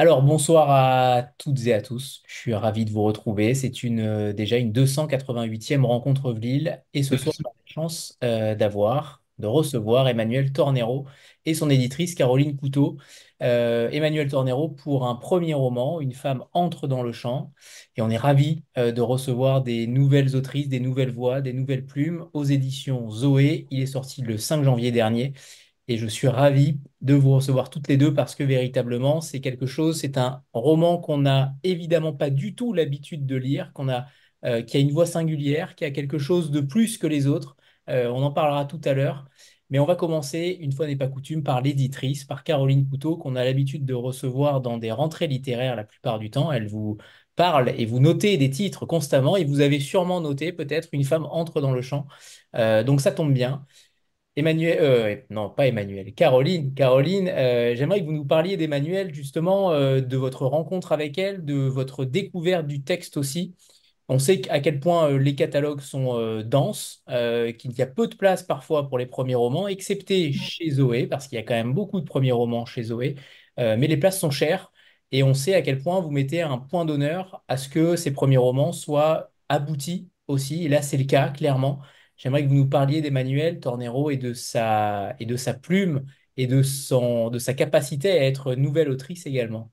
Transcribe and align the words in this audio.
Alors, 0.00 0.22
bonsoir 0.22 0.70
à 0.70 1.22
toutes 1.38 1.66
et 1.66 1.74
à 1.74 1.82
tous. 1.82 2.22
Je 2.28 2.32
suis 2.36 2.54
ravi 2.54 2.84
de 2.84 2.90
vous 2.92 3.02
retrouver. 3.02 3.52
C'est 3.56 3.82
une, 3.82 3.98
euh, 3.98 4.32
déjà 4.32 4.56
une 4.56 4.70
288e 4.70 5.84
rencontre 5.84 6.32
Vlil. 6.32 6.80
Et 6.94 7.02
ce 7.02 7.16
soir, 7.16 7.34
on 7.44 7.48
a 7.48 7.52
la 7.52 7.62
chance 7.66 8.16
euh, 8.22 8.54
d'avoir, 8.54 9.24
de 9.38 9.48
recevoir 9.48 10.06
Emmanuel 10.06 10.52
Tornero 10.52 11.06
et 11.46 11.54
son 11.54 11.68
éditrice 11.68 12.14
Caroline 12.14 12.56
Couteau. 12.56 12.96
Euh, 13.42 13.90
Emmanuel 13.90 14.30
Tornero 14.30 14.68
pour 14.68 15.04
un 15.04 15.16
premier 15.16 15.54
roman, 15.54 16.00
Une 16.00 16.14
femme 16.14 16.44
entre 16.52 16.86
dans 16.86 17.02
le 17.02 17.10
champ. 17.10 17.52
Et 17.96 18.00
on 18.00 18.08
est 18.08 18.16
ravi 18.16 18.62
de 18.76 19.00
recevoir 19.00 19.62
des 19.62 19.88
nouvelles 19.88 20.36
autrices, 20.36 20.68
des 20.68 20.78
nouvelles 20.78 21.12
voix, 21.12 21.40
des 21.40 21.52
nouvelles 21.52 21.86
plumes 21.86 22.24
aux 22.34 22.44
éditions 22.44 23.10
Zoé. 23.10 23.66
Il 23.72 23.80
est 23.82 23.86
sorti 23.86 24.22
le 24.22 24.38
5 24.38 24.62
janvier 24.62 24.92
dernier. 24.92 25.32
Et 25.88 25.96
je 25.96 26.06
suis 26.06 26.28
ravi 26.28 26.80
de 27.00 27.14
vous 27.14 27.32
recevoir 27.32 27.70
toutes 27.70 27.88
les 27.88 27.96
deux 27.96 28.12
parce 28.14 28.34
que 28.34 28.44
véritablement, 28.44 29.20
c'est 29.20 29.40
quelque 29.40 29.66
chose, 29.66 29.98
c'est 30.00 30.18
un 30.18 30.42
roman 30.52 30.98
qu'on 30.98 31.18
n'a 31.18 31.54
évidemment 31.62 32.12
pas 32.12 32.30
du 32.30 32.54
tout 32.54 32.74
l'habitude 32.74 33.24
de 33.26 33.36
lire, 33.36 33.72
euh, 34.44 34.62
qui 34.62 34.76
a 34.76 34.80
une 34.80 34.92
voix 34.92 35.06
singulière, 35.06 35.74
qui 35.74 35.84
a 35.84 35.90
quelque 35.90 36.18
chose 36.18 36.50
de 36.50 36.60
plus 36.60 36.98
que 36.98 37.06
les 37.06 37.26
autres. 37.26 37.56
Euh, 37.88 38.08
on 38.08 38.22
en 38.22 38.32
parlera 38.32 38.66
tout 38.66 38.80
à 38.84 38.92
l'heure. 38.92 39.28
Mais 39.70 39.78
on 39.78 39.84
va 39.84 39.96
commencer, 39.96 40.56
une 40.60 40.72
fois 40.72 40.86
n'est 40.86 40.96
pas 40.96 41.08
coutume, 41.08 41.42
par 41.42 41.60
l'éditrice, 41.60 42.24
par 42.24 42.42
Caroline 42.44 42.88
Couteau, 42.88 43.16
qu'on 43.18 43.36
a 43.36 43.44
l'habitude 43.44 43.84
de 43.84 43.94
recevoir 43.94 44.60
dans 44.62 44.78
des 44.78 44.92
rentrées 44.92 45.26
littéraires 45.26 45.76
la 45.76 45.84
plupart 45.84 46.18
du 46.18 46.30
temps. 46.30 46.50
Elle 46.52 46.68
vous 46.68 46.96
parle 47.36 47.72
et 47.76 47.86
vous 47.86 48.00
notez 48.00 48.36
des 48.36 48.50
titres 48.50 48.86
constamment 48.86 49.36
et 49.36 49.44
vous 49.44 49.60
avez 49.60 49.78
sûrement 49.78 50.20
noté 50.20 50.52
peut-être 50.52 50.88
Une 50.92 51.04
femme 51.04 51.26
entre 51.30 51.60
dans 51.60 51.72
le 51.72 51.82
champ. 51.82 52.06
Euh, 52.56 52.82
donc 52.82 53.00
ça 53.00 53.12
tombe 53.12 53.32
bien. 53.32 53.66
Emmanuel, 54.38 54.78
euh, 54.80 55.16
non, 55.30 55.50
pas 55.50 55.66
Emmanuel, 55.66 56.14
Caroline. 56.14 56.72
Caroline, 56.72 57.28
euh, 57.28 57.74
j'aimerais 57.74 58.00
que 58.00 58.06
vous 58.06 58.12
nous 58.12 58.24
parliez 58.24 58.56
d'Emmanuel, 58.56 59.12
justement, 59.12 59.72
euh, 59.72 60.00
de 60.00 60.16
votre 60.16 60.46
rencontre 60.46 60.92
avec 60.92 61.18
elle, 61.18 61.44
de 61.44 61.54
votre 61.54 62.04
découverte 62.04 62.68
du 62.68 62.84
texte 62.84 63.16
aussi. 63.16 63.56
On 64.08 64.20
sait 64.20 64.48
à 64.48 64.60
quel 64.60 64.78
point 64.78 65.18
les 65.18 65.34
catalogues 65.34 65.80
sont 65.80 66.40
denses, 66.42 67.04
qu'il 67.58 67.72
y 67.72 67.82
a 67.82 67.86
peu 67.86 68.06
de 68.06 68.14
place 68.14 68.42
parfois 68.42 68.88
pour 68.88 68.96
les 68.96 69.04
premiers 69.04 69.34
romans, 69.34 69.68
excepté 69.68 70.32
chez 70.32 70.70
Zoé, 70.70 71.06
parce 71.06 71.28
qu'il 71.28 71.36
y 71.36 71.40
a 71.40 71.44
quand 71.44 71.54
même 71.54 71.74
beaucoup 71.74 72.00
de 72.00 72.06
premiers 72.06 72.32
romans 72.32 72.64
chez 72.64 72.84
Zoé, 72.84 73.16
mais 73.58 73.86
les 73.86 73.98
places 73.98 74.18
sont 74.18 74.30
chères 74.30 74.72
et 75.12 75.22
on 75.22 75.34
sait 75.34 75.52
à 75.54 75.60
quel 75.60 75.82
point 75.82 76.00
vous 76.00 76.10
mettez 76.10 76.40
un 76.40 76.56
point 76.56 76.86
d'honneur 76.86 77.44
à 77.48 77.58
ce 77.58 77.68
que 77.68 77.96
ces 77.96 78.10
premiers 78.12 78.38
romans 78.38 78.72
soient 78.72 79.30
aboutis 79.50 80.08
aussi. 80.26 80.64
Et 80.64 80.68
là, 80.68 80.80
c'est 80.80 80.96
le 80.96 81.04
cas, 81.04 81.28
clairement. 81.28 81.82
J'aimerais 82.18 82.42
que 82.42 82.48
vous 82.48 82.56
nous 82.56 82.68
parliez 82.68 83.00
d'Emmanuel 83.00 83.60
Tornero 83.60 84.10
et 84.10 84.16
de 84.16 84.34
sa, 84.34 85.14
et 85.20 85.24
de 85.24 85.36
sa 85.36 85.54
plume 85.54 86.04
et 86.36 86.48
de, 86.48 86.62
son, 86.62 87.30
de 87.30 87.38
sa 87.38 87.54
capacité 87.54 88.10
à 88.10 88.26
être 88.26 88.56
nouvelle 88.56 88.90
autrice 88.90 89.24
également. 89.24 89.70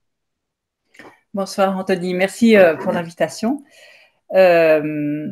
Bonsoir 1.34 1.76
Anthony, 1.76 2.14
merci 2.14 2.56
euh, 2.56 2.76
pour 2.76 2.92
l'invitation. 2.92 3.64
Euh, 4.36 5.28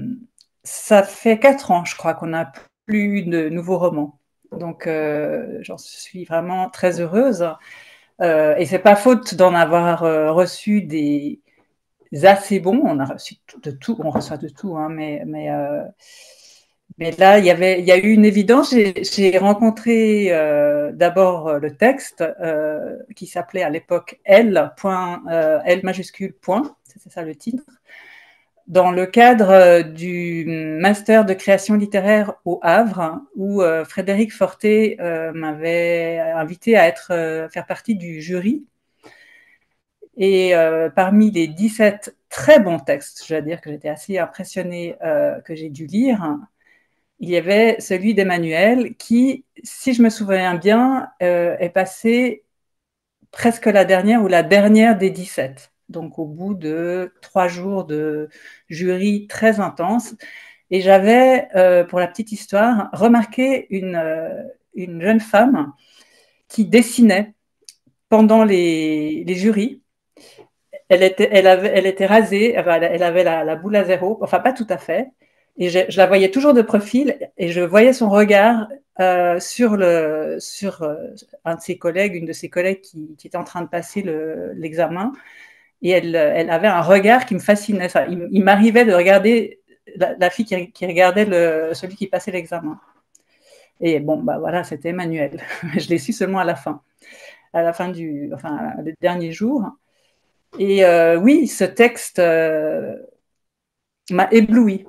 ça 0.64 1.04
fait 1.04 1.38
quatre 1.38 1.70
ans, 1.70 1.86
je 1.86 1.96
crois, 1.96 2.16
qu'on 2.16 2.28
n'a 2.28 2.52
plus 2.88 3.22
de 3.22 3.48
nouveaux 3.48 3.78
romans. 3.78 4.20
Donc, 4.52 4.88
euh, 4.88 5.60
j'en 5.62 5.78
suis 5.78 6.26
vraiment 6.26 6.72
très 6.72 7.00
heureuse. 7.00 7.48
Euh, 8.22 8.56
et 8.56 8.66
c'est 8.66 8.80
pas 8.80 8.96
faute 8.96 9.36
d'en 9.36 9.54
avoir 9.54 10.02
reçu 10.36 10.82
des 10.82 11.42
assez 12.24 12.60
bons. 12.60 12.82
On 12.84 13.00
a 13.00 13.06
reçu 13.06 13.36
de 13.62 13.70
tout, 13.70 13.98
on 14.00 14.10
reçoit 14.10 14.38
de 14.38 14.50
tout, 14.50 14.78
hein, 14.78 14.90
mais, 14.90 15.24
mais 15.26 15.50
mais 16.98 17.12
là, 17.12 17.40
il 17.40 17.46
y, 17.46 17.92
a 17.92 17.98
eu 17.98 18.12
une 18.12 18.26
évidence. 18.26 18.74
J'ai 18.74 19.38
rencontré 19.38 20.28
euh, 20.32 20.92
d'abord 20.92 21.48
euh, 21.48 21.60
le 21.60 21.76
texte 21.76 22.22
euh, 22.22 22.98
qui 23.16 23.26
s'appelait 23.26 23.64
à 23.64 23.70
l'époque 23.70 24.20
L, 24.26 24.72
point, 24.78 25.24
L 25.66 25.82
majuscule 25.84 26.34
point, 26.34 26.76
c'est 26.84 27.12
ça 27.12 27.24
le 27.24 27.36
titre, 27.36 27.64
dans 28.68 28.92
le 28.92 29.06
cadre 29.06 29.82
du 29.82 30.46
master 30.80 31.26
de 31.26 31.34
création 31.34 31.76
littéraire 31.76 32.36
au 32.46 32.60
Havre, 32.62 33.22
où 33.36 33.62
Frédéric 33.86 34.32
Forté 34.32 34.98
m'avait 35.34 36.20
invité 36.20 36.78
à 36.78 36.94
faire 36.94 37.66
partie 37.68 37.96
du 37.96 38.22
jury. 38.22 38.66
Et 40.16 40.54
parmi 40.96 41.32
les 41.32 41.48
17 41.48 42.16
très 42.30 42.60
bons 42.60 42.80
textes, 42.80 43.26
je 43.28 43.34
dois 43.34 43.42
dire 43.42 43.60
que 43.60 43.70
j'étais 43.70 43.90
assez 43.90 44.18
impressionnée 44.18 44.96
que 45.44 45.56
j'ai 45.56 45.70
dû 45.70 45.86
lire, 45.86 46.38
il 47.24 47.30
y 47.30 47.38
avait 47.38 47.80
celui 47.80 48.14
d'Emmanuel 48.14 48.96
qui, 48.98 49.46
si 49.64 49.94
je 49.94 50.04
me 50.04 50.10
souviens 50.10 50.56
bien, 50.56 51.10
euh, 51.24 51.56
est 51.60 51.70
passé 51.70 52.44
presque 53.32 53.68
la 53.68 53.86
dernière 53.86 54.24
ou 54.24 54.28
la 54.28 54.44
dernière 54.44 54.98
des 54.98 55.10
17. 55.10 55.72
Donc 55.90 56.20
au 56.20 56.26
bout 56.26 56.54
de 56.54 57.14
trois 57.22 57.48
jours 57.48 57.86
de 57.86 58.30
jury 58.70 59.28
très 59.28 59.62
intense. 59.62 60.16
Et 60.72 60.82
j'avais, 60.82 61.48
euh, 61.56 61.86
pour 61.86 62.00
la 62.00 62.08
petite 62.08 62.32
histoire, 62.34 62.90
remarqué 62.94 63.68
une, 63.70 63.96
euh, 63.96 64.44
une, 64.76 65.02
jeune 65.02 65.20
femme 65.22 65.74
qui 66.50 66.66
dessinait 66.66 67.34
pendant 68.10 68.44
les, 68.46 69.24
les 69.26 69.36
jurys. 69.36 69.82
Elle 70.90 71.04
était, 71.04 71.30
elle, 71.32 71.48
avait, 71.48 71.72
elle 71.76 71.86
était 71.88 72.06
rasée, 72.06 72.54
elle 72.54 73.04
avait 73.04 73.24
la, 73.24 73.44
la 73.44 73.56
boule 73.56 73.76
à 73.76 73.84
zéro, 73.86 74.20
enfin 74.22 74.40
pas 74.40 74.54
tout 74.54 74.68
à 74.70 74.78
fait. 74.78 75.10
Et 75.58 75.70
je, 75.70 75.98
la 75.98 76.08
voyais 76.08 76.32
toujours 76.32 76.54
de 76.54 76.62
profil 76.62 77.18
et 77.38 77.50
je 77.52 77.62
voyais 77.62 77.94
son 77.94 78.10
regard 78.10 78.68
euh, 79.00 79.40
sur, 79.40 79.76
le, 79.78 80.38
sur 80.40 80.82
euh, 80.84 80.96
un 81.46 81.56
de 81.56 81.62
ses 81.62 81.78
collègues, 81.78 82.16
une 82.16 82.26
de 82.26 82.34
ses 82.34 82.50
collègues 82.50 82.82
qui, 82.82 83.16
était 83.24 83.38
en 83.38 83.44
train 83.44 83.62
de 83.62 83.68
passer 83.68 84.04
l'examen. 84.56 85.12
et 85.82 85.92
elle, 85.92 86.16
elle, 86.16 86.50
avait 86.50 86.68
un 86.68 86.82
regard 86.82 87.26
qui 87.26 87.36
me 87.36 87.40
fascinait. 87.40 87.90
Ça. 87.90 88.08
Il, 88.08 88.44
m'arrivait 88.44 88.86
de 88.86 88.94
regarder 88.94 89.62
la, 89.96 90.16
la 90.18 90.30
fille 90.30 90.46
qui, 90.46 90.72
qui, 90.72 90.86
regardait 90.88 91.26
le, 91.26 91.74
celui 91.74 91.96
qui 91.96 92.08
passait 92.08 92.32
l'examen. 92.32 92.80
Et 93.82 94.00
bon, 94.00 94.22
bah 94.24 94.38
voilà, 94.40 94.64
c'était 94.64 94.90
Emmanuel. 94.90 95.42
je 95.78 95.90
l'ai 95.90 95.98
su 96.00 96.14
seulement 96.14 96.40
à 96.40 96.46
la 96.46 96.56
fin, 96.56 96.82
à 97.54 97.62
la 97.62 97.74
fin 97.74 97.90
du, 97.90 98.32
enfin, 98.34 98.74
le 98.84 98.94
dernier 99.02 99.32
jour. 99.32 99.64
Et 100.60 100.86
euh, 100.86 101.18
oui, 101.18 101.48
ce 101.48 101.64
texte 101.64 102.20
euh, 102.20 102.96
m'a 104.12 104.28
ébloui 104.32 104.86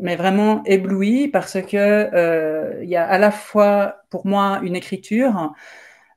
mais 0.00 0.16
vraiment 0.16 0.62
ébloui 0.64 1.28
parce 1.28 1.60
que 1.62 1.76
euh, 1.76 2.84
y 2.84 2.96
a 2.96 3.06
à 3.06 3.18
la 3.18 3.30
fois 3.30 4.02
pour 4.10 4.26
moi 4.26 4.60
une 4.62 4.76
écriture 4.76 5.52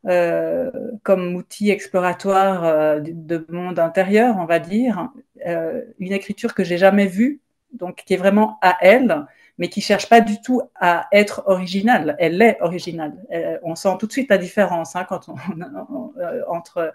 euh, 0.07 0.71
comme 1.03 1.35
outil 1.35 1.69
exploratoire 1.69 2.63
euh, 2.63 2.99
de, 3.01 3.45
monde 3.49 3.77
intérieur, 3.77 4.35
on 4.39 4.45
va 4.45 4.57
dire, 4.57 5.09
euh, 5.45 5.83
une 5.99 6.11
écriture 6.11 6.55
que 6.55 6.63
j'ai 6.63 6.79
jamais 6.79 7.05
vue, 7.05 7.39
donc 7.73 7.97
qui 7.97 8.15
est 8.15 8.17
vraiment 8.17 8.57
à 8.63 8.77
elle, 8.81 9.27
mais 9.59 9.69
qui 9.69 9.79
cherche 9.79 10.09
pas 10.09 10.19
du 10.19 10.41
tout 10.41 10.63
à 10.73 11.07
être 11.11 11.43
originale. 11.45 12.15
Elle 12.17 12.41
est 12.41 12.57
originale. 12.61 13.13
On 13.61 13.75
sent 13.75 13.95
tout 13.99 14.07
de 14.07 14.11
suite 14.11 14.29
la 14.31 14.39
différence 14.39 14.95
hein, 14.95 15.05
quand 15.07 15.29
on, 15.29 15.35
entre 16.47 16.93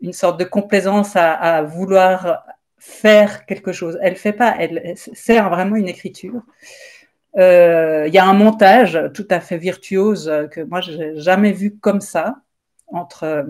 une 0.00 0.12
sorte 0.12 0.38
de 0.38 0.44
complaisance 0.44 1.16
à 1.16 1.62
vouloir 1.62 2.44
faire 2.84 3.46
quelque 3.46 3.72
chose. 3.72 3.98
Elle 4.02 4.16
fait 4.16 4.34
pas, 4.34 4.54
elle 4.58 4.94
sert 4.96 5.48
vraiment 5.48 5.76
une 5.76 5.88
écriture. 5.88 6.42
Euh, 7.38 8.04
il 8.06 8.12
y 8.14 8.18
a 8.18 8.26
un 8.26 8.34
montage 8.34 8.98
tout 9.14 9.26
à 9.30 9.40
fait 9.40 9.56
virtuose 9.56 10.30
que 10.52 10.60
moi 10.60 10.80
j'ai 10.82 11.18
jamais 11.18 11.52
vu 11.52 11.78
comme 11.78 12.02
ça. 12.02 12.36
Entre, 12.88 13.46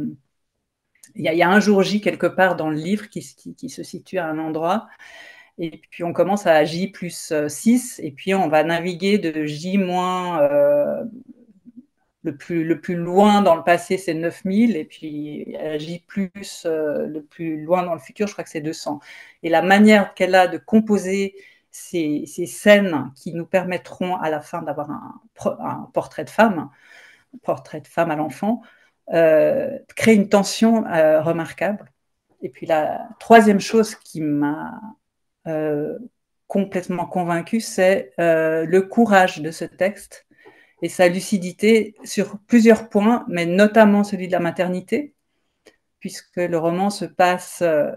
il 1.17 1.23
y, 1.25 1.29
a, 1.29 1.33
il 1.33 1.39
y, 1.39 1.43
a 1.43 1.51
un 1.51 1.59
jour 1.61 1.83
J 1.83 2.01
quelque 2.01 2.27
part 2.29 2.55
dans 2.55 2.71
le 2.71 2.77
livre 2.77 3.09
qui, 3.09 3.21
qui, 3.37 3.55
qui, 3.57 3.69
se 3.69 3.83
situe 3.83 4.19
à 4.19 4.27
un 4.27 4.39
endroit. 4.39 4.87
Et 5.59 5.83
puis 5.91 6.05
on 6.05 6.13
commence 6.13 6.47
à 6.47 6.65
J 6.65 6.89
plus 6.89 7.33
6, 7.49 8.01
et 8.03 8.13
puis 8.13 8.35
on 8.35 8.49
va 8.49 8.63
naviguer 8.63 9.19
de 9.19 9.45
J 9.45 9.79
moins 9.79 10.43
euh, 10.43 11.05
le 12.25 12.37
plus, 12.37 12.65
le 12.65 12.81
plus 12.81 12.97
loin 12.97 13.43
dans 13.43 13.55
le 13.55 13.62
passé, 13.62 13.99
c'est 13.99 14.15
9000, 14.15 14.76
et 14.76 14.85
puis 14.85 15.56
J 15.76 16.03
plus 16.06 16.65
euh, 16.65 17.06
le 17.06 17.23
plus 17.23 17.62
loin 17.62 17.82
dans 17.85 17.93
le 17.93 18.00
futur, 18.00 18.26
je 18.26 18.32
crois 18.32 18.44
que 18.44 18.50
c'est 18.50 18.62
200. 18.62 18.99
Et 19.43 19.50
la 19.50 19.62
manière 19.62 20.15
qu'elle 20.15 20.35
a 20.35 20.49
de 20.49 20.56
composer 20.59 21.35
ces, 21.71 22.25
ces, 22.26 22.47
scènes 22.47 23.12
qui 23.15 23.35
nous 23.35 23.47
permettront 23.47 24.17
à 24.17 24.31
la 24.31 24.41
fin 24.41 24.62
d'avoir 24.62 24.91
un, 24.91 25.91
portrait 25.93 26.25
de 26.25 26.31
femme, 26.31 26.71
un 27.35 27.38
portrait 27.43 27.81
de 27.81 27.88
femme 27.88 28.11
à 28.11 28.17
l'enfant, 28.17 28.62
euh, 29.12 29.79
crée 29.94 30.15
une 30.15 30.29
tension 30.31 30.87
euh, 30.87 31.20
remarquable. 31.20 31.93
Et 32.41 32.49
puis 32.49 32.67
la 32.67 33.09
troisième 33.20 33.61
chose 33.61 33.94
qui 33.97 34.20
m'a 34.20 34.81
complètement 36.47 37.05
convaincue, 37.05 37.61
c'est 37.61 38.12
le 38.17 38.81
courage 38.81 39.43
de 39.43 39.50
ce 39.50 39.67
texte 39.67 40.27
et 40.85 40.91
sa 40.91 41.09
lucidité 41.09 41.95
sur 42.05 42.39
plusieurs 42.47 42.91
points, 42.91 43.25
mais 43.27 43.47
notamment 43.47 44.05
celui 44.05 44.27
de 44.27 44.33
la 44.33 44.39
maternité, 44.41 45.15
puisque 45.99 46.37
le 46.37 46.59
roman 46.59 46.91
se 46.91 47.07
passe, 47.07 47.63
euh, 47.63 47.91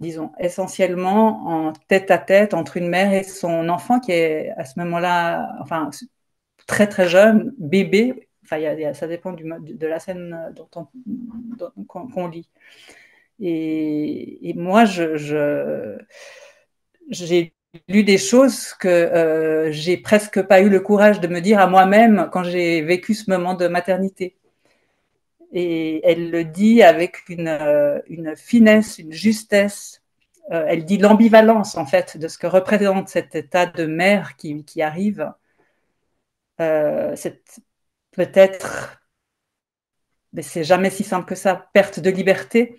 disons, 0.00 0.32
essentiellement 0.40 1.68
en 1.68 1.72
tête 1.88 2.10
à 2.10 2.18
tête 2.18 2.52
entre 2.52 2.78
une 2.78 2.88
mère 2.88 3.12
et 3.12 3.22
son 3.22 3.68
enfant 3.68 4.00
qui 4.00 4.10
est 4.10 4.50
à 4.56 4.64
ce 4.64 4.80
moment-là, 4.80 5.56
enfin, 5.60 5.88
très 6.66 6.88
très 6.88 7.08
jeune, 7.08 7.54
bébé, 7.58 8.28
Enfin, 8.44 8.58
y 8.58 8.62
y 8.62 8.84
a, 8.84 8.92
ça 8.92 9.06
dépend 9.06 9.32
du, 9.32 9.44
de 9.44 9.86
la 9.86 10.00
scène 10.00 10.52
qu'on 11.86 12.26
lit. 12.28 12.48
Et, 13.40 14.52
moi, 14.56 14.84
je, 14.84 15.16
j'ai 17.08 17.54
lu 17.88 18.04
des 18.04 18.18
choses 18.18 18.74
que 18.74 18.88
euh, 18.88 19.72
j'ai 19.72 19.96
presque 19.96 20.42
pas 20.42 20.60
eu 20.60 20.68
le 20.68 20.80
courage 20.80 21.20
de 21.20 21.28
me 21.28 21.40
dire 21.40 21.58
à 21.58 21.66
moi-même 21.66 22.28
quand 22.32 22.44
j'ai 22.44 22.82
vécu 22.82 23.14
ce 23.14 23.30
moment 23.30 23.54
de 23.54 23.68
maternité. 23.68 24.36
Et 25.52 26.00
elle 26.04 26.30
le 26.30 26.44
dit 26.44 26.82
avec 26.82 27.28
une, 27.28 27.48
euh, 27.48 28.00
finesse, 28.36 28.98
une 28.98 29.12
justesse. 29.12 30.02
Euh, 30.50 30.66
elle 30.68 30.84
dit 30.84 30.98
l'ambivalence 30.98 31.76
en 31.76 31.86
fait 31.86 32.16
de 32.18 32.26
ce 32.28 32.38
que 32.38 32.48
représente 32.48 33.08
cet 33.08 33.36
état 33.36 33.66
de 33.66 33.86
mère 33.86 34.36
qui, 34.36 34.82
arrive. 34.82 35.32
Euh, 36.60 37.14
peut-être, 38.10 39.00
mais 40.32 40.42
c'est 40.42 40.64
jamais 40.64 40.90
si 40.90 41.04
simple 41.04 41.26
que 41.26 41.34
ça, 41.36 41.68
perte 41.72 42.00
de 42.00 42.10
liberté. 42.10 42.76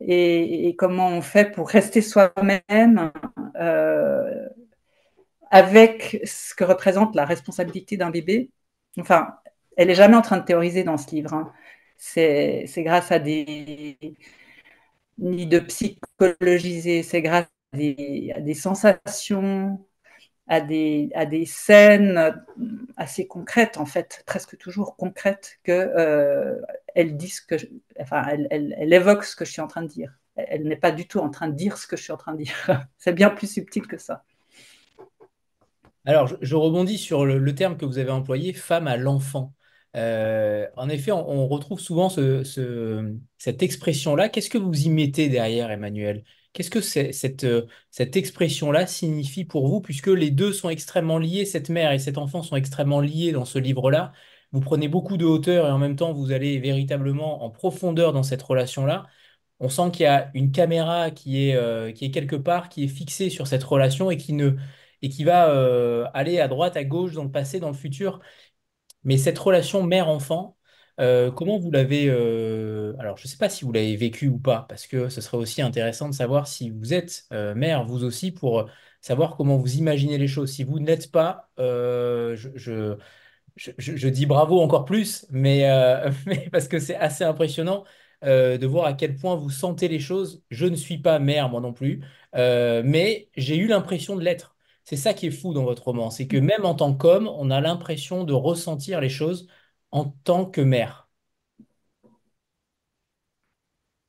Et 0.00 0.74
comment 0.78 1.08
on 1.08 1.22
fait 1.22 1.50
pour 1.52 1.68
rester 1.68 2.02
soi-même 2.02 3.12
euh, 3.56 4.48
avec 5.50 6.20
ce 6.24 6.54
que 6.54 6.64
représente 6.64 7.14
la 7.14 7.24
responsabilité 7.24 7.96
d'un 7.96 8.10
bébé. 8.10 8.50
Enfin, 8.98 9.36
elle 9.76 9.90
est 9.90 9.94
jamais 9.94 10.16
en 10.16 10.22
train 10.22 10.38
de 10.38 10.44
théoriser 10.44 10.84
dans 10.84 10.96
ce 10.98 11.10
livre. 11.10 11.34
Hein. 11.34 11.52
C'est 11.98 12.66
grâce 12.78 13.12
à 13.12 13.18
des 13.18 13.98
ni 15.18 15.46
de 15.46 15.58
psychologiser, 15.60 17.02
c'est 17.02 17.22
grâce 17.22 17.46
à 17.72 17.76
des, 17.76 18.54
sensations, 18.54 19.84
à 20.48 20.60
des, 20.60 21.10
à 21.14 21.26
des 21.26 21.46
scènes 21.46 22.34
assez 22.96 23.26
concrètes, 23.26 23.78
en 23.78 23.86
fait, 23.86 24.22
presque 24.26 24.56
toujours 24.58 24.96
concrètes, 24.96 25.58
que 25.64 25.72
euh, 25.72 26.60
enfin, 28.00 28.24
elle, 28.28 28.48
elle, 28.78 28.92
évoque 28.92 29.24
ce 29.24 29.36
que 29.36 29.44
je 29.44 29.52
suis 29.52 29.62
en 29.62 29.68
train 29.68 29.82
de 29.82 29.88
dire. 29.88 30.12
Elle 30.36 30.64
n'est 30.64 30.76
pas 30.76 30.92
du 30.92 31.06
tout 31.06 31.18
en 31.18 31.30
train 31.30 31.48
de 31.48 31.54
dire 31.54 31.78
ce 31.78 31.86
que 31.86 31.96
je 31.96 32.02
suis 32.02 32.12
en 32.12 32.16
train 32.16 32.32
de 32.32 32.42
dire. 32.42 32.54
C'est 32.98 33.12
bien 33.12 33.30
plus 33.30 33.50
subtil 33.50 33.86
que 33.86 33.98
ça. 33.98 34.22
Alors, 36.04 36.28
je, 36.40 36.54
rebondis 36.54 36.98
sur 36.98 37.26
le, 37.26 37.54
terme 37.54 37.76
que 37.76 37.84
vous 37.84 37.98
avez 37.98 38.10
employé, 38.10 38.52
femme 38.52 38.86
à 38.86 38.96
l'enfant. 38.96 39.54
Euh, 39.96 40.66
en 40.76 40.88
effet, 40.88 41.10
on, 41.10 41.48
retrouve 41.48 41.80
souvent 41.80 42.08
ce, 42.08 42.44
ce, 42.44 43.16
cette 43.38 43.62
expression-là. 43.62 44.28
Qu'est-ce 44.28 44.50
que 44.50 44.58
vous 44.58 44.86
y 44.86 44.90
mettez 44.90 45.28
derrière, 45.28 45.70
Emmanuel? 45.70 46.22
Qu'est-ce 46.52 46.70
que 46.70 46.80
cette, 46.80 47.46
cette 47.90 48.16
expression-là 48.16 48.86
signifie 48.86 49.44
pour 49.44 49.68
vous, 49.68 49.80
puisque 49.80 50.06
les 50.06 50.30
deux 50.30 50.52
sont 50.52 50.70
extrêmement 50.70 51.18
liés, 51.18 51.44
cette 51.44 51.70
mère 51.70 51.92
et 51.92 51.98
cet 51.98 52.18
enfant 52.18 52.42
sont 52.42 52.56
extrêmement 52.56 53.00
liés 53.00 53.32
dans 53.32 53.44
ce 53.44 53.58
livre-là 53.58 54.12
Vous 54.52 54.60
prenez 54.60 54.88
beaucoup 54.88 55.16
de 55.16 55.24
hauteur 55.24 55.66
et 55.66 55.70
en 55.70 55.78
même 55.78 55.96
temps, 55.96 56.12
vous 56.12 56.30
allez 56.32 56.58
véritablement 56.58 57.44
en 57.44 57.50
profondeur 57.50 58.12
dans 58.12 58.22
cette 58.22 58.42
relation-là. 58.42 59.06
On 59.60 59.68
sent 59.68 59.90
qu'il 59.92 60.02
y 60.04 60.06
a 60.06 60.30
une 60.34 60.52
caméra 60.52 61.10
qui 61.10 61.48
est, 61.48 61.56
euh, 61.56 61.92
qui 61.92 62.04
est 62.04 62.10
quelque 62.10 62.36
part, 62.36 62.68
qui 62.68 62.84
est 62.84 62.88
fixée 62.88 63.30
sur 63.30 63.46
cette 63.46 63.64
relation 63.64 64.10
et 64.10 64.16
qui, 64.18 64.34
ne, 64.34 64.52
et 65.02 65.08
qui 65.08 65.24
va 65.24 65.50
euh, 65.50 66.06
aller 66.14 66.40
à 66.40 66.48
droite, 66.48 66.76
à 66.76 66.84
gauche, 66.84 67.12
dans 67.12 67.24
le 67.24 67.30
passé, 67.30 67.58
dans 67.60 67.68
le 67.68 67.74
futur. 67.74 68.20
Mais 69.04 69.16
cette 69.18 69.38
relation 69.38 69.82
mère-enfant, 69.82 70.56
euh, 71.00 71.30
comment 71.30 71.58
vous 71.58 71.70
l'avez... 71.70 72.10
Alors, 72.98 73.16
je 73.16 73.24
ne 73.24 73.28
sais 73.28 73.36
pas 73.38 73.48
si 73.48 73.64
vous 73.64 73.72
l'avez 73.72 73.96
vécu 73.96 74.28
ou 74.28 74.38
pas, 74.38 74.66
parce 74.68 74.86
que 74.86 75.08
ce 75.08 75.20
serait 75.20 75.38
aussi 75.38 75.62
intéressant 75.62 76.08
de 76.08 76.14
savoir 76.14 76.48
si 76.48 76.70
vous 76.70 76.92
êtes 76.94 77.26
mère, 77.30 77.84
vous 77.84 78.04
aussi, 78.04 78.32
pour 78.32 78.68
savoir 79.00 79.36
comment 79.36 79.56
vous 79.58 79.76
imaginez 79.76 80.18
les 80.18 80.28
choses. 80.28 80.52
Si 80.52 80.64
vous 80.64 80.80
n'êtes 80.80 81.10
pas, 81.12 81.50
je, 81.58 82.36
je, 82.54 82.96
je, 83.56 84.08
dis 84.08 84.26
bravo 84.26 84.60
encore 84.60 84.84
plus, 84.84 85.26
mais, 85.30 85.62
mais 86.26 86.48
parce 86.50 86.68
que 86.68 86.78
c'est 86.78 86.96
assez 86.96 87.24
impressionnant 87.24 87.84
de 88.22 88.66
voir 88.66 88.86
à 88.86 88.92
quel 88.94 89.16
point 89.16 89.36
vous 89.36 89.50
sentez 89.50 89.88
les 89.88 90.00
choses. 90.00 90.42
Je 90.50 90.66
ne 90.66 90.76
suis 90.76 90.98
pas 90.98 91.18
mère, 91.18 91.48
moi 91.48 91.60
non 91.60 91.72
plus, 91.72 92.02
mais 92.34 93.30
j'ai 93.36 93.56
eu 93.56 93.66
l'impression 93.66 94.16
de 94.16 94.22
l'être. 94.24 94.56
C'est 94.84 94.96
ça 94.96 95.14
qui 95.14 95.26
est 95.26 95.30
fou 95.30 95.52
dans 95.52 95.64
votre 95.64 95.82
roman, 95.84 96.10
c'est 96.10 96.28
que 96.28 96.36
même 96.36 96.64
en 96.64 96.74
tant 96.74 96.94
qu'homme, 96.94 97.28
on 97.28 97.50
a 97.50 97.60
l'impression 97.60 98.22
de 98.24 98.32
ressentir 98.32 99.00
les 99.00 99.08
choses 99.08 99.48
en 99.90 100.04
tant 100.24 100.46
que 100.46 100.60
mère. 100.60 101.08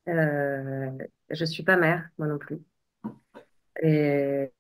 euh, 0.07 0.91
Je 1.29 1.45
suis 1.45 1.63
pas 1.63 1.77
mère, 1.77 2.09
moi 2.17 2.27
non 2.27 2.37
plus. 2.37 2.59
Et, 3.83 4.51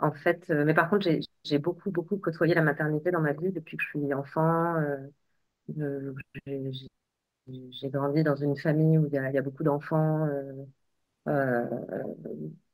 en 0.00 0.12
fait, 0.12 0.48
euh, 0.50 0.64
mais 0.64 0.74
par 0.74 0.88
contre, 0.90 1.08
j'ai 1.44 1.58
beaucoup, 1.58 1.90
beaucoup 1.90 2.16
côtoyé 2.18 2.54
la 2.54 2.62
maternité 2.62 3.10
dans 3.10 3.20
ma 3.20 3.32
vie 3.32 3.50
depuis 3.52 3.76
que 3.76 3.82
je 3.84 3.88
suis 3.90 4.14
enfant. 4.14 4.76
Euh, 5.76 6.14
grandi 7.84 8.22
dans 8.22 8.36
une 8.36 8.56
famille 8.56 8.98
où 8.98 9.06
il 9.06 9.12
y 9.12 9.18
a, 9.18 9.42
beaucoup 9.42 9.64
d'enfants. 9.64 10.26
Euh, 10.26 10.64
euh 11.28 11.66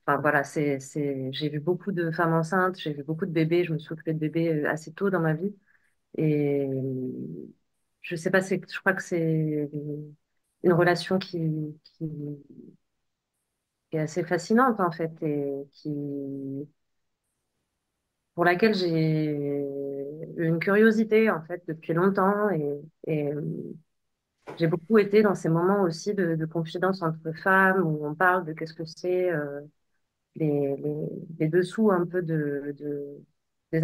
Enfin, 0.07 0.21
voilà, 0.23 0.43
c'est, 0.43 0.81
c'est, 0.81 1.31
j'ai 1.33 1.51
vu 1.51 1.61
beaucoup 1.61 1.93
de 1.93 2.11
femmes 2.11 2.33
enceintes, 2.33 2.79
j'ai 2.79 2.95
vu 2.95 3.03
beaucoup 3.05 3.27
de 3.27 3.31
bébés, 3.31 3.65
je 3.65 3.75
me 3.75 3.79
suis 3.79 3.93
occupée 3.93 4.15
de 4.15 4.19
bébés 4.19 4.49
euh, 4.65 4.71
assez 4.71 4.91
tôt 4.93 5.11
dans 5.11 5.21
ma 5.21 5.35
vie. 5.35 5.55
Et 6.17 6.69
je 8.03 8.17
sais 8.17 8.31
pas, 8.31 8.41
c'est, 8.41 8.61
je 8.71 8.79
crois 8.81 8.93
que 8.95 9.03
c'est 9.03 9.71
une 10.63 10.73
relation 10.73 11.19
qui, 11.19 11.39
qui, 11.85 12.05
est 13.93 13.99
assez 13.99 14.25
fascinante, 14.25 14.81
en 14.81 14.91
fait, 14.91 15.13
et 15.23 15.67
qui, 15.73 15.91
pour 18.35 18.45
laquelle 18.45 18.75
j'ai 18.75 19.65
une 20.37 20.59
curiosité, 20.61 21.31
en 21.31 21.43
fait, 21.45 21.63
depuis 21.67 21.93
longtemps. 21.93 22.49
Et 22.51 23.33
j'ai 24.59 24.67
beaucoup 24.67 24.99
été 24.99 25.23
dans 25.23 25.35
ces 25.35 25.49
moments 25.49 25.83
aussi 25.83 26.15
de, 26.15 26.35
de 26.35 26.47
confidence 26.47 27.03
entre 27.03 27.33
femmes 27.43 27.83
où 27.85 28.07
on 28.07 28.15
parle 28.15 28.45
de 28.45 28.53
qu'est-ce 28.53 28.75
que 28.75 28.85
c'est. 28.85 29.31
Euh, 29.31 29.61
les, 30.37 30.77
les, 30.77 31.09
les, 31.39 31.49
dessous 31.49 31.91
un 31.91 32.07
peu 32.07 32.23
de, 32.23 32.75
de, 32.79 33.19
des 33.73 33.83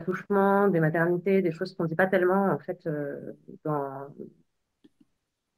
accouchements, 0.00 0.68
des 0.68 0.80
maternités, 0.80 1.42
des 1.42 1.52
choses 1.52 1.74
qu'on 1.74 1.84
ne 1.84 1.88
dit 1.88 1.96
pas 1.96 2.06
tellement 2.06 2.52
en 2.52 2.58
fait 2.58 2.86
euh, 2.86 3.32
dans 3.64 4.08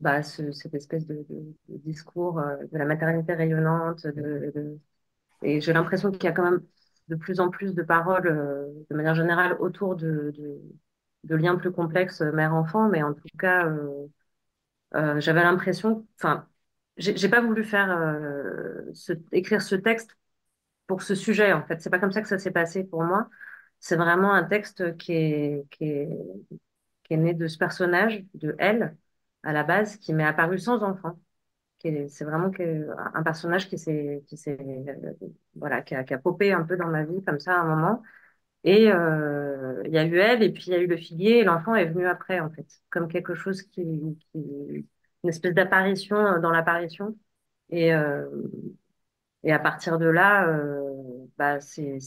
bah, 0.00 0.23
ce, 0.23 0.52
cette 0.52 0.75
espèce 0.75 1.07
de, 1.07 1.26
discours 1.69 2.38
euh, 2.38 2.57
de 2.73 2.78
la 2.78 2.85
maternité 2.85 3.35
rayonnante. 3.35 4.07
De, 4.07 4.78
et 5.42 5.61
j'ai 5.61 5.73
l'impression 5.73 6.11
qu'il 6.11 6.25
y 6.25 6.28
a 6.28 6.33
quand 6.33 6.50
même 6.50 6.62
de 7.09 7.16
plus 7.16 7.40
en 7.40 7.50
plus 7.50 7.75
de 7.75 7.83
paroles 7.83 8.26
euh, 8.28 8.69
de 8.90 8.97
manière 8.97 9.14
générale 9.14 9.57
autour 9.61 9.97
de, 9.97 10.33
de, 11.25 11.37
liens 11.37 11.57
plus 11.57 11.73
complexes 11.73 12.23
mère-enfant, 12.23 12.88
mais 12.88 13.02
en 13.02 13.14
tout 13.14 13.23
cas, 13.38 13.71
euh, 14.94 15.16
euh, 15.16 15.20
j'avais 15.20 15.42
l'impression, 15.42 16.06
enfin, 16.18 16.49
j'ai 16.97 17.28
pas 17.28 17.40
voulu 17.40 17.64
faire 17.64 17.88
ce, 18.94 19.12
écrire 19.32 19.62
ce 19.62 19.75
texte 19.76 20.16
pour 20.87 21.02
ce 21.02 21.14
sujet, 21.14 21.52
en 21.52 21.64
fait. 21.66 21.80
C'est 21.82 21.90
pas 21.90 21.99
comme 22.00 22.12
ça 22.12 22.23
que 22.23 22.28
ça 22.28 22.38
s'est 22.38 22.50
passé 22.52 22.85
pour 22.85 23.04
moi. 23.04 23.28
C'est 23.80 23.97
vraiment 23.97 24.32
un 24.35 24.44
texte 24.44 24.97
qui 24.99 25.12
est, 25.14 25.66
qui 25.70 25.85
est, 25.85 26.09
qui 27.04 27.14
est 27.14 27.16
né 27.16 27.35
de 27.35 27.47
ce 27.49 27.59
personnage, 27.59 28.25
de 28.35 28.54
elle, 28.59 28.97
à 29.42 29.52
la 29.52 29.64
base, 29.64 29.97
qui 29.99 30.12
m'est 30.14 30.25
apparu 30.25 30.59
sans 30.59 30.82
enfant. 30.82 31.18
C'est 31.82 32.25
vraiment 32.25 32.50
un 33.14 33.23
personnage 33.23 33.68
qui 33.68 33.78
s'est, 33.78 34.23
qui 34.28 34.37
s'est, 34.37 34.59
voilà, 35.54 35.82
qui 35.82 35.94
a, 35.94 36.04
qui 36.04 36.14
a 36.14 36.18
popé 36.18 36.52
un 36.52 36.62
peu 36.64 36.76
dans 36.76 36.88
ma 36.88 37.04
vie 37.04 37.23
comme 37.25 37.40
ça 37.40 37.54
à 37.54 37.61
un 37.62 37.64
moment. 37.76 38.02
Et 38.64 38.90
euh, 38.93 39.83
il 39.87 39.93
y 39.93 39.99
a 39.99 40.05
eu 40.05 40.19
elle, 40.19 40.43
et 40.43 40.52
puis 40.52 40.64
il 40.69 40.73
y 40.73 40.76
a 40.76 40.79
eu 40.81 40.87
le 40.87 40.97
figuier, 40.97 41.38
et 41.40 41.45
l'enfant 41.45 41.75
est 41.75 41.87
venu 41.87 42.07
après, 42.07 42.40
en 42.40 42.50
fait, 42.50 42.67
comme 42.90 43.09
quelque 43.09 43.35
chose 43.35 43.62
qui, 43.62 43.83
qui 44.33 44.38
une 45.23 45.29
espèce 45.29 45.55
d'apparition 45.55 46.40
dans 46.40 46.50
l'apparition. 46.50 47.17
Et, 47.71 47.95
euh, 47.95 48.26
et 49.43 49.52
à 49.52 49.59
partir 49.59 49.99
de 49.99 50.07
là, 50.07 50.47
euh, 50.49 51.26
bah, 51.38 51.61
c'est 51.61 51.99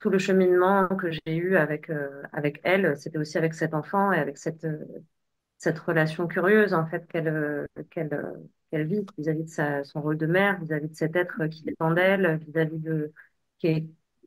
tout 0.00 0.10
le 0.10 0.18
cheminement 0.18 0.88
que 0.88 1.10
j'ai 1.10 1.36
eu 1.36 1.56
avec, 1.56 1.88
euh, 1.90 2.22
avec 2.32 2.60
elle, 2.64 2.96
c'était 2.98 3.18
aussi 3.18 3.38
avec 3.38 3.54
cet 3.54 3.74
enfant 3.74 4.12
et 4.12 4.18
avec 4.18 4.36
cette, 4.38 4.64
euh, 4.64 4.84
cette 5.58 5.78
relation 5.80 6.26
curieuse 6.28 6.74
en 6.74 6.86
fait 6.86 7.06
qu'elle 7.08 7.68
qu'elle 7.90 8.10
qu'elle 8.70 8.86
vit 8.86 9.06
vis-à-vis 9.18 9.44
de 9.44 9.48
sa, 9.50 9.84
son 9.84 10.02
rôle 10.02 10.18
de 10.18 10.26
mère, 10.26 10.60
vis-à-vis 10.62 10.88
de 10.90 10.96
cet 10.96 11.16
être 11.16 11.46
qui 11.48 11.64
dépend 11.64 11.92
d'elle, 11.92 12.38
vis-à-vis 12.46 12.78
de 12.78 13.12
qui 13.58 13.68
est, 13.68 13.86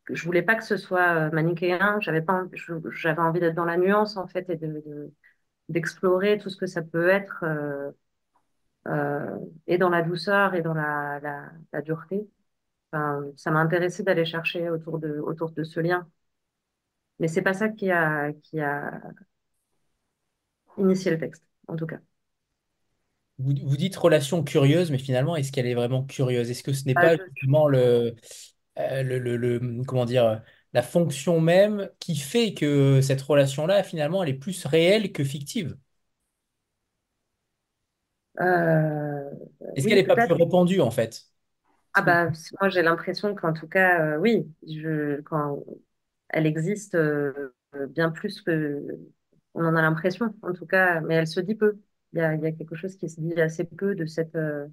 je 0.09 0.23
voulais 0.25 0.41
pas 0.43 0.55
que 0.55 0.63
ce 0.63 0.77
soit 0.77 1.29
manichéen, 1.31 1.99
j'avais 2.01 2.21
pas 2.21 2.43
j'avais 2.91 3.21
envie 3.21 3.39
d'être 3.39 3.55
dans 3.55 3.65
la 3.65 3.77
nuance 3.77 4.17
en 4.17 4.27
fait 4.27 4.49
et 4.49 4.55
de, 4.57 4.67
de 4.85 5.13
d'explorer 5.69 6.37
tout 6.37 6.49
ce 6.49 6.57
que 6.57 6.67
ça 6.67 6.81
peut 6.83 7.09
être 7.09 7.43
euh, 7.43 7.91
euh, 8.87 9.37
et 9.67 9.77
dans 9.77 9.89
la 9.89 10.01
douceur 10.01 10.53
et 10.55 10.61
dans 10.61 10.73
la, 10.73 11.19
la, 11.21 11.51
la 11.73 11.81
dureté. 11.81 12.27
Enfin, 12.91 13.23
ça 13.37 13.51
m'a 13.51 13.59
intéressé 13.59 14.03
d'aller 14.03 14.25
chercher 14.25 14.69
autour 14.69 14.99
de, 14.99 15.19
autour 15.19 15.51
de 15.51 15.63
ce 15.63 15.79
lien. 15.79 16.07
Mais 17.19 17.27
c'est 17.27 17.41
pas 17.41 17.53
ça 17.53 17.69
qui 17.69 17.91
a, 17.91 18.31
qui 18.43 18.59
a 18.59 19.01
initié 20.77 21.11
le 21.11 21.17
texte, 21.17 21.43
en 21.67 21.75
tout 21.75 21.85
cas. 21.87 21.99
Vous, 23.37 23.53
vous 23.63 23.77
dites 23.77 23.95
relation 23.97 24.43
curieuse, 24.43 24.91
mais 24.91 24.97
finalement, 24.97 25.35
est-ce 25.35 25.51
qu'elle 25.51 25.67
est 25.67 25.73
vraiment 25.73 26.03
curieuse? 26.03 26.49
Est-ce 26.49 26.63
que 26.63 26.73
ce 26.73 26.85
n'est 26.85 26.93
ah, 26.95 27.01
pas 27.01 27.17
justement 27.17 27.67
le, 27.67 28.15
euh, 28.79 29.03
le, 29.03 29.19
le, 29.19 29.37
le, 29.37 29.83
comment 29.85 30.05
dire, 30.05 30.41
la 30.73 30.81
fonction 30.83 31.39
même 31.41 31.89
qui 31.99 32.15
fait 32.17 32.53
que 32.53 33.01
cette 33.01 33.21
relation-là, 33.21 33.83
finalement, 33.83 34.23
elle 34.23 34.29
est 34.29 34.33
plus 34.33 34.65
réelle 34.65 35.11
que 35.11 35.23
fictive? 35.23 35.77
Euh, 38.39 39.29
Est-ce 39.75 39.87
qu'elle 39.87 39.97
n'est 39.99 40.05
pas 40.07 40.17
plus 40.17 40.33
répandue, 40.33 40.81
en 40.81 40.91
fait? 40.91 41.27
Ah 41.93 42.01
bah, 42.01 42.29
moi, 42.59 42.69
j'ai 42.69 42.81
l'impression 42.81 43.35
qu'en 43.35 43.53
tout 43.53 43.67
cas, 43.67 44.15
euh, 44.15 44.17
oui, 44.17 44.45
je, 44.67 45.21
quand 45.21 45.63
elle 46.29 46.45
existe 46.45 46.95
euh, 46.95 47.51
bien 47.89 48.11
plus 48.11 48.41
que 48.41 48.83
on 49.53 49.65
en 49.65 49.75
a 49.75 49.81
l'impression, 49.81 50.35
en 50.41 50.53
tout 50.53 50.65
cas, 50.65 50.99
mais 51.01 51.15
elle 51.15 51.27
se 51.27 51.39
dit 51.39 51.55
peu. 51.55 51.79
Il 52.13 52.19
y 52.19 52.21
a, 52.21 52.35
il 52.35 52.41
y 52.43 52.47
a 52.47 52.51
quelque 52.51 52.75
chose 52.75 52.95
qui 52.97 53.09
se 53.09 53.21
dit 53.21 53.39
assez 53.41 53.63
peu 53.65 53.95
de 53.95 54.05
cette, 54.05 54.35
euh, 54.35 54.67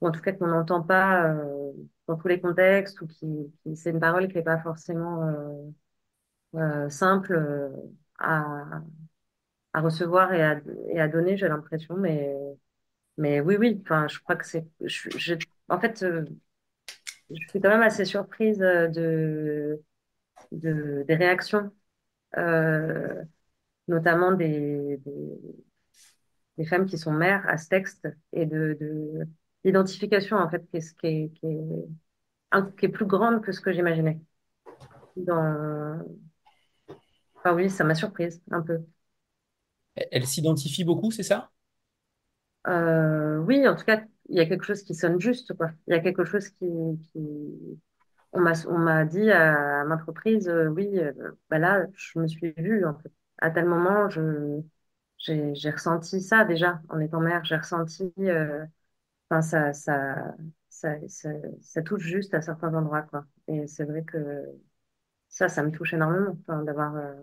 ou 0.00 0.08
en 0.08 0.12
tout 0.12 0.20
cas 0.22 0.32
qu'on 0.32 0.48
n'entend 0.48 0.82
pas 0.82 1.32
euh, 1.34 1.72
dans 2.08 2.16
tous 2.16 2.28
les 2.28 2.40
contextes, 2.40 3.00
ou 3.02 3.06
qui, 3.06 3.52
c'est 3.76 3.90
une 3.90 4.00
parole 4.00 4.28
qui 4.28 4.34
n'est 4.36 4.42
pas 4.42 4.58
forcément 4.58 5.22
euh, 5.28 5.70
euh, 6.56 6.90
simple 6.90 7.34
euh, 7.34 7.70
à, 8.18 8.82
à 9.74 9.80
recevoir 9.80 10.32
et 10.34 10.42
à, 10.42 10.60
et 10.90 11.00
à 11.00 11.08
donner, 11.08 11.36
j'ai 11.36 11.48
l'impression, 11.48 11.96
mais, 11.96 12.34
mais 13.18 13.40
oui, 13.40 13.56
oui, 13.58 13.80
enfin, 13.84 14.08
je 14.08 14.18
crois 14.20 14.36
que 14.36 14.46
c'est, 14.46 14.66
je, 14.82 15.34
en 15.68 15.80
fait, 15.80 16.04
je 17.30 17.48
suis 17.48 17.60
quand 17.60 17.68
même 17.70 17.82
assez 17.82 18.04
surprise 18.04 18.58
de, 18.58 19.80
de, 20.52 21.04
des 21.06 21.14
réactions, 21.14 21.70
notamment 23.88 24.32
des, 24.32 24.98
des, 26.56 26.64
femmes 26.66 26.86
qui 26.86 26.98
sont 26.98 27.12
mères 27.12 27.46
à 27.48 27.56
ce 27.58 27.68
texte 27.68 28.08
et 28.32 28.46
de 28.46 29.26
l'identification, 29.64 30.36
en 30.38 30.48
fait, 30.50 30.66
qui 30.70 30.76
est, 30.78 30.96
qui 31.00 31.06
est, 31.06 31.30
qui 31.40 31.46
est, 31.46 31.88
un- 32.52 32.70
qui 32.72 32.86
est 32.86 32.88
plus 32.90 33.06
grande 33.06 33.42
que 33.42 33.52
ce 33.52 33.60
que 33.60 33.72
j'imaginais. 33.72 34.20
Dans... 35.16 36.02
Enfin, 37.44 37.54
oui, 37.56 37.68
ça 37.70 37.82
m'a 37.84 37.94
surprise 37.96 38.40
un 38.52 38.62
peu. 38.62 38.80
Elle, 40.10 40.26
s'identifie 40.26 40.82
beaucoup, 40.84 41.10
c'est 41.10 41.22
ça? 41.22 41.50
Euh, 42.66 43.38
oui, 43.38 43.66
en 43.68 43.76
tout 43.76 43.84
cas, 43.84 44.02
il 44.28 44.36
y 44.36 44.40
a 44.40 44.46
quelque 44.46 44.64
chose 44.64 44.82
qui 44.82 44.94
sonne 44.94 45.20
juste, 45.20 45.54
quoi. 45.56 45.70
Il 45.86 45.94
y 45.94 45.96
a 45.96 46.00
quelque 46.00 46.24
chose 46.24 46.48
qui, 46.50 46.66
qui... 47.12 47.80
On 48.32 48.40
m'a, 48.40 49.04
dit 49.06 49.30
à 49.30 49.84
maintes 49.84 50.02
reprises, 50.02 50.48
euh, 50.48 50.68
oui, 50.68 50.88
euh, 50.98 51.12
bah 51.50 51.58
là, 51.58 51.86
je 51.96 52.18
me 52.18 52.26
suis 52.28 52.52
vue, 52.58 52.84
en 52.86 52.94
fait. 52.98 53.10
À 53.38 53.50
tel 53.50 53.66
moment, 53.66 54.08
j'ai 55.18 55.70
ressenti 55.70 56.20
ça 56.20 56.44
déjà, 56.44 56.80
en 56.90 57.00
étant 57.00 57.20
mère. 57.20 57.44
J'ai 57.44 57.56
ressenti, 57.56 58.12
euh, 58.20 58.64
enfin, 59.30 59.42
ça, 59.42 59.72
ça, 59.72 60.34
ça, 60.68 60.96
ça, 61.08 61.30
ça 61.60 61.82
touche 61.82 62.02
juste 62.04 62.34
à 62.34 62.42
certains 62.42 62.74
endroits, 62.74 63.02
quoi. 63.02 63.26
Et 63.48 63.66
c'est 63.66 63.84
vrai 63.84 64.04
que 64.04 64.44
ça, 65.28 65.48
ça 65.48 65.62
me 65.62 65.70
touche 65.72 65.94
énormément, 65.94 66.36
enfin, 66.42 66.62
d'avoir 66.64 66.96
euh, 66.96 67.14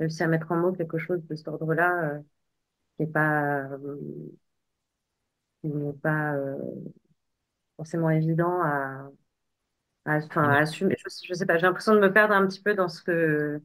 réussi 0.00 0.22
à 0.24 0.28
mettre 0.28 0.52
en 0.52 0.56
mots 0.58 0.72
quelque 0.72 0.98
chose 0.98 1.24
de 1.28 1.34
cet 1.36 1.48
ordre-là, 1.48 2.16
euh, 2.16 2.20
qui 2.96 3.04
n'est 3.04 3.08
pas, 3.12 3.64
euh, 3.70 3.98
qui 5.60 5.68
n'est 5.68 5.92
pas 5.92 6.34
euh, 6.34 6.56
forcément 7.76 8.10
évident 8.10 8.60
à, 8.62 9.10
à, 10.06 10.18
enfin, 10.18 10.44
à 10.50 10.58
assumer. 10.60 10.96
Je, 10.98 11.08
je 11.28 11.34
sais 11.34 11.46
pas, 11.46 11.58
j'ai 11.58 11.66
l'impression 11.66 11.94
de 11.94 12.00
me 12.00 12.12
perdre 12.12 12.34
un 12.34 12.46
petit 12.46 12.62
peu 12.62 12.74
dans 12.74 12.88
ce 12.88 13.02
que, 13.02 13.62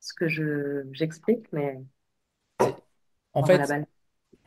ce 0.00 0.14
que 0.14 0.28
je, 0.28 0.84
j'explique, 0.92 1.52
mais 1.52 1.78
En 3.34 3.44
fait. 3.44 3.74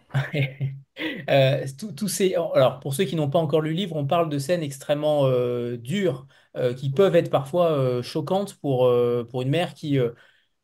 Euh, 1.30 1.64
tous 1.78 1.92
tous 1.92 2.08
ces... 2.08 2.34
Alors, 2.34 2.80
pour 2.80 2.94
ceux 2.96 3.04
qui 3.06 3.16
n'ont 3.16 3.30
pas 3.30 3.38
encore 3.38 3.62
lu 3.62 3.70
le 3.70 3.76
livre, 3.76 3.96
on 3.96 4.08
parle 4.08 4.30
de 4.30 4.40
scènes 4.40 4.64
extrêmement 4.64 5.28
euh, 5.28 5.78
dures, 5.78 6.26
euh, 6.56 6.74
qui 6.74 6.90
peuvent 6.90 7.16
être 7.16 7.30
parfois 7.30 8.02
choquantes 8.02 8.56
pour, 8.56 8.92
pour 9.30 9.42
une 9.44 9.50
mère 9.50 9.76
qui, 9.76 10.00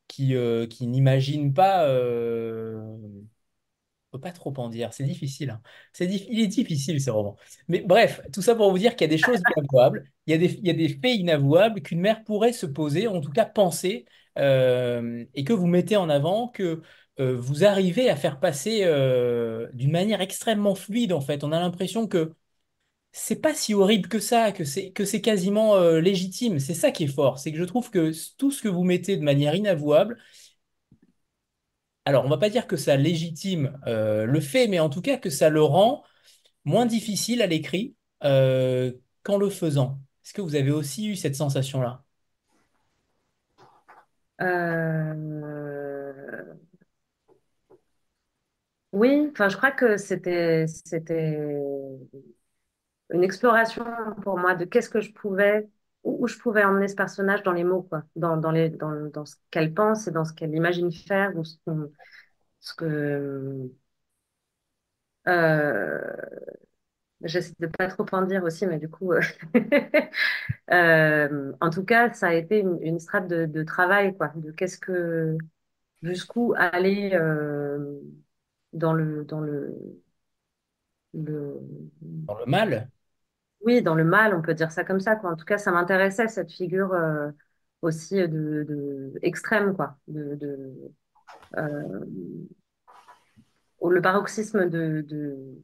qui, 0.07 0.35
qui 0.69 0.87
n'imagine 0.87 1.53
pas... 1.53 1.87
peut 4.11 4.19
pas 4.19 4.31
trop 4.31 4.53
en 4.57 4.69
dire, 4.69 4.93
c'est 4.93 5.03
difficile. 5.03 5.49
hein. 5.51 5.61
C'est 5.91 6.05
dif- 6.07 6.27
Il 6.29 6.39
est 6.39 6.47
difficile 6.47 7.01
ce 7.01 7.09
roman. 7.09 7.35
Mais 7.67 7.81
bref, 7.81 8.21
tout 8.31 8.41
ça 8.41 8.55
pour 8.55 8.69
vous 8.71 8.77
dire 8.77 8.95
qu'il 8.95 9.05
y 9.09 9.09
a 9.11 9.15
des 9.15 9.17
choses 9.17 9.39
inavouables, 9.57 10.05
il 10.27 10.31
y 10.31 10.33
a 10.35 10.37
des, 10.37 10.53
il 10.59 10.67
y 10.67 10.69
a 10.69 10.73
des 10.73 10.89
faits 10.89 11.15
inavouables 11.19 11.81
qu'une 11.81 11.99
mère 11.99 12.23
pourrait 12.23 12.53
se 12.53 12.65
poser, 12.67 13.07
en 13.07 13.21
tout 13.21 13.31
cas 13.31 13.45
penser, 13.45 14.05
et 14.37 15.43
que 15.43 15.53
vous 15.53 15.67
mettez 15.67 15.95
en 15.97 16.09
avant, 16.09 16.47
que 16.47 16.81
euh, 17.19 17.35
vous 17.37 17.63
arrivez 17.65 18.09
à 18.09 18.15
faire 18.15 18.39
passer 18.39 18.81
euh, 18.83 19.69
d'une 19.73 19.91
manière 19.91 20.21
extrêmement 20.21 20.75
fluide 20.75 21.13
en 21.13 21.21
fait. 21.21 21.43
On 21.43 21.51
a 21.51 21.59
l'impression 21.59 22.07
que 22.07 22.33
c'est 23.13 23.41
pas 23.41 23.53
si 23.55 23.73
horrible 23.75 24.09
que 24.09 24.19
ça, 24.19 24.51
que 24.51 24.65
c'est 24.65 25.21
quasiment 25.21 25.75
euh, 25.75 26.01
légitime. 26.01 26.59
C'est 26.59 26.73
ça 26.75 26.91
qui 26.91 27.05
est 27.05 27.07
fort, 27.07 27.39
c'est 27.39 27.51
que 27.51 27.57
je 27.59 27.63
trouve 27.65 27.91
que 27.91 28.11
tout 28.37 28.51
ce 28.51 28.61
que 28.61 28.69
vous 28.69 28.83
mettez 28.83 29.17
de 29.17 29.23
manière 29.23 29.55
inavouable, 29.55 30.17
alors 32.05 32.25
on 32.25 32.29
va 32.29 32.37
pas 32.37 32.49
dire 32.49 32.67
que 32.67 32.77
ça 32.77 32.97
légitime 32.97 33.77
le 33.85 34.39
fait, 34.41 34.67
mais 34.67 34.79
en 34.79 34.89
tout 34.89 35.01
cas 35.01 35.17
que 35.17 35.29
ça 35.29 35.49
le 35.49 35.63
rend 35.63 36.03
moins 36.65 36.85
difficile 36.85 37.41
à 37.41 37.47
l'écrit 37.47 37.95
qu'en 38.21 39.37
le 39.37 39.49
faisant. 39.49 39.99
Est-ce 40.25 40.33
que 40.33 40.41
vous 40.41 40.55
avez 40.55 40.71
aussi 40.71 41.07
eu 41.09 41.15
cette 41.15 41.35
sensation-là? 41.35 42.03
Euh, 44.41 45.82
oui, 48.93 49.27
enfin, 49.31 49.49
je 49.49 49.57
crois 49.57 49.71
que 49.71 49.97
c'était, 49.97 50.65
c'était 50.67 51.37
une 53.11 53.23
exploration 53.23 53.85
pour 54.23 54.37
moi 54.37 54.55
de 54.55 54.65
qu'est-ce 54.65 54.89
que 54.89 55.01
je 55.01 55.11
pouvais, 55.13 55.69
où, 56.03 56.27
je 56.27 56.37
pouvais 56.37 56.63
emmener 56.63 56.87
ce 56.87 56.95
personnage 56.95 57.43
dans 57.43 57.51
les 57.53 57.63
mots, 57.63 57.83
quoi, 57.83 58.03
dans, 58.15 58.37
dans 58.37 58.51
les, 58.51 58.69
dans, 58.69 58.91
dans 59.11 59.25
ce 59.25 59.35
qu'elle 59.51 59.73
pense 59.73 60.07
et 60.07 60.11
dans 60.11 60.25
ce 60.25 60.33
qu'elle 60.33 60.53
imagine 60.55 60.91
faire, 60.91 61.35
ou 61.37 61.43
ce 61.45 61.57
que, 62.75 63.69
euh, 65.27 65.99
j'essaie 67.23 67.53
de 67.59 67.67
pas 67.67 67.87
trop 67.87 68.05
en 68.11 68.23
dire 68.23 68.43
aussi, 68.43 68.65
mais 68.67 68.79
du 68.79 68.89
coup, 68.89 69.13
euh, 69.13 69.21
euh, 70.71 71.53
en 71.61 71.69
tout 71.69 71.83
cas, 71.85 72.13
ça 72.13 72.27
a 72.29 72.33
été 72.33 72.59
une, 72.59 72.79
une 72.81 72.99
strate 72.99 73.27
de, 73.27 73.45
de 73.45 73.63
travail, 73.63 74.15
quoi, 74.17 74.29
de 74.35 74.51
qu'est-ce 74.51 74.77
que, 74.77 75.37
jusqu'où 76.03 76.53
aller 76.57 77.11
euh, 77.15 77.99
dans 78.73 78.93
le, 78.93 79.25
dans 79.25 79.39
le, 79.41 80.01
le, 81.13 81.59
Dans 82.27 82.35
le 82.37 82.45
mal? 82.45 82.89
oui, 83.61 83.81
dans 83.81 83.95
le 83.95 84.03
mal, 84.03 84.33
on 84.35 84.41
peut 84.41 84.53
dire 84.53 84.71
ça 84.71 84.83
comme 84.83 84.99
ça, 84.99 85.15
quoi. 85.15 85.31
En 85.31 85.35
tout 85.35 85.45
cas, 85.45 85.57
ça 85.57 85.71
m'intéressait 85.71 86.27
cette 86.27 86.51
figure 86.51 86.91
euh, 86.93 87.31
aussi 87.81 88.15
de, 88.15 88.27
de 88.67 89.13
extrême, 89.21 89.75
quoi, 89.75 89.97
de, 90.07 90.35
de 90.35 90.69
euh, 91.57 92.05
le 93.89 94.01
paroxysme 94.01 94.69
de, 94.69 95.01
de 95.07 95.63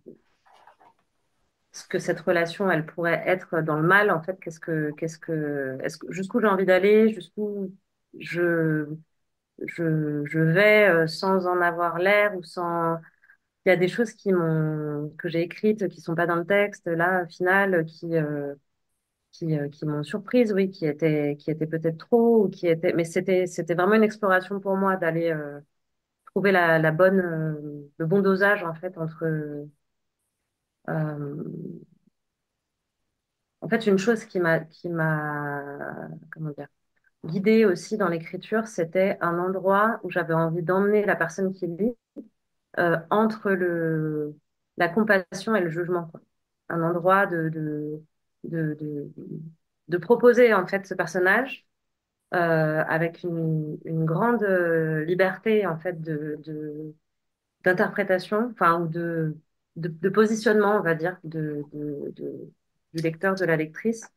ce 1.71 1.87
que 1.87 1.99
cette 1.99 2.19
relation, 2.21 2.69
elle 2.71 2.85
pourrait 2.85 3.23
être 3.25 3.61
dans 3.61 3.75
le 3.79 3.87
mal, 3.87 4.11
en 4.11 4.21
fait. 4.21 4.39
Qu'est-ce 4.39 4.59
que, 4.59 4.91
qu'est-ce 4.97 5.19
que, 5.19 5.77
est-ce 5.83 5.97
que, 5.97 6.11
jusqu'où 6.11 6.39
j'ai 6.41 6.47
envie 6.47 6.65
d'aller, 6.65 7.13
jusqu'où 7.13 7.73
je, 8.17 8.85
je, 9.67 10.23
je 10.25 10.39
vais 10.39 10.87
euh, 10.89 11.07
sans 11.07 11.47
en 11.47 11.61
avoir 11.61 11.97
l'air 11.99 12.35
ou 12.37 12.43
sans 12.43 12.97
Il 13.65 13.69
y 13.69 13.73
a 13.73 13.77
des 13.77 13.87
choses 13.89 14.13
qui 14.13 14.33
m'ont, 14.33 15.11
que 15.19 15.29
j'ai 15.29 15.41
écrites 15.43 15.87
qui 15.89 16.01
sont 16.01 16.15
pas 16.15 16.27
dans 16.27 16.35
le 16.37 16.45
texte, 16.45 16.87
là, 16.87 17.23
au 17.25 17.27
final, 17.27 17.85
qui, 17.85 18.15
euh, 18.17 18.55
qui, 19.31 19.57
euh, 19.59 19.69
qui 19.69 19.85
m'ont 19.85 20.03
surprise, 20.03 20.53
oui, 20.53 20.71
qui 20.71 20.85
étaient, 20.87 21.37
qui 21.39 21.51
étaient 21.51 21.67
peut-être 21.67 21.97
trop, 21.99 22.45
ou 22.45 22.49
qui 22.49 22.67
étaient, 22.67 22.93
mais 22.93 23.05
c'était, 23.05 23.47
c'était 23.47 23.75
vraiment 23.75 23.95
une 23.95 24.03
exploration 24.03 24.59
pour 24.59 24.77
moi 24.77 24.97
d'aller 24.97 25.31
euh, 25.31 25.59
trouver 26.27 26.51
la, 26.53 26.79
la 26.79 26.91
bonne, 26.91 27.19
euh, 27.21 27.89
le 27.97 28.05
bon 28.07 28.21
dosage, 28.21 28.63
en 28.63 28.73
fait, 28.75 28.97
entre, 28.97 29.25
euh, 29.25 29.65
en 33.61 33.69
fait, 33.69 33.87
une 33.87 33.97
chose 33.97 34.25
qui 34.25 34.39
m'a, 34.39 34.59
qui 34.61 34.89
m'a, 34.89 35.61
comment 36.31 36.51
dire, 36.51 36.67
guidée 37.25 37.65
aussi 37.65 37.97
dans 37.97 38.07
l'écriture, 38.07 38.67
c'était 38.67 39.17
un 39.21 39.39
endroit 39.39 39.99
où 40.03 40.09
j'avais 40.09 40.33
envie 40.33 40.63
d'emmener 40.63 41.05
la 41.05 41.15
personne 41.15 41.53
qui 41.53 41.67
lit 41.67 41.95
euh, 42.79 42.97
entre 43.09 43.51
le, 43.51 44.35
la 44.77 44.89
compassion 44.89 45.55
et 45.55 45.61
le 45.61 45.69
jugement, 45.69 46.07
quoi. 46.07 46.21
Un 46.69 46.83
endroit 46.83 47.25
de, 47.25 47.49
de, 47.49 48.03
de, 48.43 49.11
de, 49.87 49.97
proposer 49.97 50.53
en 50.53 50.67
fait 50.67 50.85
ce 50.85 50.93
personnage 50.93 51.65
euh, 52.35 52.83
avec 52.87 53.23
une, 53.23 53.79
une 53.85 54.05
grande 54.05 54.43
euh, 54.43 55.03
liberté 55.05 55.65
en 55.65 55.79
fait 55.79 55.99
de, 56.01 56.39
d'interprétation, 57.63 58.49
enfin 58.51 58.81
ou 58.81 58.87
de, 58.87 59.35
de, 59.75 60.09
positionnement, 60.09 60.77
on 60.77 60.81
va 60.81 60.95
dire, 60.95 61.17
de- 61.23 61.63
du 62.93 63.01
lecteur, 63.01 63.35
de 63.35 63.45
la 63.45 63.55
lectrice. 63.55 64.07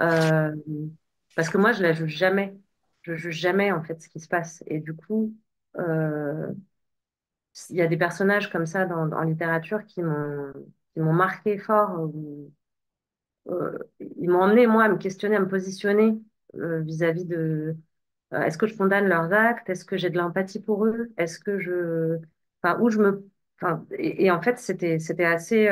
Euh, 0.00 0.54
parce 1.34 1.50
que 1.50 1.58
moi, 1.58 1.72
je 1.72 1.82
la 1.82 1.92
juge 1.92 2.16
jamais. 2.16 2.56
Je 3.02 3.14
juge 3.14 3.36
jamais 3.38 3.72
en 3.72 3.82
fait 3.82 4.00
ce 4.00 4.08
qui 4.08 4.20
se 4.20 4.28
passe. 4.28 4.62
Et 4.66 4.80
du 4.80 4.94
coup, 4.94 5.34
euh, 5.78 6.52
il 7.70 7.76
y 7.76 7.82
a 7.82 7.86
des 7.86 7.96
personnages 7.96 8.50
comme 8.50 8.66
ça 8.66 8.84
dans, 8.86 9.10
en 9.12 9.22
littérature 9.22 9.84
qui 9.86 10.02
m'ont 10.02 10.52
qui 10.94 11.00
m'ont 11.00 11.12
marqué 11.14 11.56
fort. 11.58 12.10
euh, 13.48 13.78
ils 14.18 14.28
m'ont 14.30 14.42
emmené, 14.42 14.66
moi, 14.66 14.84
à 14.84 14.88
me 14.88 14.96
questionner, 14.98 15.36
à 15.36 15.40
me 15.40 15.48
positionner 15.48 16.18
vis-à-vis 16.54 17.24
de 17.24 17.76
est-ce 18.32 18.58
que 18.58 18.66
je 18.66 18.76
condamne 18.76 19.08
leurs 19.08 19.32
actes? 19.32 19.70
Est-ce 19.70 19.84
que 19.86 19.96
j'ai 19.96 20.10
de 20.10 20.18
l'empathie 20.18 20.60
pour 20.60 20.86
eux? 20.86 21.12
Est-ce 21.18 21.38
que 21.40 21.58
je, 21.60 22.18
enfin, 22.62 22.78
où 22.80 22.90
je 22.90 22.98
me, 22.98 23.28
enfin, 23.60 23.86
et, 23.98 24.30
en 24.30 24.42
fait, 24.42 24.58
c'était 24.58 24.98
c'était 24.98 25.24
assez 25.26 25.68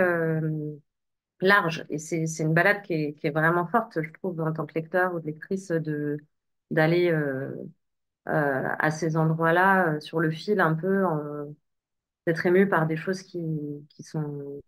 large. 1.40 1.85
Et 1.90 1.99
c'est 1.99 2.25
une 2.40 2.54
balade 2.54 2.82
qui 2.82 2.94
est, 2.94 3.12
qui 3.14 3.26
est, 3.26 3.30
vraiment 3.30 3.66
forte, 3.66 4.00
je 4.02 4.11
trouve, 4.12 4.40
en 4.40 4.52
tant 4.52 4.66
que 4.66 4.75
lecteur 4.75 5.14
ou 5.14 5.18
lectrice, 5.18 5.68
de 5.68 6.18
d'aller 6.70 7.11
euh, 7.11 7.50
euh, 8.28 8.68
à 8.78 8.90
ces 8.90 9.16
endroits-là, 9.16 9.94
euh, 9.94 10.00
sur 10.00 10.20
le 10.20 10.30
fil 10.30 10.61
un 10.61 10.75
peu, 10.75 11.04
d'être 12.26 12.47
ému 12.47 12.68
par 12.68 12.87
des 12.87 12.97
choses 12.97 13.23
qui, 13.23 13.40
qui 13.88 14.02
sont 14.02 14.61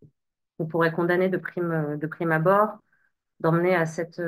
qu'on 0.58 0.66
pourrait 0.66 0.92
condamner 0.92 1.28
de 1.28 1.38
prime, 1.38 1.98
de 1.98 2.06
prime 2.06 2.32
abord, 2.32 2.78
d'emmener 3.40 3.74
à 3.76 3.86
cette 3.86 4.20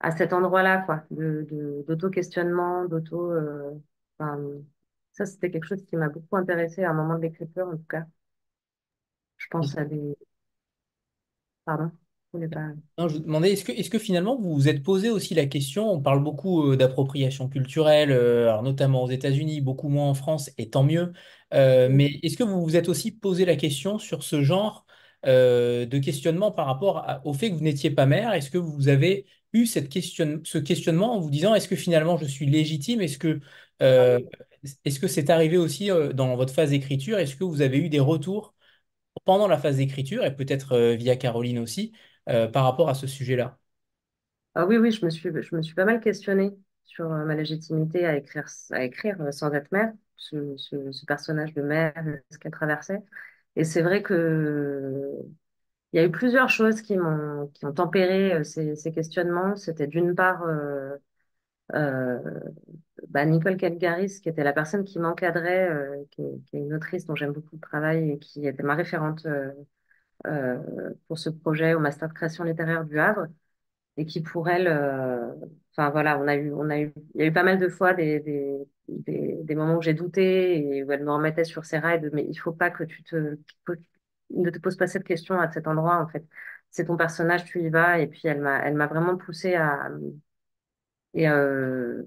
à 0.00 0.10
cet 0.16 0.32
endroit-là, 0.32 0.82
quoi, 0.82 1.04
d'auto-questionnement, 1.10 2.84
d'auto. 2.86 3.32
enfin, 4.18 4.40
ça, 5.12 5.26
c'était 5.26 5.50
quelque 5.50 5.66
chose 5.66 5.84
qui 5.86 5.96
m'a 5.96 6.08
beaucoup 6.08 6.36
intéressé 6.36 6.84
à 6.84 6.90
un 6.90 6.94
moment 6.94 7.16
de 7.16 7.22
l'écriture, 7.22 7.68
en 7.68 7.76
tout 7.76 7.84
cas. 7.88 8.04
Je 9.36 9.46
pense 9.48 9.76
à 9.78 9.84
des, 9.84 10.16
Pardon, 11.64 11.90
Non, 12.98 13.08
je 13.08 13.14
vous 13.14 13.20
demandais, 13.24 13.52
est-ce 13.52 13.64
que, 13.64 13.72
est-ce 13.72 13.90
que 13.90 13.98
finalement 13.98 14.36
vous 14.40 14.54
vous 14.54 14.68
êtes 14.68 14.82
posé 14.84 15.10
aussi 15.10 15.34
la 15.34 15.46
question, 15.46 15.90
on 15.90 16.00
parle 16.00 16.22
beaucoup 16.22 16.70
euh, 16.72 16.76
d'appropriation 16.76 17.48
culturelle, 17.48 18.12
euh, 18.12 18.44
alors 18.48 18.62
notamment 18.62 19.02
aux 19.02 19.10
États-Unis, 19.10 19.60
beaucoup 19.60 19.88
moins 19.88 20.08
en 20.08 20.14
France, 20.14 20.50
et 20.58 20.70
tant 20.70 20.84
mieux, 20.84 21.12
euh, 21.54 21.88
mais 21.90 22.20
est-ce 22.22 22.36
que 22.36 22.44
vous 22.44 22.62
vous 22.62 22.76
êtes 22.76 22.88
aussi 22.88 23.10
posé 23.10 23.44
la 23.44 23.56
question 23.56 23.98
sur 23.98 24.22
ce 24.22 24.42
genre 24.42 24.86
de 25.24 25.98
questionnement 26.00 26.52
par 26.52 26.66
rapport 26.66 27.06
au 27.24 27.32
fait 27.32 27.48
que 27.50 27.54
vous 27.54 27.62
n'étiez 27.62 27.90
pas 27.90 28.04
mère? 28.04 28.32
Est-ce 28.34 28.50
que 28.50 28.58
vous 28.58 28.88
avez 28.88 29.24
eu 29.54 29.64
cette 29.66 29.88
question, 29.88 30.40
ce 30.44 30.58
questionnement 30.58 31.14
en 31.16 31.20
vous 31.20 31.30
disant, 31.30 31.54
est-ce 31.54 31.66
que 31.66 31.76
finalement 31.76 32.18
je 32.18 32.26
suis 32.26 32.44
légitime? 32.46 33.00
Est-ce 33.00 33.16
que, 33.16 33.40
est-ce 33.80 35.00
que 35.00 35.08
c'est 35.08 35.30
arrivé 35.30 35.56
aussi 35.56 35.88
dans 36.14 36.36
votre 36.36 36.52
phase 36.52 36.70
d'écriture? 36.70 37.18
Est-ce 37.18 37.36
que 37.36 37.44
vous 37.44 37.62
avez 37.62 37.78
eu 37.78 37.88
des 37.88 38.00
retours 38.00 38.53
pendant 39.24 39.48
la 39.48 39.58
phase 39.58 39.76
d'écriture 39.76 40.24
et 40.24 40.34
peut-être 40.34 40.72
euh, 40.72 40.94
via 40.94 41.16
Caroline 41.16 41.58
aussi 41.58 41.92
euh, 42.28 42.48
par 42.48 42.64
rapport 42.64 42.88
à 42.88 42.94
ce 42.94 43.06
sujet-là 43.06 43.58
ah 44.56 44.66
oui, 44.66 44.76
oui, 44.76 44.92
je 44.92 45.04
me 45.04 45.10
suis, 45.10 45.30
je 45.42 45.56
me 45.56 45.62
suis 45.62 45.74
pas 45.74 45.84
mal 45.84 46.00
questionnée 46.00 46.56
sur 46.84 47.10
euh, 47.12 47.24
ma 47.24 47.34
légitimité 47.34 48.06
à 48.06 48.16
écrire, 48.16 48.46
à 48.70 48.84
écrire 48.84 49.16
sans 49.32 49.52
être 49.52 49.72
mère, 49.72 49.92
ce, 50.16 51.04
personnage 51.06 51.52
de 51.54 51.62
mère, 51.62 51.92
ce 52.30 52.38
qu'elle 52.38 52.52
traversait. 52.52 53.02
Et 53.56 53.64
c'est 53.64 53.82
vrai 53.82 54.02
que 54.02 55.10
il 55.92 55.96
y 55.96 56.00
a 56.00 56.04
eu 56.06 56.10
plusieurs 56.10 56.48
choses 56.50 56.82
qui 56.82 56.96
m'ont 56.96 57.50
ont 57.62 57.72
tempéré 57.72 58.44
ces, 58.44 58.76
ces 58.76 58.92
questionnements. 58.92 59.56
C'était 59.56 59.86
d'une 59.88 60.14
part 60.14 60.44
bah, 61.70 63.24
Nicole 63.24 63.56
Calgaris, 63.56 64.20
qui 64.20 64.28
était 64.28 64.44
la 64.44 64.52
personne 64.52 64.84
qui 64.84 64.98
m'encadrait, 64.98 65.68
euh, 65.70 66.04
qui, 66.10 66.22
est 66.22 66.58
une 66.58 66.74
autrice 66.74 67.06
dont 67.06 67.14
j'aime 67.14 67.32
beaucoup 67.32 67.56
le 67.56 67.60
travail 67.60 68.10
et 68.10 68.18
qui 68.18 68.46
était 68.46 68.62
ma 68.62 68.74
référente 68.74 69.26
euh, 69.26 69.52
euh, 70.26 70.58
pour 71.08 71.18
ce 71.18 71.30
projet 71.30 71.74
au 71.74 71.80
Master 71.80 72.08
de 72.08 72.14
création 72.14 72.44
littéraire 72.44 72.84
du 72.84 72.98
Havre, 72.98 73.26
et 73.96 74.06
qui 74.06 74.22
pour 74.22 74.48
elle, 74.48 74.68
enfin 75.72 75.90
voilà, 75.90 76.18
on 76.18 76.26
a 76.28 76.36
eu, 76.36 76.52
on 76.52 76.70
a 76.70 76.80
eu, 76.80 76.92
il 77.14 77.20
y 77.20 77.24
a 77.24 77.26
eu 77.26 77.32
pas 77.32 77.44
mal 77.44 77.58
de 77.58 77.68
fois 77.68 77.94
des, 77.94 78.20
des, 78.20 78.58
des, 78.88 79.38
des 79.42 79.54
moments 79.54 79.76
où 79.76 79.82
j'ai 79.82 79.94
douté 79.94 80.58
et 80.78 80.84
où 80.84 80.92
elle 80.92 81.04
me 81.04 81.12
remettait 81.12 81.44
sur 81.44 81.64
ses 81.64 81.78
rails 81.78 82.00
de 82.00 82.10
mais 82.12 82.26
il 82.28 82.34
faut 82.36 82.52
pas 82.52 82.70
que 82.70 82.84
tu 82.84 83.04
te, 83.04 83.38
ne 84.30 84.50
te 84.50 84.58
poses 84.58 84.76
pas 84.76 84.86
cette 84.86 85.04
question 85.04 85.38
à 85.40 85.50
cet 85.50 85.66
endroit 85.68 85.98
en 86.02 86.08
fait. 86.08 86.24
C'est 86.70 86.86
ton 86.86 86.96
personnage, 86.96 87.44
tu 87.44 87.62
y 87.62 87.70
vas. 87.70 88.00
Et 88.00 88.06
puis 88.08 88.22
elle 88.24 88.40
m'a, 88.40 88.58
elle 88.64 88.74
m'a 88.74 88.86
vraiment 88.88 89.16
poussé 89.16 89.54
à 89.54 89.90
et 91.14 91.28
euh, 91.28 92.02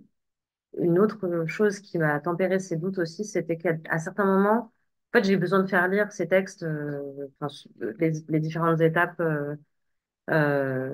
une 0.77 0.99
autre 0.99 1.45
chose 1.47 1.79
qui 1.79 1.97
m'a 1.97 2.19
tempéré 2.19 2.59
ces 2.59 2.77
doutes 2.77 2.99
aussi, 2.99 3.25
c'était 3.25 3.57
qu'à 3.57 3.99
certains 3.99 4.25
moments, 4.25 4.71
en 5.13 5.19
fait, 5.19 5.23
j'ai 5.25 5.37
besoin 5.37 5.63
de 5.63 5.67
faire 5.69 5.87
lire 5.87 6.11
ces 6.11 6.27
textes, 6.27 6.63
euh, 6.63 7.27
enfin, 7.39 7.53
les, 7.99 8.11
les, 8.27 8.39
différentes 8.39 8.81
étapes 8.81 9.19
euh, 9.21 9.55
euh, 10.29 10.91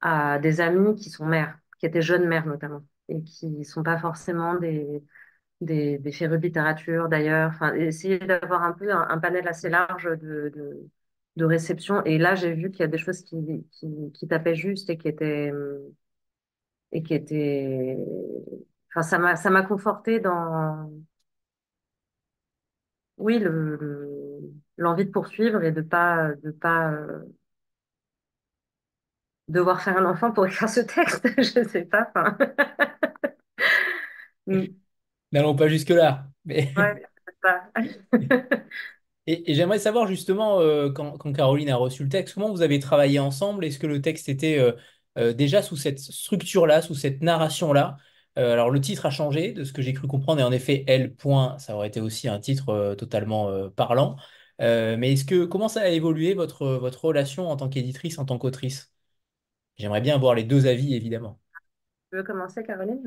à 0.00 0.38
des 0.38 0.60
amis 0.60 0.96
qui 0.96 1.10
sont 1.10 1.26
mères, 1.26 1.58
qui 1.78 1.86
étaient 1.86 2.02
jeunes 2.02 2.26
mères 2.26 2.46
notamment, 2.46 2.84
et 3.08 3.22
qui 3.22 3.48
ne 3.48 3.64
sont 3.64 3.82
pas 3.82 3.98
forcément 3.98 4.54
des, 4.56 5.02
des, 5.60 5.98
des 5.98 6.12
férus 6.12 6.38
de 6.40 6.46
littérature 6.46 7.08
d'ailleurs. 7.08 7.50
Enfin, 7.50 7.74
essayer 7.74 8.18
d'avoir 8.20 8.62
un 8.64 8.72
peu 8.72 8.92
un, 8.92 9.18
panel 9.18 9.48
assez 9.48 9.70
large 9.70 10.04
de, 10.06 10.52
de, 10.54 10.90
de 11.36 11.44
réception. 11.44 12.04
Et 12.04 12.18
là, 12.18 12.34
j'ai 12.34 12.54
vu 12.54 12.70
qu'il 12.70 12.80
y 12.80 12.84
a 12.84 12.88
des 12.88 12.98
choses 12.98 13.22
qui, 13.22 13.66
qui, 13.72 14.12
qui 14.12 14.28
tapaient 14.28 14.54
juste 14.56 14.90
et 14.90 14.98
qui 14.98 15.08
étaient 15.08 15.52
et 16.92 17.02
qui 17.02 17.14
était, 17.14 17.96
enfin, 18.90 19.02
ça 19.02 19.18
m'a, 19.18 19.36
ça 19.36 19.50
m'a 19.50 19.62
conforté 19.62 20.20
dans, 20.20 20.90
oui, 23.18 23.38
le, 23.38 24.40
l'envie 24.76 25.04
de 25.04 25.10
poursuivre 25.10 25.62
et 25.62 25.72
de 25.72 25.80
pas, 25.82 26.32
de 26.42 26.50
pas 26.50 26.92
euh, 26.92 27.24
devoir 29.48 29.82
faire 29.82 29.96
un 29.96 30.04
enfant 30.04 30.32
pour 30.32 30.46
écrire 30.48 30.68
ce 30.68 30.80
texte, 30.80 31.26
je 31.38 31.68
sais 31.68 31.84
pas. 31.84 32.08
Enfin... 32.14 32.36
Mm. 34.44 34.64
N'allons 35.30 35.54
pas 35.54 35.68
jusque-là. 35.68 36.26
Mais... 36.44 36.72
Ouais, 36.76 37.00
pas. 37.40 37.70
Et, 39.28 39.54
j'aimerais 39.54 39.78
savoir 39.78 40.08
justement, 40.08 40.58
euh, 40.58 40.90
quand, 40.90 41.16
quand, 41.16 41.32
Caroline 41.32 41.70
a 41.70 41.76
reçu 41.76 42.02
le 42.02 42.08
texte, 42.08 42.34
comment 42.34 42.50
vous 42.50 42.62
avez 42.62 42.80
travaillé 42.80 43.20
ensemble? 43.20 43.64
Est-ce 43.64 43.78
que 43.78 43.86
le 43.86 44.02
texte 44.02 44.28
était 44.28 44.58
euh, 45.18 45.32
déjà 45.32 45.62
sous 45.62 45.76
cette 45.76 45.98
structure-là, 45.98 46.82
sous 46.82 46.94
cette 46.94 47.22
narration-là. 47.22 47.96
Euh, 48.38 48.52
alors 48.52 48.70
le 48.70 48.80
titre 48.80 49.06
a 49.06 49.10
changé 49.10 49.52
de 49.52 49.64
ce 49.64 49.72
que 49.72 49.82
j'ai 49.82 49.92
cru 49.92 50.06
comprendre 50.06 50.40
et 50.40 50.44
en 50.44 50.52
effet 50.52 50.84
L. 50.86 51.14
Point, 51.14 51.58
ça 51.58 51.74
aurait 51.74 51.88
été 51.88 52.00
aussi 52.00 52.28
un 52.28 52.38
titre 52.38 52.70
euh, 52.70 52.94
totalement 52.94 53.68
parlant. 53.70 54.16
mais 54.58 55.12
est-ce 55.12 55.24
que 55.24 55.44
comment 55.44 55.68
ça 55.68 55.82
a 55.82 55.88
évolué 55.88 56.34
votre, 56.34 56.66
votre 56.66 57.04
relation 57.04 57.48
en 57.48 57.56
tant 57.56 57.68
qu'éditrice, 57.68 58.18
en 58.18 58.24
tant 58.24 58.38
qu'autrice? 58.38 58.92
J'aimerais 59.76 60.00
bien 60.00 60.14
avoir 60.14 60.34
les 60.34 60.44
deux 60.44 60.66
avis 60.66 60.94
évidemment. 60.94 61.40
Tu 62.10 62.16
veux 62.16 62.22
commencer 62.22 62.62
Caroline 62.62 63.02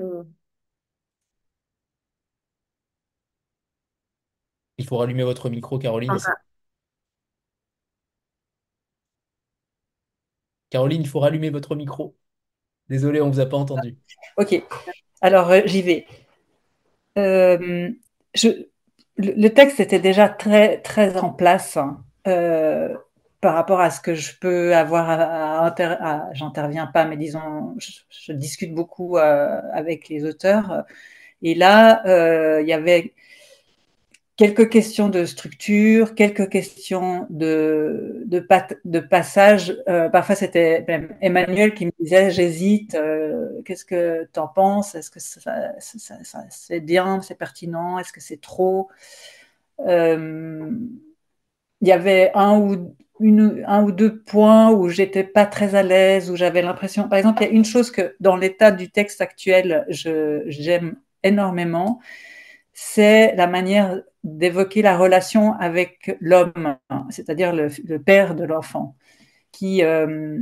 Il 4.77 4.85
faut 4.85 4.97
rallumer 4.97 5.23
votre 5.23 5.49
micro, 5.49 5.79
Caroline. 5.79 6.11
Caroline, 10.75 11.03
il 11.03 11.07
faut 11.07 11.21
rallumer 11.21 11.51
votre 11.51 11.73
micro. 11.73 12.17
Désolé, 12.89 13.21
on 13.21 13.27
ne 13.27 13.31
vous 13.31 13.39
a 13.39 13.45
pas 13.45 13.55
entendu. 13.55 13.95
Ok, 14.35 14.61
alors 15.21 15.49
euh, 15.49 15.61
j'y 15.63 15.81
vais. 15.81 16.05
Euh, 17.17 17.91
le, 19.15 19.47
texte 19.47 19.79
était 19.79 20.01
déjà 20.01 20.27
très, 20.27 20.81
très 20.81 21.15
en 21.15 21.29
place 21.29 21.77
hein, 21.77 22.03
euh, 22.27 22.93
par 23.39 23.53
rapport 23.53 23.79
à 23.79 23.89
ce 23.89 24.01
que 24.01 24.15
je 24.15 24.37
peux 24.37 24.75
avoir 24.75 25.09
à, 25.09 26.29
j'interviens 26.33 26.87
pas, 26.87 27.05
mais 27.05 27.15
disons, 27.15 27.73
je, 27.79 28.33
discute 28.33 28.73
beaucoup 28.73 29.15
avec 29.15 30.09
les 30.09 30.25
auteurs. 30.25 30.83
Et 31.41 31.55
là, 31.55 32.59
il 32.59 32.67
y 32.67 32.73
avait 32.73 33.13
quelques 34.37 34.69
questions 34.69 35.09
de 35.09 35.25
structure, 35.25 36.15
quelques 36.15 36.49
questions 36.49 37.25
de, 37.29 38.23
de, 38.25 38.99
passage. 38.99 39.77
Euh, 39.87 40.09
parfois, 40.09 40.35
c'était 40.35 40.85
Emmanuel 41.21 41.73
qui 41.73 41.85
me 41.85 41.91
disait 41.99 42.31
J'hésite, 42.31 42.95
euh, 42.95 43.61
qu'est-ce 43.63 43.85
que 43.85 44.27
tu 44.33 44.39
en 44.39 44.47
penses? 44.47 44.95
Est-ce 44.95 45.09
que 45.09 45.19
ça, 45.19 45.73
c'est 46.49 46.79
bien, 46.81 47.21
c'est 47.21 47.35
pertinent? 47.35 47.97
Est-ce 47.97 48.11
que 48.11 48.21
c'est 48.21 48.41
trop? 48.41 48.89
Euh, 49.87 50.69
Il 51.81 51.87
y 51.87 51.91
avait 51.91 52.31
un 52.35 52.57
ou, 52.59 52.95
une, 53.21 53.63
un 53.67 53.83
ou 53.83 53.91
deux 53.93 54.19
points 54.21 54.71
où 54.71 54.89
j'étais 54.89 55.23
pas 55.23 55.45
très 55.45 55.75
à 55.75 55.83
l'aise, 55.83 56.29
où 56.29 56.35
j'avais 56.35 56.61
l'impression. 56.61 57.07
Par 57.07 57.17
exemple, 57.17 57.43
il 57.43 57.45
y 57.47 57.49
a 57.49 57.53
une 57.53 57.65
chose 57.65 57.89
que 57.89 58.15
dans 58.19 58.35
l'état 58.35 58.71
du 58.71 58.89
texte 58.91 59.21
actuel, 59.21 59.85
j'aime 59.87 60.97
énormément 61.23 62.01
c'est 62.75 63.33
la 63.35 63.47
manière 63.47 64.01
d'évoquer 64.25 64.81
la 64.81 64.97
relation 64.97 65.53
avec 65.53 66.17
l'homme, 66.19 66.77
c'est-à-dire 67.09 67.53
le, 67.53 67.69
père 67.99 68.35
de 68.35 68.43
l'enfant, 68.43 68.97
qui, 69.53 69.81
euh, 69.81 70.37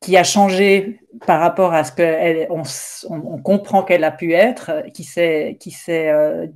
qui 0.00 0.16
a 0.16 0.24
changé 0.24 1.00
par 1.26 1.40
rapport 1.40 1.74
à 1.74 1.84
ce 1.84 1.92
qu'on 1.92 2.62
on, 3.14 3.38
comprend 3.42 3.82
qu'elle 3.82 4.02
a 4.02 4.10
pu 4.10 4.32
être, 4.32 4.82
qui 4.94 5.04
s'est 5.04 5.58
euh, 5.90 6.46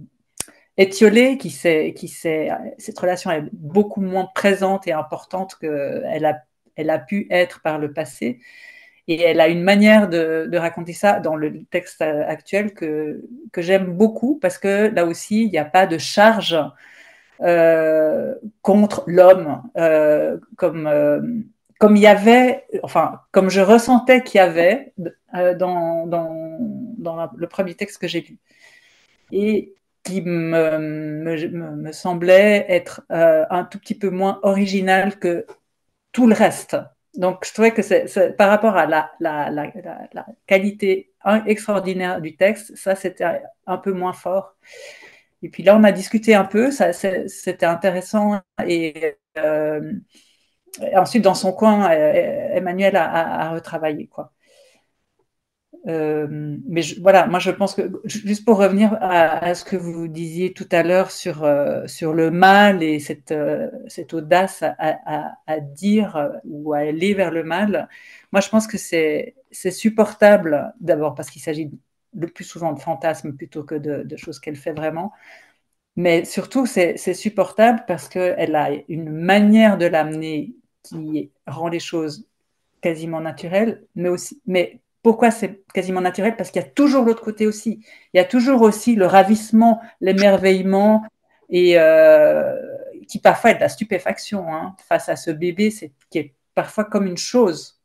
étiolée, 0.79 1.37
qui 1.37 1.51
qui 1.95 2.09
cette 2.09 2.99
relation 2.99 3.31
est 3.31 3.45
beaucoup 3.53 4.01
moins 4.01 4.29
présente 4.35 4.89
et 4.89 4.93
importante 4.93 5.57
qu'elle 5.61 6.25
a 6.25 6.43
elle 6.75 6.91
a 6.91 6.99
pu 6.99 7.27
être 7.31 7.61
par 7.61 7.79
le 7.79 7.93
passé. 7.93 8.41
Et 9.09 9.23
elle 9.23 9.41
a 9.41 9.49
une 9.49 9.63
manière 9.63 10.09
de, 10.09 10.57
raconter 10.57 10.93
ça 10.93 11.19
dans 11.21 11.35
le 11.37 11.65
texte 11.65 12.03
actuel 12.03 12.75
que, 12.75 13.23
que 13.53 13.63
j'aime 13.63 13.95
beaucoup 13.97 14.39
parce 14.39 14.59
que 14.59 14.95
là 14.95 15.07
aussi, 15.07 15.45
il 15.45 15.51
n'y 15.51 15.59
a 15.59 15.65
pas 15.65 15.87
de 15.87 15.99
charge 15.99 16.57
euh, 17.41 18.35
contre 18.63 19.05
l'homme, 19.07 19.63
euh, 19.77 20.39
comme, 20.57 20.87
euh, 20.89 21.21
comme 21.79 21.95
il 21.97 22.03
y 22.03 22.07
avait, 22.07 22.67
enfin, 22.83 23.21
comme 23.33 23.49
je 23.49 23.61
ressentais 23.61 24.23
qu'il 24.25 24.39
y 24.39 24.41
avait 24.41 24.93
dans, 25.57 26.07
dans, 26.07 26.59
dans 26.99 27.31
le 27.37 27.47
premier 27.47 27.75
texte 27.75 27.99
que 28.01 28.09
j'ai 28.09 28.23
lu. 28.23 28.39
Et 29.33 29.75
qui 30.05 30.23
me, 30.23 30.79
me, 30.79 31.77
me 31.77 31.93
semblait 31.93 32.67
être 32.69 33.03
un 33.11 33.65
tout 33.65 33.79
petit 33.79 33.95
peu 33.95 34.11
moins 34.11 34.41
original 34.43 35.19
que 35.19 35.47
tout 36.13 36.27
le 36.27 36.35
reste. 36.35 36.77
Donc, 37.19 37.45
je 37.45 37.53
trouvais 37.53 37.73
que 37.73 38.31
par 38.37 38.49
rapport 38.49 38.77
à 38.77 38.87
la, 38.87 39.73
qualité 40.47 41.13
extraordinaire 41.47 42.21
du 42.21 42.37
texte, 42.37 42.77
ça, 42.77 42.95
c'était 42.95 43.43
un 43.67 43.77
peu 43.77 43.93
moins 43.93 44.13
fort. 44.13 44.55
Et 45.43 45.49
puis 45.49 45.65
là, 45.65 45.77
on 45.77 45.83
a 45.83 45.91
discuté 45.91 46.37
un 46.37 46.45
peu, 46.45 46.71
c'était 46.71 47.67
intéressant. 47.67 48.41
Et, 48.65 49.17
euh, 49.37 49.93
ensuite, 50.95 51.25
dans 51.25 51.35
son 51.35 51.53
coin, 51.53 51.91
euh, 51.91 52.51
Emmanuel 52.53 52.95
a, 52.95 53.49
a, 53.49 53.51
retravaillé. 53.51 54.07
Quoi. 54.07 54.33
Euh, 55.87 56.27
mais 56.67 56.83
voilà, 57.01 57.27
moi 57.27 57.39
je 57.39 57.51
pense 57.51 57.75
que, 57.75 57.91
juste 58.05 58.45
pour 58.45 58.59
revenir 58.59 58.97
à, 59.01 59.55
ce 59.55 59.65
que 59.65 59.77
vous 59.77 60.09
disiez 60.09 60.53
tout 60.53 60.69
à 60.73 60.83
l'heure 60.83 61.11
sur, 61.11 61.45
euh, 61.45 61.87
sur 61.87 62.13
le 62.13 62.31
mal 62.31 62.83
et 62.83 62.99
cette, 62.99 63.33
euh, 63.33 63.71
cette 63.87 64.13
audace 64.13 64.63
à, 64.63 65.37
à, 65.47 65.61
dire 65.61 66.33
ou 66.45 66.75
à 66.75 66.79
aller 66.79 67.15
vers 67.15 67.31
le 67.31 67.45
mal, 67.45 67.89
moi 68.33 68.41
je 68.41 68.49
pense 68.49 68.67
que 68.67 68.77
c'est 68.77 69.35
supportable 69.71 70.75
d'abord 70.81 71.15
parce 71.15 71.31
qu'il 71.31 71.43
s'agit 71.43 71.71
le 72.15 72.27
plus 72.29 72.45
souvent 72.45 72.73
de 72.73 72.81
fantasmes 72.81 73.35
plutôt 73.37 73.65
que 73.65 73.75
de, 73.77 74.17
choses 74.17 74.41
qu'elle 74.41 74.57
fait 74.57 74.73
vraiment. 74.73 75.13
Mais 75.97 76.25
surtout, 76.25 76.67
c'est 76.67 76.97
supportable 77.15 77.85
parce 77.87 78.09
qu'elle 78.09 78.55
a 78.57 78.71
une 78.89 79.11
manière 79.11 79.79
de 79.79 79.87
l'amener 79.87 80.55
qui 80.85 81.33
rend 81.47 81.69
les 81.69 81.81
choses 81.81 82.29
quasiment 82.81 83.21
naturelles, 83.21 83.85
mais 83.97 84.09
aussi, 84.09 84.41
mais 84.47 84.81
pourquoi 85.03 85.31
c'est 85.31 85.63
quasiment 85.75 86.01
naturel? 86.01 86.37
Parce 86.37 86.51
qu'il 86.51 86.63
y 86.63 86.65
a 86.65 86.69
toujours 86.69 87.05
l'autre 87.05 87.23
côté 87.23 87.47
aussi. 87.47 87.85
Il 88.15 88.19
y 88.19 88.21
a 88.21 88.25
toujours 88.25 88.63
aussi 88.63 88.95
le 88.97 89.07
ravissement, 89.07 89.81
l'émerveillement, 90.01 91.05
et 91.51 91.79
euh, 91.79 92.55
qui 93.09 93.19
parfois 93.21 93.53
est 93.53 93.55
de 93.57 93.61
la 93.61 93.69
stupéfaction 93.69 94.53
hein, 94.53 94.77
face 94.87 95.09
à 95.09 95.17
ce 95.17 95.31
bébé, 95.31 95.71
c'est 95.71 95.93
qui 96.11 96.19
est 96.19 96.35
parfois 96.55 96.85
comme 96.85 97.07
une 97.07 97.17
chose. 97.17 97.81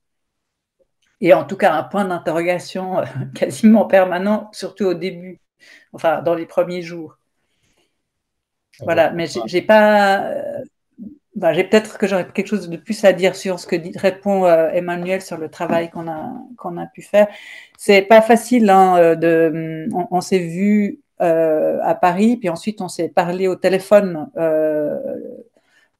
Et 1.21 1.33
en 1.33 1.45
tout 1.45 1.57
cas, 1.57 1.73
un 1.73 1.83
point 1.83 2.05
d'interrogation 2.05 2.99
euh, 2.99 3.05
quasiment 3.35 3.85
permanent, 3.85 4.49
surtout 4.51 4.85
au 4.85 4.93
début, 4.93 5.39
enfin 5.93 6.21
dans 6.21 6.35
les 6.35 6.45
premiers 6.45 6.81
jours. 6.81 7.17
Voilà, 8.79 9.11
mais 9.11 9.27
j'ai 9.45 9.61
pas, 9.61 10.23
euh, 10.25 10.63
j'ai 11.51 11.65
peut-être 11.65 11.97
que 11.97 12.07
j'aurais 12.07 12.25
quelque 12.27 12.47
chose 12.47 12.69
de 12.69 12.77
plus 12.77 13.03
à 13.03 13.11
dire 13.11 13.35
sur 13.35 13.59
ce 13.59 13.67
que 13.67 13.75
répond 13.99 14.45
euh, 14.45 14.69
Emmanuel 14.71 15.21
sur 15.21 15.37
le 15.37 15.49
travail 15.49 15.89
qu'on 15.89 16.07
a, 16.07 16.31
qu'on 16.57 16.77
a 16.77 16.85
pu 16.87 17.01
faire. 17.01 17.27
C'est 17.77 18.03
pas 18.03 18.21
facile. 18.21 18.69
Hein, 18.69 18.97
euh, 18.97 19.15
de, 19.15 19.87
on, 19.91 20.21
s'est 20.21 20.39
vu 20.39 21.01
euh, 21.21 21.79
à 21.81 21.95
Paris, 21.95 22.37
puis 22.37 22.49
ensuite 22.49 22.79
on 22.81 22.87
s'est 22.87 23.09
parlé 23.09 23.47
au 23.47 23.55
téléphone 23.55 24.29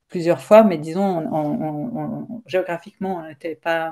plusieurs 0.08 0.42
fois, 0.42 0.64
mais 0.64 0.78
disons, 0.78 1.28
on, 1.32 1.98
on, 1.98 2.44
géographiquement, 2.46 3.18
on 3.18 3.28
n'était 3.28 3.56
pas 3.56 3.92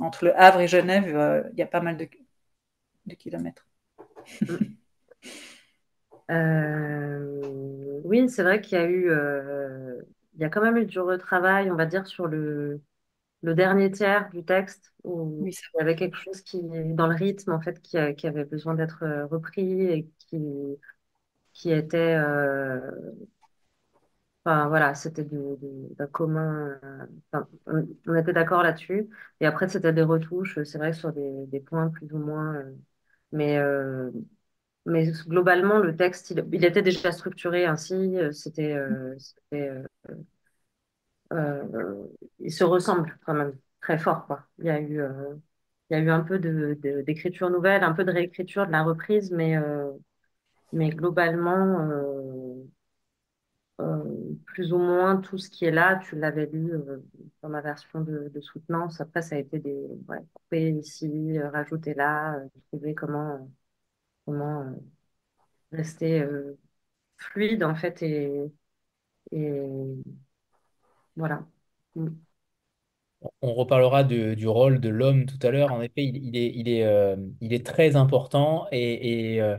entre 0.00 0.24
le 0.24 0.34
Havre 0.40 0.60
et 0.60 0.68
Genève. 0.68 1.06
Il 1.52 1.58
y 1.58 1.62
a 1.62 1.66
pas 1.66 1.80
mal 1.80 1.98
de, 1.98 2.08
de 3.06 3.14
kilomètres. 3.14 3.66
oui, 8.04 8.28
c'est 8.30 8.42
vrai 8.42 8.60
qu'il 8.62 8.78
y 8.78 8.80
a 8.80 8.86
eu 8.86 9.10
il 10.38 10.42
y 10.42 10.44
a 10.44 10.50
quand 10.50 10.62
même 10.62 10.76
eu 10.76 10.86
du 10.86 11.00
retravail, 11.00 11.70
on 11.70 11.76
va 11.76 11.86
dire, 11.86 12.06
sur 12.06 12.28
le, 12.28 12.80
le 13.42 13.54
dernier 13.54 13.90
tiers 13.90 14.30
du 14.30 14.44
texte, 14.44 14.92
où 15.04 15.46
il 15.46 15.52
y 15.52 15.80
avait 15.80 15.96
quelque 15.96 16.16
chose 16.16 16.42
qui, 16.42 16.60
dans 16.62 17.06
le 17.08 17.14
rythme, 17.16 17.52
en 17.52 17.60
fait, 17.60 17.80
qui, 17.82 17.98
qui 18.16 18.26
avait 18.26 18.44
besoin 18.44 18.74
d'être 18.74 19.04
euh, 19.04 19.26
repris 19.26 19.82
et 19.84 20.10
qui, 20.18 20.38
qui 21.52 21.70
était. 21.72 22.14
Euh, 22.16 22.80
enfin, 24.44 24.68
voilà, 24.68 24.94
c'était 24.94 25.24
d'un 25.24 26.06
commun. 26.06 26.78
Euh, 26.82 27.06
enfin, 27.32 27.48
on, 28.06 28.14
était 28.14 28.32
d'accord 28.32 28.62
là-dessus. 28.62 29.08
Et 29.40 29.46
après, 29.46 29.68
c'était 29.68 29.92
des 29.92 30.02
retouches, 30.02 30.62
c'est 30.64 30.78
vrai, 30.78 30.92
sur 30.92 31.12
des, 31.12 31.46
des, 31.46 31.60
points 31.60 31.88
plus 31.88 32.12
ou 32.12 32.18
moins. 32.18 32.64
mais. 33.32 33.58
mais 34.86 35.10
globalement, 35.26 35.78
le 35.78 35.96
texte, 35.96 36.30
il, 36.30 36.44
il, 36.52 36.64
était 36.64 36.82
déjà 36.82 37.12
structuré 37.12 37.66
ainsi. 37.66 38.16
C'était, 38.32 38.74
euh, 38.74 39.14
ils 42.40 42.52
se 42.52 42.64
ressemblent 42.64 43.18
quand 43.24 43.34
même 43.34 43.56
très 43.80 43.98
fort. 43.98 44.26
Quoi. 44.26 44.44
Il 44.58 44.66
y 44.66 44.70
a 44.70 44.80
eu, 44.80 45.00
euh, 45.00 45.34
il 45.90 45.94
y 45.94 46.00
a 46.00 46.02
eu 46.02 46.10
un 46.10 46.20
peu 46.20 46.38
d'écriture 46.38 47.50
nouvelle, 47.50 47.84
un 47.84 47.92
peu 47.92 48.04
de 48.04 48.12
réécriture, 48.12 48.66
de 48.66 48.72
la 48.72 48.82
reprise, 48.84 49.30
mais, 49.32 49.56
euh, 49.56 49.90
mais 50.72 50.90
globalement, 50.90 51.88
plus 54.46 54.72
ou 54.72 54.78
moins 54.78 55.18
tout 55.18 55.38
ce 55.38 55.48
qui 55.50 55.64
est 55.64 55.70
là, 55.70 56.00
tu 56.04 56.16
l'avais 56.16 56.46
lu 56.46 56.72
dans 57.42 57.48
ma 57.48 57.60
version 57.60 58.00
de, 58.00 58.30
soutenance. 58.40 59.00
Après, 59.00 59.22
ça 59.22 59.36
a 59.36 59.38
été 59.38 59.58
des 59.60 59.86
ici, 60.52 61.38
rajouter 61.40 61.94
là, 61.94 62.40
trouver 62.70 62.94
comment, 62.94 63.48
comment 64.24 64.64
rester 65.72 66.26
fluide 67.18 67.64
en 67.64 67.74
fait 67.74 68.02
et, 68.02 68.50
voilà. 71.16 71.46
Mm. 71.94 72.08
On 73.42 73.52
reparlera 73.54 74.04
du 74.04 74.46
rôle 74.46 74.80
de 74.80 74.88
l'homme 74.88 75.26
tout 75.26 75.38
à 75.44 75.50
l'heure. 75.50 75.72
En 75.72 75.80
effet, 75.82 76.04
il, 76.04 76.36
est, 76.36 76.52
il, 76.54 76.68
est, 76.68 76.84
euh, 76.84 77.16
il 77.40 77.52
est 77.52 77.66
très 77.66 77.96
important 77.96 78.68
et, 78.70 79.40
euh, 79.42 79.56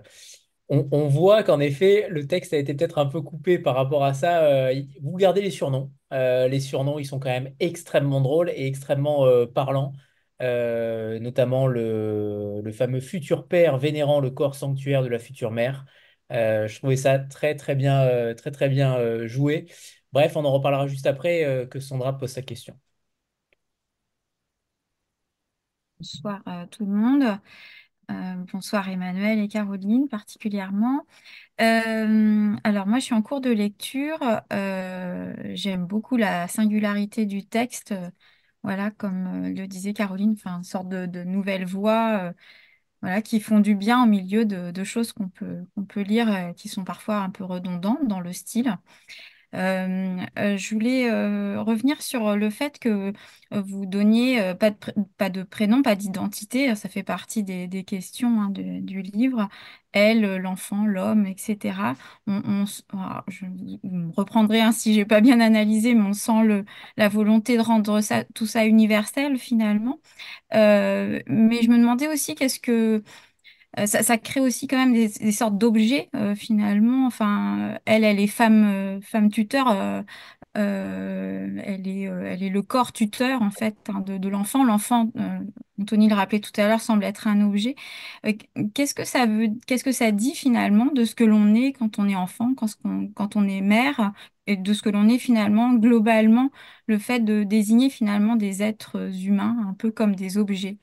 on, 0.70 1.08
voit 1.08 1.44
qu'en 1.44 1.60
effet, 1.60 2.08
le 2.10 2.28
texte 2.28 2.54
a 2.54 2.58
été 2.58 2.74
peut-être 2.76 3.00
un 3.00 3.08
peu 3.08 3.22
coupé 3.22 3.58
par 3.60 3.76
rapport 3.76 4.06
à 4.06 4.14
ça. 4.14 4.44
Euh, 4.46 4.82
vous 5.02 5.18
gardez 5.18 5.42
les 5.42 5.50
surnoms. 5.52 5.92
les 6.12 6.60
surnoms, 6.60 7.00
ils 7.00 7.06
sont 7.06 7.20
quand 7.20 7.30
même 7.30 7.54
extrêmement 7.60 8.22
drôles 8.22 8.50
et 8.52 8.68
extrêmement 8.68 9.26
parlants. 9.48 9.94
notamment 10.40 11.68
le, 11.68 12.62
le, 12.64 12.72
fameux 12.72 13.02
futur 13.02 13.48
père 13.48 13.78
vénérant 13.78 14.20
le 14.20 14.30
corps 14.30 14.56
sanctuaire 14.56 15.04
de 15.04 15.10
la 15.10 15.20
future 15.20 15.52
mère. 15.52 15.86
Je 16.32 16.78
trouvais 16.78 16.96
ça 16.98 17.20
très 17.20 17.56
très 17.56 17.76
bien, 17.76 18.34
très 18.36 18.52
très 18.52 18.70
bien 18.70 19.28
joué. 19.28 19.68
Bref, 20.12 20.36
on 20.36 20.46
en 20.46 20.52
reparlera 20.52 20.88
juste 20.88 21.06
après 21.08 21.44
euh, 21.46 21.66
que 21.68 21.80
Sandra 21.80 22.18
pose 22.18 22.32
sa 22.32 22.42
question. 22.42 22.80
Bonsoir 26.00 26.42
à 26.46 26.66
tout 26.68 26.86
le 26.86 26.92
monde. 26.94 27.24
Euh, 28.12 28.36
bonsoir 28.54 28.90
Emmanuel 28.90 29.40
et 29.40 29.48
Caroline 29.50 30.10
particulièrement. 30.10 31.06
Euh, 31.62 32.56
alors 32.64 32.88
moi 32.88 33.00
je 33.00 33.06
suis 33.06 33.16
en 33.16 33.22
cours 33.24 33.42
de 33.42 33.52
lecture. 33.52 34.20
J'aime 35.56 35.86
beaucoup 35.88 36.18
la 36.18 36.48
singularité 36.48 37.26
du 37.26 37.46
texte. 37.46 37.94
voilà, 38.64 38.92
comme 38.92 39.48
le 39.56 39.68
disait 39.68 39.94
Caroline, 39.94 40.36
une 40.46 40.64
sorte 40.64 40.90
de, 40.90 41.06
de 41.08 41.24
nouvelle 41.24 41.66
voix 41.66 42.34
voilà, 43.02 43.22
qui 43.22 43.40
font 43.40 43.60
du 43.60 43.76
bien 43.76 44.04
au 44.04 44.08
milieu 44.08 44.46
de, 44.46 44.84
choses 44.84 45.14
qu'on 45.14 45.30
peut, 45.30 45.66
qu'on 45.76 45.86
peut 45.86 46.02
lire 46.02 46.54
qui 46.56 46.70
sont 46.70 46.84
parfois 46.84 47.18
un 47.18 47.30
peu 47.30 47.44
redondantes 47.44 48.08
dans 48.08 48.20
le 48.20 48.34
style. 48.34 48.78
Je 49.54 50.74
voulais 50.74 51.10
revenir 51.60 52.02
sur 52.02 52.36
le 52.36 52.50
fait 52.50 52.80
que 52.80 53.14
vous 53.52 53.86
donniez 53.86 54.54
pas 54.56 55.30
de, 55.30 55.44
prénom, 55.44 55.82
pas 55.82 55.96
d'identité. 55.96 56.76
Ça 56.76 56.90
fait 56.90 57.04
partie 57.04 57.44
des, 57.44 57.84
questions 57.84 58.42
hein, 58.42 58.50
du 58.50 59.02
livre. 59.02 59.48
Elle, 59.92 60.38
l'enfant, 60.38 60.86
l'homme, 60.86 61.26
etc. 61.26 61.96
On, 62.28 62.66
je 63.28 63.46
me 63.46 64.12
reprendrai 64.16 64.62
ainsi, 64.62 64.94
je 64.94 65.00
n'ai 65.00 65.06
pas 65.06 65.20
bien 65.20 65.40
analysé, 65.40 65.96
mais 65.96 66.04
on 66.04 66.14
sent 66.14 66.64
la 66.96 67.10
volonté 67.10 67.58
de 67.58 67.62
rendre 67.62 68.00
tout 68.36 68.46
ça 68.46 68.66
universel 68.66 69.38
finalement. 69.40 70.00
mais 70.54 71.24
je 71.28 71.70
me 71.70 71.78
demandais 71.78 72.08
aussi 72.08 72.36
qu'est-ce 72.36 72.60
que 72.60 73.04
euh, 73.78 73.86
ça, 73.86 74.18
crée 74.18 74.40
aussi 74.40 74.68
quand 74.68 74.78
même 74.78 74.94
des, 74.94 75.32
sortes 75.32 75.58
d'objets 75.58 76.10
euh, 76.16 76.34
finalement. 76.36 77.06
Enfin, 77.06 77.78
elle, 77.86 78.04
elle 78.04 78.20
est 78.20 78.28
femme, 78.28 78.64
euh, 78.66 79.02
femme 79.02 79.30
tuteur. 79.30 79.68
elle 80.56 81.88
est, 81.88 82.02
elle 82.02 82.44
est 82.44 82.50
le 82.50 82.62
corps 82.64 82.92
tuteur 82.92 83.42
en 83.42 83.52
fait 83.52 83.78
hein, 83.90 84.02
de, 84.02 84.28
l'enfant. 84.28 84.64
L'enfant, 84.64 85.12
Anthony 85.80 86.10
le 86.10 86.16
rappelait 86.16 86.40
tout 86.40 86.52
à 86.60 86.68
l'heure, 86.68 86.82
semble 86.82 87.04
être 87.04 87.28
un 87.28 87.42
objet. 87.42 87.76
qu'est-ce 88.74 88.96
que 88.96 89.06
ça 89.06 89.28
que 89.28 89.92
ça 89.92 90.12
dit 90.12 90.36
finalement 90.36 90.88
de 90.88 91.06
ce 91.06 91.16
que 91.16 91.24
l'on 91.24 91.54
est 91.54 91.74
quand 91.74 92.00
on 92.00 92.08
est 92.10 92.16
enfant, 92.16 92.54
quand, 92.56 92.70
on, 92.86 93.08
quand 93.10 93.36
on 93.36 93.48
est 93.48 93.62
mère, 93.62 94.14
et 94.48 94.58
de 94.58 94.74
ce 94.74 94.82
que 94.82 94.90
l'on 94.90 95.08
est 95.08 95.20
finalement 95.20 95.74
globalement, 95.74 96.50
le 96.88 96.98
fait 96.98 97.20
de 97.20 97.44
désigner 97.44 97.90
finalement 97.90 98.36
des 98.36 98.64
êtres 98.64 98.98
humains 99.26 99.58
un 99.70 99.74
peu 99.74 99.92
comme 99.92 100.16
des 100.16 100.38
objets? 100.38 100.78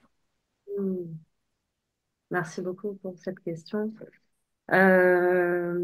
Mmh. 0.79 1.26
Merci 2.31 2.61
beaucoup 2.61 2.95
pour 2.97 3.19
cette 3.19 3.41
question. 3.41 3.93
Euh, 4.73 5.75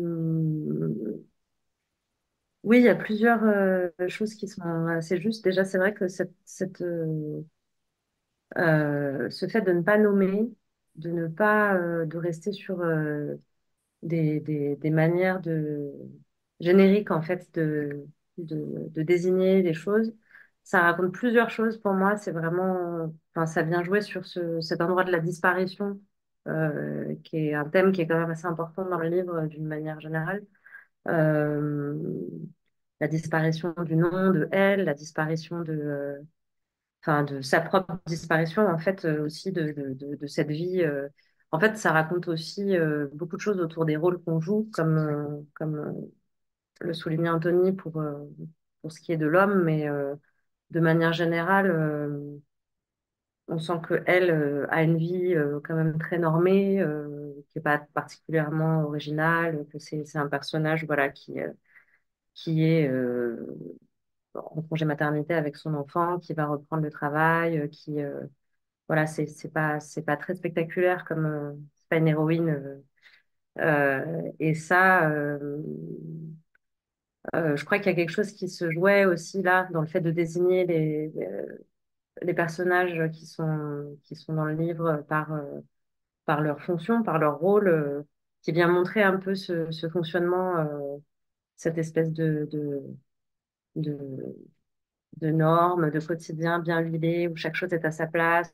Oui, 2.64 2.78
il 2.78 2.84
y 2.84 2.88
a 2.88 2.94
plusieurs 2.94 3.42
euh, 3.44 3.88
choses 4.08 4.34
qui 4.34 4.46
sont 4.48 4.62
assez 4.86 5.20
justes. 5.20 5.42
Déjà, 5.44 5.64
c'est 5.64 5.78
vrai 5.78 5.94
que 5.94 6.06
euh, 8.58 9.30
ce 9.30 9.48
fait 9.48 9.62
de 9.62 9.72
ne 9.72 9.82
pas 9.82 9.98
nommer, 9.98 10.50
de 10.96 11.10
ne 11.10 11.26
pas 11.28 11.76
de 12.06 12.16
rester 12.18 12.52
sur 12.52 12.82
des, 14.02 14.78
manières 14.90 15.40
de 15.40 15.92
génériques 16.60 17.10
en 17.10 17.22
fait 17.22 17.48
de, 17.54 18.06
désigner 18.38 19.62
les 19.62 19.74
choses, 19.74 20.14
ça 20.64 20.82
raconte 20.82 21.12
plusieurs 21.12 21.50
choses 21.50 21.78
pour 21.78 21.92
moi. 21.92 22.16
C'est 22.16 22.32
vraiment, 22.32 23.12
enfin, 23.34 23.46
ça 23.46 23.62
vient 23.62 23.82
jouer 23.82 24.00
sur 24.00 24.24
ce, 24.26 24.60
cet 24.60 24.80
endroit 24.80 25.04
de 25.04 25.12
la 25.12 25.20
disparition, 25.20 26.00
euh, 26.48 27.14
qui 27.22 27.36
est 27.36 27.54
un 27.54 27.68
thème 27.68 27.92
qui 27.92 28.00
est 28.00 28.06
quand 28.08 28.18
même 28.18 28.30
assez 28.30 28.46
important 28.46 28.84
dans 28.84 28.98
le 28.98 29.08
livre 29.08 29.34
euh, 29.36 29.46
d'une 29.46 29.66
manière 29.66 30.00
générale. 30.00 30.42
Euh, 31.06 31.94
la 33.00 33.06
disparition 33.08 33.74
du 33.84 33.94
nom 33.96 34.30
de 34.30 34.48
elle, 34.50 34.84
la 34.84 34.94
disparition 34.94 35.60
de, 35.60 36.20
enfin, 37.02 37.24
de 37.24 37.40
sa 37.42 37.60
propre 37.60 38.00
disparition, 38.06 38.66
en 38.66 38.78
fait, 38.78 39.04
aussi 39.04 39.52
de, 39.52 39.72
de, 39.72 40.16
de, 40.16 40.26
cette 40.26 40.50
vie. 40.50 40.84
En 41.50 41.58
fait, 41.58 41.76
ça 41.76 41.90
raconte 41.90 42.28
aussi 42.28 42.76
beaucoup 43.12 43.36
de 43.36 43.40
choses 43.40 43.58
autour 43.58 43.84
des 43.86 43.96
rôles 43.96 44.22
qu'on 44.22 44.40
joue, 44.40 44.70
comme, 44.72 45.44
comme 45.54 46.08
le 46.80 46.94
soulignait 46.94 47.28
Anthony 47.30 47.72
pour, 47.72 48.00
pour 48.80 48.92
ce 48.92 49.00
qui 49.00 49.10
est 49.10 49.16
de 49.16 49.26
l'homme, 49.26 49.64
mais 49.64 49.88
de 50.70 50.80
manière 50.80 51.12
générale, 51.12 52.40
on 53.48 53.58
sent 53.58 53.80
qu'elle 53.88 54.30
euh, 54.30 54.66
a 54.70 54.82
une 54.82 54.96
vie 54.96 55.34
euh, 55.34 55.60
quand 55.64 55.74
même 55.74 55.98
très 55.98 56.18
normée, 56.18 56.80
euh, 56.80 57.32
qui 57.50 57.58
n'est 57.58 57.62
pas 57.62 57.78
particulièrement 57.94 58.84
originale, 58.84 59.66
que 59.72 59.78
c'est 59.78 60.16
un 60.16 60.28
personnage 60.28 60.84
voilà, 60.86 61.10
qui, 61.10 61.38
est 61.38 62.90
en 64.34 64.62
congé 64.62 64.84
maternité 64.84 65.34
avec 65.34 65.56
son 65.56 65.74
enfant, 65.74 66.18
qui 66.18 66.32
va 66.34 66.46
reprendre 66.46 66.82
le 66.82 66.90
travail, 66.90 67.68
qui 67.70 67.98
voilà, 68.88 69.06
c'est 69.06 69.52
pas 69.52 69.78
pas 70.06 70.16
très 70.16 70.34
spectaculaire 70.34 71.04
comme 71.04 71.26
euh, 71.26 71.52
c'est 71.76 71.88
pas 71.88 71.96
une 71.96 72.08
héroïne. 72.08 72.82
et 74.38 74.54
ça, 74.54 75.10
je 77.34 77.64
crois 77.64 77.78
qu'il 77.78 77.86
y 77.86 77.90
a 77.90 77.94
quelque 77.94 78.10
chose 78.10 78.32
qui 78.32 78.48
se 78.48 78.70
jouait 78.70 79.04
aussi 79.04 79.42
là 79.42 79.68
dans 79.72 79.80
le 79.80 79.86
fait 79.86 80.00
de 80.00 80.10
désigner 80.10 80.66
les 80.66 81.12
les, 82.20 82.34
personnages 82.34 83.10
qui 83.12 83.26
sont 83.26 83.96
qui 84.02 84.16
sont 84.16 84.34
dans 84.34 84.44
le 84.44 84.54
livre 84.54 85.04
par 85.08 85.30
par 86.24 86.40
leur 86.40 86.60
fonction, 86.62 87.02
par 87.02 87.18
leur 87.18 87.38
rôle, 87.38 87.68
euh, 87.68 88.02
qui 88.42 88.52
vient 88.52 88.68
montrer 88.68 89.02
un 89.02 89.16
peu 89.18 89.34
ce, 89.34 89.70
ce 89.70 89.88
fonctionnement, 89.88 90.56
euh, 90.58 90.98
cette 91.56 91.78
espèce 91.78 92.12
de 92.12 92.48
de 93.76 94.36
de 95.20 95.30
normes, 95.30 95.90
de 95.90 96.00
quotidien 96.00 96.58
bien 96.58 96.80
huilé, 96.80 97.28
où 97.28 97.36
chaque 97.36 97.54
chose 97.54 97.72
est 97.72 97.84
à 97.84 97.90
sa 97.90 98.06
place, 98.06 98.52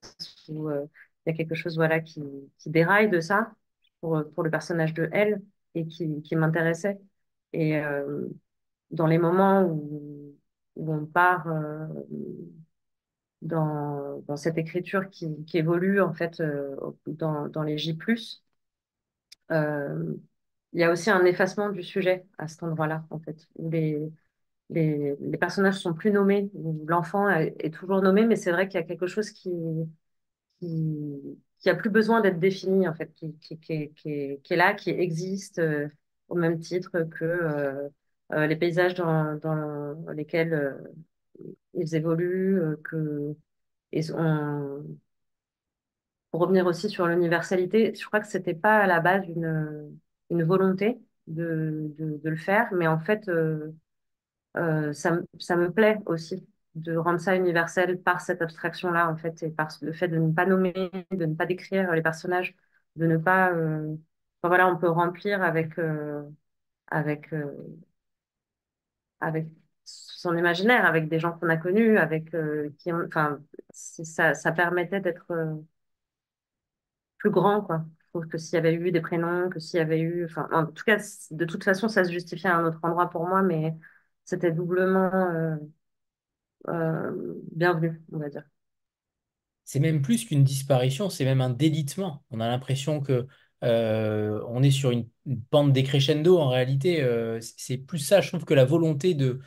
où 0.48 0.68
euh, 0.68 0.86
il 1.26 1.30
y 1.30 1.34
a 1.34 1.36
quelque 1.36 1.54
chose 1.54 1.76
voilà, 1.76 2.00
qui, 2.00 2.22
qui 2.58 2.70
déraille 2.70 3.08
de 3.10 3.20
ça 3.20 3.52
pour, 4.00 4.22
pour 4.34 4.42
le 4.42 4.50
personnage 4.50 4.94
de 4.94 5.08
elle 5.12 5.42
et 5.74 5.86
qui, 5.86 6.22
qui 6.22 6.36
m'intéressait. 6.36 6.98
Et 7.52 7.80
dans 8.90 9.06
les 9.06 9.18
moments 9.18 9.62
où, 9.64 10.36
où 10.76 10.92
on 10.92 11.06
part 11.06 11.46
dans, 13.42 14.20
dans 14.28 14.36
cette 14.36 14.58
écriture 14.58 15.10
qui, 15.10 15.44
qui 15.46 15.58
évolue 15.58 16.00
en 16.00 16.12
fait 16.14 16.40
euh, 16.40 16.76
dans, 17.06 17.48
dans 17.48 17.62
les 17.62 17.78
J+, 17.78 17.96
euh, 19.50 20.14
il 20.72 20.80
y 20.80 20.84
a 20.84 20.90
aussi 20.92 21.10
un 21.10 21.24
effacement 21.24 21.70
du 21.70 21.82
sujet 21.82 22.26
à 22.38 22.48
cet 22.48 22.62
endroit-là, 22.62 23.04
en 23.10 23.18
fait, 23.20 23.48
les, 23.58 23.98
les, 24.70 25.16
les 25.20 25.38
personnages 25.38 25.76
sont 25.80 25.94
plus 25.94 26.12
nommés, 26.12 26.50
l'enfant 26.86 27.28
est, 27.30 27.72
toujours 27.74 28.02
nommé, 28.02 28.26
mais 28.26 28.36
c'est 28.36 28.52
vrai 28.52 28.68
qu'il 28.68 28.80
y 28.80 28.84
a 28.84 28.86
quelque 28.86 29.06
chose 29.08 29.30
qui, 29.30 29.50
qui, 30.60 31.38
qui 31.60 31.70
a 31.70 31.74
plus 31.74 31.90
besoin 31.90 32.20
d'être 32.20 32.38
défini, 32.38 32.88
en 32.88 32.94
fait, 32.94 33.12
qui, 33.14 33.34
qui, 33.38 33.58
qui, 33.58 33.92
qui 33.94 34.10
est- 34.10 34.56
là, 34.56 34.74
qui 34.74 34.90
existe 34.90 35.58
euh, 35.58 35.88
au 36.28 36.34
même 36.34 36.58
titre 36.60 37.02
que 37.04 37.24
euh, 37.24 37.88
les 38.46 38.56
paysages 38.56 38.94
dans, 38.94 39.36
dans 39.36 40.12
lesquels 40.12 40.78
ils 41.74 41.94
évoluent, 41.94 42.60
euh, 42.60 42.76
que, 42.84 43.36
pour 46.30 46.40
revenir 46.40 46.66
aussi 46.66 46.88
sur 46.90 47.06
l'universalité, 47.06 47.94
je 47.94 48.04
crois 48.06 48.20
que 48.20 48.26
c'était 48.26 48.54
pas 48.54 48.78
à 48.78 48.86
la 48.86 49.00
base 49.00 49.24
une, 49.28 49.98
une 50.30 50.42
volonté 50.44 50.98
de, 51.26 51.94
de, 51.98 52.20
le 52.28 52.36
faire, 52.36 52.68
mais 52.72 52.86
en 52.86 52.98
fait, 52.98 53.28
euh, 53.28 53.72
euh, 54.56 54.92
ça, 54.92 55.12
me- 55.12 55.26
ça 55.40 55.56
me 55.56 55.72
plaît 55.72 55.98
aussi 56.06 56.46
de 56.76 56.96
rendre 56.96 57.20
ça 57.20 57.36
universel 57.36 58.00
par 58.02 58.20
cette 58.22 58.42
abstraction-là, 58.42 59.10
en 59.10 59.16
fait, 59.16 59.42
et 59.44 59.50
par 59.50 59.68
le 59.82 59.92
fait 59.92 60.08
de 60.08 60.18
ne 60.18 60.32
pas 60.32 60.46
nommer, 60.46 60.74
de 61.12 61.26
ne 61.26 61.34
pas 61.34 61.46
décrire 61.46 61.92
les 61.92 62.02
personnages, 62.02 62.56
de 62.96 63.06
ne 63.06 63.18
pas... 63.18 63.52
voilà, 64.42 64.68
on 64.68 64.76
peut 64.78 64.88
remplir 64.90 65.42
avec, 65.42 65.78
avec, 66.88 67.32
avec 69.20 69.46
son 70.18 70.36
imaginaire, 70.36 70.84
avec 70.84 71.08
des 71.08 71.20
gens 71.20 71.32
qu'on 71.32 71.48
a 71.48 71.56
connus, 71.56 71.98
avec 71.98 72.34
euh, 72.34 72.70
qui. 72.78 72.92
Enfin, 72.92 73.40
ça, 73.70 74.34
ça 74.34 74.52
permettait 74.52 75.00
d'être 75.00 75.30
euh, 75.30 75.54
plus 77.18 77.30
grand, 77.30 77.62
quoi. 77.62 77.84
Je 77.98 78.08
trouve 78.08 78.26
que 78.26 78.38
s'il 78.38 78.54
y 78.54 78.58
avait 78.58 78.74
eu 78.74 78.90
des 78.90 79.00
prénoms, 79.00 79.48
que 79.50 79.60
s'il 79.60 79.78
y 79.78 79.80
avait 79.80 80.00
eu... 80.00 80.24
Enfin, 80.24 80.48
en 80.52 80.66
tout 80.66 80.84
cas, 80.84 80.98
de 81.30 81.44
toute 81.44 81.62
façon, 81.62 81.88
ça 81.88 82.04
se 82.04 82.10
justifiait 82.10 82.50
à 82.50 82.56
un 82.56 82.66
autre 82.66 82.80
endroit 82.82 83.10
pour 83.10 83.26
moi, 83.28 83.42
mais 83.42 83.74
c'était 84.24 84.50
doublement... 84.50 85.58
euh, 86.68 87.12
bienvenue, 87.52 88.00
on 88.12 88.18
va 88.18 88.28
dire. 88.28 88.44
C'est 89.64 89.80
même 89.80 90.00
plus 90.00 90.24
qu'une 90.24 90.42
disparition, 90.42 91.10
c'est 91.10 91.24
même 91.24 91.42
un 91.42 91.50
délitement. 91.50 92.24
On 92.30 92.40
a 92.40 92.48
l'impression 92.48 93.00
que 93.00 93.26
on 93.60 94.62
est 94.62 94.70
sur 94.70 94.90
une, 94.90 95.08
pente 95.50 95.72
décrescendo 95.72 96.38
en 96.38 96.48
réalité. 96.48 97.06
c'est 97.40 97.78
plus 97.78 97.98
ça, 97.98 98.20
je 98.20 98.28
trouve 98.28 98.46
que 98.46 98.54
la 98.54 98.64
volonté 98.64 99.14
de 99.14 99.40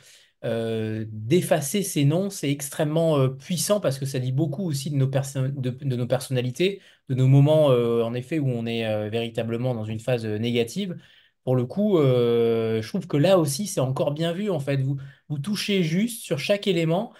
euh, 0.44 1.04
d'effacer 1.08 1.84
ces 1.84 2.04
noms, 2.04 2.28
c'est 2.28 2.50
extrêmement 2.50 3.16
euh, 3.16 3.28
puissant 3.28 3.78
parce 3.80 3.98
que 3.98 4.06
ça 4.06 4.18
dit 4.18 4.32
beaucoup 4.32 4.64
aussi 4.64 4.90
de 4.90 4.96
nos, 4.96 5.06
de, 5.06 5.96
nos 5.96 6.06
personnalités, 6.08 6.80
de 7.08 7.14
nos 7.14 7.28
moments 7.28 7.70
euh, 7.70 8.02
en 8.02 8.12
effet 8.14 8.40
où 8.40 8.48
on 8.48 8.66
est 8.66 9.08
véritablement 9.08 9.74
dans 9.74 9.84
une 9.84 10.00
phase 10.00 10.26
négative. 10.26 10.96
Pour 11.44 11.56
le 11.56 11.64
coup, 11.66 11.98
je 11.98 12.86
trouve 12.88 13.06
que 13.06 13.16
là 13.16 13.38
aussi, 13.38 13.66
c'est 13.66 13.80
encore 13.80 14.12
bien 14.12 14.32
vu 14.32 14.50
en 14.50 14.60
fait. 14.60 14.80
Vous, 14.82 14.98
touchez 15.38 15.82
juste 15.82 16.22
sur 16.22 16.38
chaque 16.38 16.66
élément. 16.66 17.12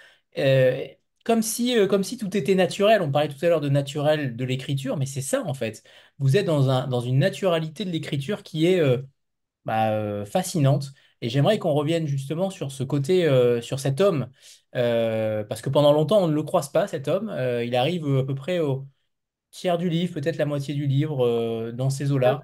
Comme 1.25 1.43
si, 1.43 1.77
comme 1.89 2.03
si 2.03 2.19
tout 2.19 2.37
était 2.37 2.55
naturel. 2.57 3.03
On 3.03 3.11
parlait 3.11 3.29
tout 3.29 3.45
à 3.45 3.49
l'heure 3.49 3.61
de 3.61 3.69
naturel 3.69 4.37
de 4.37 4.45
l'écriture, 4.45 4.97
mais 4.97 5.07
c'est 5.07 5.21
ça 5.21 5.43
en 5.45 5.55
fait. 5.55 5.85
Vous 6.19 6.37
êtes 6.37 6.47
dans 6.47 6.71
un, 6.71 6.87
dans 6.89 7.01
une 7.01 7.19
naturalité 7.19 7.85
de 7.85 7.91
l'écriture 7.91 8.43
qui 8.43 8.67
est 8.67 8.81
bah, 9.65 10.25
fascinante. 10.27 10.93
Et 11.23 11.31
j'aimerais 11.31 11.59
qu'on 11.59 11.73
revienne 11.73 12.07
justement 12.07 12.51
sur 12.51 12.71
ce 12.73 12.83
côté, 12.83 13.25
euh, 13.25 13.63
sur 13.63 13.81
cet 13.81 14.01
homme, 14.01 14.29
Euh, 14.75 15.45
parce 15.45 15.61
que 15.61 15.69
pendant 15.69 15.93
longtemps, 15.93 16.23
on 16.23 16.29
ne 16.29 16.35
le 16.35 16.43
croise 16.43 16.71
pas, 16.73 16.87
cet 16.87 17.07
homme. 17.07 17.29
Euh, 17.29 17.63
il 17.63 17.77
arrive 17.77 18.07
à 18.19 18.25
peu 18.25 18.35
près 18.35 18.59
au 18.59 18.87
tiers 19.51 19.79
du 19.79 19.91
livre, 19.91 20.15
peut-être 20.15 20.39
la 20.39 20.47
moitié 20.47 20.75
du 20.75 20.87
livre, 20.87 21.73
dans 21.73 21.91
ces 21.91 22.11
eaux-là. 22.11 22.43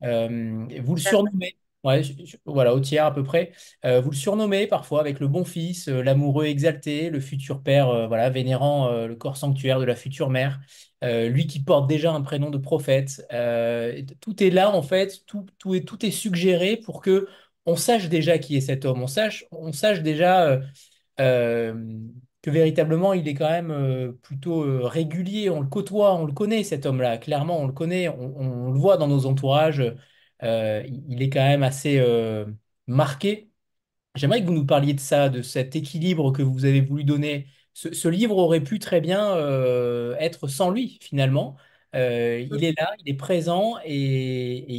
Vous 0.00 0.94
le 0.94 1.00
surnommez, 1.00 1.56
ouais, 1.82 2.02
voilà, 2.44 2.74
au 2.74 2.80
tiers 2.80 3.06
à 3.06 3.12
peu 3.12 3.24
près. 3.24 3.52
Vous 3.82 4.10
le 4.10 4.16
surnommez 4.16 4.68
parfois 4.68 5.00
avec 5.00 5.18
le 5.20 5.26
bon 5.28 5.44
fils, 5.44 5.88
l'amoureux 5.88 6.44
exalté, 6.46 7.10
le 7.10 7.20
futur 7.20 7.62
père, 7.62 8.06
voilà, 8.08 8.30
vénérant 8.30 9.06
le 9.06 9.16
corps 9.16 9.36
sanctuaire 9.36 9.80
de 9.80 9.84
la 9.84 9.96
future 9.96 10.30
mère, 10.30 10.60
lui 11.02 11.48
qui 11.48 11.62
porte 11.62 11.88
déjà 11.88 12.12
un 12.12 12.22
prénom 12.22 12.50
de 12.50 12.58
prophète. 12.58 13.26
Tout 14.20 14.42
est 14.44 14.50
là 14.50 14.70
en 14.70 14.82
fait, 14.82 15.24
tout, 15.26 15.46
tout 15.58 15.74
est, 15.74 15.82
tout 15.84 16.06
est 16.06 16.12
suggéré 16.12 16.76
pour 16.76 17.00
que 17.00 17.26
on 17.66 17.76
sache 17.76 18.08
déjà 18.08 18.38
qui 18.38 18.56
est 18.56 18.60
cet 18.60 18.84
homme, 18.84 19.02
on 19.02 19.06
sache, 19.06 20.02
déjà. 20.02 20.48
euh, 20.48 20.60
euh, 21.20 21.74
que 22.42 22.50
véritablement 22.50 23.14
il 23.14 23.26
est 23.28 23.34
quand 23.34 23.48
même 23.48 23.70
euh, 23.70 24.12
plutôt 24.22 24.60
régulier. 24.88 25.48
On 25.50 25.60
le 25.60 25.66
côtoie, 25.68 26.14
on 26.14 26.26
le 26.26 26.32
connaît 26.32 26.62
cet 26.64 26.86
homme-là. 26.86 27.18
Clairement, 27.18 27.60
on 27.60 27.66
le 27.66 27.72
connaît, 27.72 28.08
on, 28.08 28.72
le 28.72 28.78
voit 28.78 28.96
dans 28.98 29.08
nos 29.08 29.26
entourages. 29.26 29.82
Il 30.42 31.22
est 31.22 31.30
quand 31.30 31.46
même 31.46 31.62
assez 31.62 32.04
marqué. 32.86 33.50
J'aimerais 34.14 34.42
que 34.42 34.46
vous 34.46 34.54
nous 34.54 34.66
parliez 34.66 34.94
de 34.94 35.00
ça, 35.00 35.28
de 35.30 35.42
cet 35.42 35.76
équilibre 35.76 36.32
que 36.32 36.42
vous 36.42 36.64
avez 36.66 36.80
voulu 36.82 37.04
donner. 37.04 37.48
Ce, 37.74 38.08
livre 38.08 38.36
aurait 38.36 38.62
pu 38.62 38.78
très 38.78 39.00
bien 39.00 39.36
être 40.18 40.48
sans 40.48 40.70
lui, 40.70 40.98
finalement. 41.00 41.56
Euh, 41.94 42.40
il 42.40 42.64
est 42.64 42.72
là, 42.78 42.92
il 43.04 43.10
est 43.12 43.16
présent 43.16 43.76
et, 43.84 43.94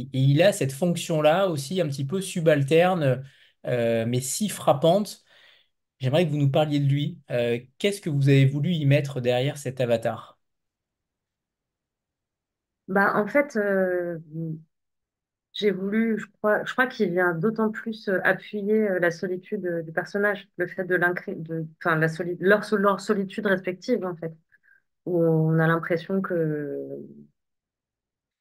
et 0.12 0.18
il 0.20 0.42
a 0.42 0.52
cette 0.52 0.72
fonction-là 0.72 1.48
aussi 1.48 1.80
un 1.80 1.88
petit 1.88 2.04
peu 2.06 2.20
subalterne, 2.20 3.24
euh, 3.66 4.04
mais 4.06 4.20
si 4.20 4.48
frappante 4.48 5.22
J'aimerais 6.00 6.26
que 6.26 6.30
vous 6.32 6.38
nous 6.38 6.50
parliez 6.50 6.80
de 6.80 6.86
lui. 6.88 7.18
Euh, 7.30 7.58
qu'est-ce 7.78 8.00
que 8.00 8.10
vous 8.10 8.28
avez 8.28 8.46
voulu 8.46 8.72
y 8.74 8.86
mettre 8.86 9.20
derrière 9.20 9.58
cet 9.58 9.80
avatar? 9.80 10.38
Bah, 12.88 13.12
en 13.16 13.26
fait, 13.26 13.56
j'ai 15.54 15.70
voulu, 15.70 16.18
je 16.18 16.26
crois, 16.38 16.64
je 16.64 16.72
crois 16.72 16.86
qu'il 16.86 17.10
vient 17.12 17.34
d'autant 17.34 17.70
plus 17.70 18.08
appuyer 18.24 18.88
la 19.00 19.10
solitude 19.10 19.82
du 19.86 19.92
personnage, 19.92 20.48
le 20.58 20.66
fait 20.66 20.84
de 20.84 20.94
l'incré, 20.94 21.34
de, 21.34 21.66
enfin, 21.82 21.96
la 21.96 22.08
soli- 22.08 22.36
leur, 22.40 22.62
leur 22.76 23.00
solitude 23.00 23.46
respective, 23.46 24.04
en 24.04 24.14
fait, 24.16 24.32
où 25.06 25.22
on 25.24 25.58
a 25.58 25.66
l'impression 25.66 26.20
que, 26.22 26.78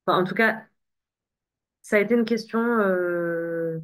enfin, 0.06 0.20
en 0.22 0.24
tout 0.26 0.36
cas, 0.36 0.66
ça 1.82 1.98
a 1.98 2.00
été 2.00 2.16
une 2.16 2.26
question, 2.26 2.60
euh, 2.80 3.80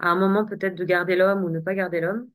à 0.00 0.10
un 0.10 0.16
moment 0.16 0.46
peut-être 0.46 0.76
de 0.76 0.84
garder 0.84 1.16
l'homme 1.16 1.44
ou 1.44 1.50
ne 1.50 1.60
pas 1.60 1.74
garder 1.74 2.00
l'homme. 2.00 2.28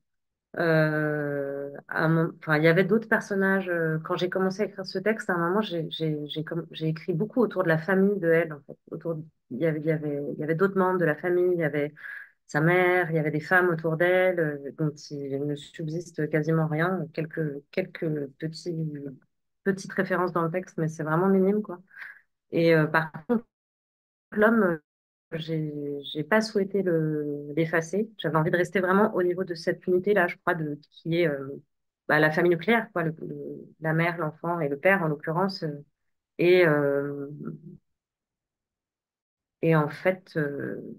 Euh, 0.60 1.71
il 1.95 2.63
y 2.63 2.67
avait 2.67 2.84
d'autres 2.86 3.10
personnages. 3.10 3.69
euh, 3.69 4.00
quand 4.06 4.17
j'ai 4.17 4.30
commencé 4.30 4.63
à 4.63 4.65
écrire 4.65 4.86
ce 4.86 5.00
texte, 5.00 5.30
à 5.30 5.36
un 5.36 5.38
moment, 5.50 5.62
j'ai 5.62 6.89
écrit 6.89 7.13
beaucoup 7.13 7.41
autour 7.41 7.63
de 7.63 7.69
la 7.69 7.78
famille 7.80 8.19
de 8.19 8.30
elle. 8.32 8.54
En 8.54 8.62
fait, 8.67 8.78
autour, 8.91 9.19
il 9.52 9.60
y 9.60 9.65
avait 9.67 9.82
y 9.82 9.91
avait 9.91 10.21
y 10.39 10.43
avait 10.43 10.56
d'autres 10.56 10.78
membres 10.80 11.00
de 11.00 11.06
la 11.06 11.15
famille. 11.17 11.52
Il 11.54 11.60
y 11.60 11.63
avait 11.63 11.93
sa 12.47 12.62
mère, 12.62 13.12
il 13.12 13.15
y 13.17 13.19
avait 13.19 13.32
des 13.32 13.41
femmes 13.41 13.69
autour 13.69 13.97
d'elle, 13.97 14.62
dont 14.78 14.91
il 15.12 15.45
ne 15.45 15.56
subsiste 15.56 16.30
quasiment 16.30 16.67
rien. 16.67 17.06
Quelques 17.13 17.41
quelques 17.71 18.10
petits 18.39 18.73
petites 19.73 19.93
références 19.93 20.32
dans 20.34 20.43
le 20.43 20.51
texte, 20.51 20.77
mais 20.77 20.88
c'est 20.88 21.03
vraiment 21.03 21.27
minime, 21.27 21.62
quoi. 21.62 21.80
Et 22.51 22.75
euh, 22.75 22.88
par 22.88 23.12
contre, 23.27 23.45
l'homme 24.32 24.80
j'ai, 25.34 25.73
j'ai 26.13 26.23
pas 26.25 26.41
souhaité 26.41 26.84
le, 26.84 27.53
l'effacer. 27.56 28.10
J'avais 28.19 28.38
envie 28.38 28.51
de 28.51 28.58
rester 28.58 28.82
vraiment 28.82 29.13
au 29.15 29.23
niveau 29.23 29.43
de 29.45 29.56
cette 29.56 29.86
unité-là, 29.88 30.27
je 30.27 30.38
crois, 30.38 30.56
de, 30.56 30.80
qui 30.91 31.17
est 31.21 31.27
euh, 31.30 31.63
bah, 32.08 32.19
la 32.19 32.32
famille 32.32 32.51
nucléaire, 32.51 32.89
quoi, 32.93 33.03
le, 33.03 33.15
le- 33.21 33.65
la 33.82 33.93
mère, 33.93 34.17
l'enfant 34.19 34.60
et 34.62 34.69
le 34.69 34.77
père, 34.80 35.03
en 35.03 35.08
l'occurrence. 35.10 35.63
euh, 35.63 35.86
Et, 36.39 36.65
euh, 36.67 37.30
et 39.62 39.75
en 39.75 39.89
fait, 39.89 40.32
euh, 40.38 40.97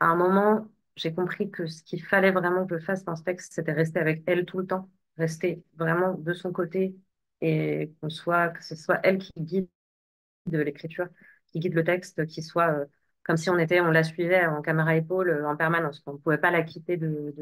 à 0.00 0.06
un 0.06 0.16
moment, 0.16 0.66
j'ai 0.96 1.14
compris 1.14 1.50
que 1.50 1.66
ce 1.66 1.82
qu'il 1.82 2.04
fallait 2.04 2.30
vraiment 2.32 2.66
que 2.66 2.78
je 2.78 2.84
fasse 2.84 3.04
dans 3.04 3.16
ce 3.16 3.22
texte, 3.22 3.52
c'était 3.54 3.72
rester 3.72 3.98
avec 4.00 4.22
elle 4.26 4.44
tout 4.44 4.58
le 4.58 4.66
temps, 4.66 4.88
rester 5.18 5.62
vraiment 5.76 6.14
de 6.14 6.32
son 6.34 6.52
côté 6.52 6.94
et 7.40 7.92
qu'on 8.00 8.10
soit, 8.10 8.50
que 8.50 8.64
ce 8.64 8.76
soit 8.76 9.00
elle 9.04 9.18
qui 9.18 9.32
guide 9.38 9.68
de 10.46 10.58
l'écriture 10.58 11.08
qui 11.52 11.60
guide 11.60 11.74
le 11.74 11.84
texte, 11.84 12.26
qui 12.26 12.42
soit 12.42 12.70
euh, 12.72 12.84
comme 13.24 13.36
si 13.36 13.50
on 13.50 13.58
était, 13.58 13.80
on 13.80 13.90
la 13.90 14.04
suivait 14.04 14.46
en 14.46 14.62
caméra 14.62 14.96
épaule 14.96 15.30
euh, 15.30 15.48
en 15.48 15.56
permanence. 15.56 16.02
On 16.06 16.14
ne 16.14 16.18
pouvait 16.18 16.38
pas 16.38 16.50
la 16.50 16.62
quitter 16.62 16.96
de, 16.96 17.34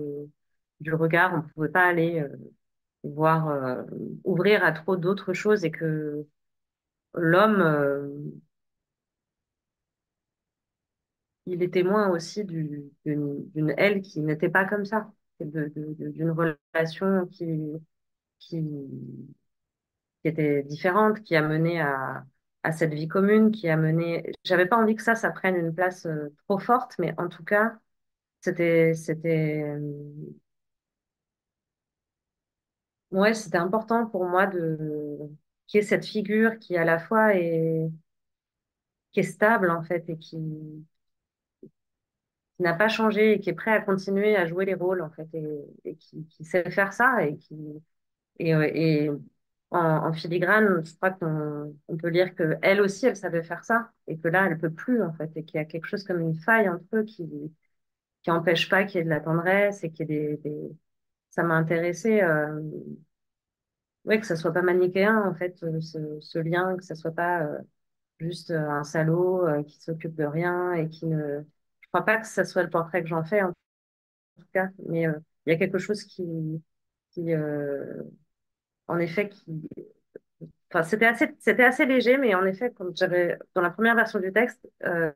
du 0.80 0.94
regard, 0.94 1.34
on 1.34 1.38
ne 1.38 1.42
pouvait 1.54 1.68
pas 1.70 1.84
aller 1.86 2.20
euh, 2.20 2.28
voir, 3.04 3.84
ouvrir 4.24 4.64
à 4.64 4.72
trop 4.72 4.96
d'autres 4.96 5.32
choses 5.34 5.64
et 5.64 5.70
que 5.70 6.26
l'homme, 7.14 8.32
il 11.46 11.62
est 11.62 11.72
témoin 11.72 12.08
aussi 12.10 12.44
du- 12.44 12.90
d'une 13.04 13.74
elle 13.76 14.02
qui 14.02 14.20
n'était 14.20 14.48
pas 14.50 14.64
comme 14.64 14.84
ça, 14.84 15.10
d'une 15.40 16.30
relation 16.30 17.26
qui, 17.26 17.46
qui, 18.40 18.62
qui 20.22 20.28
était 20.28 20.62
différente, 20.64 21.22
qui 21.22 21.36
a 21.36 21.42
mené 21.42 21.80
à, 21.80 22.24
à 22.62 22.72
cette 22.72 22.92
vie 22.94 23.08
commune, 23.08 23.50
qui 23.50 23.68
a 23.68 23.76
mené. 23.76 24.32
J'avais 24.44 24.66
pas 24.66 24.76
envie 24.76 24.94
que 24.96 25.02
ça, 25.02 25.14
ça 25.14 25.30
prenne 25.30 25.56
une 25.56 25.74
place 25.74 26.06
euh, 26.06 26.34
trop 26.46 26.58
forte, 26.58 26.94
mais 26.98 27.14
en 27.18 27.28
tout 27.28 27.44
cas, 27.44 27.78
c'était, 28.40 28.94
c'était, 28.94 29.62
euh, 29.64 29.80
ouais, 33.10 33.34
c'était 33.34 33.58
important 33.58 34.06
pour 34.06 34.24
moi 34.26 34.46
de 34.46 35.18
qu'il 35.66 35.80
y 35.80 35.84
ait 35.84 35.86
cette 35.86 36.06
figure 36.06 36.58
qui 36.58 36.76
à 36.76 36.84
la 36.84 36.98
fois 36.98 37.34
est, 37.36 37.90
qui 39.12 39.20
est 39.20 39.22
stable 39.22 39.70
en 39.70 39.82
fait 39.82 40.08
et 40.08 40.18
qui, 40.18 40.38
qui 41.60 42.62
n'a 42.62 42.74
pas 42.74 42.88
changé 42.88 43.34
et 43.34 43.40
qui 43.40 43.50
est 43.50 43.54
prêt 43.54 43.72
à 43.72 43.80
continuer 43.80 44.36
à 44.36 44.46
jouer 44.46 44.64
les 44.64 44.74
rôles 44.74 45.02
en 45.02 45.10
fait 45.10 45.28
et, 45.84 45.96
qui, 45.96 46.26
sait 46.44 46.70
faire 46.70 46.92
ça 46.92 47.24
et 47.24 47.36
qui 47.38 47.56
et 48.40 49.10
en, 49.70 49.78
en 50.08 50.12
filigrane, 50.12 50.84
je 50.84 50.94
crois 50.96 51.10
qu'on 51.10 51.76
on 51.88 51.96
peut 51.96 52.08
lire 52.08 52.34
que 52.34 52.56
elle 52.62 52.80
aussi 52.80 53.06
elle 53.06 53.16
savait 53.16 53.42
faire 53.44 53.64
ça 53.64 53.90
et 54.06 54.18
que 54.18 54.28
là 54.28 54.46
elle 54.46 54.58
peut 54.58 54.70
plus 54.72 55.02
en 55.02 55.12
fait 55.12 55.30
et 55.36 55.44
qu'il 55.44 55.56
y 55.58 55.60
a 55.62 55.64
quelque 55.66 55.86
chose 55.86 56.04
comme 56.04 56.20
une 56.20 56.36
faille 56.36 56.68
entre 56.68 56.84
eux 56.96 57.04
qui 57.04 57.24
qui 58.22 58.30
empêche 58.30 58.68
pas 58.68 58.84
qu'il 58.84 58.98
y 58.98 59.00
ait 59.02 59.04
de 59.04 59.10
la 59.10 59.20
tendresse 59.20 59.84
et 59.84 59.90
qu'il 59.92 60.10
y 60.10 60.14
ait 60.14 60.36
des, 60.38 60.50
des... 60.50 60.76
ça 61.30 61.42
m'a 61.44 61.54
intéressé 61.56 62.22
euh, 62.22 62.60
ouais 64.04 64.20
que 64.20 64.26
ça 64.26 64.36
soit 64.36 64.52
pas 64.52 64.62
manichéen 64.62 65.22
en 65.28 65.34
fait 65.34 65.62
euh, 65.62 65.80
ce, 65.80 65.98
ce 66.20 66.38
lien 66.38 66.76
que 66.76 66.84
ça 66.84 66.94
soit 66.94 67.12
pas 67.12 67.42
euh, 67.42 67.58
juste 68.20 68.50
euh, 68.52 68.70
un 68.70 68.84
salaud 68.84 69.46
euh, 69.46 69.62
qui 69.64 69.80
s'occupe 69.82 70.16
de 70.16 70.24
rien 70.24 70.74
et 70.74 70.88
qui 70.90 71.06
ne 71.06 71.42
je 71.82 71.88
crois 71.88 72.04
pas 72.04 72.18
que 72.18 72.26
ça 72.28 72.44
soit 72.44 72.62
le 72.64 72.70
portrait 72.70 73.02
que 73.02 73.08
j'en 73.08 73.24
fais 73.24 73.42
en 73.42 73.50
tout 74.38 74.46
cas 74.52 74.68
mais 74.88 75.08
euh, 75.08 75.14
il 75.46 75.52
y 75.52 75.56
a 75.56 75.58
quelque 75.58 75.78
chose 75.78 76.04
qui 76.04 76.24
qui 77.12 77.22
en 78.88 78.98
effet 78.98 79.28
qui 79.28 79.68
enfin 80.70 80.82
c'était 80.82 81.06
assez 81.06 81.28
c'était 81.40 81.64
assez 81.64 81.86
léger 81.86 82.16
mais 82.18 82.34
en 82.34 82.44
effet 82.44 82.72
quand 82.76 82.96
j'avais 82.96 83.38
dans 83.54 83.62
la 83.62 83.70
première 83.70 83.94
version 83.94 84.18
du 84.20 84.32
texte 84.32 84.68
euh, 84.84 85.10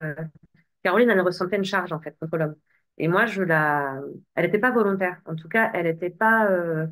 Caroline, 0.85 1.11
elle 1.11 1.21
ressentait 1.23 1.57
une 1.57 1.65
charge 1.65 1.93
en 1.93 2.01
fait 2.01 2.17
contre 2.21 2.39
l'homme. 2.39 2.57
Et 2.99 3.09
moi, 3.09 3.27
je 3.27 3.43
la, 3.43 4.01
elle 4.37 4.47
n'était 4.47 4.59
pas 4.61 4.71
volontaire. 4.73 5.21
En 5.27 5.37
tout 5.37 5.49
cas, 5.49 5.71
elle 5.75 5.87
n'était 5.87 6.11
pas 6.11 6.47
euh, 6.51 6.87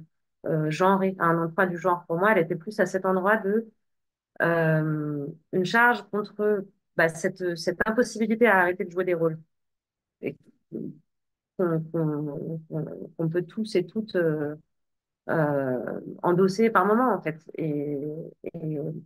euh, 0.46 0.70
à 1.20 1.24
un 1.26 1.38
endroit 1.44 1.66
du 1.66 1.78
genre. 1.78 2.04
Pour 2.06 2.18
moi, 2.18 2.32
elle 2.32 2.38
était 2.38 2.56
plus 2.56 2.80
à 2.80 2.86
cet 2.86 3.06
endroit 3.06 3.38
de 3.38 3.70
euh, 4.42 5.26
une 5.52 5.64
charge 5.66 6.02
contre 6.10 6.66
bah, 6.96 7.08
cette, 7.10 7.56
cette 7.58 7.78
impossibilité 7.86 8.46
à 8.48 8.58
arrêter 8.60 8.84
de 8.84 8.90
jouer 8.90 9.04
des 9.04 9.14
rôles. 9.14 9.38
Et 10.22 10.36
qu'on 11.56 11.80
qu'on- 11.92 12.60
qu'on- 13.16 13.28
peut 13.28 13.42
tous 13.44 13.74
et 13.76 13.86
toutes 13.86 14.16
euh, 15.30 16.00
endosser 16.22 16.70
par 16.70 16.86
moment 16.86 17.14
en 17.14 17.20
fait. 17.22 17.38
Et, 17.56 17.98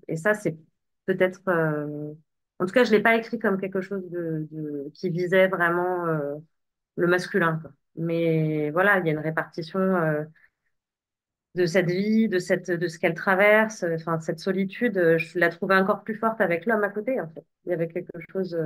et, 0.08 0.16
ça, 0.16 0.34
c'est 0.34 0.56
peut-être, 1.06 1.42
euh, 1.48 2.12
en 2.58 2.66
tout 2.66 2.72
cas, 2.72 2.84
je 2.84 2.90
l'ai 2.92 3.02
pas 3.02 3.16
écrit 3.16 3.38
comme 3.38 3.60
quelque 3.60 3.80
chose 3.80 4.08
de, 4.10 4.48
qui 4.94 5.10
visait 5.10 5.48
vraiment. 5.48 6.06
euh, 6.06 6.36
le 6.96 7.08
masculin. 7.08 7.62
Mais 7.96 8.70
voilà, 8.70 8.98
il 9.00 9.06
y 9.06 9.08
a 9.10 9.12
une 9.12 9.18
répartition 9.18 9.80
de 11.54 11.66
cette 11.66 11.90
vie, 11.90 12.28
de 12.28 12.38
cette, 12.38 12.70
de 12.70 12.88
ce 12.88 12.98
qu'elle 12.98 13.14
traverse, 13.14 13.84
enfin 13.94 14.18
cette 14.20 14.40
solitude. 14.40 15.16
Je 15.18 15.38
la 15.38 15.50
trouvais 15.50 15.76
encore 15.76 16.02
plus 16.04 16.16
forte 16.16 16.40
avec 16.40 16.66
l'homme 16.66 16.84
à 16.84 16.88
côté, 16.88 17.20
en 17.20 17.28
fait. 17.28 17.44
Il 17.66 17.70
y 17.70 17.72
avait 17.74 17.88
quelque 17.88 18.18
chose, 18.32 18.56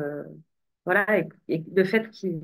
voilà, 0.84 1.06
et, 1.48 1.64
le 1.74 1.84
fait 1.84 2.10
qu'il 2.10 2.42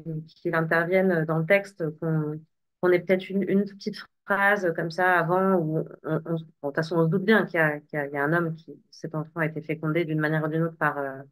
intervienne 0.54 1.24
dans 1.26 1.38
le 1.38 1.46
texte, 1.46 1.84
qu'on 2.00 2.92
ait 2.92 3.00
peut-être 3.00 3.30
une, 3.30 3.42
une 3.48 3.64
petite 3.64 3.96
phrase 4.26 4.72
comme 4.76 4.90
ça 4.90 5.18
avant, 5.18 5.56
où 5.56 5.78
on, 6.04 6.20
on- 6.62 6.82
se 6.82 7.08
doute 7.08 7.24
bien 7.24 7.46
qu'il 7.46 7.60
y 7.60 7.96
y 8.14 8.16
a, 8.16 8.24
un 8.24 8.32
homme 8.32 8.54
qui, 8.56 8.72
cet 8.90 9.14
enfant 9.14 9.40
a 9.40 9.46
été 9.46 9.60
fécondé 9.62 10.04
d'une 10.04 10.20
manière 10.20 10.44
ou 10.44 10.48
d'une 10.48 10.62
autre 10.64 10.76
par, 10.76 10.98
euh, 10.98 11.22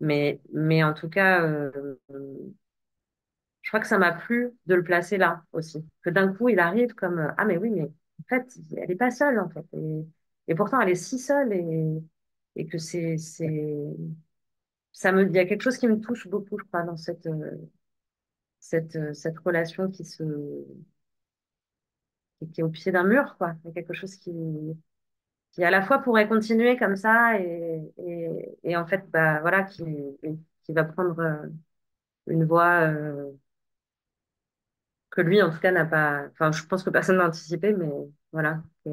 mais, 0.00 0.40
mais 0.52 0.84
en 0.84 0.94
tout 0.94 1.08
cas. 1.10 1.42
euh, 1.44 1.72
je 3.62 3.70
crois 3.70 3.80
que 3.80 3.86
ça 3.86 3.98
m'a 3.98 4.12
plu 4.12 4.52
de 4.66 4.74
le 4.74 4.82
placer 4.84 5.18
là 5.18 5.42
aussi. 5.52 5.84
Que 6.02 6.10
d'un 6.10 6.32
coup, 6.32 6.48
il 6.48 6.58
arrive 6.60 6.94
comme 6.94 7.18
euh, 7.18 7.30
Ah, 7.36 7.44
mais 7.44 7.56
oui, 7.58 7.70
mais 7.70 7.82
en 7.84 7.88
fait, 8.28 8.46
elle 8.76 8.88
n'est 8.88 8.96
pas 8.96 9.10
seule, 9.10 9.38
en 9.40 9.48
fait. 9.48 9.64
Et, 9.72 10.06
et 10.48 10.54
pourtant, 10.54 10.80
elle 10.80 10.90
est 10.90 10.94
si 10.94 11.18
seule 11.18 11.52
et, 11.52 12.02
et 12.56 12.66
que 12.66 12.78
c'est, 12.78 13.16
ça 14.92 15.12
me, 15.12 15.24
il 15.28 15.32
y 15.34 15.38
a 15.38 15.44
quelque 15.46 15.62
chose 15.62 15.78
qui 15.78 15.86
me 15.88 16.00
touche 16.00 16.26
beaucoup, 16.28 16.58
je 16.58 16.64
crois, 16.64 16.82
dans 16.82 16.96
cette, 16.96 17.28
cette, 18.60 19.14
cette 19.14 19.38
relation 19.38 19.90
qui 19.90 20.04
se, 20.04 20.22
qui, 22.40 22.48
qui 22.50 22.60
est 22.60 22.64
au 22.64 22.68
pied 22.70 22.92
d'un 22.92 23.04
mur, 23.04 23.36
quoi. 23.38 23.54
Quelque 23.74 23.94
chose 23.94 24.16
qui, 24.16 24.32
qui 25.52 25.64
à 25.64 25.70
la 25.70 25.82
fois 25.82 25.98
pourrait 26.00 26.28
continuer 26.28 26.76
comme 26.76 26.96
ça 26.96 27.40
et, 27.40 27.82
et, 28.64 28.76
en 28.76 28.86
fait, 28.86 29.08
bah, 29.10 29.40
voilà, 29.40 29.62
qui, 29.64 29.84
qui 30.64 30.72
va 30.72 30.84
prendre 30.84 31.18
euh, 31.20 31.48
une 32.28 32.44
voie, 32.46 32.82
euh, 32.90 33.32
que 35.10 35.20
lui, 35.20 35.42
en 35.42 35.50
tout 35.50 35.58
cas, 35.60 35.72
n'a 35.72 35.84
pas. 35.86 36.26
Enfin, 36.32 36.52
je 36.52 36.64
pense 36.66 36.82
que 36.82 36.90
personne 36.90 37.16
n'a 37.18 37.26
anticipé, 37.28 37.72
mais 37.72 37.88
voilà. 38.32 38.62
Et- 38.86 38.90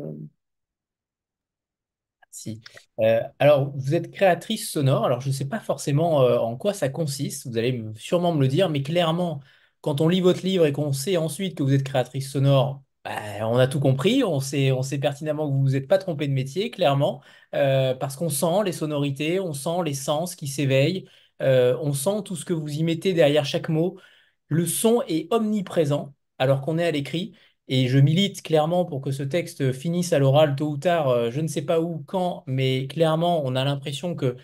Si. 2.31 2.61
Euh, 2.99 3.21
alors, 3.39 3.71
vous 3.77 3.93
êtes 3.93 4.11
créatrice 4.11 4.69
sonore. 4.71 5.05
Alors, 5.05 5.21
je 5.21 5.27
ne 5.27 5.33
sais 5.33 5.45
pas 5.47 5.59
forcément 5.59 6.17
en 6.17 6.57
quoi 6.57 6.73
ça 6.73 6.89
consiste. 6.89 7.47
Vous 7.47 7.57
allez 7.57 7.73
me- 7.73 7.93
sûrement 7.95 8.33
me 8.33 8.41
le 8.41 8.47
dire, 8.47 8.69
mais 8.69 8.81
clairement, 8.81 9.39
quand 9.81 10.01
on 10.01 10.07
lit 10.07 10.21
votre 10.21 10.41
livre 10.43 10.65
et 10.65 10.73
qu'on 10.73 10.93
sait 10.93 11.17
ensuite 11.17 11.55
que 11.57 11.61
vous 11.63 11.73
êtes 11.73 11.83
créatrice 11.83 12.31
sonore, 12.31 12.83
bah, 13.03 13.47
on 13.47 13.57
a 13.57 13.67
tout 13.67 13.79
compris. 13.79 14.23
On 14.23 14.39
sait, 14.39 14.71
pertinemment 15.01 15.47
que 15.47 15.53
vous 15.53 15.61
vous 15.61 15.75
êtes 15.75 15.87
pas 15.87 15.97
trompé 15.97 16.27
de 16.27 16.33
métier, 16.33 16.71
clairement, 16.71 17.21
euh, 17.53 17.93
parce 17.95 18.15
qu'on 18.15 18.29
sent 18.29 18.63
les 18.65 18.71
sonorités, 18.71 19.39
on 19.39 19.53
sent 19.53 19.83
les 19.85 19.93
sens 19.93 20.35
qui 20.35 20.47
s'éveillent, 20.47 21.07
euh, 21.41 21.77
on 21.81 21.93
sent 21.93 22.23
tout 22.25 22.35
ce 22.35 22.45
que 22.45 22.53
vous 22.53 22.69
y 22.69 22.83
mettez 22.83 23.13
derrière 23.13 23.45
chaque 23.45 23.69
mot. 23.69 23.99
Le 24.47 24.65
son 24.65 25.01
est 25.07 25.31
omniprésent 25.33 26.13
alors 26.39 26.61
qu'on 26.61 26.77
est 26.77 26.85
à 26.85 26.91
l'écrit. 26.91 27.35
Et 27.69 27.87
je 27.87 27.97
milite 27.97 28.41
clairement 28.41 28.83
pour 28.85 29.01
que 29.01 29.11
ce 29.11 29.23
texte 29.23 29.71
finisse 29.71 30.11
à 30.13 30.19
l'oral 30.19 30.55
tôt 30.55 30.69
ou 30.71 30.77
tard, 30.77 31.07
euh, 31.09 31.31
je 31.31 31.39
ne 31.41 31.47
sais 31.47 31.61
pas 31.61 31.79
où, 31.81 32.03
quand, 32.05 32.43
mais 32.45 32.87
clairement, 32.87 33.41
on 33.45 33.55
a 33.55 33.63
l'impression 33.63 34.15
que 34.15 34.35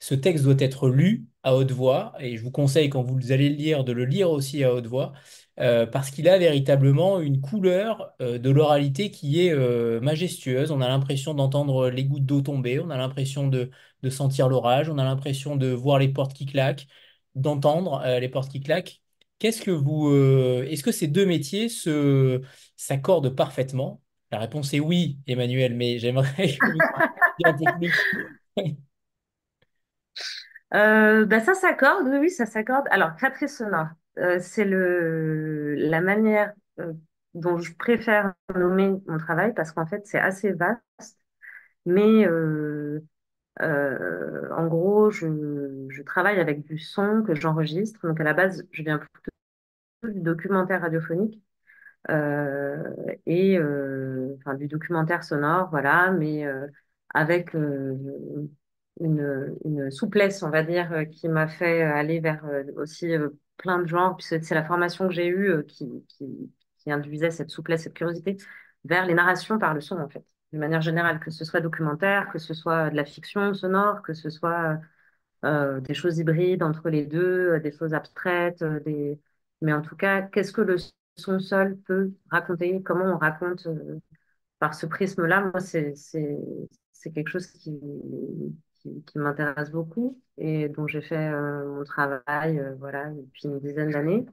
ce 0.00 0.14
texte 0.14 0.44
doit 0.44 0.54
être 0.58 0.88
lu 0.88 1.26
à 1.42 1.54
haute 1.56 1.72
voix, 1.72 2.12
et 2.20 2.36
je 2.36 2.42
vous 2.42 2.50
conseille 2.50 2.88
quand 2.90 3.02
vous 3.02 3.32
allez 3.32 3.48
le 3.48 3.56
lire 3.56 3.84
de 3.84 3.92
le 3.92 4.04
lire 4.04 4.30
aussi 4.30 4.62
à 4.64 4.72
haute 4.74 4.86
voix, 4.86 5.12
euh, 5.60 5.86
parce 5.86 6.10
qu'il 6.10 6.28
a 6.28 6.38
véritablement 6.38 7.20
une 7.20 7.40
couleur 7.40 8.12
euh, 8.20 8.38
de 8.38 8.48
l'oralité 8.48 9.10
qui 9.10 9.44
est 9.44 9.52
euh, 9.52 10.00
majestueuse. 10.00 10.70
On 10.70 10.80
a 10.80 10.88
l'impression 10.88 11.34
d'entendre 11.34 11.90
les 11.90 12.04
gouttes 12.04 12.26
d'eau 12.26 12.40
tomber, 12.42 12.78
on 12.78 12.90
a 12.90 12.96
l'impression 12.96 13.48
de, 13.48 13.70
sentir 14.08 14.48
l'orage, 14.48 14.88
on 14.88 14.98
a 14.98 15.04
l'impression 15.04 15.56
de 15.56 15.68
voir 15.72 15.98
les 15.98 16.08
portes 16.08 16.32
qui 16.32 16.46
claquent, 16.46 16.86
d'entendre 17.34 18.02
les 18.20 18.28
portes 18.28 18.50
qui 18.50 18.60
claquent. 18.60 19.02
Qu'est-ce 19.40 19.62
que 19.62 19.72
vous, 19.72 20.14
est-ce 20.64 20.82
que 20.84 20.92
ces 20.92 21.08
deux 21.08 21.26
métiers 21.26 21.68
se 21.68 22.40
s'accordent 22.76 23.34
parfaitement? 23.34 24.00
La 24.30 24.38
réponse 24.38 24.72
est 24.74 24.80
oui, 24.80 25.18
Emmanuel, 25.26 25.74
mais 25.74 25.98
j'aimerais 25.98 26.56
un 27.44 27.52
peu 27.52 27.70
bah, 31.26 31.40
ça 31.40 31.54
s'accorde, 31.54 32.06
oui, 32.20 32.30
ça 32.30 32.46
s'accorde. 32.46 32.86
Alors, 32.90 33.16
créatrice 33.16 33.56
sonore, 33.58 33.88
euh, 34.18 34.38
c'est 34.40 34.64
la 34.64 36.00
manière 36.00 36.52
euh, 36.80 36.92
dont 37.34 37.58
je 37.58 37.74
préfère 37.74 38.34
nommer 38.54 39.00
mon 39.06 39.18
travail 39.18 39.54
parce 39.54 39.72
qu'en 39.72 39.86
fait, 39.86 40.06
c'est 40.06 40.18
assez 40.18 40.52
vaste. 40.52 40.82
Mais 41.86 42.26
euh, 42.26 43.00
en 43.60 44.66
gros, 44.66 45.10
je, 45.10 46.02
travaille 46.02 46.40
avec 46.40 46.64
du 46.64 46.78
son 46.78 47.22
que 47.22 47.34
j'enregistre. 47.34 48.06
Donc, 48.06 48.20
à 48.20 48.24
la 48.24 48.34
base, 48.34 48.66
je 48.72 48.82
viens 48.82 48.98
plutôt 48.98 49.30
du 50.04 50.20
documentaire 50.20 50.82
radiophonique 50.82 51.42
et 53.26 53.58
enfin, 54.38 54.54
du 54.54 54.68
documentaire 54.68 55.24
sonore, 55.24 55.68
voilà, 55.70 56.10
mais 56.12 56.46
avec 57.14 57.54
une, 57.54 58.50
souplesse, 59.90 60.42
on 60.42 60.50
va 60.50 60.62
dire, 60.62 61.04
qui 61.10 61.28
m'a 61.28 61.48
fait 61.48 61.82
aller 61.82 62.20
vers 62.20 62.44
aussi 62.76 63.08
plein 63.58 63.78
de 63.78 63.86
genres. 63.86 64.16
C'est 64.20 64.50
la 64.52 64.64
formation 64.64 65.08
que 65.08 65.14
j'ai 65.14 65.26
eue 65.28 65.50
euh, 65.50 65.62
qui, 65.62 66.04
induisait 66.86 67.30
cette 67.30 67.50
souplesse, 67.50 67.82
cette 67.82 67.92
curiosité 67.92 68.38
vers 68.84 69.04
les 69.04 69.12
narrations 69.12 69.58
par 69.58 69.74
le 69.74 69.80
son, 69.82 69.98
en 69.98 70.08
fait, 70.08 70.24
de 70.52 70.58
manière 70.58 70.80
générale, 70.80 71.20
que 71.20 71.30
ce 71.30 71.44
soit 71.44 71.60
documentaire, 71.60 72.30
que 72.32 72.38
ce 72.38 72.54
soit 72.54 72.88
de 72.88 72.96
la 72.96 73.04
fiction 73.04 73.52
sonore, 73.52 74.00
que 74.00 74.14
ce 74.14 74.30
soit 74.30 74.80
euh, 75.44 75.80
des 75.80 75.94
choses 75.94 76.18
hybrides 76.18 76.62
entre 76.62 76.88
les 76.90 77.06
deux, 77.06 77.52
euh, 77.54 77.60
des 77.60 77.72
choses 77.72 77.94
abstraites, 77.94 78.62
euh, 78.62 78.80
mais 79.60 79.72
en 79.72 79.82
tout 79.82 79.96
cas, 79.96 80.22
qu'est-ce 80.22 80.52
que 80.52 80.60
le 80.62 80.76
son 81.16 81.40
seul 81.40 81.76
peut 81.78 82.12
raconter, 82.30 82.82
comment 82.82 83.04
on 83.14 83.18
raconte 83.18 83.66
euh, 83.66 84.00
par 84.58 84.74
ce 84.74 84.86
prisme-là, 84.86 85.42
moi, 85.52 85.60
c'est 85.60 85.94
quelque 87.14 87.28
chose 87.28 87.46
qui, 87.46 87.78
qui, 88.80 89.02
m'intéresse 89.16 89.70
beaucoup 89.70 90.20
et 90.36 90.68
dont 90.68 90.86
j'ai 90.86 91.00
fait 91.02 91.16
euh, 91.16 91.66
mon 91.68 91.84
travail, 91.84 92.58
euh, 92.58 92.74
voilà, 92.78 93.10
depuis 93.10 93.48
une 93.48 93.60
dizaine 93.60 93.90
d'années. 93.90 94.26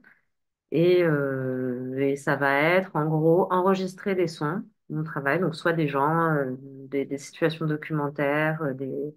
Et, 0.72 1.02
euh, 1.04 1.96
et 1.98 2.16
ça 2.16 2.36
va 2.36 2.60
être, 2.60 2.96
en 2.96 3.06
gros, 3.06 3.52
enregistrer 3.52 4.14
des 4.14 4.28
sons, 4.28 4.62
mon 4.90 5.04
travail, 5.04 5.40
donc 5.40 5.54
soit 5.54 5.72
des 5.72 5.88
gens, 5.88 6.36
des, 6.60 7.18
situations 7.18 7.66
documentaires, 7.66 8.74
des, 8.74 9.14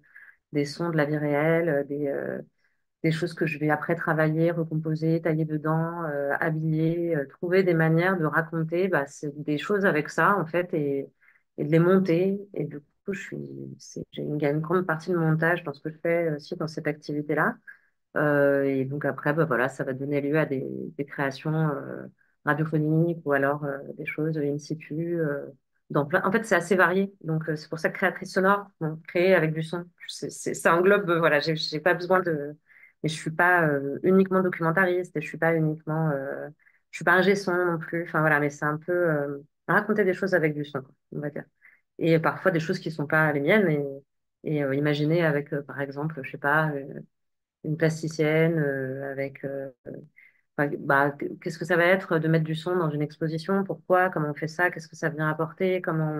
des 0.52 0.64
sons 0.64 0.90
de 0.90 0.96
la 0.96 1.06
vie 1.06 1.18
réelle, 1.18 1.86
des, 1.88 2.12
des 3.02 3.12
choses 3.12 3.34
que 3.34 3.46
je 3.46 3.58
vais 3.58 3.70
après 3.70 3.96
travailler, 3.96 4.50
recomposer, 4.52 5.22
tailler 5.22 5.44
dedans, 5.44 6.02
habiller, 6.40 7.16
trouver 7.30 7.62
des 7.62 7.74
manières 7.74 8.18
de 8.18 8.26
raconter 8.26 8.88
bah, 8.88 9.06
des 9.36 9.58
choses 9.58 9.84
avec 9.86 10.10
ça, 10.10 10.36
en 10.36 10.46
fait, 10.46 10.72
et, 10.74 11.10
et 11.58 11.64
de 11.64 11.70
les 11.70 11.78
monter. 11.78 12.40
Et 12.54 12.64
du 12.64 12.80
j'ai 13.12 14.22
une, 14.22 14.60
grande 14.60 14.86
partie 14.86 15.10
de 15.10 15.16
montage 15.16 15.64
dans 15.64 15.72
ce 15.72 15.80
que 15.80 15.90
je 15.90 15.98
fais 15.98 16.30
aussi 16.34 16.56
dans 16.56 16.68
cette 16.68 16.86
activité-là. 16.86 17.56
Euh, 18.16 18.64
et 18.64 18.84
donc 18.84 19.04
après, 19.04 19.32
bah, 19.32 19.44
voilà, 19.44 19.68
ça 19.68 19.84
va 19.84 19.92
donner 19.92 20.20
lieu 20.20 20.38
à 20.38 20.46
des, 20.46 20.66
créations 21.06 21.54
euh, 21.54 22.06
radiophoniques 22.44 23.20
ou 23.24 23.32
alors 23.32 23.64
euh, 23.64 23.78
des 23.96 24.06
choses 24.06 24.36
in 24.38 24.58
situ. 24.58 25.20
euh, 25.20 25.46
dans 25.90 26.06
plein... 26.06 26.22
En 26.24 26.32
fait, 26.32 26.44
c'est 26.44 26.54
assez 26.54 26.76
varié. 26.76 27.14
Donc, 27.22 27.44
c'est 27.56 27.68
pour 27.68 27.78
ça 27.78 27.90
que 27.90 27.96
créatrice 27.96 28.32
sonore, 28.32 28.66
créer 29.08 29.34
avec 29.34 29.52
du 29.52 29.62
son, 29.62 29.84
c'est, 30.06 30.30
ça 30.30 30.76
englobe, 30.76 31.10
voilà, 31.18 31.40
j'ai 31.40 31.80
pas 31.80 31.94
besoin 31.94 32.20
de... 32.20 32.56
Mais 33.02 33.08
je 33.08 33.14
suis 33.14 33.30
pas 33.30 33.68
uniquement 34.02 34.42
documentariste 34.42 35.16
et 35.16 35.20
je 35.20 35.26
suis 35.26 35.38
pas 35.38 35.54
uniquement... 35.54 36.10
Je 36.90 36.98
suis 36.98 37.04
pas 37.04 37.14
ingé 37.14 37.34
son 37.34 37.54
non 37.54 37.78
plus. 37.78 38.04
Enfin, 38.04 38.20
voilà, 38.20 38.38
mais 38.40 38.50
c'est 38.50 38.64
un 38.64 38.76
peu 38.76 39.42
raconter 39.66 40.04
des 40.04 40.14
choses 40.14 40.34
avec 40.34 40.54
du 40.54 40.64
son, 40.64 40.82
on 41.12 41.20
va 41.20 41.30
dire. 41.30 41.44
Et 42.00 42.18
parfois 42.20 42.52
des 42.52 42.60
choses 42.60 42.80
qui 42.80 42.92
sont 42.92 43.06
pas 43.08 43.32
les 43.32 43.40
miennes 43.40 43.70
et, 43.70 43.84
et 44.56 44.64
euh, 44.64 44.74
imaginer 44.74 45.24
avec, 45.24 45.52
euh, 45.54 45.62
par 45.62 45.80
exemple, 45.82 46.20
je 46.24 46.32
sais 46.32 46.38
pas... 46.38 46.70
euh, 46.72 46.84
une 47.64 47.76
plasticienne 47.76 48.58
avec 49.12 49.44
bah, 50.78 51.10
qu'est-ce 51.42 51.58
que 51.58 51.64
ça 51.64 51.76
va 51.76 51.84
être 51.86 52.18
de 52.18 52.28
mettre 52.28 52.44
du 52.44 52.54
son 52.54 52.76
dans 52.76 52.90
une 52.90 53.02
exposition, 53.02 53.64
pourquoi, 53.64 54.10
comment 54.10 54.30
on 54.30 54.34
fait 54.34 54.48
ça, 54.48 54.70
qu'est-ce 54.70 54.88
que 54.88 54.96
ça 54.96 55.08
vient 55.08 55.28
apporter, 55.28 55.80
comment 55.80 56.12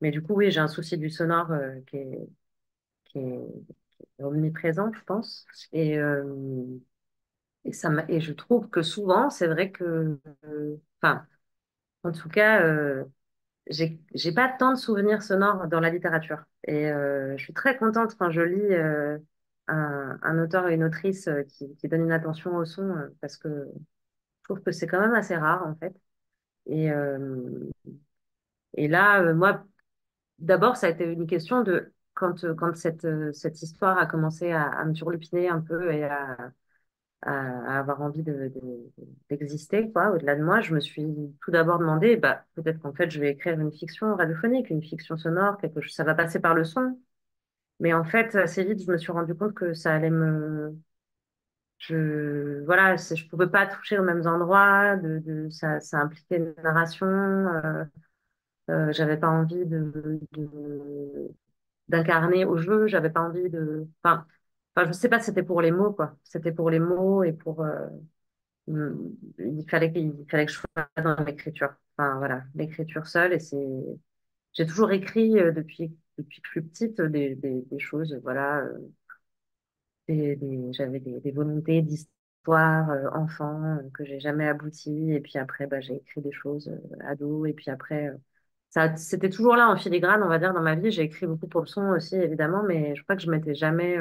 mais 0.00 0.10
du 0.10 0.22
coup 0.22 0.34
oui 0.34 0.50
j'ai 0.50 0.60
un 0.60 0.68
souci 0.68 0.98
du 0.98 1.10
sonore 1.10 1.48
qui 1.86 1.98
est, 1.98 2.28
omniprésent 4.20 4.92
je 4.92 5.02
pense. 5.04 5.46
Et 5.72 5.98
et 7.64 7.72
ça 7.72 7.90
et 8.08 8.20
je 8.20 8.32
trouve 8.32 8.68
que 8.70 8.82
souvent 8.82 9.30
c'est 9.30 9.46
vrai 9.48 9.70
que 9.70 10.18
enfin 11.02 11.26
en 12.04 12.12
tout 12.12 12.28
cas 12.28 12.62
j'ai 13.70 14.32
pas 14.34 14.48
tant 14.48 14.72
de 14.72 14.78
souvenirs 14.78 15.22
sonores 15.22 15.68
dans 15.68 15.80
la 15.80 15.90
littérature. 15.90 16.44
Et 16.66 16.90
euh, 16.90 17.36
je 17.38 17.44
suis 17.44 17.52
très 17.54 17.76
contente 17.78 18.16
quand 18.18 18.30
je 18.30 18.42
lis 18.42 18.60
euh, 18.74 19.18
un, 19.68 20.18
un 20.22 20.38
auteur 20.42 20.68
et 20.68 20.74
une 20.74 20.84
autrice 20.84 21.28
euh, 21.28 21.42
qui, 21.44 21.74
qui 21.76 21.88
donne 21.88 22.02
une 22.02 22.12
attention 22.12 22.56
au 22.56 22.64
son, 22.64 22.82
euh, 22.96 23.08
parce 23.20 23.36
que 23.36 23.48
je 23.48 24.44
trouve 24.44 24.62
que 24.62 24.72
c'est 24.72 24.86
quand 24.88 25.00
même 25.00 25.14
assez 25.14 25.36
rare, 25.36 25.66
en 25.66 25.76
fait. 25.76 25.94
Et, 26.66 26.92
euh, 26.92 27.70
et 28.74 28.88
là, 28.88 29.32
moi, 29.34 29.64
d'abord, 30.38 30.76
ça 30.76 30.88
a 30.88 30.90
été 30.90 31.04
une 31.06 31.26
question 31.26 31.62
de 31.62 31.92
quand, 32.14 32.46
quand 32.56 32.76
cette, 32.76 33.06
cette 33.34 33.62
histoire 33.62 33.98
a 33.98 34.06
commencé 34.06 34.52
à, 34.52 34.64
à 34.68 34.84
me 34.84 34.92
turlupiner 34.94 35.48
un 35.48 35.60
peu 35.60 35.92
et 35.92 36.04
à, 36.04 36.52
à, 37.22 37.78
avoir 37.78 38.02
envie 38.02 38.22
de, 38.22 38.32
de- 38.54 38.92
d'exister, 39.30 39.90
quoi, 39.92 40.10
au-delà 40.12 40.36
de 40.36 40.42
moi, 40.42 40.60
je 40.60 40.74
me 40.74 40.80
suis 40.80 41.04
tout 41.42 41.50
d'abord 41.50 41.78
demandé, 41.78 42.16
bah, 42.16 42.44
peut-être 42.54 42.80
qu'en 42.80 42.92
fait, 42.94 43.10
je 43.10 43.20
vais 43.20 43.30
écrire 43.32 43.58
une 43.60 43.72
fiction 43.72 44.14
radiophonique, 44.16 44.70
une 44.70 44.82
fiction 44.82 45.16
sonore, 45.18 45.58
quelque 45.58 45.80
chose, 45.80 45.94
ça 45.94 46.04
va 46.04 46.14
passer 46.14 46.40
par 46.40 46.54
le 46.54 46.64
son. 46.64 46.98
Mais 47.80 47.94
en 47.94 48.04
fait, 48.04 48.34
assez 48.36 48.64
vite, 48.64 48.82
je 48.84 48.90
me 48.92 48.98
suis 48.98 49.12
rendu 49.12 49.34
compte 49.34 49.54
que 49.54 49.74
ça 49.74 49.94
allait 49.94 50.10
me, 50.10 50.76
je, 51.78 52.64
voilà, 52.64 52.96
je 52.96 53.26
pouvais 53.28 53.48
pas 53.48 53.66
toucher 53.66 53.98
aux 53.98 54.02
mêmes 54.04 54.26
endroits, 54.26 54.96
de, 54.96 55.18
de, 55.20 55.48
ça, 55.50 55.80
ça 55.80 55.98
impliquait 55.98 56.36
une 56.36 56.54
narration, 56.62 57.06
euh, 57.06 57.84
euh, 58.70 58.92
j'avais 58.92 59.18
pas 59.18 59.28
envie 59.28 59.66
de, 59.66 60.20
d'incarner 61.88 62.44
au 62.44 62.56
jeu, 62.58 62.86
j'avais 62.86 63.10
pas 63.10 63.20
envie 63.22 63.50
de, 63.50 63.86
enfin, 64.02 64.26
enfin, 64.76 64.86
je 64.88 64.92
sais 64.92 65.08
pas, 65.08 65.20
c'était 65.20 65.42
pour 65.42 65.60
les 65.62 65.70
mots, 65.72 65.92
quoi. 65.92 66.16
C'était 66.24 66.52
pour 66.52 66.70
les 66.70 66.78
mots 66.80 67.22
et 67.24 67.32
pour, 67.32 67.62
euh, 67.62 67.86
Mm, 68.66 69.16
Il 69.38 69.66
fallait, 69.68 69.92
qu'il 69.92 70.12
fallait 70.30 70.46
que 70.46 70.52
je 70.52 70.58
sois 70.58 70.88
dans 71.02 71.16
l'écriture. 71.24 71.74
Enfin, 71.96 72.18
voilà, 72.18 72.44
l'écriture 72.54 73.06
seule. 73.06 73.32
Et 73.32 73.40
c'est, 73.40 73.56
j'ai 74.54 74.66
toujours 74.66 74.92
écrit 74.92 75.38
euh, 75.38 75.52
depuis, 75.52 75.96
depuis 76.18 76.42
suis 76.50 76.62
petite 76.62 77.00
euh, 77.00 77.08
des, 77.08 77.34
des, 77.36 77.78
choses, 77.80 78.18
voilà. 78.22 78.64
des, 80.08 80.38
j'avais 80.72 81.00
des, 81.00 81.30
volontés 81.32 81.82
d'histoire, 81.82 82.88
enfant, 83.14 83.78
que 83.94 84.04
j'ai 84.04 84.20
jamais 84.20 84.48
abouti. 84.48 85.12
Et 85.12 85.20
puis 85.20 85.38
après, 85.38 85.66
bah, 85.66 85.80
j'ai 85.80 85.96
écrit 85.96 86.20
des 86.22 86.32
choses, 86.32 86.68
euh, 86.68 86.96
ado. 87.06 87.46
Et 87.46 87.52
puis 87.52 87.70
après, 87.70 88.10
c'était 88.96 89.30
toujours 89.30 89.56
là 89.56 89.68
en 89.70 89.76
filigrane, 89.76 90.22
on 90.22 90.28
va 90.28 90.38
dire, 90.38 90.54
dans 90.54 90.62
ma 90.62 90.74
vie. 90.76 90.90
J'ai 90.90 91.02
écrit 91.02 91.26
beaucoup 91.26 91.48
pour 91.48 91.62
le 91.62 91.66
son 91.66 91.82
aussi, 91.90 92.16
évidemment, 92.16 92.62
mais 92.64 92.94
je 92.96 93.02
crois 93.02 93.16
que 93.16 93.22
je 93.22 93.30
m'étais 93.30 93.54
jamais, 93.54 93.98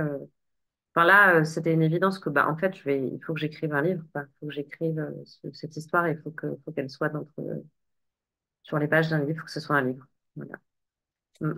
Enfin 0.96 1.06
là, 1.06 1.36
euh, 1.38 1.44
c'était 1.46 1.74
une 1.74 1.82
évidence 1.84 2.20
que 2.20 2.30
bah 2.30 2.48
en 2.50 2.58
fait, 2.58 2.76
je 2.76 2.84
vais, 2.84 3.00
il 3.08 3.20
faut 3.24 3.34
que 3.34 3.40
j'écrive 3.40 3.74
un 3.74 3.82
livre, 3.82 4.04
quoi. 4.14 4.24
Il 4.24 4.40
faut 4.40 4.48
que 4.48 4.54
j'écrive 4.54 5.00
euh, 5.00 5.12
ce- 5.26 5.52
cette 5.54 5.78
histoire, 5.78 6.08
il 6.08 6.18
faut 6.22 6.32
que, 6.32 6.48
faut 6.66 6.72
qu'elle 6.72 6.90
soit 6.90 7.10
d'entre, 7.10 7.34
sur 8.64 8.80
les 8.80 8.88
pages 8.88 9.10
d'un 9.10 9.20
livre, 9.20 9.32
il 9.32 9.38
faut 9.40 9.46
que 9.46 9.52
ce 9.52 9.60
soit 9.60 9.76
un 9.78 9.82
livre. 9.84 10.06
Voilà. 10.36 10.56
Mm. 11.42 11.54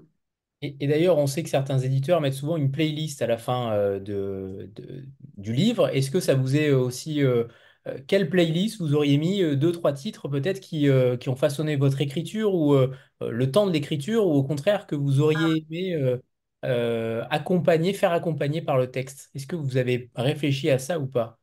Et, 0.61 0.75
et 0.79 0.87
d'ailleurs, 0.87 1.17
on 1.17 1.27
sait 1.27 1.43
que 1.43 1.49
certains 1.49 1.79
éditeurs 1.79 2.21
mettent 2.21 2.33
souvent 2.35 2.57
une 2.57 2.71
playlist 2.71 3.21
à 3.21 3.27
la 3.27 3.37
fin 3.37 3.71
euh, 3.73 3.99
de, 3.99 4.69
de- 4.75 5.05
du 5.37 5.53
livre. 5.53 5.89
Est-ce 5.89 6.11
que 6.11 6.19
ça 6.19 6.35
vous 6.35 6.55
est 6.55 6.71
aussi... 6.71 7.23
euh, 7.23 7.45
euh, 7.87 7.97
quelle 8.07 8.29
playlist 8.29 8.79
vous 8.79 8.93
auriez 8.93 9.17
mis 9.17 9.41
euh, 9.41 9.55
deux, 9.55 9.71
trois 9.71 9.91
titres 9.93 10.27
peut-être 10.27 10.59
qui, 10.59 10.87
euh, 10.87 11.17
qui 11.17 11.29
ont 11.29 11.35
façonné 11.35 11.75
votre 11.77 11.99
écriture 12.01 12.53
ou 12.53 12.73
euh, 12.75 12.93
euh, 13.23 13.31
le 13.31 13.51
temps 13.51 13.65
de 13.65 13.71
l'écriture 13.71 14.27
ou 14.27 14.33
au 14.35 14.43
contraire 14.43 14.85
que 14.85 14.93
vous 14.95 15.19
auriez 15.19 15.65
aimé 15.69 15.95
euh, 15.95 16.17
euh, 16.65 17.25
accompagner, 17.29 17.93
faire 17.93 18.11
accompagner 18.13 18.61
par 18.61 18.77
le 18.77 18.91
texte? 18.91 19.29
Est-ce 19.35 19.47
que 19.47 19.55
vous 19.55 19.77
avez 19.77 20.11
réfléchi 20.15 20.69
à 20.69 20.79
ça 20.79 20.99
ou 20.99 21.07
pas? 21.07 21.39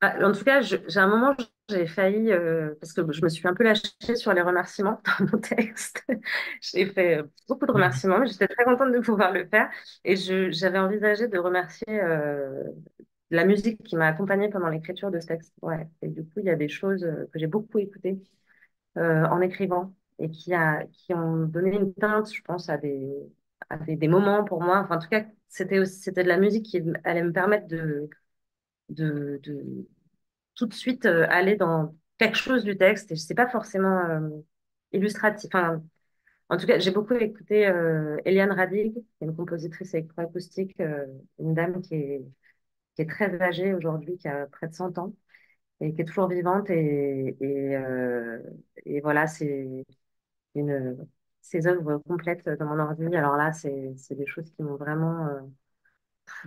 Ah, 0.00 0.16
en 0.24 0.30
tout 0.32 0.44
cas, 0.44 0.60
j'ai 0.62 0.78
un 1.00 1.08
moment, 1.08 1.34
j'ai 1.68 1.86
failli, 1.88 2.30
euh, 2.30 2.72
parce 2.80 2.92
que 2.92 3.00
je 3.12 3.20
me 3.22 3.28
suis 3.28 3.48
un 3.48 3.54
peu 3.54 3.64
lâchée 3.64 4.14
sur 4.14 4.32
les 4.32 4.42
remerciements 4.42 5.00
dans 5.18 5.26
mon 5.32 5.38
texte. 5.40 6.04
J'ai 6.62 6.86
fait 6.86 7.20
beaucoup 7.48 7.66
de 7.66 7.72
remerciements, 7.72 8.20
mais 8.20 8.28
j'étais 8.28 8.46
très 8.46 8.64
contente 8.64 8.92
de 8.92 9.00
pouvoir 9.00 9.32
le 9.32 9.44
faire. 9.48 9.68
Et 10.04 10.14
j'avais 10.52 10.78
envisagé 10.78 11.26
de 11.26 11.38
remercier 11.38 12.00
euh, 12.00 12.62
la 13.30 13.44
musique 13.44 13.82
qui 13.84 13.96
m'a 13.96 14.08
accompagnée 14.08 14.50
pendant 14.50 14.68
l'écriture 14.68 15.10
de 15.10 15.20
ce 15.20 15.26
texte. 15.26 15.54
Ouais. 15.62 15.88
Et 16.02 16.08
du 16.08 16.22
coup, 16.24 16.40
il 16.40 16.46
y 16.46 16.50
a 16.50 16.56
des 16.56 16.68
choses 16.68 17.04
euh, 17.04 17.28
que 17.32 17.38
j'ai 17.40 17.48
beaucoup 17.48 17.78
écoutées 17.78 18.20
euh, 18.98 19.24
en 19.26 19.40
écrivant 19.40 19.94
et 20.18 20.30
qui, 20.30 20.54
a, 20.54 20.84
qui 20.92 21.14
ont 21.14 21.46
donné 21.46 21.76
une 21.76 21.94
teinte, 21.94 22.32
je 22.32 22.42
pense, 22.42 22.68
à 22.68 22.78
des, 22.78 23.10
à 23.70 23.76
des, 23.78 24.08
moments 24.08 24.44
pour 24.44 24.62
moi. 24.62 24.80
Enfin, 24.80 24.96
en 24.96 24.98
tout 25.00 25.08
cas, 25.08 25.24
c'était 25.48 25.84
c'était 25.86 26.22
de 26.24 26.28
la 26.28 26.38
musique 26.38 26.66
qui 26.66 26.82
allait 27.04 27.22
me 27.22 27.32
permettre 27.32 27.66
de, 27.68 28.08
de, 28.90 29.40
de 29.42 29.86
tout 30.56 30.66
de 30.66 30.74
suite 30.74 31.06
euh, 31.06 31.26
aller 31.30 31.56
dans 31.56 31.94
quelque 32.18 32.36
chose 32.36 32.64
du 32.64 32.76
texte. 32.76 33.12
Et 33.12 33.16
je 33.16 33.20
sais 33.22 33.34
pas 33.34 33.48
forcément 33.48 33.98
euh, 34.10 34.30
illustratif. 34.92 35.50
Enfin, 35.54 35.82
en 36.50 36.56
tout 36.58 36.66
cas, 36.66 36.78
j'ai 36.78 36.90
beaucoup 36.92 37.14
écouté 37.14 37.66
euh, 37.68 38.16
Eliane 38.24 38.52
Radig, 38.52 38.94
qui 38.94 39.00
est 39.22 39.26
une 39.26 39.36
compositrice 39.36 39.94
électroacoustique, 39.94 40.80
une 41.38 41.54
dame 41.54 41.82
qui 41.82 41.94
est, 41.94 42.22
qui 42.96 43.02
est 43.02 43.06
très 43.10 43.40
âgée 43.42 43.74
aujourd'hui, 43.74 44.18
qui 44.18 44.28
a 44.28 44.46
près 44.46 44.68
de 44.68 44.74
100 44.74 44.98
ans 44.98 45.14
et 45.80 45.92
qui 45.94 46.00
est 46.02 46.04
toujours 46.04 46.28
vivante. 46.28 46.70
Et, 46.70 47.36
et, 47.40 47.76
euh, 47.76 48.38
et 48.86 49.00
voilà, 49.00 49.26
c'est 49.26 49.84
une, 50.54 51.06
ses 51.48 51.66
œuvres 51.66 51.98
complètes 52.06 52.48
dans 52.48 52.66
mon 52.66 52.78
ordi. 52.78 53.04
Alors 53.16 53.36
là, 53.36 53.52
c'est, 53.52 53.94
des 54.10 54.26
choses 54.26 54.50
qui 54.50 54.62
m'ont 54.62 54.76
vraiment, 54.76 55.26
euh, 55.26 55.40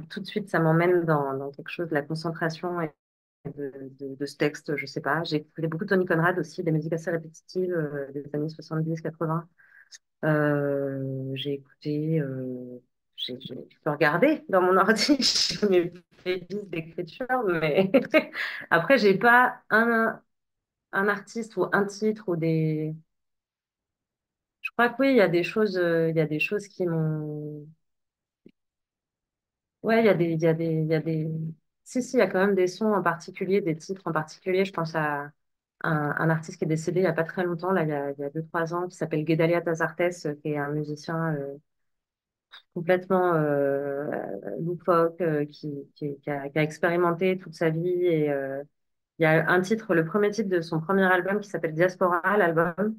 tout 0.09 0.19
de 0.19 0.25
suite, 0.25 0.49
ça 0.49 0.59
m'emmène 0.59 1.05
dans, 1.05 1.35
dans 1.37 1.51
quelque 1.51 1.69
chose 1.69 1.91
la 1.91 2.01
concentration 2.01 2.79
de, 3.45 3.71
de, 3.99 4.25
ce 4.25 4.37
texte, 4.37 4.75
je 4.75 4.85
sais 4.85 5.01
pas. 5.01 5.23
J'ai 5.23 5.37
écouté 5.37 5.67
beaucoup 5.67 5.85
Tony 5.85 6.05
Conrad 6.05 6.37
aussi, 6.39 6.63
des 6.63 6.71
musiques 6.71 6.93
assez 6.93 7.11
répétitives 7.11 7.71
euh, 7.73 8.11
des 8.13 8.23
années 8.33 8.49
70-80. 8.49 9.47
Euh, 10.23 11.31
j'ai 11.35 11.53
écouté, 11.53 12.19
euh, 12.21 12.79
j'ai, 13.15 13.37
regarder 13.85 14.43
dans 14.49 14.61
mon 14.61 14.77
ordi, 14.77 15.17
mes 15.69 15.91
playlists 16.17 16.69
d'écriture, 16.69 17.43
mais 17.45 17.91
après, 18.69 18.97
j'ai 18.97 19.17
pas 19.17 19.61
un, 19.69 20.21
un 20.93 21.07
artiste 21.07 21.57
ou 21.57 21.65
un 21.73 21.85
titre 21.85 22.25
ou 22.29 22.35
des, 22.35 22.95
crois 24.89 24.95
oui, 24.99 25.11
il 25.11 25.17
y 25.17 25.21
a 25.21 25.27
des 25.27 25.43
choses, 25.43 25.77
euh, 25.77 26.09
il 26.09 26.15
y 26.15 26.19
a 26.19 26.25
des 26.27 26.39
choses 26.39 26.67
qui 26.67 26.85
m'ont. 26.85 27.67
Ouais, 29.83 30.01
il 30.01 30.05
y 30.05 30.09
a 30.09 30.13
des, 30.13 30.25
il 30.33 30.41
y 30.41 30.47
a 30.47 30.53
des, 30.53 30.65
il 30.65 30.87
y 30.87 30.93
a 30.93 30.99
des. 30.99 31.27
Si, 31.83 32.03
si, 32.03 32.17
il 32.17 32.19
y 32.19 32.21
a 32.21 32.27
quand 32.27 32.39
même 32.39 32.55
des 32.55 32.67
sons 32.67 32.93
en 32.93 33.01
particulier, 33.01 33.61
des 33.61 33.75
titres 33.75 34.03
en 34.05 34.11
particulier. 34.11 34.63
Je 34.63 34.71
pense 34.73 34.95
à 34.95 35.31
un, 35.83 36.29
artiste 36.29 36.59
qui 36.59 36.65
est 36.65 36.67
décédé 36.67 37.01
il 37.01 37.03
y 37.03 37.07
a 37.07 37.13
pas 37.13 37.23
très 37.23 37.43
longtemps, 37.43 37.71
là, 37.71 37.83
il 37.83 37.89
y 37.89 37.93
a, 37.93 38.11
il 38.11 38.19
y 38.19 38.23
a 38.23 38.29
deux, 38.29 38.43
trois 38.45 38.73
ans, 38.75 38.87
qui 38.87 38.95
s'appelle 38.97 39.25
Guedalia 39.25 39.61
Tazartes, 39.61 40.01
euh, 40.27 40.35
qui 40.35 40.49
est 40.49 40.57
un 40.57 40.69
musicien 40.71 41.35
euh, 41.35 41.57
complètement 42.73 43.33
euh, 43.33 44.09
loufoque, 44.59 45.21
euh, 45.21 45.45
qui, 45.45 45.69
qui, 45.95 46.17
a, 46.27 46.49
qui 46.49 46.59
a 46.59 46.63
expérimenté 46.63 47.37
toute 47.37 47.53
sa 47.53 47.69
vie. 47.69 47.87
Et 47.87 48.31
euh, 48.31 48.63
il 49.19 49.23
y 49.23 49.25
a 49.25 49.49
un 49.49 49.61
titre, 49.61 49.95
le 49.95 50.05
premier 50.05 50.31
titre 50.31 50.49
de 50.49 50.61
son 50.61 50.81
premier 50.81 51.05
album 51.05 51.41
qui 51.41 51.49
s'appelle 51.49 51.73
Diaspora, 51.75 52.37
l'album 52.37 52.97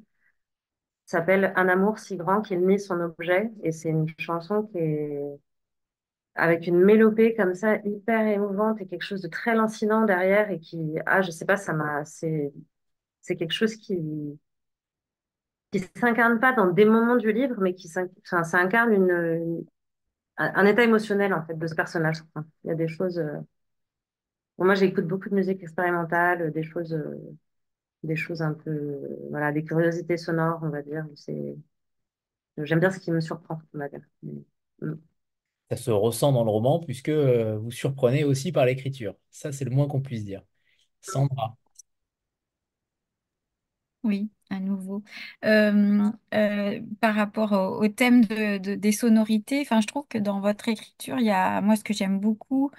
s'appelle 1.05 1.53
Un 1.55 1.67
amour 1.69 1.99
si 1.99 2.17
grand 2.17 2.41
qu'il 2.41 2.61
nie 2.65 2.79
son 2.79 2.99
objet. 3.01 3.51
Et 3.63 3.71
c'est 3.71 3.89
une 3.89 4.07
chanson 4.19 4.63
qui 4.63 4.77
est 4.79 5.21
avec 6.35 6.67
une 6.67 6.79
mélopée 6.79 7.35
comme 7.35 7.53
ça, 7.55 7.77
hyper 7.85 8.27
émouvante 8.27 8.81
et 8.81 8.87
quelque 8.87 9.03
chose 9.03 9.21
de 9.21 9.27
très 9.27 9.55
lancinant 9.55 10.03
derrière 10.05 10.49
et 10.51 10.59
qui, 10.59 10.95
ah, 11.05 11.21
je 11.21 11.31
sais 11.31 11.45
pas, 11.45 11.57
ça 11.57 11.73
m'a, 11.73 12.03
c'est, 12.05 12.51
quelque 13.37 13.51
chose 13.53 13.75
qui, 13.77 13.97
qui 15.71 15.79
s'incarne 15.97 16.39
pas 16.39 16.53
dans 16.53 16.67
des 16.67 16.85
moments 16.85 17.15
du 17.17 17.31
livre, 17.33 17.55
mais 17.59 17.73
qui 17.75 17.87
s'in- 17.87 18.07
enfin, 18.25 18.43
ça 18.43 18.59
incarne 18.59 18.93
une, 18.93 19.65
un 20.37 20.65
état 20.65 20.83
émotionnel, 20.83 21.33
en 21.33 21.43
fait, 21.45 21.57
de 21.57 21.67
ce 21.67 21.75
personnage. 21.75 22.17
Il 22.63 22.69
y 22.69 22.71
a 22.71 22.75
des 22.75 22.87
choses, 22.87 23.19
euh, 23.19 23.39
bon, 24.57 24.65
moi, 24.65 24.75
j'écoute 24.75 25.05
beaucoup 25.07 25.29
de 25.29 25.35
musique 25.35 25.61
expérimentale, 25.63 26.51
des 26.51 26.63
choses, 26.63 26.93
euh, 26.93 27.35
des 28.03 28.15
choses 28.15 28.41
un 28.41 28.53
peu, 28.53 28.99
voilà, 29.29 29.51
des 29.51 29.63
curiosités 29.63 30.17
sonores, 30.17 30.59
on 30.63 30.69
va 30.69 30.81
dire. 30.81 31.05
C'est, 31.15 31.55
j'aime 32.57 32.79
bien 32.79 32.91
ce 32.91 32.99
qui 32.99 33.11
me 33.11 33.21
surprend, 33.21 33.61
on 33.73 33.77
va 33.79 33.89
dire. 33.89 34.01
Mm. 34.23 34.93
Ça 35.69 35.77
se 35.77 35.91
ressent 35.91 36.31
dans 36.31 36.43
le 36.43 36.51
roman 36.51 36.79
puisque 36.79 37.09
euh, 37.09 37.57
vous 37.57 37.71
surprenez 37.71 38.23
aussi 38.23 38.51
par 38.51 38.65
l'écriture. 38.65 39.15
Ça, 39.31 39.51
c'est 39.51 39.65
le 39.65 39.71
moins 39.71 39.87
qu'on 39.87 40.01
puisse 40.01 40.23
dire. 40.25 40.43
Sandra. 41.01 41.57
Oui, 44.03 44.29
à 44.49 44.59
nouveau. 44.59 45.01
Euh, 45.45 46.09
euh, 46.33 46.81
par 46.99 47.15
rapport 47.15 47.53
au, 47.53 47.81
au 47.85 47.87
thème 47.87 48.25
de, 48.25 48.57
de- 48.57 48.75
des 48.75 48.91
sonorités, 48.91 49.61
enfin, 49.61 49.79
je 49.79 49.87
trouve 49.87 50.05
que 50.09 50.17
dans 50.17 50.41
votre 50.41 50.67
écriture, 50.67 51.19
il 51.19 51.25
y 51.25 51.29
a, 51.31 51.61
moi, 51.61 51.77
ce 51.77 51.85
que 51.85 51.93
j'aime 51.93 52.19
beaucoup, 52.19 52.69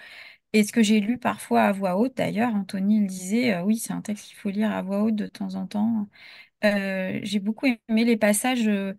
et 0.55 0.65
ce 0.65 0.73
que 0.73 0.83
j'ai 0.83 1.01
lu 1.01 1.19
parfois 1.19 1.65
à 1.65 1.73
voix 1.73 1.99
haute, 1.99 2.17
d'ailleurs, 2.17 2.55
Anthony 2.55 3.01
le 3.03 3.07
disait, 3.09 3.55
euh, 3.55 3.63
oui, 3.65 3.79
c'est 3.79 3.93
un 3.93 4.03
texte 4.03 4.27
qu'il 4.29 4.37
faut 4.39 4.51
lire 4.51 4.73
à 4.73 4.83
voix 4.83 5.03
haute 5.05 5.17
de 5.17 5.27
temps 5.29 5.57
en 5.57 5.67
temps. 5.67 6.09
Euh, 6.65 7.21
j'ai 7.25 7.41
beaucoup 7.41 7.67
aimé 7.67 8.05
les 8.05 8.17
passages 8.19 8.69
euh, 8.69 8.95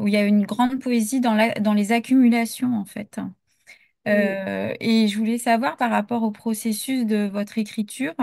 où 0.00 0.08
il 0.08 0.14
y 0.14 0.18
a 0.18 0.24
une 0.26 0.46
grande 0.46 0.80
poésie 0.80 1.20
dans 1.20 1.34
la, 1.34 1.54
dans 1.54 1.74
les 1.74 1.92
accumulations, 1.92 2.74
en 2.76 2.84
fait. 2.86 3.20
Oui. 4.08 4.44
Et 4.80 5.08
je 5.08 5.18
voulais 5.18 5.38
savoir 5.38 5.76
par 5.76 5.90
rapport 5.90 6.22
au 6.22 6.30
processus 6.30 7.06
de 7.06 7.26
votre 7.26 7.58
écriture, 7.58 8.14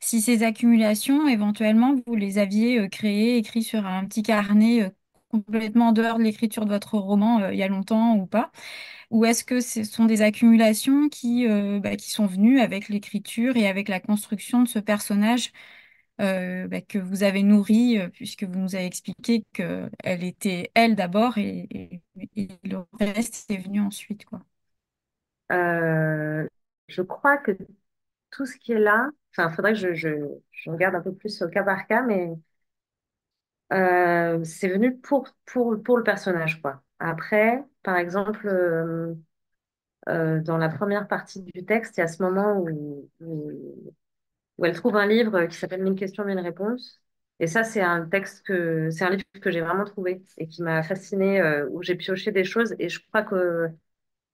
si 0.00 0.20
ces 0.20 0.42
accumulations, 0.42 1.28
éventuellement, 1.28 1.94
vous 2.06 2.14
les 2.16 2.38
aviez 2.38 2.88
créées, 2.88 3.36
écrites 3.36 3.64
sur 3.66 3.86
un 3.86 4.04
petit 4.06 4.22
carnet 4.22 4.90
complètement 5.42 5.88
en 5.88 5.92
dehors 5.92 6.18
de 6.18 6.22
l'écriture 6.24 6.64
de 6.64 6.70
votre 6.70 6.98
roman 6.98 7.40
euh, 7.42 7.52
il 7.52 7.58
y 7.58 7.62
a 7.62 7.68
longtemps 7.68 8.16
ou 8.16 8.26
pas, 8.26 8.50
ou 9.10 9.24
est-ce 9.24 9.44
que 9.44 9.60
ce 9.60 9.84
sont 9.84 10.06
des 10.06 10.22
accumulations 10.22 11.08
qui, 11.08 11.48
euh, 11.48 11.80
bah, 11.80 11.96
qui 11.96 12.10
sont 12.10 12.26
venues 12.26 12.60
avec 12.60 12.88
l'écriture 12.88 13.56
et 13.56 13.68
avec 13.68 13.88
la 13.88 14.00
construction 14.00 14.62
de 14.62 14.68
ce 14.68 14.78
personnage 14.78 15.52
euh, 16.20 16.68
bah, 16.68 16.80
que 16.80 16.98
vous 16.98 17.22
avez 17.22 17.42
nourri, 17.42 17.98
puisque 18.12 18.44
vous 18.44 18.58
nous 18.58 18.74
avez 18.74 18.86
expliqué 18.86 19.44
qu'elle 19.52 20.24
était 20.24 20.70
elle 20.74 20.96
d'abord 20.96 21.38
et, 21.38 22.02
le 22.64 22.78
reste 22.98 23.50
est 23.50 23.58
venu 23.58 23.80
ensuite, 23.80 24.24
quoi? 24.24 24.42
Je 26.88 27.02
crois 27.02 27.36
que 27.38 27.52
tout 28.30 28.46
ce 28.46 28.56
qui 28.56 28.72
est 28.72 28.78
là, 28.78 29.10
enfin, 29.32 29.50
il 29.50 29.54
faudrait 29.54 29.72
que 29.72 29.78
je, 29.78 29.94
je, 29.94 30.08
je 30.52 30.70
regarde 30.70 30.94
un 30.94 31.00
peu 31.00 31.14
plus 31.14 31.42
au 31.42 31.48
cas 31.48 31.62
par 31.62 31.86
cas, 31.86 32.02
mais 32.02 32.32
euh, 33.72 34.44
c'est 34.44 34.68
venu 34.68 34.96
pour, 34.98 35.28
pour, 35.46 35.82
pour 35.82 35.96
le 35.98 36.02
personnage, 36.04 36.60
quoi. 36.62 36.82
Après, 36.98 37.62
par 37.82 37.96
exemple, 37.96 38.46
euh, 38.48 39.14
euh, 40.08 40.40
dans 40.42 40.58
la 40.58 40.68
première 40.68 41.08
partie 41.08 41.42
du 41.42 41.64
texte, 41.64 41.96
il 41.98 42.00
y 42.00 42.02
a 42.04 42.08
ce 42.08 42.22
moment 42.22 42.58
où, 42.60 43.10
où, 43.20 44.64
elle 44.64 44.74
trouve 44.74 44.96
un 44.96 45.06
livre 45.06 45.46
qui 45.46 45.56
s'appelle 45.56 45.82
Mille 45.82 45.94
questions, 45.96 46.24
mille 46.24 46.38
réponses. 46.40 47.00
Et 47.40 47.46
ça, 47.46 47.64
c'est 47.64 47.82
un 47.82 48.06
texte 48.06 48.46
que, 48.46 48.90
c'est 48.90 49.04
un 49.04 49.10
livre 49.10 49.24
que 49.42 49.50
j'ai 49.50 49.60
vraiment 49.60 49.84
trouvé 49.84 50.22
et 50.38 50.46
qui 50.48 50.62
m'a 50.62 50.82
fascinée, 50.82 51.42
où 51.70 51.82
j'ai 51.82 51.94
pioché 51.96 52.32
des 52.32 52.44
choses. 52.44 52.74
Et 52.78 52.88
je 52.88 53.00
crois 53.08 53.22
que 53.22 53.68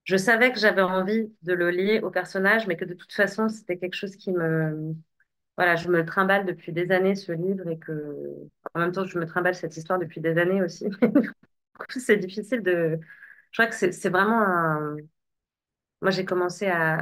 je 0.05 0.17
savais 0.17 0.53
que 0.53 0.59
j'avais 0.61 0.83
envie 0.83 1.33
de 1.43 1.53
le 1.55 1.71
lier 1.71 2.01
au 2.03 2.11
personnage, 2.11 2.67
mais 2.69 2.77
que 2.77 2.85
de 2.85 2.95
toute 2.95 3.13
façon, 3.13 3.49
c'était 3.49 3.79
quelque 3.79 3.95
chose 3.95 4.17
qui 4.17 4.33
me, 4.33 4.95
voilà, 5.57 5.77
je 5.77 5.89
me 5.89 5.99
le 5.99 6.05
trimballe 6.07 6.47
depuis 6.47 6.73
des 6.73 6.91
années, 6.93 7.15
ce 7.17 7.33
livre, 7.33 7.69
et 7.69 7.79
que, 7.79 7.93
en 8.75 8.81
même 8.81 8.93
temps, 8.93 9.05
je 9.05 9.19
me 9.19 9.27
trimballe 9.27 9.55
cette 9.55 9.77
histoire 9.77 9.99
depuis 9.99 10.21
des 10.21 10.39
années 10.39 10.63
aussi. 10.63 10.87
C'est 11.91 12.17
difficile 12.19 12.63
de, 12.63 12.99
je 13.51 13.63
crois 13.63 13.67
que 13.71 13.93
c'est 13.93 14.09
vraiment 14.11 14.41
un, 14.43 14.97
moi, 16.01 16.11
j'ai 16.11 16.25
commencé 16.25 16.67
à, 16.67 16.99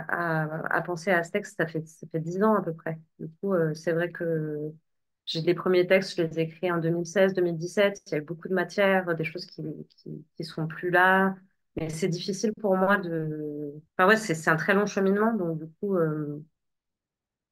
à, 0.70 0.82
penser 0.82 1.10
à 1.10 1.24
ce 1.24 1.30
texte, 1.30 1.56
ça 1.56 1.66
fait, 1.66 1.86
ça 1.86 2.06
fait 2.12 2.20
dix 2.20 2.42
ans 2.42 2.54
à 2.56 2.62
peu 2.62 2.74
près. 2.74 2.98
Du 3.18 3.28
coup, 3.40 3.54
euh, 3.54 3.72
c'est 3.74 3.92
vrai 3.92 4.10
que 4.12 4.58
j'ai 5.24 5.40
les 5.40 5.54
premiers 5.54 5.86
textes, 5.86 6.16
je 6.16 6.22
les 6.22 6.38
ai 6.38 6.42
écrits 6.42 6.70
en 6.70 6.78
2016, 6.78 7.32
2017. 7.34 8.02
Il 8.06 8.12
y 8.12 8.14
a 8.16 8.18
eu 8.18 8.22
beaucoup 8.22 8.48
de 8.48 8.54
matière, 8.54 9.14
des 9.16 9.24
choses 9.24 9.46
qui, 9.46 9.62
qui, 9.96 10.24
qui 10.36 10.44
sont 10.44 10.66
plus 10.66 10.90
là. 10.90 11.34
Mais 11.76 11.88
c'est 11.88 12.08
difficile 12.08 12.52
pour 12.60 12.76
moi 12.76 12.98
de, 12.98 13.72
enfin 13.96 14.08
ouais, 14.08 14.16
c'est 14.16 14.50
un 14.50 14.56
très 14.56 14.74
long 14.74 14.84
cheminement. 14.86 15.32
Donc, 15.34 15.58
du 15.60 15.66
coup, 15.80 15.96
euh, 15.96 16.44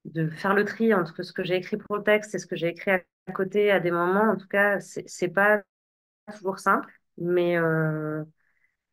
de 0.05 0.29
faire 0.31 0.55
le 0.55 0.65
tri 0.65 0.95
entre 0.95 1.23
ce 1.23 1.33
que 1.33 1.45
j'ai 1.45 1.57
écrit 1.57 1.77
pour 1.77 1.97
le 1.97 2.03
texte 2.03 2.35
et 2.35 2.39
ce 2.39 2.47
que 2.47 2.57
j'ai 2.57 2.69
écrit 2.69 2.93
à 2.93 3.33
côté 3.35 3.71
à 3.71 3.81
des 3.81 3.91
moments, 3.91 4.31
en 4.33 4.37
tout 4.37 4.49
cas, 4.49 4.81
c'est 4.81 5.29
pas 5.29 5.63
toujours 6.33 6.59
simple. 6.61 6.93
Mais, 7.19 7.57
euh, 7.59 8.25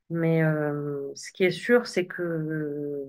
mais 0.10 0.44
euh, 0.44 1.12
ce 1.16 1.32
qui 1.34 1.46
est 1.46 1.52
sûr, 1.52 1.88
c'est 1.88 2.08
que 2.08 3.06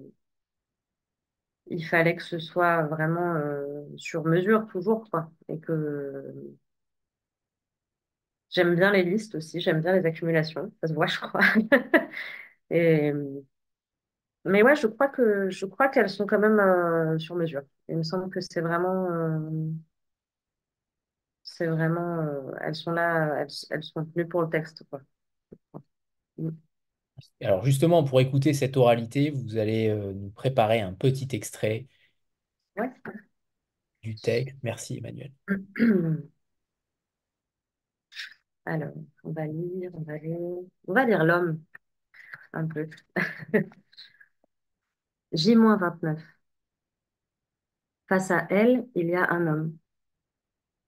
il 1.68 1.84
fallait 1.84 2.16
que 2.16 2.22
ce 2.24 2.38
soit 2.38 2.82
vraiment 2.84 3.34
euh, 3.36 3.84
sur 3.97 4.24
mesure 4.24 4.66
toujours, 4.68 5.09
quoi. 5.11 5.30
Et 5.49 5.59
que 5.61 6.57
j'aime 8.51 8.74
bien 8.76 8.92
les 8.92 9.03
listes 9.05 9.34
aussi, 9.36 9.61
j'aime 9.61 9.80
bien 9.80 9.92
les 9.92 10.07
accumulations, 10.07 10.72
ça 10.80 10.88
se 10.88 10.94
voit, 10.94 11.07
je 11.07 11.18
crois. 11.20 11.42
Mais 14.47 14.62
ouais, 14.62 14.76
je 14.76 14.86
crois 14.86 15.09
que 15.09 15.51
je 15.51 15.66
crois 15.66 15.88
qu'elles 15.88 16.09
sont 16.11 16.26
quand 16.26 16.38
même 16.38 16.59
euh, 16.61 17.18
sur 17.18 17.34
mesure. 17.36 17.62
Il 17.88 17.97
me 17.99 18.03
semble 18.03 18.30
que 18.30 18.40
c'est 18.40 18.61
vraiment 18.61 19.11
euh, 19.11 19.40
c'est 21.42 21.66
vraiment 21.66 22.18
euh, 22.20 22.53
elles 22.61 22.74
sont 22.74 22.90
là, 22.92 23.40
elles, 23.40 23.49
elles 23.70 23.82
sont 23.84 24.03
venues 24.14 24.28
pour 24.28 24.42
le 24.42 24.51
texte, 24.51 24.84
quoi. 24.90 25.01
Mm. 26.38 26.57
Alors 27.40 27.64
justement, 27.64 28.05
pour 28.05 28.20
écouter 28.20 28.53
cette 28.55 28.76
oralité, 28.76 29.30
vous 29.30 29.57
allez 29.57 29.88
nous 30.14 30.30
préparer 30.30 30.80
un 30.80 30.92
petit 30.92 31.28
extrait 31.32 31.86
Ouais. 32.76 32.90
du 34.03 34.14
texte. 34.16 34.57
Merci 34.62 34.97
Emmanuel. 34.99 35.32
Alors, 38.64 38.92
on 39.24 39.32
va 39.32 39.47
lire, 39.47 39.90
on 39.94 40.03
va 40.03 40.18
lire, 40.18 40.38
on 40.88 40.92
va 40.92 41.05
lire 41.05 41.24
l'homme 41.24 41.62
un 42.55 42.66
peu. 42.68 42.88
J-29. 45.37 46.18
Face 48.09 48.32
à 48.32 48.47
elle, 48.51 48.89
il 48.97 49.07
y 49.09 49.14
a 49.14 49.30
un 49.30 49.47
homme. 49.47 49.78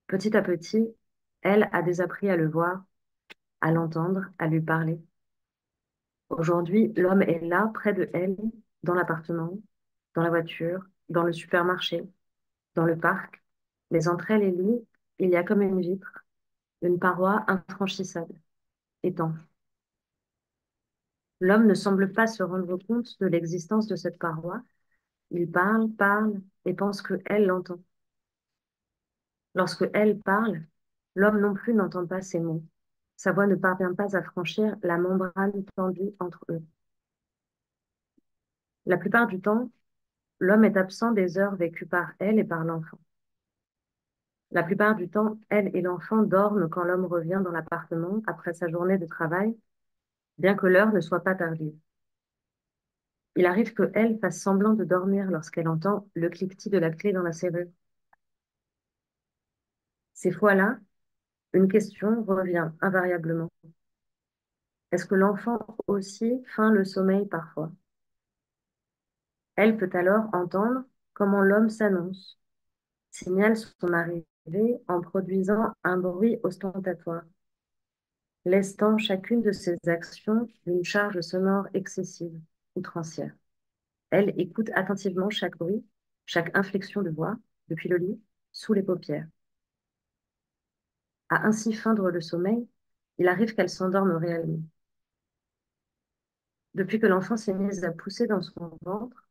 Petit 0.07 0.35
à 0.35 0.41
petit, 0.41 0.93
elle 1.41 1.69
a 1.71 1.81
désappris 1.81 2.29
à 2.29 2.35
le 2.35 2.49
voir, 2.49 2.83
à 3.61 3.71
l'entendre, 3.71 4.25
à 4.39 4.47
lui 4.47 4.61
parler. 4.61 4.99
Aujourd'hui, 6.29 6.93
l'homme 6.95 7.21
est 7.21 7.39
là, 7.41 7.69
près 7.73 7.93
de 7.93 8.09
elle, 8.13 8.37
dans 8.83 8.93
l'appartement, 8.93 9.59
dans 10.15 10.23
la 10.23 10.29
voiture, 10.29 10.83
dans 11.09 11.23
le 11.23 11.33
supermarché, 11.33 12.03
dans 12.75 12.85
le 12.85 12.97
parc. 12.97 13.43
Mais 13.91 14.07
entre 14.07 14.31
elle 14.31 14.43
et 14.43 14.51
lui, 14.51 14.75
il 15.19 15.29
y 15.29 15.35
a 15.37 15.43
comme 15.43 15.61
une 15.61 15.81
vitre, 15.81 16.25
une 16.81 16.99
paroi 16.99 17.45
infranchissable, 17.47 18.35
étanche. 19.03 19.48
L'homme 21.39 21.67
ne 21.67 21.73
semble 21.73 22.11
pas 22.11 22.27
se 22.27 22.43
rendre 22.43 22.77
compte 22.87 23.19
de 23.19 23.27
l'existence 23.27 23.87
de 23.87 23.95
cette 23.95 24.19
paroi. 24.19 24.61
Il 25.31 25.49
parle, 25.49 25.89
parle 25.91 26.41
et 26.65 26.73
pense 26.73 27.01
que 27.01 27.15
elle 27.25 27.45
l'entend. 27.45 27.79
Lorsque 29.55 29.89
elle 29.93 30.19
parle, 30.19 30.63
l'homme 31.15 31.39
non 31.39 31.53
plus 31.53 31.73
n'entend 31.73 32.05
pas 32.05 32.21
ses 32.21 32.39
mots. 32.39 32.63
Sa 33.15 33.31
voix 33.31 33.47
ne 33.47 33.55
parvient 33.55 33.93
pas 33.93 34.15
à 34.15 34.23
franchir 34.23 34.75
la 34.83 34.97
membrane 34.97 35.63
tendue 35.75 36.11
entre 36.19 36.45
eux. 36.49 36.61
La 38.85 38.97
plupart 38.97 39.27
du 39.27 39.39
temps, 39.39 39.71
l'homme 40.39 40.65
est 40.65 40.77
absent 40.77 41.11
des 41.11 41.37
heures 41.37 41.55
vécues 41.55 41.85
par 41.85 42.13
elle 42.19 42.39
et 42.39 42.43
par 42.43 42.63
l'enfant. 42.65 42.99
La 44.51 44.63
plupart 44.63 44.95
du 44.95 45.09
temps, 45.09 45.39
elle 45.49 45.75
et 45.75 45.81
l'enfant 45.81 46.23
dorment 46.23 46.69
quand 46.69 46.83
l'homme 46.83 47.05
revient 47.05 47.41
dans 47.43 47.51
l'appartement 47.51 48.21
après 48.27 48.53
sa 48.53 48.67
journée 48.67 48.97
de 48.97 49.05
travail, 49.05 49.55
bien 50.39 50.55
que 50.55 50.67
l'heure 50.67 50.91
ne 50.93 51.01
soit 51.01 51.23
pas 51.23 51.35
tardive. 51.35 51.75
Il 53.35 53.45
arrive 53.45 53.73
que 53.73 53.91
elle 53.93 54.19
fasse 54.19 54.41
semblant 54.41 54.73
de 54.73 54.83
dormir 54.83 55.29
lorsqu'elle 55.31 55.67
entend 55.67 56.07
le 56.13 56.29
cliquetis 56.29 56.69
de 56.69 56.77
la 56.77 56.91
clé 56.91 57.13
dans 57.13 57.23
la 57.23 57.33
serrure. 57.33 57.67
Ces 60.13 60.31
fois-là, 60.31 60.79
une 61.53 61.67
question 61.67 62.23
revient 62.23 62.69
invariablement. 62.81 63.49
Est-ce 64.91 65.05
que 65.05 65.15
l'enfant 65.15 65.77
aussi 65.87 66.43
feint 66.55 66.71
le 66.71 66.83
sommeil 66.85 67.27
parfois? 67.27 67.71
Elle 69.55 69.77
peut 69.77 69.89
alors 69.93 70.29
entendre 70.33 70.83
comment 71.13 71.41
l'homme 71.41 71.69
s'annonce, 71.69 72.39
signale 73.11 73.57
son 73.57 73.93
arrivée 73.93 74.25
en 74.87 75.01
produisant 75.01 75.73
un 75.83 75.97
bruit 75.97 76.39
ostentatoire, 76.43 77.23
lestant 78.49 78.97
chacune 78.97 79.41
de 79.41 79.51
ses 79.51 79.77
actions 79.87 80.47
d'une 80.65 80.83
charge 80.83 81.21
sonore 81.21 81.67
excessive, 81.73 82.39
outrancière. 82.75 83.33
Elle 84.11 84.33
écoute 84.39 84.71
attentivement 84.73 85.29
chaque 85.29 85.57
bruit, 85.57 85.85
chaque 86.25 86.55
inflexion 86.57 87.01
de 87.01 87.09
voix, 87.11 87.37
depuis 87.69 87.89
le 87.89 87.97
lit, 87.97 88.21
sous 88.51 88.73
les 88.73 88.83
paupières. 88.83 89.27
À 91.29 91.45
ainsi 91.47 91.73
feindre 91.73 92.09
le 92.09 92.21
sommeil, 92.21 92.67
il 93.19 93.27
arrive 93.27 93.53
qu'elle 93.55 93.69
s'endorme 93.69 94.11
réellement. 94.11 94.61
Depuis 96.73 96.99
que 96.99 97.05
l'enfant 97.07 97.37
s'est 97.37 97.53
mise 97.53 97.83
à 97.83 97.91
pousser 97.91 98.25
dans 98.25 98.41
son 98.41 98.77
ventre, 98.81 99.27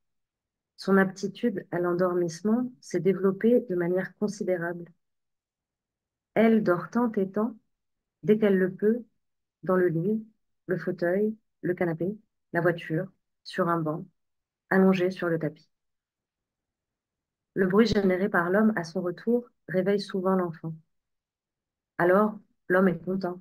son 0.76 0.96
aptitude 0.96 1.66
à 1.72 1.80
l'endormissement 1.80 2.70
s'est 2.80 3.00
développée 3.00 3.66
de 3.68 3.74
manière 3.74 4.16
considérable. 4.18 4.84
Elle 6.34 6.62
dort 6.62 6.90
tant 6.90 7.10
et 7.12 7.30
tant, 7.30 7.56
dès 8.22 8.38
qu'elle 8.38 8.58
le 8.58 8.72
peut, 8.74 9.04
dans 9.62 9.76
le 9.76 9.88
lit, 9.88 10.26
le 10.66 10.78
fauteuil, 10.78 11.36
le 11.62 11.74
canapé, 11.74 12.16
la 12.52 12.60
voiture, 12.60 13.06
sur 13.44 13.68
un 13.68 13.80
banc, 13.80 14.06
allongée 14.70 15.10
sur 15.10 15.28
le 15.28 15.38
tapis. 15.38 15.68
Le 17.54 17.66
bruit 17.66 17.86
généré 17.86 18.30
par 18.30 18.48
l'homme 18.50 18.72
à 18.76 18.84
son 18.84 19.02
retour 19.02 19.48
réveille 19.68 20.00
souvent 20.00 20.34
l'enfant. 20.34 20.72
Alors, 21.98 22.38
l'homme 22.68 22.88
est 22.88 23.04
content. 23.04 23.40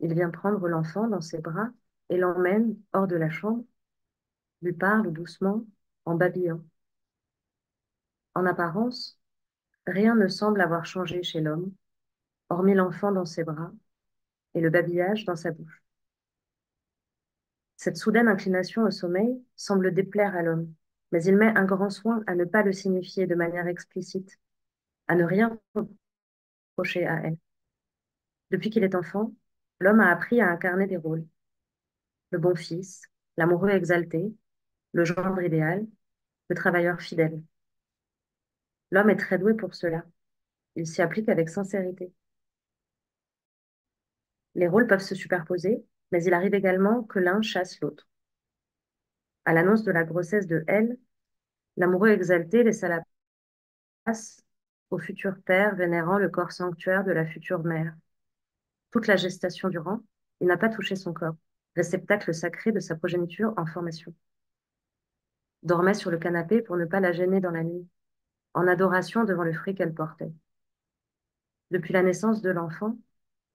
Il 0.00 0.14
vient 0.14 0.30
prendre 0.30 0.68
l'enfant 0.68 1.08
dans 1.08 1.20
ses 1.20 1.38
bras 1.38 1.70
et 2.10 2.16
l'emmène 2.16 2.76
hors 2.92 3.06
de 3.06 3.16
la 3.16 3.30
chambre, 3.30 3.64
lui 4.62 4.72
parle 4.72 5.12
doucement 5.12 5.64
en 6.04 6.16
babillant. 6.16 6.62
En 8.34 8.46
apparence, 8.46 9.18
rien 9.86 10.14
ne 10.14 10.28
semble 10.28 10.60
avoir 10.60 10.86
changé 10.86 11.22
chez 11.22 11.40
l'homme, 11.40 11.72
hormis 12.50 12.74
l'enfant 12.74 13.12
dans 13.12 13.26
ses 13.26 13.44
bras 13.44 13.72
et 14.54 14.60
le 14.60 14.70
babillage 14.70 15.24
dans 15.24 15.36
sa 15.36 15.50
bouche. 15.50 15.82
Cette 17.76 17.96
soudaine 17.96 18.28
inclination 18.28 18.82
au 18.82 18.90
sommeil 18.90 19.42
semble 19.56 19.92
déplaire 19.92 20.34
à 20.34 20.42
l'homme, 20.42 20.72
mais 21.12 21.22
il 21.24 21.36
met 21.36 21.56
un 21.56 21.64
grand 21.64 21.90
soin 21.90 22.22
à 22.26 22.34
ne 22.34 22.44
pas 22.44 22.62
le 22.62 22.72
signifier 22.72 23.26
de 23.26 23.34
manière 23.34 23.66
explicite, 23.66 24.38
à 25.08 25.14
ne 25.14 25.24
rien 25.24 25.58
reprocher 26.76 27.06
à 27.06 27.20
elle. 27.24 27.36
Depuis 28.50 28.70
qu'il 28.70 28.84
est 28.84 28.94
enfant, 28.94 29.32
l'homme 29.80 30.00
a 30.00 30.10
appris 30.10 30.40
à 30.40 30.48
incarner 30.50 30.86
des 30.86 30.96
rôles. 30.96 31.26
Le 32.30 32.38
bon 32.38 32.54
fils, 32.54 33.02
l'amoureux 33.36 33.70
exalté, 33.70 34.34
le 34.92 35.04
gendre 35.04 35.42
idéal, 35.42 35.86
le 36.48 36.56
travailleur 36.56 37.00
fidèle. 37.00 37.42
L'homme 38.90 39.10
est 39.10 39.16
très 39.16 39.38
doué 39.38 39.54
pour 39.54 39.74
cela. 39.74 40.04
Il 40.76 40.86
s'y 40.86 41.02
applique 41.02 41.28
avec 41.28 41.48
sincérité. 41.50 42.12
Les 44.54 44.68
rôles 44.68 44.86
peuvent 44.86 45.00
se 45.00 45.14
superposer, 45.14 45.84
mais 46.12 46.22
il 46.24 46.34
arrive 46.34 46.54
également 46.54 47.02
que 47.02 47.18
l'un 47.18 47.42
chasse 47.42 47.80
l'autre. 47.80 48.08
À 49.44 49.52
l'annonce 49.52 49.84
de 49.84 49.92
la 49.92 50.04
grossesse 50.04 50.46
de 50.46 50.64
Elle, 50.66 50.96
l'amoureux 51.76 52.10
exalté 52.10 52.62
laissa 52.62 52.88
la 52.88 53.02
place 54.04 54.40
au 54.90 54.98
futur 54.98 55.34
père 55.44 55.74
vénérant 55.74 56.18
le 56.18 56.28
corps 56.28 56.52
sanctuaire 56.52 57.04
de 57.04 57.12
la 57.12 57.26
future 57.26 57.64
mère. 57.64 57.94
Toute 58.90 59.06
la 59.06 59.16
gestation 59.16 59.68
durant, 59.68 60.00
il 60.40 60.46
n'a 60.46 60.56
pas 60.56 60.68
touché 60.68 60.96
son 60.96 61.12
corps, 61.12 61.36
réceptacle 61.74 62.32
sacré 62.32 62.72
de 62.72 62.80
sa 62.80 62.94
progéniture 62.94 63.52
en 63.56 63.66
formation. 63.66 64.14
Dormait 65.62 65.94
sur 65.94 66.10
le 66.10 66.18
canapé 66.18 66.62
pour 66.62 66.76
ne 66.76 66.84
pas 66.84 67.00
la 67.00 67.12
gêner 67.12 67.40
dans 67.40 67.50
la 67.50 67.64
nuit, 67.64 67.88
en 68.52 68.68
adoration 68.68 69.24
devant 69.24 69.44
le 69.44 69.52
fruit 69.52 69.74
qu'elle 69.74 69.94
portait. 69.94 70.32
Depuis 71.70 71.92
la 71.92 72.02
naissance 72.02 72.40
de 72.42 72.50
l'enfant, 72.50 72.96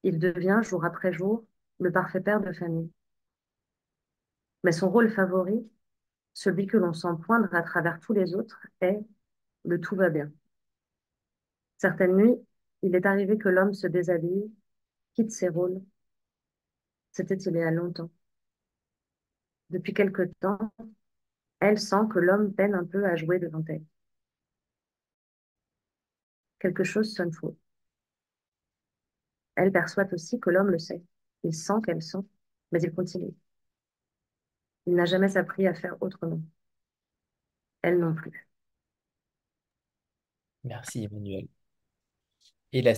il 0.03 0.19
devient, 0.19 0.59
jour 0.63 0.85
après 0.85 1.13
jour, 1.13 1.45
le 1.79 1.91
parfait 1.91 2.21
père 2.21 2.41
de 2.41 2.51
famille. 2.51 2.91
Mais 4.63 4.71
son 4.71 4.89
rôle 4.89 5.09
favori, 5.11 5.69
celui 6.33 6.67
que 6.67 6.77
l'on 6.77 6.93
sent 6.93 7.07
poindre 7.25 7.53
à 7.53 7.61
travers 7.63 7.99
tous 7.99 8.13
les 8.13 8.35
autres, 8.35 8.65
est 8.81 8.99
le 9.65 9.79
tout 9.81 9.95
va 9.95 10.09
bien. 10.09 10.31
Certaines 11.77 12.15
nuits, 12.15 12.37
il 12.83 12.95
est 12.95 13.05
arrivé 13.07 13.37
que 13.39 13.49
l'homme 13.49 13.73
se 13.73 13.87
déshabille, 13.87 14.51
quitte 15.15 15.31
ses 15.31 15.49
rôles. 15.49 15.81
C'était 17.11 17.35
il 17.37 17.55
y 17.55 17.61
a 17.61 17.71
longtemps. 17.71 18.09
Depuis 19.71 19.93
quelque 19.93 20.23
temps, 20.41 20.71
elle 21.61 21.79
sent 21.79 22.07
que 22.11 22.19
l'homme 22.19 22.53
peine 22.53 22.75
un 22.75 22.85
peu 22.85 23.05
à 23.05 23.15
jouer 23.15 23.39
devant 23.39 23.63
elle. 23.67 23.83
Quelque 26.59 26.85
chose 26.85 27.13
sonne 27.13 27.33
faux. 27.33 27.57
Elle 29.59 29.73
perçoit 29.73 30.05
aussi 30.13 30.39
que 30.39 30.49
l'homme 30.49 30.69
le 30.69 30.79
sait. 30.79 31.03
Il 31.43 31.53
sent 31.53 31.73
qu'elle 31.85 32.01
sent, 32.01 32.19
mais 32.71 32.81
il 32.81 32.93
continue. 32.93 33.33
Il 34.85 34.95
n'a 34.95 35.03
jamais 35.05 35.35
appris 35.35 35.67
à 35.67 35.73
faire 35.73 35.97
autrement. 36.01 36.41
Elle 37.81 37.99
non 37.99 38.15
plus. 38.15 38.47
Merci 40.63 41.03
Emmanuel. 41.03 41.47
Et 42.71 42.81
la, 42.81 42.93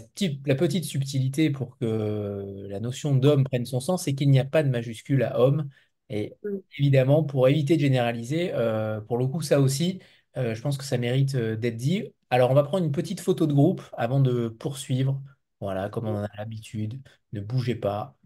la, 0.46 0.56
petite 0.56 0.84
subtilité 0.84 1.50
pour 1.50 1.78
que 1.80 2.68
la 2.70 2.80
notion 2.80 3.16
d'homme 3.16 3.44
prenne 3.44 3.66
son 3.66 3.80
sens, 3.80 4.04
c'est 4.04 4.14
qu'il 4.14 4.30
n'y 4.30 4.40
a 4.40 4.46
pas 4.46 4.62
de 4.62 4.70
majuscule 4.70 5.24
à 5.24 5.40
homme. 5.40 5.68
Et 6.10 6.36
évidemment, 6.78 7.24
pour 7.24 7.48
éviter 7.48 7.76
de 7.76 7.82
généraliser, 7.82 8.52
euh, 8.54 9.02
pour 9.02 9.18
le 9.18 9.26
coup, 9.26 9.42
ça 9.42 9.60
aussi, 9.62 10.00
euh, 10.38 10.54
je 10.54 10.62
pense 10.62 10.78
que 10.78 10.84
ça 10.84 11.00
mérite 11.00 11.34
euh, 11.36 11.56
d'être 11.56 11.78
dit. 11.78 12.04
Alors, 12.30 12.52
on 12.52 12.54
va 12.54 12.64
prendre 12.64 12.86
une 12.86 12.92
petite 12.92 13.22
photo 13.22 13.48
de 13.48 13.54
groupe 13.54 13.82
avant 13.94 14.20
de 14.20 14.48
poursuivre. 14.50 15.22
Voilà, 15.62 15.90
comme 15.90 16.08
on 16.08 16.16
en 16.18 16.24
a 16.26 16.30
l'habitude. 16.38 17.02
Ne 17.34 17.40
bougez 17.42 17.76
pas. 17.76 18.18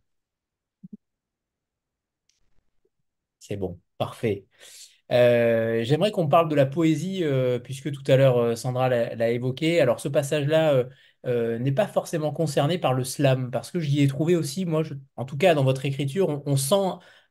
C'est 3.39 3.57
bon, 3.57 3.79
parfait. 3.97 4.45
Euh, 5.11 5.83
j'aimerais 5.83 6.11
qu'on 6.11 6.27
parle 6.27 6.49
de 6.49 6.55
la 6.55 6.65
poésie, 6.65 7.23
euh, 7.23 7.59
puisque 7.59 7.91
tout 7.91 8.03
à 8.07 8.17
l'heure 8.17 8.37
euh, 8.39 8.55
Sandra 8.55 8.89
l'a 8.89 9.31
évoqué. 9.31 9.81
Alors 9.81 9.99
ce 9.99 10.09
passage-là 10.09 10.85
euh, 11.27 11.59
n'est 11.59 11.71
pas 11.73 11.87
forcément 11.87 12.31
concerné 12.33 12.77
par 12.79 12.93
le 12.93 13.03
slam, 13.03 13.51
parce 13.51 13.71
que 13.71 13.79
j'y 13.79 14.01
ai 14.01 14.07
trouvé 14.07 14.35
aussi, 14.35 14.65
moi, 14.65 14.83
je- 14.83 14.95
en 15.17 15.25
tout 15.25 15.37
cas 15.37 15.55
dans 15.55 15.63
votre 15.63 15.85
écriture, 15.85 16.29
on, 16.29 16.43
on 16.47 16.57
sent 16.57 16.75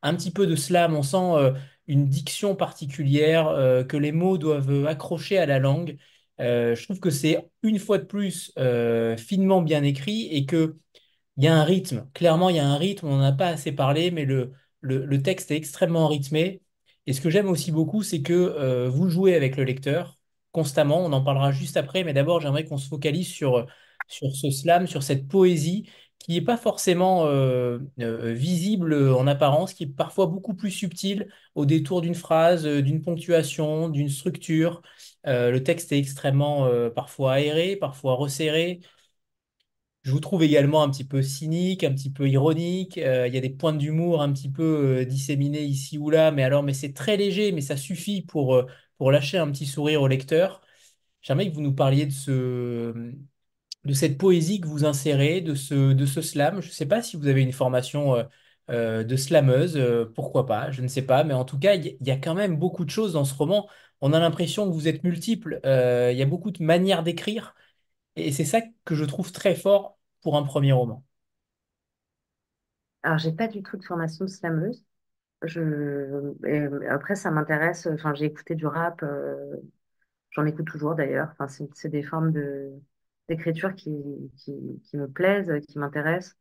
un 0.03 0.15
petit 0.17 0.31
peu 0.33 0.47
de 0.47 0.57
slam, 0.57 0.95
on 0.97 1.03
sent 1.03 1.55
une 1.87 2.09
diction 2.09 2.55
particulière, 2.57 3.47
que 3.89 3.97
les 3.97 4.13
mots 4.13 4.39
doivent 4.39 4.87
accrocher 4.87 5.39
à 5.39 5.47
la 5.47 5.59
langue. 5.59 5.97
Euh, 6.41 6.75
je 6.75 6.85
trouve 6.85 7.01
que 7.01 7.11
c'est 7.11 7.49
une 7.63 7.79
fois 7.79 7.99
de 7.99 8.05
plus 8.05 8.53
euh, 8.59 9.17
finement 9.17 9.63
bien 9.63 9.83
écrit 9.83 10.27
et 10.31 10.47
que 10.47 10.77
il 11.37 11.45
y 11.45 11.49
a 11.49 11.55
un 11.57 11.65
rythme. 11.65 12.09
Clairement, 12.15 12.49
il 12.51 12.57
y 12.57 12.61
a 12.61 12.67
un 12.67 12.77
rythme. 12.77 13.07
On 13.09 13.17
n'en 13.17 13.25
a 13.25 13.33
pas 13.33 13.49
assez 13.49 13.73
parlé, 13.73 14.11
mais 14.11 14.25
le, 14.25 14.53
le, 14.81 15.23
texte 15.23 15.51
est 15.51 15.57
extrêmement 15.57 16.07
rythmé. 16.09 16.63
Et 17.07 17.13
ce 17.13 17.21
que 17.21 17.31
j'aime 17.31 17.49
aussi 17.49 17.73
beaucoup, 17.73 18.03
c'est 18.03 18.23
que 18.23 18.33
euh, 18.33 18.89
vous 18.89 19.09
jouez 19.09 19.35
avec 19.35 19.57
le 19.57 19.65
lecteur 19.65 20.19
constamment. 20.53 21.05
On 21.05 21.13
en 21.13 21.23
parlera 21.25 21.51
juste 21.53 21.77
après, 21.77 22.05
mais 22.05 22.13
d'abord, 22.13 22.41
j'aimerais 22.41 22.65
qu'on 22.65 22.79
se 22.79 22.89
focalise 22.89 23.29
sur, 23.29 23.67
sur 24.09 24.31
ce 24.35 24.51
slam, 24.51 24.87
sur 24.87 25.03
cette 25.03 25.27
poésie 25.29 25.89
qui 26.21 26.33
n'est 26.35 26.41
pas 26.41 26.57
forcément 26.57 27.27
visible 27.99 28.95
en 28.95 29.27
apparence, 29.27 29.75
qui 29.75 29.83
est 29.85 29.87
parfois 29.87 30.27
beaucoup 30.27 30.55
plus 30.55 30.71
subtile 30.71 31.29
au 31.55 31.67
détour 31.67 32.01
d'une 32.01 32.15
phrase, 32.15 32.65
d'une 32.65 33.03
ponctuation, 33.03 33.89
d'une 33.91 34.09
structure. 34.09 34.81
Euh, 35.27 35.51
le 35.51 35.63
texte 35.63 35.93
est 35.93 35.99
extrêmement 35.99 36.67
euh, 36.67 36.91
parfois 36.91 37.35
aéré, 37.35 37.77
parfois 37.77 38.15
resserré. 38.15 38.81
Je 40.03 40.11
vous 40.11 40.21
trouve 40.21 40.43
également 40.43 40.83
un 40.83 40.91
petit 40.91 41.05
peu 41.05 41.23
cynique, 41.23 41.83
un 41.83 41.93
petit 41.95 42.11
peu 42.13 42.29
ironique. 42.29 42.99
Euh, 42.99 43.27
il 43.27 43.35
y 43.35 43.39
a 43.39 43.41
des 43.41 43.49
points 43.51 43.73
d'humour 43.73 44.21
un 44.21 44.33
petit 44.33 44.51
peu 44.51 45.07
disséminés 45.07 45.63
ici 45.65 45.97
ou 45.99 46.11
là, 46.11 46.31
mais 46.31 46.43
alors, 46.45 46.63
mais 46.63 46.75
c'est 46.75 46.93
très 46.93 47.17
léger, 47.17 47.53
mais 47.53 47.63
ça 47.63 47.77
suffit 47.79 48.21
pour, 48.23 48.63
pour 48.99 49.11
lâcher 49.11 49.39
un 49.39 49.51
petit 49.51 49.65
sourire 49.67 50.03
au 50.03 50.07
lecteur. 50.09 50.61
J'aimerais 51.23 51.49
que 51.51 51.55
vous 51.55 51.63
nous 51.63 51.75
parliez 51.75 52.07
de 52.07 52.13
ce, 52.13 53.13
de 53.85 53.93
cette 53.95 54.19
poésie 54.19 54.61
que 54.61 54.69
vous 54.69 54.85
insérez, 54.85 55.41
de 55.41 55.55
ce, 55.55 55.93
de 55.95 56.07
ce 56.07 56.23
slam. 56.23 56.61
Je 56.63 56.69
ne 56.69 56.73
sais 56.73 56.87
pas 56.87 57.03
si 57.03 57.17
vous 57.17 57.29
avez 57.29 57.43
une 57.43 57.53
formation 57.53 58.17
de 58.69 59.17
slameuse, 59.17 59.79
pourquoi 60.15 60.47
pas, 60.47 60.71
je 60.71 60.83
ne 60.83 60.89
sais 60.89 61.03
pas, 61.03 61.25
mais 61.25 61.35
en 61.35 61.45
tout 61.45 61.59
cas, 61.59 61.75
il 61.75 61.97
y 62.01 62.11
a 62.11 62.17
quand 62.17 62.35
même 62.35 62.57
beaucoup 62.57 62.85
de 62.85 62.91
choses 62.91 63.13
dans 63.15 63.25
ce 63.25 63.35
roman. 63.35 63.69
On 64.01 64.13
a 64.13 64.21
l'impression 64.21 64.67
que 64.69 64.75
vous 64.75 64.89
êtes 64.89 65.05
multiples. 65.05 65.61
Euh, 65.65 66.11
il 66.13 66.19
y 66.19 66.23
a 66.23 66.27
beaucoup 66.27 66.51
de 66.51 66.63
manières 66.63 67.03
d'écrire. 67.03 67.55
Et 68.17 68.33
c'est 68.33 68.45
ça 68.45 68.61
que 68.85 68.95
je 68.95 69.05
trouve 69.05 69.33
très 69.33 69.55
fort 69.55 69.99
pour 70.23 70.37
un 70.37 70.43
premier 70.45 70.73
roman. 70.73 71.05
Alors, 73.03 73.19
j'ai 73.19 73.33
pas 73.33 73.49
du 73.49 73.63
tout 73.63 73.77
de 73.77 73.85
formation 73.85 74.27
slameuse. 74.27 74.85
Après, 76.91 77.15
ça 77.17 77.31
m'intéresse. 77.31 77.87
Enfin, 77.87 78.15
j'ai 78.15 78.27
écouté 78.27 78.55
du 78.55 78.67
rap. 78.67 79.03
euh, 79.03 79.57
J'en 80.31 80.47
écoute 80.47 80.67
toujours 80.67 80.95
d'ailleurs. 80.95 81.31
Enfin, 81.39 81.49
c'est 81.75 81.89
des 81.89 82.03
formes 82.03 82.33
d'écriture 83.29 83.75
qui, 83.75 83.91
me 83.91 85.07
plaisent, 85.07 85.53
qui 85.69 85.79
m'intéressent. 85.79 86.37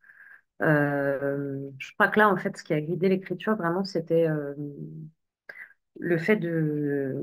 Euh, 0.61 1.69
je 1.79 1.93
crois 1.93 2.07
que 2.07 2.19
là, 2.19 2.29
en 2.29 2.37
fait, 2.37 2.57
ce 2.57 2.63
qui 2.63 2.73
a 2.73 2.81
guidé 2.81 3.09
l'écriture, 3.09 3.55
vraiment, 3.55 3.83
c'était 3.83 4.27
le 5.99 6.17
fait 6.17 6.35
de... 6.37 7.15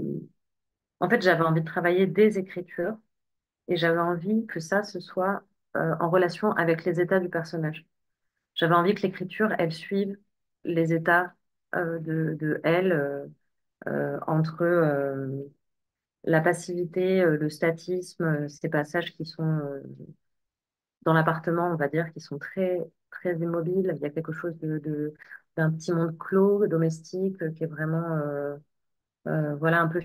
En 1.01 1.09
fait, 1.11 1.23
j'avais 1.23 1.43
envie 1.45 1.61
de 1.62 1.66
travailler 1.66 2.07
des 2.07 2.39
écritures 2.39 2.97
et 3.68 3.77
j'avais 3.77 4.01
envie 4.01 4.47
que 4.47 4.61
ça, 4.61 4.83
ce 4.85 5.01
soit 5.01 5.43
euh, 5.77 5.95
en 6.01 6.11
relation 6.11 6.53
avec 6.53 6.85
les 6.85 7.01
états 7.01 7.21
du 7.21 7.29
personnage. 7.31 7.87
J'avais 8.55 8.75
envie 8.75 8.95
que 8.95 9.03
l'écriture, 9.03 9.53
elle 9.59 9.73
suive 9.73 10.18
les 10.64 10.95
états 10.95 11.35
euh, 11.77 11.99
de, 12.01 12.61
elle 12.64 12.93
euh, 12.93 13.27
euh, 13.89 14.18
entre 14.27 14.64
la 16.25 16.41
passivité, 16.41 17.23
le 17.25 17.51
statisme, 17.51 18.49
ces 18.49 18.68
passages 18.71 19.12
qui 19.14 19.25
sont 19.27 19.61
dans 21.05 21.12
l'appartement, 21.12 21.68
on 21.73 21.77
va 21.77 21.89
dire, 21.89 22.12
qui 22.12 22.21
sont 22.21 22.39
très, 22.39 22.79
très 23.11 23.37
immobiles. 23.39 23.93
Il 23.97 24.03
y 24.03 24.07
a 24.07 24.11
quelque 24.11 24.33
chose 24.33 24.57
de- 24.59 25.14
d'un 25.57 25.71
petit 25.71 25.93
monde 25.93 26.17
clos, 26.19 26.67
domestique, 26.67 27.37
qui 27.55 27.65
est 27.65 27.67
vraiment, 27.67 28.17
euh, 28.17 28.57
euh, 29.29 29.55
voilà, 29.57 29.81
un 29.83 29.89
peu 29.89 30.01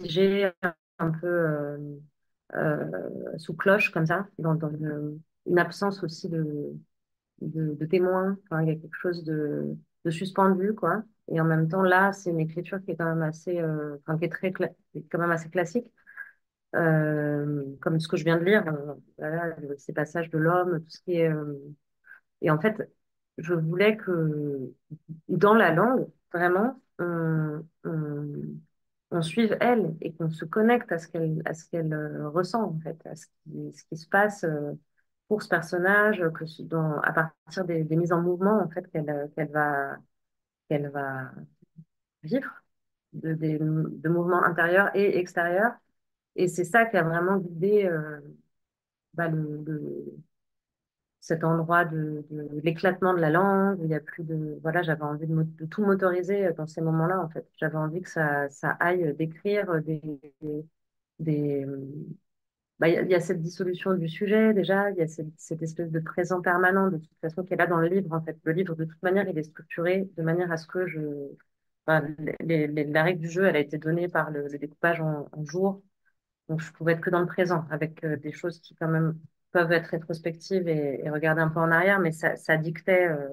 figé, 0.00 0.50
un 0.98 1.10
peu 1.10 1.98
euh, 2.54 3.38
sous 3.38 3.54
cloche, 3.54 3.90
comme 3.92 4.06
ça, 4.06 4.26
dans, 4.38 4.58
une, 4.70 5.58
absence 5.58 6.02
aussi 6.02 6.28
de, 6.28 6.72
de, 7.40 7.86
témoins. 7.86 8.38
Il 8.52 8.68
y 8.68 8.70
a 8.70 8.76
quelque 8.76 8.96
chose 8.96 9.24
de, 9.24 9.76
suspendu, 10.10 10.74
quoi. 10.74 11.02
Et 11.28 11.40
en 11.40 11.44
même 11.44 11.68
temps, 11.68 11.82
là, 11.82 12.12
c'est 12.12 12.30
une 12.30 12.40
écriture 12.40 12.80
qui 12.84 12.92
est 12.92 12.96
quand 12.96 13.06
même 13.06 13.22
assez, 13.22 13.60
enfin, 13.62 14.16
qui 14.18 14.24
est 14.24 14.28
très, 14.28 14.52
quand 14.52 15.18
même 15.18 15.30
assez 15.32 15.50
classique. 15.50 15.86
Comme 16.72 18.00
ce 18.00 18.08
que 18.08 18.16
je 18.16 18.24
viens 18.24 18.38
de 18.38 18.44
lire, 18.44 18.64
ces 19.78 19.92
passages 19.92 20.30
de 20.30 20.38
l'homme, 20.38 20.80
tout 20.80 20.90
ce 20.90 21.00
qui 21.02 21.14
est, 21.14 21.30
et 22.42 22.50
en 22.50 22.58
fait, 22.58 22.90
je 23.38 23.54
voulais 23.54 23.96
que 23.96 24.72
dans 25.28 25.54
la 25.54 25.72
langue, 25.74 26.08
vraiment, 26.32 26.80
on, 26.98 27.64
on, 27.84 28.32
on 29.10 29.22
suive 29.22 29.56
elle 29.60 29.96
et 30.00 30.12
qu'on 30.14 30.30
se 30.30 30.44
connecte 30.44 30.92
à 30.92 30.98
ce 30.98 31.08
qu'elle 31.08 31.42
à 31.46 31.54
ce 31.54 31.64
qu'elle 31.70 31.92
euh, 31.92 32.28
ressent, 32.30 32.62
en 32.64 32.78
fait, 32.80 32.98
à 33.06 33.16
ce 33.16 33.26
qui, 33.44 33.72
ce 33.74 33.84
qui 33.84 33.96
se 33.96 34.08
passe 34.08 34.44
euh, 34.44 34.72
pour 35.28 35.42
ce 35.42 35.48
personnage, 35.48 36.22
que 36.34 36.44
dans, 36.64 37.00
à 37.00 37.12
partir 37.12 37.64
des, 37.64 37.84
des 37.84 37.96
mises 37.96 38.12
en 38.12 38.22
mouvement, 38.22 38.60
en 38.62 38.68
fait, 38.70 38.90
qu'elle 38.92 39.10
euh, 39.10 39.28
qu'elle 39.36 39.50
va, 39.50 39.96
qu'elle 40.68 40.90
va 40.90 41.30
vivre, 42.22 42.50
de, 43.14 43.34
de 43.34 44.08
mouvements 44.08 44.42
intérieurs 44.44 44.90
et 44.96 45.18
extérieurs. 45.18 45.72
Et 46.36 46.48
c'est 46.48 46.64
ça 46.64 46.86
qui 46.86 46.96
a 46.98 47.02
vraiment 47.04 47.38
guidé 47.38 47.86
euh, 47.86 48.20
bah, 49.14 49.28
le, 49.28 49.62
le- 49.66 50.16
cet 51.26 51.44
endroit 51.44 51.84
de, 51.84 52.24
l'éclatement 52.62 53.12
de 53.14 53.20
la 53.20 53.30
langue, 53.30 53.78
il 53.82 53.90
y 53.90 53.94
a 53.94 54.00
plus 54.00 54.24
de... 54.24 54.58
Voilà, 54.62 54.82
j'avais 54.82 55.02
envie 55.02 55.26
de, 55.26 55.66
tout 55.66 55.84
motoriser 55.84 56.52
dans 56.56 56.66
ces 56.66 56.80
moments-là, 56.82 57.20
en 57.20 57.28
fait. 57.28 57.46
J'avais 57.58 57.76
envie 57.76 58.00
que 58.02 58.10
ça, 58.10 58.48
ça 58.50 58.70
aille 58.80 59.14
décrire 59.16 59.82
des... 59.82 60.00
des, 60.40 60.64
des- 61.18 61.66
bah, 62.78 62.88
il 62.88 63.10
y, 63.10 63.14
a 63.14 63.20
cette 63.20 63.40
dissolution 63.40 63.94
du 63.94 64.08
sujet, 64.08 64.52
déjà, 64.52 64.90
il 64.90 64.96
y 64.98 65.02
a 65.02 65.08
cette, 65.08 65.28
cette 65.38 65.62
espèce 65.62 65.90
de 65.90 65.98
présent 66.00 66.42
permanent, 66.42 66.90
de 66.90 66.98
toute 66.98 67.18
façon, 67.22 67.42
qui 67.42 67.54
est 67.54 67.56
là 67.56 67.66
dans 67.66 67.78
le 67.78 67.88
livre, 67.88 68.12
en 68.12 68.20
fait. 68.22 68.36
Le 68.44 68.52
livre, 68.52 68.74
de 68.74 68.84
toute 68.84 69.02
manière, 69.02 69.26
il 69.28 69.38
est 69.38 69.44
structuré 69.44 70.10
de 70.16 70.22
manière 70.22 70.52
à 70.52 70.58
ce 70.58 70.66
que 70.66 70.86
je... 70.86 71.00
les- 72.40 72.66
la 72.68 73.02
règle 73.02 73.20
du 73.20 73.28
jeu, 73.30 73.44
elle 73.46 73.56
a 73.56 73.60
été 73.60 73.78
donnée 73.78 74.08
par 74.08 74.30
le, 74.30 74.48
le 74.48 74.58
découpage 74.58 75.00
en, 75.00 75.28
en 75.32 75.44
jours. 75.44 75.82
Donc, 76.48 76.60
je 76.60 76.72
pouvais 76.72 76.94
être 76.94 77.02
que 77.02 77.10
dans 77.10 77.20
le 77.20 77.26
présent, 77.26 77.66
avec 77.70 78.04
euh, 78.04 78.16
des 78.18 78.32
choses 78.32 78.60
qui, 78.60 78.74
quand 78.76 78.88
même, 78.88 79.18
peuvent 79.56 79.72
être 79.72 79.86
rétrospectives 79.88 80.68
et, 80.68 81.08
regarder 81.10 81.40
un 81.42 81.48
peu 81.48 81.60
en 81.60 81.70
arrière, 81.70 81.98
mais 82.00 82.12
ça, 82.12 82.36
dictait. 82.58 83.08
euh, 83.08 83.28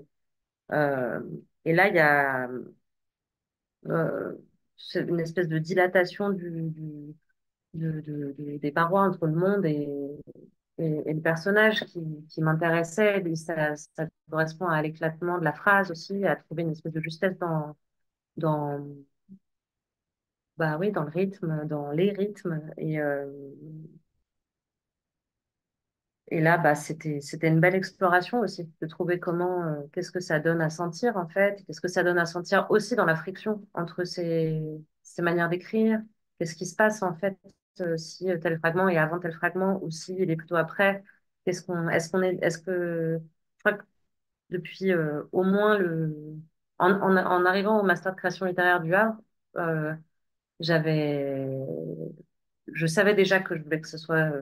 euh, 0.74 1.22
et 1.66 1.74
là, 1.74 1.90
il 1.90 1.96
y 1.96 2.00
a 2.00 2.50
euh, 3.88 4.34
une 4.96 5.20
espèce 5.20 5.48
de 5.48 5.58
dilatation 5.60 6.30
du, 6.30 6.50
du- 6.72 7.16
de- 7.76 8.02
de- 8.02 8.36
de- 8.40 8.58
des 8.60 8.72
parois 8.72 9.04
entre 9.04 9.28
le 9.28 9.34
monde 9.36 9.66
et, 9.66 9.90
et, 10.80 11.04
et 11.10 11.14
le 11.14 11.22
personnage 11.22 11.86
qui, 11.86 12.02
qui 12.30 12.42
m'intéressait. 12.42 13.24
Ça, 13.36 13.76
ça 13.76 14.08
correspond 14.32 14.68
à 14.68 14.82
l'éclatement 14.82 15.40
de 15.40 15.44
la 15.46 15.54
phrase 15.54 15.92
aussi, 15.92 16.26
à 16.26 16.36
trouver 16.38 16.64
une 16.64 16.72
espèce 16.72 16.94
de 16.94 17.02
justesse 17.02 17.38
dans, 17.40 17.76
dans, 18.38 18.86
bah 20.58 20.78
oui, 20.80 20.92
dans 20.92 21.04
le 21.04 21.10
rythme, 21.10 21.66
dans 21.68 21.92
les 21.92 22.12
rythmes. 22.12 22.62
Et, 22.78 23.00
Et 26.30 26.42
là, 26.42 26.58
bah, 26.58 26.74
c'était, 26.76 27.20
c'était 27.22 27.48
une 27.50 27.60
belle 27.60 27.76
exploration 27.76 28.40
aussi, 28.40 28.70
de 28.82 28.88
trouver 28.88 29.20
comment, 29.20 29.64
euh, 29.66 29.82
qu'est-ce 29.92 30.12
que 30.12 30.20
ça 30.22 30.40
donne 30.40 30.62
à 30.62 30.70
sentir 30.70 31.18
en 31.18 31.28
fait, 31.28 31.64
qu'est-ce 31.68 31.82
que 31.82 31.88
ça 31.90 32.04
donne 32.04 32.18
à 32.18 32.26
sentir 32.26 32.66
aussi 32.72 32.96
dans 32.96 33.06
la 33.06 33.16
friction 33.16 33.62
entre 33.74 34.04
ces, 34.06 34.62
ces 35.04 35.22
manières 35.22 35.50
d'écrire, 35.50 36.00
qu'est-ce 36.40 36.56
qui 36.56 36.66
se 36.66 36.76
passe 36.76 37.04
en 37.04 37.14
fait 37.16 37.38
euh, 37.82 37.98
si 37.98 38.28
tel 38.42 38.58
fragment 38.60 38.88
est 38.90 38.98
avant 38.98 39.20
tel 39.20 39.34
fragment 39.34 39.80
ou 39.84 39.92
s'il 39.92 40.30
est 40.32 40.36
plutôt 40.38 40.56
après, 40.56 41.04
qu'est-ce 41.46 41.62
qu'on, 41.64 41.90
est-ce 41.90 42.10
qu'on 42.10 42.22
est, 42.22 42.40
est-ce 42.42 42.58
que, 42.60 43.20
je 43.58 43.60
crois 43.64 43.74
que 43.78 43.84
depuis 44.50 44.92
euh, 44.94 45.24
au 45.34 45.44
moins 45.44 45.78
le, 45.78 46.16
en, 46.80 46.92
en, 46.94 47.18
en 47.18 47.46
arrivant 47.46 47.80
au 47.80 47.84
master 47.84 48.14
de 48.14 48.18
création 48.18 48.46
littéraire 48.48 48.82
du 48.82 48.94
Havre, 48.96 49.18
euh, 49.58 49.94
j'avais, 50.60 51.48
je 52.74 52.86
savais 52.88 53.14
déjà 53.16 53.40
que 53.40 53.56
je 53.58 53.64
voulais 53.64 53.82
que 53.82 53.88
ce 53.88 53.98
soit 53.98 54.16
euh, 54.32 54.42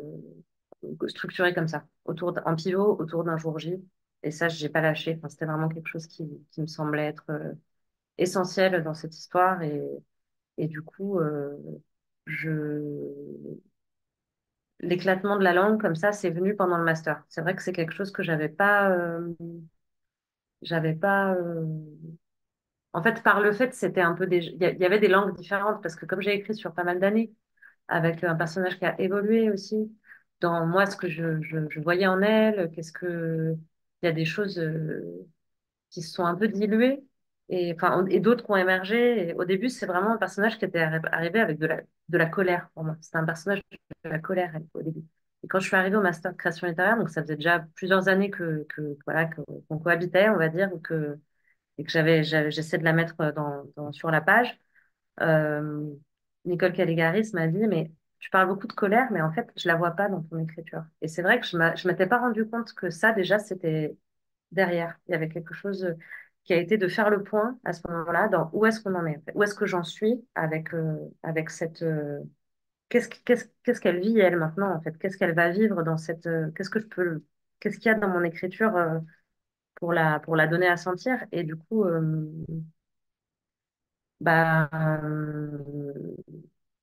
structuré 1.07 1.53
comme 1.53 1.67
ça, 1.67 1.85
autour 2.05 2.33
d'un 2.33 2.55
pivot, 2.55 2.97
autour 2.99 3.23
d'un 3.23 3.37
jour 3.37 3.59
J. 3.59 3.75
Et 4.23 4.31
ça, 4.31 4.49
j'ai 4.49 4.69
pas 4.69 4.81
lâché. 4.81 5.15
Enfin, 5.17 5.29
c'était 5.29 5.45
vraiment 5.45 5.69
quelque 5.69 5.87
chose 5.87 6.07
qui, 6.07 6.25
qui 6.51 6.61
me 6.61 6.67
semblait 6.67 7.05
être 7.07 7.25
euh, 7.29 7.53
essentiel 8.17 8.83
dans 8.83 8.93
cette 8.95 9.17
histoire. 9.17 9.61
Et, 9.63 9.81
et 10.57 10.67
du 10.67 10.81
coup, 10.83 11.19
euh, 11.19 11.57
je... 12.27 12.81
l'éclatement 14.81 15.37
de 15.37 15.43
la 15.45 15.53
langue 15.53 15.79
comme 15.81 15.95
ça, 15.95 16.11
c'est 16.11 16.29
venu 16.29 16.55
pendant 16.57 16.77
le 16.77 16.83
master. 16.83 17.23
C'est 17.29 17.41
vrai 17.41 17.55
que 17.55 17.61
c'est 17.61 17.71
quelque 17.73 17.93
chose 17.93 18.11
que 18.11 18.21
j'avais 18.23 18.49
pas, 18.49 18.89
euh, 18.91 19.33
j'avais 20.61 20.93
pas, 20.95 21.35
en 22.93 23.01
fait, 23.03 23.23
par 23.23 23.39
le 23.41 23.51
fait, 23.53 23.73
c'était 23.73 24.01
un 24.01 24.13
peu 24.13 24.27
des, 24.27 24.37
il 24.45 24.61
y 24.79 24.85
avait 24.85 24.99
des 24.99 25.07
langues 25.07 25.35
différentes 25.35 25.81
parce 25.81 25.95
que 25.95 26.05
comme 26.05 26.21
j'ai 26.21 26.33
écrit 26.33 26.55
sur 26.55 26.73
pas 26.73 26.83
mal 26.83 26.99
d'années, 26.99 27.33
avec 27.87 28.23
un 28.23 28.35
personnage 28.35 28.77
qui 28.79 28.85
a 28.85 28.99
évolué 29.01 29.49
aussi, 29.51 29.91
dans 30.41 30.65
moi, 30.65 30.85
ce 30.85 30.97
que 30.97 31.09
je, 31.09 31.41
je, 31.41 31.79
voyais 31.79 32.07
en 32.07 32.21
elle, 32.21 32.71
qu'est-ce 32.71 32.91
que, 32.91 33.55
il 34.01 34.05
y 34.05 34.09
a 34.09 34.11
des 34.11 34.25
choses 34.25 34.59
euh, 34.59 35.27
qui 35.89 36.01
se 36.01 36.13
sont 36.13 36.25
un 36.25 36.35
peu 36.35 36.47
diluées 36.47 37.03
et, 37.49 37.73
enfin, 37.73 38.05
et 38.07 38.19
d'autres 38.19 38.49
ont 38.49 38.55
émergé. 38.57 39.33
Au 39.35 39.45
début, 39.45 39.69
c'est 39.69 39.85
vraiment 39.85 40.13
un 40.13 40.17
personnage 40.17 40.57
qui 40.57 40.65
était 40.65 40.79
arrivé 40.79 41.39
avec 41.39 41.59
de 41.59 41.67
la, 41.67 41.81
de 42.09 42.17
la 42.17 42.25
colère 42.27 42.69
pour 42.73 42.83
moi. 42.83 42.97
C'était 43.01 43.17
un 43.17 43.25
personnage 43.25 43.61
de 44.03 44.09
la 44.09 44.19
colère 44.19 44.53
au 44.73 44.81
début. 44.83 45.03
Et 45.43 45.47
quand 45.47 45.59
je 45.59 45.67
suis 45.67 45.75
arrivée 45.75 45.97
au 45.97 46.01
master 46.01 46.31
de 46.33 46.37
création 46.37 46.67
littéraire, 46.67 46.97
donc 46.97 47.09
ça 47.09 47.21
faisait 47.23 47.35
déjà 47.35 47.59
plusieurs 47.75 48.07
années 48.07 48.29
que, 48.29 48.65
que 48.69 48.97
voilà 49.05 49.25
qu'on 49.25 49.79
cohabitait, 49.79 50.29
on 50.29 50.37
va 50.37 50.49
dire, 50.49 50.69
que 50.83 51.19
et 51.77 51.83
que 51.83 51.91
j'avais, 51.91 52.23
j'essaie 52.23 52.77
de 52.77 52.83
la 52.83 52.93
mettre 52.93 53.15
dans, 53.33 53.65
dans, 53.75 53.91
sur 53.91 54.11
la 54.11 54.21
page. 54.21 54.59
Euh, 55.21 55.89
Nicole 56.45 56.73
Caligaris 56.73 57.31
m'a 57.33 57.47
dit, 57.47 57.67
mais 57.67 57.91
tu 58.21 58.29
parles 58.29 58.47
beaucoup 58.47 58.67
de 58.67 58.73
colère, 58.73 59.11
mais 59.11 59.21
en 59.21 59.31
fait, 59.33 59.51
je 59.57 59.67
la 59.67 59.75
vois 59.75 59.91
pas 59.91 60.07
dans 60.07 60.21
ton 60.21 60.39
écriture. 60.39 60.83
Et 61.01 61.09
c'est 61.09 61.23
vrai 61.23 61.39
que 61.41 61.47
je 61.47 61.57
ne 61.57 61.87
m'étais 61.91 62.07
pas 62.07 62.19
rendu 62.19 62.47
compte 62.47 62.73
que 62.73 62.89
ça, 62.91 63.11
déjà, 63.13 63.39
c'était 63.39 63.97
derrière. 64.51 64.99
Il 65.07 65.13
y 65.13 65.15
avait 65.15 65.29
quelque 65.29 65.53
chose 65.55 65.95
qui 66.43 66.53
a 66.53 66.57
été 66.57 66.77
de 66.77 66.87
faire 66.87 67.09
le 67.09 67.23
point 67.23 67.59
à 67.65 67.73
ce 67.73 67.81
moment-là 67.89 68.27
dans 68.29 68.49
où 68.53 68.65
est-ce 68.65 68.81
qu'on 68.81 68.95
en 68.95 69.05
est, 69.07 69.21
où 69.35 69.43
est-ce 69.43 69.55
que 69.55 69.65
j'en 69.65 69.83
suis 69.83 70.23
avec, 70.35 70.73
euh, 70.73 70.97
avec 71.23 71.49
cette... 71.49 71.83
Euh, 71.83 72.21
qu'est-ce 72.89 73.09
qu'elle 73.81 73.99
vit, 74.01 74.19
elle, 74.19 74.37
maintenant, 74.37 74.75
en 74.75 74.81
fait? 74.81 74.97
Qu'est-ce 74.99 75.17
qu'elle 75.17 75.35
va 75.35 75.49
vivre 75.51 75.83
dans 75.83 75.97
cette... 75.97 76.27
Euh, 76.27 76.51
qu'est-ce 76.55 76.69
que 76.69 76.79
je 76.79 76.87
peux... 76.87 77.23
Qu'est-ce 77.59 77.77
qu'il 77.79 77.91
y 77.91 77.95
a 77.95 77.99
dans 77.99 78.09
mon 78.09 78.23
écriture 78.23 78.73
pour 79.75 79.93
la, 79.93 80.19
pour 80.19 80.35
la 80.35 80.47
donner 80.47 80.67
à 80.67 80.77
sentir? 80.77 81.25
Et 81.31 81.43
du 81.43 81.55
coup, 81.55 81.85
bah, 84.19 84.69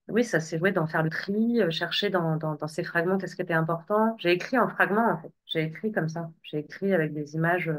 oui, 0.08 0.24
ça 0.24 0.40
s'est 0.40 0.58
joué 0.58 0.72
d'en 0.72 0.86
faire 0.86 1.02
le 1.02 1.10
tri, 1.10 1.60
chercher 1.70 2.10
dans, 2.10 2.36
dans, 2.36 2.54
dans 2.54 2.68
ces 2.68 2.84
fragments 2.84 3.18
qu'est-ce 3.18 3.36
qui 3.36 3.42
était 3.42 3.54
important? 3.54 4.16
J'ai 4.18 4.32
écrit 4.32 4.58
en 4.58 4.68
fragments, 4.68 5.10
en 5.12 5.18
fait. 5.18 5.32
J'ai 5.46 5.64
écrit 5.64 5.92
comme 5.92 6.08
ça. 6.08 6.30
J'ai 6.42 6.58
écrit 6.58 6.92
avec 6.94 7.12
des 7.14 7.34
images 7.34 7.70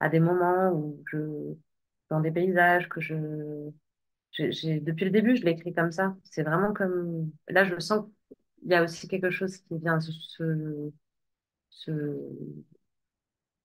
à 0.00 0.08
des 0.08 0.20
moments 0.20 0.70
où 0.72 1.02
je, 1.10 1.18
dans 2.10 2.20
des 2.20 2.30
paysages 2.32 2.88
que 2.88 3.00
je, 3.00 3.16
j'ai, 4.32 4.80
depuis 4.80 5.04
le 5.04 5.10
début, 5.10 5.36
je 5.36 5.44
l'écris 5.44 5.74
comme 5.74 5.92
ça. 5.92 6.16
C'est 6.24 6.42
vraiment 6.42 6.72
comme, 6.72 7.30
là, 7.48 7.64
je 7.64 7.78
sens 7.80 8.06
qu'il 8.60 8.70
y 8.70 8.74
a 8.74 8.82
aussi 8.84 9.08
quelque 9.08 9.30
chose 9.30 9.58
qui 9.58 9.78
vient 9.78 10.00
se, 10.00 10.12
se, 11.70 11.92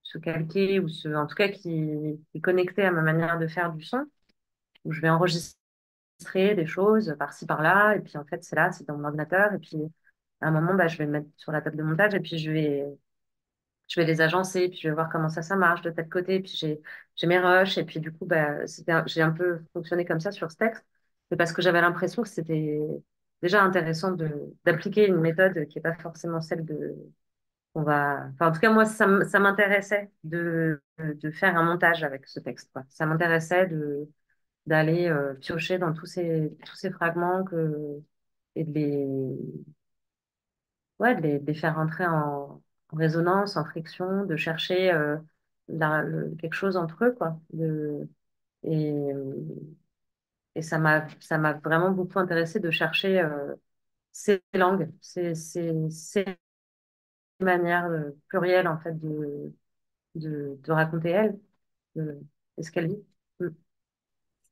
se 0.04 0.18
calquer 0.18 0.80
ou 0.80 0.88
se, 0.90 1.10
en 1.10 1.28
tout 1.28 1.36
cas, 1.36 1.50
qui 1.50 2.20
est 2.34 2.42
connecté 2.42 2.84
à 2.86 2.92
ma 2.92 3.02
manière 3.02 3.40
de 3.40 3.48
faire 3.48 3.74
du 3.74 3.84
son, 3.84 4.06
où 4.86 4.94
je 4.94 5.02
vais 5.02 5.10
enregistrer 5.10 5.58
des 6.36 6.66
choses 6.66 7.16
par-ci, 7.20 7.46
par-là, 7.46 7.96
et 7.96 8.00
puis 8.02 8.18
en 8.18 8.26
fait, 8.26 8.44
c'est 8.44 8.56
là, 8.56 8.72
c'est 8.72 8.86
dans 8.88 8.98
mon 8.98 9.06
ordinateur, 9.06 9.54
et 9.54 9.60
puis 9.60 9.78
à 10.42 10.48
un 10.48 10.52
moment, 10.52 10.74
bah, 10.76 10.88
je 10.88 10.98
vais 10.98 11.06
le 11.06 11.12
mettre 11.12 11.28
sur 11.38 11.52
la 11.52 11.62
table 11.62 11.78
de 11.78 11.84
montage, 11.84 12.14
et 12.16 12.20
puis 12.20 12.38
je 12.40 12.52
vais 12.52 12.86
je 13.88 14.00
vais 14.00 14.06
les 14.06 14.22
agencer, 14.22 14.68
puis 14.70 14.80
je 14.82 14.90
vais 14.90 14.94
voir 14.94 15.10
comment 15.10 15.30
ça, 15.30 15.42
ça 15.42 15.56
marche 15.56 15.82
de 15.82 15.90
tel 15.92 16.10
côté, 16.10 16.42
puis 16.42 16.54
j'ai, 16.56 16.82
mes 17.28 17.40
rushs, 17.40 17.78
et 17.78 17.86
puis 17.86 18.00
du 18.00 18.12
coup, 18.12 18.26
bah, 18.26 18.66
j'ai 19.06 19.22
un 19.22 19.32
peu 19.32 19.60
fonctionné 19.74 20.06
comme 20.06 20.20
ça 20.20 20.32
sur 20.32 20.52
ce 20.52 20.58
texte, 20.58 20.86
mais 21.32 21.38
parce 21.38 21.54
que 21.54 21.62
j'avais 21.62 21.82
l'impression 21.82 22.22
que 22.24 22.28
c'était 22.30 22.80
déjà 23.42 23.64
intéressant 23.64 24.12
d'appliquer 24.66 25.08
une 25.08 25.18
méthode 25.22 25.68
qui 25.68 25.78
n'est 25.78 25.82
pas 25.82 25.94
forcément 25.96 26.42
celle 26.42 26.66
de, 26.66 26.96
on 27.76 27.84
va, 27.84 28.28
enfin, 28.34 28.50
en 28.50 28.52
tout 28.52 28.60
cas, 28.62 28.72
moi, 28.72 28.86
ça, 28.86 29.08
ça 29.26 29.40
m'intéressait 29.40 30.12
de, 30.24 30.82
de 31.00 31.32
faire 31.32 31.56
un 31.58 31.64
montage 31.64 32.04
avec 32.04 32.28
ce 32.28 32.40
texte, 32.40 32.72
quoi. 32.74 32.84
Ça 32.90 33.06
m'intéressait 33.06 33.68
de, 33.68 34.10
d'aller 34.68 35.08
euh, 35.10 35.34
piocher 35.36 35.80
dans 35.80 35.94
tous 35.94 36.06
ces, 36.08 36.58
tous 36.66 36.76
ces 36.76 36.92
fragments 36.92 37.44
que, 37.46 38.02
et 38.56 38.64
de 38.66 38.74
les, 38.74 39.08
ouais, 41.00 41.16
de 41.16 41.42
les, 41.46 41.54
faire 41.56 41.76
rentrer 41.76 42.06
en, 42.06 42.62
résonance, 42.94 43.58
en 43.58 43.66
friction, 43.66 44.26
de 44.26 44.36
chercher 44.36 44.92
euh, 44.92 45.18
quelque 46.40 46.54
chose 46.54 46.78
entre 46.78 47.06
eux, 47.06 47.12
quoi. 47.14 47.40
De, 47.54 48.08
et, 48.64 49.12
et 50.56 50.62
ça 50.62 50.78
m'a 50.80 51.54
vraiment 51.64 51.92
beaucoup 51.92 52.20
intéressé 52.20 52.60
de 52.60 52.72
chercher 52.72 53.22
euh, 53.22 53.56
ces 54.12 54.44
langues, 54.56 54.92
ces, 55.02 55.36
ces, 55.36 55.74
ces 55.92 56.26
manières 57.40 57.86
euh, 57.86 58.12
plurielles 58.28 58.68
en 58.68 58.78
fait 58.80 58.94
de, 59.00 59.54
de, 60.16 60.60
raconter 60.72 61.10
elle, 61.12 61.40
de, 61.96 62.20
ce 62.62 62.72
qu'elle 62.72 62.88
vit. 62.90 63.06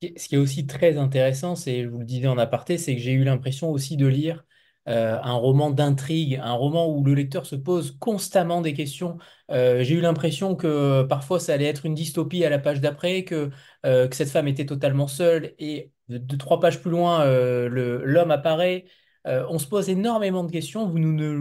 Ce 0.02 0.28
qui 0.28 0.36
est 0.36 0.38
aussi 0.38 0.68
très 0.68 0.98
intéressant, 0.98 1.56
c'est, 1.56 1.84
je 1.84 1.88
vous 1.90 2.00
le 2.00 2.06
disais 2.06 2.28
en 2.28 2.38
aparté, 2.38 2.78
c'est 2.78 2.96
que 2.96 3.02
j'ai 3.02 3.14
eu 3.14 3.24
l'impression 3.24 3.72
aussi 3.72 3.98
de 3.98 4.08
lire 4.08 4.46
euh, 4.88 5.18
un 5.24 5.34
roman 5.34 5.72
d'intrigue, 5.72 6.40
un 6.44 6.54
roman 6.54 6.88
où 6.88 7.04
le 7.04 7.16
lecteur 7.16 7.46
se 7.48 7.56
pose 7.56 7.98
constamment 8.00 8.62
des 8.62 8.74
questions. 8.74 9.18
Euh, 9.50 9.84
j'ai 9.84 9.96
eu 9.96 10.02
l'impression 10.02 10.56
que 10.56 11.02
parfois 11.04 11.40
ça 11.40 11.54
allait 11.54 11.66
être 11.66 11.88
une 11.88 11.96
dystopie 11.96 12.46
à 12.46 12.50
la 12.52 12.60
page 12.60 12.82
d'après, 12.82 13.24
que, 13.24 13.50
euh, 13.86 14.08
que 14.08 14.16
cette 14.16 14.30
femme 14.30 14.48
était 14.48 14.66
totalement 14.68 15.08
seule 15.08 15.56
et 15.58 15.92
de, 16.10 16.36
trois 16.36 16.60
pages 16.60 16.82
plus 16.82 16.92
loin, 16.92 17.26
l'homme 17.68 18.30
apparaît. 18.30 18.86
on 19.26 19.58
se 19.58 19.66
pose 19.66 19.90
énormément 19.90 20.44
de 20.44 20.52
questions. 20.52 20.88
Vous, 20.88 21.00
ne, 21.00 21.34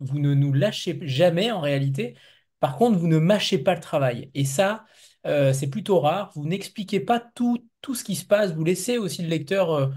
vous 0.00 0.18
ne 0.18 0.34
nous 0.34 0.52
lâchez 0.52 0.98
jamais 1.02 1.52
en 1.52 1.60
réalité. 1.60 2.16
Par 2.58 2.76
contre, 2.76 2.98
vous 2.98 3.06
ne 3.06 3.18
mâchez 3.18 3.58
pas 3.58 3.74
le 3.76 3.80
travail. 3.80 4.30
Et 4.34 4.44
ça, 4.44 4.84
c'est 5.24 5.70
plutôt 5.70 6.00
rare. 6.00 6.32
Vous 6.34 6.44
n'expliquez 6.46 6.98
pas 6.98 7.20
tout, 7.20 7.64
tout 7.82 7.94
ce 7.94 8.04
qui 8.04 8.16
se 8.16 8.24
passe. 8.24 8.52
Vous 8.52 8.64
laissez 8.64 8.98
aussi 8.98 9.22
le 9.22 9.28
lecteur 9.28 9.92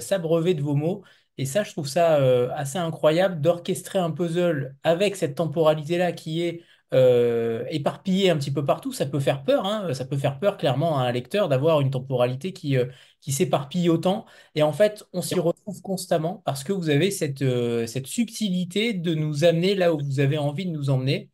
s'abreuver 0.00 0.54
de 0.54 0.62
vos 0.62 0.74
mots. 0.74 1.02
Et 1.38 1.46
ça, 1.46 1.62
je 1.62 1.70
trouve 1.70 1.86
ça 1.86 2.16
euh, 2.20 2.50
assez 2.54 2.78
incroyable 2.78 3.40
d'orchestrer 3.40 3.98
un 4.00 4.10
puzzle 4.10 4.76
avec 4.82 5.14
cette 5.16 5.36
temporalité-là 5.36 6.12
qui 6.12 6.42
est 6.42 6.62
euh, 6.94 7.64
éparpillée 7.70 8.30
un 8.30 8.36
petit 8.36 8.50
peu 8.50 8.64
partout. 8.64 8.92
Ça 8.92 9.06
peut 9.06 9.20
faire 9.20 9.44
peur, 9.44 9.64
hein. 9.64 9.94
ça 9.94 10.04
peut 10.04 10.16
faire 10.16 10.40
peur 10.40 10.56
clairement 10.56 10.98
à 10.98 11.02
un 11.04 11.12
lecteur 11.12 11.48
d'avoir 11.48 11.80
une 11.80 11.90
temporalité 11.90 12.52
qui, 12.52 12.76
euh, 12.76 12.86
s'éparpille 13.28 13.88
autant. 13.88 14.26
Et 14.56 14.62
en 14.62 14.72
fait, 14.72 15.04
on 15.12 15.22
s'y 15.22 15.38
retrouve 15.38 15.80
constamment 15.82 16.42
parce 16.44 16.64
que 16.64 16.72
vous 16.72 16.90
avez 16.90 17.10
cette, 17.10 17.44
cette 17.86 18.06
subtilité 18.06 18.94
de 18.94 19.14
nous 19.14 19.44
amener 19.44 19.74
là 19.74 19.92
où 19.94 19.98
vous 19.98 20.20
avez 20.20 20.38
envie 20.38 20.66
de 20.66 20.72
nous 20.72 20.90
emmener. 20.90 21.30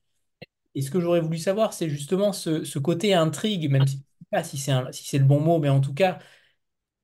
Et 0.74 0.82
ce 0.82 0.91
que 0.91 1.01
j'aurais 1.01 1.20
voulu 1.20 1.39
savoir, 1.39 1.72
c'est 1.72 1.89
justement 1.89 2.32
ce, 2.32 2.64
ce, 2.64 2.78
côté 2.80 3.14
intrigue, 3.14 3.70
même 3.70 3.87
si, 3.87 4.03
pas 4.35 4.45
si 4.45 4.59
c'est 4.59 4.72
si 4.93 5.18
le 5.18 5.24
bon 5.24 5.41
mot, 5.41 5.59
mais 5.61 5.68
en 5.68 5.80
tout 5.80 5.95
cas, 5.95 6.18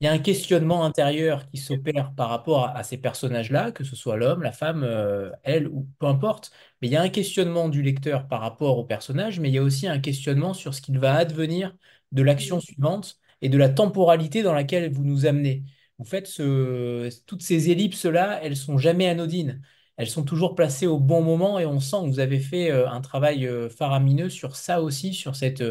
il 0.00 0.06
y 0.06 0.08
a 0.08 0.12
un 0.12 0.18
questionnement 0.18 0.84
intérieur 0.84 1.48
qui 1.50 1.58
s'opère 1.58 2.14
par 2.14 2.30
rapport 2.30 2.64
à, 2.68 2.82
ces 2.84 2.96
personnages-là, 2.98 3.70
que 3.72 3.84
ce 3.84 3.96
soit 3.96 4.16
l'homme, 4.16 4.42
la 4.42 4.52
femme, 4.52 4.82
euh, 4.82 5.30
elle 5.42 5.68
ou 5.68 5.88
peu 5.98 6.06
importe. 6.06 6.52
Mais 6.80 6.88
il 6.88 6.92
y 6.92 6.96
a 6.96 7.02
un 7.02 7.10
questionnement 7.10 7.68
du 7.68 7.82
lecteur 7.82 8.26
par 8.26 8.40
rapport 8.40 8.78
au 8.78 8.84
personnage, 8.84 9.40
mais 9.40 9.48
il 9.50 9.54
y 9.54 9.58
a 9.58 9.62
aussi 9.62 9.86
un 9.86 10.00
questionnement 10.00 10.54
sur 10.54 10.74
ce 10.74 10.80
qu'il 10.80 10.98
va 10.98 11.14
advenir 11.14 11.76
de 12.12 12.22
l'action 12.22 12.60
suivante 12.60 13.18
et 13.42 13.48
de 13.50 13.58
la 13.58 13.68
temporalité 13.68 14.42
dans 14.42 14.54
laquelle 14.54 14.90
vous 14.90 15.04
nous 15.04 15.26
amenez. 15.26 15.64
Vous 15.98 16.04
faites 16.06 16.26
ce, 16.26 17.10
toutes 17.26 17.42
ces 17.42 17.70
ellipses-là, 17.70 18.40
elles 18.42 18.56
sont 18.56 18.78
jamais 18.78 19.08
anodines. 19.08 19.60
Elles 19.98 20.08
sont 20.08 20.24
toujours 20.24 20.54
placées 20.54 20.86
au 20.86 20.98
bon 20.98 21.22
moment 21.22 21.58
et 21.58 21.66
on 21.66 21.78
sent 21.78 21.96
que 22.04 22.06
vous 22.08 22.20
avez 22.20 22.40
fait 22.40 22.70
euh, 22.70 22.88
un 22.88 23.02
travail 23.02 23.46
euh, 23.46 23.68
faramineux 23.68 24.30
sur 24.30 24.56
ça 24.56 24.80
aussi, 24.82 25.12
sur 25.12 25.36
cette 25.36 25.62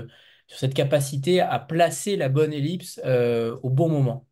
sur 0.49 0.57
cette 0.57 0.73
capacité 0.73 1.41
à 1.41 1.59
placer 1.59 2.15
la 2.15 2.27
bonne 2.27 2.51
ellipse 2.51 2.99
euh, 3.05 3.55
au 3.61 3.69
bon 3.69 3.87
moment. 3.87 4.25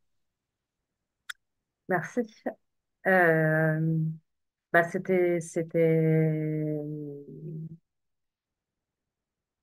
Merci. 1.88 2.22
Euh, 3.05 3.80
bah 4.74 4.84
c'était, 4.84 5.39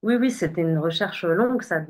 oui, 0.01 0.15
oui, 0.15 0.31
c'était 0.31 0.61
une 0.61 0.77
recherche 0.77 1.25
longue, 1.25 1.61
ça, 1.61 1.81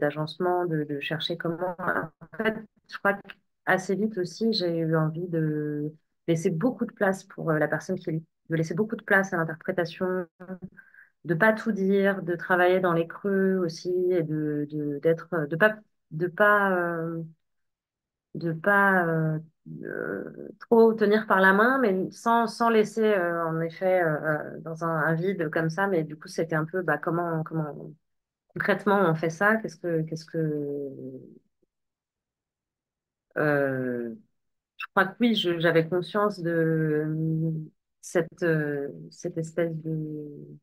d'agencement, 0.00 0.66
de, 0.66 0.84
de, 0.84 1.00
chercher 1.00 1.36
comment. 1.38 1.74
En 1.78 2.36
fait, 2.36 2.56
je 2.88 2.98
crois 2.98 3.14
qu'assez 3.14 3.96
vite 3.96 4.18
aussi, 4.18 4.52
j'ai 4.52 4.78
eu 4.78 4.96
envie 4.96 5.28
de 5.28 5.92
laisser 6.28 6.50
beaucoup 6.50 6.84
de 6.84 6.92
place 6.92 7.24
pour 7.24 7.50
euh, 7.50 7.58
la 7.58 7.68
personne 7.68 7.98
qui 7.98 8.12
lit, 8.12 8.24
de 8.50 8.56
laisser 8.56 8.74
beaucoup 8.74 8.96
de 8.96 9.02
place 9.02 9.32
à 9.32 9.38
l'interprétation, 9.38 10.26
de 11.24 11.34
pas 11.34 11.52
tout 11.52 11.72
dire, 11.72 12.22
de 12.22 12.34
travailler 12.36 12.80
dans 12.80 12.92
les 12.92 13.06
creux 13.06 13.58
aussi 13.58 13.90
et 14.10 14.22
de 14.22 14.66
d'être 15.02 15.46
de, 15.48 15.56
pas 15.56 15.76
de 16.10 16.26
pas 16.26 16.72
euh, 16.72 17.22
de 18.34 18.52
pas 18.52 19.06
euh, 19.06 19.38
euh, 19.82 20.48
trop 20.60 20.92
tenir 20.94 21.26
par 21.26 21.40
la 21.40 21.52
main, 21.52 21.78
mais 21.80 22.10
sans, 22.10 22.46
sans 22.46 22.70
laisser 22.70 23.14
en 23.16 23.60
effet 23.60 24.02
dans 24.60 24.84
un, 24.84 25.14
vide 25.14 25.50
comme 25.50 25.70
ça. 25.70 25.86
Mais 25.86 26.04
du 26.04 26.16
coup, 26.16 26.28
c'était 26.28 26.54
un 26.56 26.64
peu 26.64 26.82
bah, 26.82 26.98
comment 26.98 27.42
comment 27.44 27.92
concrètement 28.54 29.00
on 29.10 29.14
fait 29.14 29.30
ça? 29.30 29.56
Qu'est-ce 29.56 29.76
que 29.76 30.02
qu'est-ce 30.02 30.24
que 30.26 30.38
je 33.36 34.86
crois 34.94 35.06
que 35.06 35.16
oui, 35.20 35.34
j'avais 35.34 35.88
conscience 35.88 36.40
de 36.40 37.06
cette 38.00 38.44
cette 39.10 39.38
espèce 39.38 39.74
de 39.76 40.58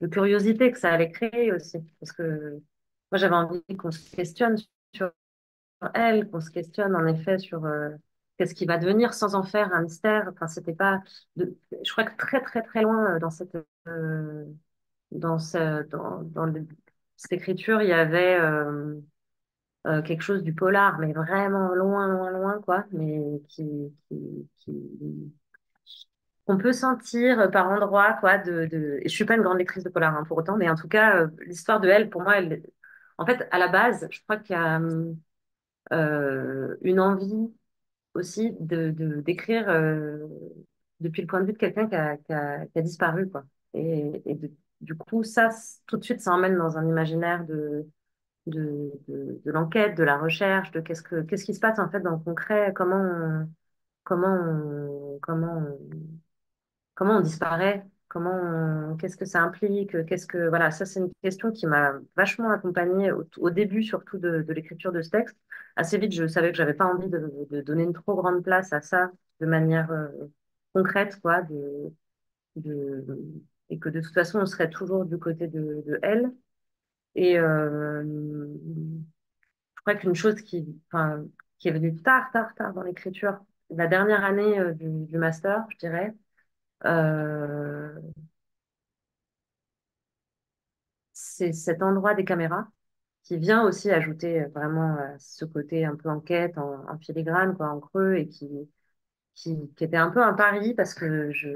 de 0.00 0.06
curiosité 0.06 0.70
que 0.72 0.78
ça 0.78 0.90
allait 0.90 1.10
créer 1.10 1.52
aussi. 1.52 1.78
Parce 2.00 2.12
que 2.12 2.60
moi, 3.12 3.18
j'avais 3.18 3.34
envie 3.34 3.62
qu'on 3.76 3.90
se 3.90 4.10
questionne 4.14 4.56
sur 4.94 5.12
elle, 5.94 6.28
qu'on 6.30 6.40
se 6.40 6.50
questionne 6.50 6.96
en 6.96 7.06
effet 7.06 7.38
sur 7.38 7.64
euh, 7.64 7.90
qu'est-ce 8.38 8.54
qui 8.54 8.66
va 8.66 8.78
devenir 8.78 9.14
sans 9.14 9.34
en 9.34 9.42
faire 9.42 9.72
un 9.72 9.82
mystère. 9.82 10.28
Enfin, 10.32 10.48
c'était 10.48 10.74
pas. 10.74 11.02
De... 11.36 11.56
Je 11.84 11.92
crois 11.92 12.04
que 12.04 12.16
très 12.16 12.42
très 12.42 12.62
très 12.62 12.82
loin 12.82 13.16
euh, 13.16 13.18
dans 13.18 13.30
cette 13.30 13.56
euh, 13.88 14.44
dans 15.12 15.38
ce, 15.38 15.84
dans, 15.88 16.52
cette 17.16 17.32
écriture, 17.32 17.82
il 17.82 17.88
y 17.88 17.92
avait 17.92 18.38
quelque 20.04 20.22
chose 20.22 20.42
du 20.42 20.52
polar, 20.52 20.98
mais 20.98 21.12
vraiment 21.12 21.68
loin 21.74 22.08
loin 22.08 22.30
loin 22.30 22.60
quoi, 22.60 22.84
mais 22.90 23.40
qui 23.48 23.92
qu'on 26.46 26.58
peut 26.58 26.72
sentir 26.72 27.50
par 27.50 27.68
endroits 27.70 28.14
quoi. 28.20 28.38
De, 28.38 28.66
de... 28.66 29.00
Je 29.04 29.08
suis 29.08 29.24
pas 29.24 29.36
une 29.36 29.42
grande 29.42 29.58
lectrice 29.58 29.84
de 29.84 29.90
polar 29.90 30.16
hein, 30.16 30.24
pour 30.26 30.38
autant, 30.38 30.56
mais 30.56 30.68
en 30.70 30.76
tout 30.76 30.88
cas, 30.88 31.22
euh, 31.24 31.28
l'histoire 31.46 31.80
de 31.80 31.88
elle, 31.88 32.10
pour 32.10 32.22
moi, 32.22 32.38
elle. 32.38 32.62
En 33.18 33.26
fait, 33.26 33.48
à 33.50 33.58
la 33.58 33.68
base, 33.68 34.08
je 34.10 34.20
crois 34.22 34.36
qu'il 34.38 34.56
y 34.56 34.58
a 34.58 34.80
euh, 35.92 36.76
une 36.82 37.00
envie 37.00 37.52
aussi 38.14 38.52
de, 38.60 38.90
d'écrire 39.22 39.68
euh, 39.68 40.26
depuis 41.00 41.22
le 41.22 41.28
point 41.28 41.40
de 41.40 41.46
vue 41.46 41.52
de 41.52 41.58
quelqu'un 41.58 41.88
qui 41.88 41.94
a, 41.96 42.16
qui 42.18 42.32
a, 42.32 42.66
qui 42.66 42.78
a 42.78 42.82
disparu, 42.82 43.28
quoi. 43.30 43.44
Et, 43.74 44.22
et 44.26 44.38
du 44.80 44.96
coup, 44.96 45.22
ça, 45.24 45.50
tout 45.86 45.96
de 45.98 46.04
suite, 46.04 46.20
ça 46.20 46.32
emmène 46.32 46.56
dans 46.58 46.78
un 46.78 46.86
imaginaire 46.88 47.44
de, 47.46 47.86
de, 48.46 48.92
de, 49.08 49.50
l'enquête, 49.52 49.96
de 49.96 50.04
la 50.04 50.18
recherche, 50.18 50.70
de 50.72 50.80
qu'est-ce 50.80 51.02
que, 51.02 51.22
qu'est-ce 51.22 51.44
qui 51.44 51.54
se 51.54 51.60
passe 51.60 51.78
en 51.78 51.90
fait 51.90 52.00
dans 52.00 52.12
le 52.12 52.18
concret, 52.18 52.72
comment 52.74 53.46
comment 54.04 55.18
comment 55.22 55.62
comment 56.96 57.18
on 57.18 57.20
disparaît, 57.20 57.86
comment 58.08 58.96
qu'est-ce 58.96 59.16
que 59.16 59.26
ça 59.26 59.42
implique, 59.42 60.04
qu'est-ce 60.06 60.26
que 60.26 60.48
voilà, 60.48 60.72
ça 60.72 60.86
c'est 60.86 61.00
une 61.00 61.12
question 61.22 61.52
qui 61.52 61.66
m'a 61.66 61.92
vachement 62.16 62.50
accompagnée 62.50 63.12
au, 63.12 63.50
début 63.50 63.82
surtout 63.84 64.18
de, 64.18 64.44
l'écriture 64.48 64.92
de 64.92 65.02
ce 65.02 65.10
texte. 65.10 65.36
Assez 65.76 65.98
vite, 65.98 66.12
je 66.12 66.26
savais 66.26 66.50
que 66.50 66.56
j'avais 66.56 66.74
pas 66.74 66.86
envie 66.86 67.08
de, 67.08 67.62
donner 67.62 67.84
une 67.84 67.92
trop 67.92 68.16
grande 68.16 68.42
place 68.42 68.72
à 68.72 68.80
ça 68.80 69.12
de 69.40 69.46
manière 69.46 69.92
euh, 69.92 70.08
concrète, 70.72 71.20
quoi, 71.20 71.42
de, 71.42 71.92
et 73.70 73.78
que 73.78 73.88
de 73.88 74.00
toute 74.00 74.14
façon 74.14 74.40
on 74.40 74.46
serait 74.46 74.70
toujours 74.70 75.04
du 75.04 75.18
côté 75.18 75.46
de, 75.48 75.98
elle. 76.02 76.32
Et 77.14 77.38
euh, 77.38 78.02
je 78.04 79.80
crois 79.82 79.94
qu'une 79.94 80.14
chose 80.14 80.40
qui, 80.42 80.66
enfin, 80.90 81.24
qui 81.58 81.68
est 81.68 81.72
venue 81.72 81.94
tard, 81.96 82.30
tard, 82.32 82.54
tard 82.54 82.72
dans 82.74 82.82
l'écriture, 82.82 83.38
la 83.70 83.86
dernière 83.86 84.24
année 84.24 84.58
euh, 84.58 84.72
du 84.74 85.18
master, 85.18 85.66
je 85.70 85.78
dirais. 85.78 86.14
Euh, 86.84 87.88
c'est 91.12 91.52
cet 91.52 91.82
endroit 91.82 92.14
des 92.14 92.24
caméras 92.24 92.68
qui 93.24 93.38
vient 93.38 93.64
aussi 93.64 93.90
ajouter 93.90 94.42
euh, 94.42 94.48
vraiment 94.54 94.96
euh, 94.96 95.16
ce 95.18 95.44
côté 95.44 95.84
un 95.84 95.96
peu 95.96 96.10
enquête 96.10 96.58
en, 96.58 96.84
en 96.88 96.98
filigrane, 96.98 97.56
quoi, 97.56 97.70
en 97.70 97.80
creux, 97.80 98.16
et 98.16 98.28
qui, 98.28 98.48
qui, 99.34 99.58
était 99.80 99.96
un 99.96 100.10
peu 100.10 100.22
un 100.22 100.34
pari 100.34 100.74
parce 100.74 100.94
que 100.94 101.32
je... 101.32 101.48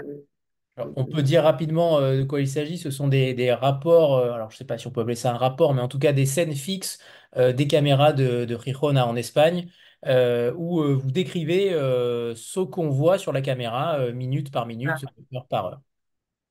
On 0.97 1.05
peut 1.05 1.23
dire 1.23 1.43
rapidement 1.43 2.01
de 2.01 2.23
quoi 2.23 2.41
il 2.41 2.49
s'agit. 2.49 2.79
Ce 2.79 2.91
sont 2.91 3.09
des, 3.09 3.35
des 3.35 3.53
rapports, 3.53 4.17
alors 4.19 4.51
je 4.51 4.55
ne 4.55 4.59
sais 4.59 4.65
pas 4.65 4.79
si 4.79 4.87
on 4.87 4.91
peut 4.91 5.03
appeler 5.03 5.15
ça 5.15 5.35
un 5.35 5.37
rapport, 5.37 5.75
mais 5.75 5.83
en 5.83 5.89
tout 5.89 5.99
cas 5.99 6.13
des 6.13 6.25
scènes 6.25 6.55
fixes 6.55 7.01
des 7.37 7.67
caméras 7.67 8.15
de, 8.15 8.47
de 8.47 8.57
Gijona 8.57 9.07
en 9.07 9.15
Espagne, 9.15 9.69
euh, 10.07 10.53
où 10.57 10.81
euh, 10.83 10.95
vous 10.95 11.11
décrivez 11.11 11.73
euh, 11.75 12.35
ce 12.35 12.61
qu'on 12.61 12.89
voit 12.91 13.19
sur 13.19 13.33
la 13.33 13.43
caméra 13.43 13.99
euh, 13.99 14.13
minute 14.13 14.51
par 14.53 14.67
minute, 14.67 15.05
voilà. 15.05 15.31
heure 15.35 15.47
par 15.49 15.67
heure. 15.67 15.81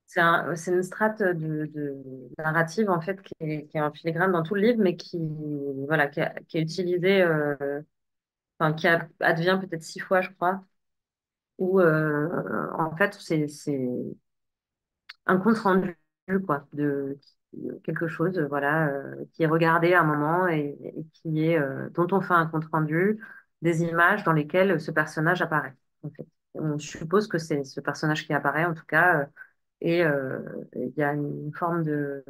C'est 0.07 0.21
un, 0.21 0.55
c'est 0.55 0.71
une 0.71 0.81
strate 0.83 1.21
de, 1.21 1.67
de 1.73 2.03
narrative 2.39 2.89
en 2.89 2.99
fait 2.99 3.21
qui 3.21 3.33
est, 3.41 3.67
qui 3.67 3.77
est 3.77 3.81
en 3.81 3.91
filigrane 3.93 4.31
dans 4.31 4.41
tout 4.43 4.55
le 4.55 4.61
livre, 4.61 4.79
mais 4.81 4.95
qui 4.95 5.19
voilà 5.87 6.07
qui, 6.07 6.19
a- 6.21 6.33
qui 6.47 6.57
est 6.57 6.61
utilisée, 6.61 7.23
enfin 8.59 8.73
qui 8.73 8.87
a- 8.87 9.07
advient 9.21 9.59
peut-être 9.61 9.83
six 9.83 9.99
fois, 9.99 10.21
je 10.21 10.29
crois, 10.31 10.63
où 11.59 11.79
euh, 11.81 12.29
en 12.77 12.95
fait 12.97 13.13
c'est 13.15 13.47
un 15.25 15.37
compte 15.37 15.57
rendu 15.59 15.95
quoi 16.45 16.67
de 16.73 17.17
quelque 17.83 18.07
chose 18.07 18.37
voilà 18.49 18.87
euh, 18.89 19.25
qui 19.33 19.43
est 19.43 19.47
regardé 19.47 19.93
à 19.93 20.01
un 20.01 20.03
moment 20.03 20.47
et, 20.47 20.77
et 20.83 21.05
qui 21.13 21.45
est 21.45 21.57
euh, 21.59 21.89
dont 21.91 22.07
on 22.11 22.21
fait 22.21 22.33
un 22.33 22.45
compte 22.47 22.65
rendu 22.71 23.19
des 23.61 23.81
images 23.83 24.23
dans 24.23 24.33
lesquelles 24.33 24.79
ce 24.81 24.91
personnage 24.91 25.41
apparaît 25.41 25.75
on 26.55 26.79
suppose 26.79 27.27
que 27.27 27.37
c'est 27.37 27.63
ce 27.63 27.79
personnage 27.81 28.25
qui 28.25 28.33
apparaît 28.33 28.65
en 28.65 28.73
tout 28.73 28.85
cas 28.85 29.21
euh, 29.21 29.25
et 29.81 30.03
euh, 30.03 30.39
il 30.75 30.93
y 30.97 31.03
a 31.03 31.13
une 31.13 31.51
forme 31.53 31.83
de 31.83 32.23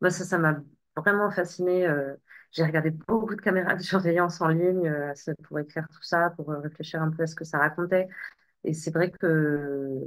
moi 0.00 0.10
ça 0.10 0.24
ça 0.24 0.38
m'a 0.38 0.60
vraiment 0.96 1.30
fascinée 1.30 1.86
euh, 1.86 2.14
j'ai 2.52 2.64
regardé 2.64 2.90
beaucoup 2.90 3.34
de 3.34 3.40
caméras 3.40 3.74
de 3.76 3.82
surveillance 3.82 4.40
en 4.40 4.48
ligne 4.48 4.86
euh, 4.88 5.12
pour 5.44 5.58
écrire 5.58 5.86
tout 5.88 6.02
ça 6.02 6.30
pour 6.36 6.50
euh, 6.50 6.60
réfléchir 6.60 7.02
un 7.02 7.10
peu 7.10 7.22
à 7.24 7.26
ce 7.26 7.34
que 7.34 7.44
ça 7.44 7.58
racontait. 7.58 8.08
Et 8.64 8.74
c'est 8.74 8.92
vrai 8.92 9.10
que 9.10 10.00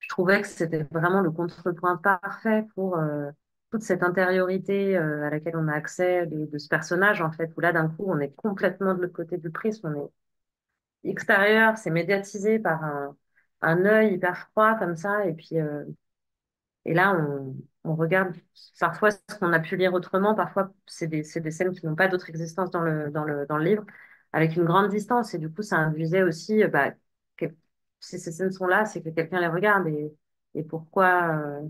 je 0.00 0.08
trouvais 0.08 0.42
que 0.42 0.48
c'était 0.48 0.84
vraiment 0.92 1.20
le 1.22 1.30
contrepoint 1.30 1.96
parfait 1.98 2.64
pour 2.74 2.98
euh, 2.98 3.30
toute 3.70 3.82
cette 3.82 4.02
intériorité 4.02 4.96
euh, 4.96 5.26
à 5.26 5.30
laquelle 5.30 5.56
on 5.56 5.68
a 5.68 5.72
accès 5.74 6.26
de, 6.26 6.58
ce 6.58 6.68
personnage, 6.68 7.20
en 7.22 7.30
fait, 7.32 7.52
où 7.56 7.60
là, 7.60 7.72
d'un 7.72 7.88
coup, 7.88 8.04
on 8.08 8.18
est 8.20 8.34
complètement 8.34 8.94
de 8.94 9.02
l'autre 9.02 9.14
côté 9.14 9.38
du 9.38 9.50
prisme, 9.50 9.88
on 9.94 10.06
est 11.06 11.10
extérieur, 11.10 11.78
c'est 11.78 11.90
médiatisé 11.90 12.58
par 12.58 12.84
un, 12.84 13.16
un 13.62 13.84
œil 13.84 14.14
hyper 14.14 14.48
froid 14.50 14.76
comme 14.78 14.96
ça, 14.96 15.26
et 15.26 15.34
puis 15.34 15.58
euh, 15.60 15.84
et 16.84 16.94
là, 16.94 17.14
on, 17.14 17.56
on 17.84 17.94
regarde 17.96 18.34
parfois 18.80 19.10
ce 19.10 19.18
qu'on 19.38 19.52
a 19.52 19.60
pu 19.60 19.76
lire 19.76 19.92
autrement, 19.94 20.34
parfois 20.34 20.72
c'est 20.86 21.06
des, 21.06 21.22
des 21.22 21.50
scènes 21.50 21.72
qui 21.74 21.86
n'ont 21.86 21.94
pas 21.96 22.08
d'autre 22.08 22.30
existence 22.30 22.70
dans 22.70 22.80
le, 22.82 23.10
dans 23.10 23.24
le, 23.24 23.46
dans 23.46 23.58
le 23.58 23.64
livre, 23.64 23.84
avec 24.32 24.56
une 24.56 24.64
grande 24.64 24.88
distance. 24.90 25.34
Et 25.34 25.38
du 25.38 25.50
coup, 25.50 25.62
ça 25.62 25.76
induisait 25.76 26.22
aussi, 26.22 26.62
euh, 26.62 26.68
bah, 26.68 26.92
que, 27.36 27.46
si 28.00 28.18
ces 28.18 28.32
scènes 28.32 28.52
sont 28.52 28.66
là, 28.66 28.84
c'est 28.86 29.02
que 29.02 29.10
quelqu'un 29.10 29.40
les 29.40 29.48
regarde. 29.48 29.86
Et, 29.88 30.12
et 30.54 30.62
pourquoi, 30.64 31.60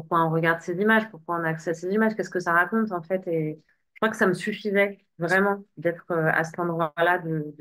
pourquoi 0.00 0.24
on 0.24 0.30
regarde 0.30 0.60
ces 0.62 0.80
images, 0.80 1.10
pourquoi 1.10 1.36
on 1.36 1.44
a 1.44 1.48
accès 1.48 1.70
à 1.70 1.74
ces 1.74 1.92
images, 1.92 2.14
qu'est-ce 2.16 2.30
que 2.30 2.40
ça 2.40 2.52
raconte 2.52 2.92
en 2.92 3.02
fait. 3.02 3.26
Et 3.28 3.60
je 3.94 3.98
crois 4.00 4.08
que 4.08 4.16
ça 4.16 4.26
me 4.26 4.32
suffisait 4.34 4.98
vraiment 5.18 5.62
d'être 5.76 6.10
euh, 6.10 6.30
à 6.32 6.44
cet 6.44 6.58
endroit-là 6.58 7.18
de, 7.18 7.54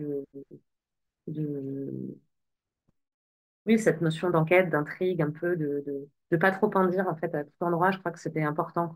de, 1.27 2.17
oui, 3.65 3.77
cette 3.79 4.01
notion 4.01 4.29
d'enquête, 4.29 4.69
d'intrigue, 4.69 5.21
un 5.21 5.31
peu, 5.31 5.55
de, 5.55 5.83
de, 5.85 6.07
de 6.31 6.37
pas 6.37 6.51
trop 6.51 6.71
en 6.75 6.85
dire, 6.87 7.07
en 7.07 7.15
fait, 7.15 7.33
à 7.35 7.43
tout 7.43 7.51
endroit, 7.61 7.91
je 7.91 7.99
crois 7.99 8.11
que 8.11 8.19
c'était 8.19 8.43
important. 8.43 8.93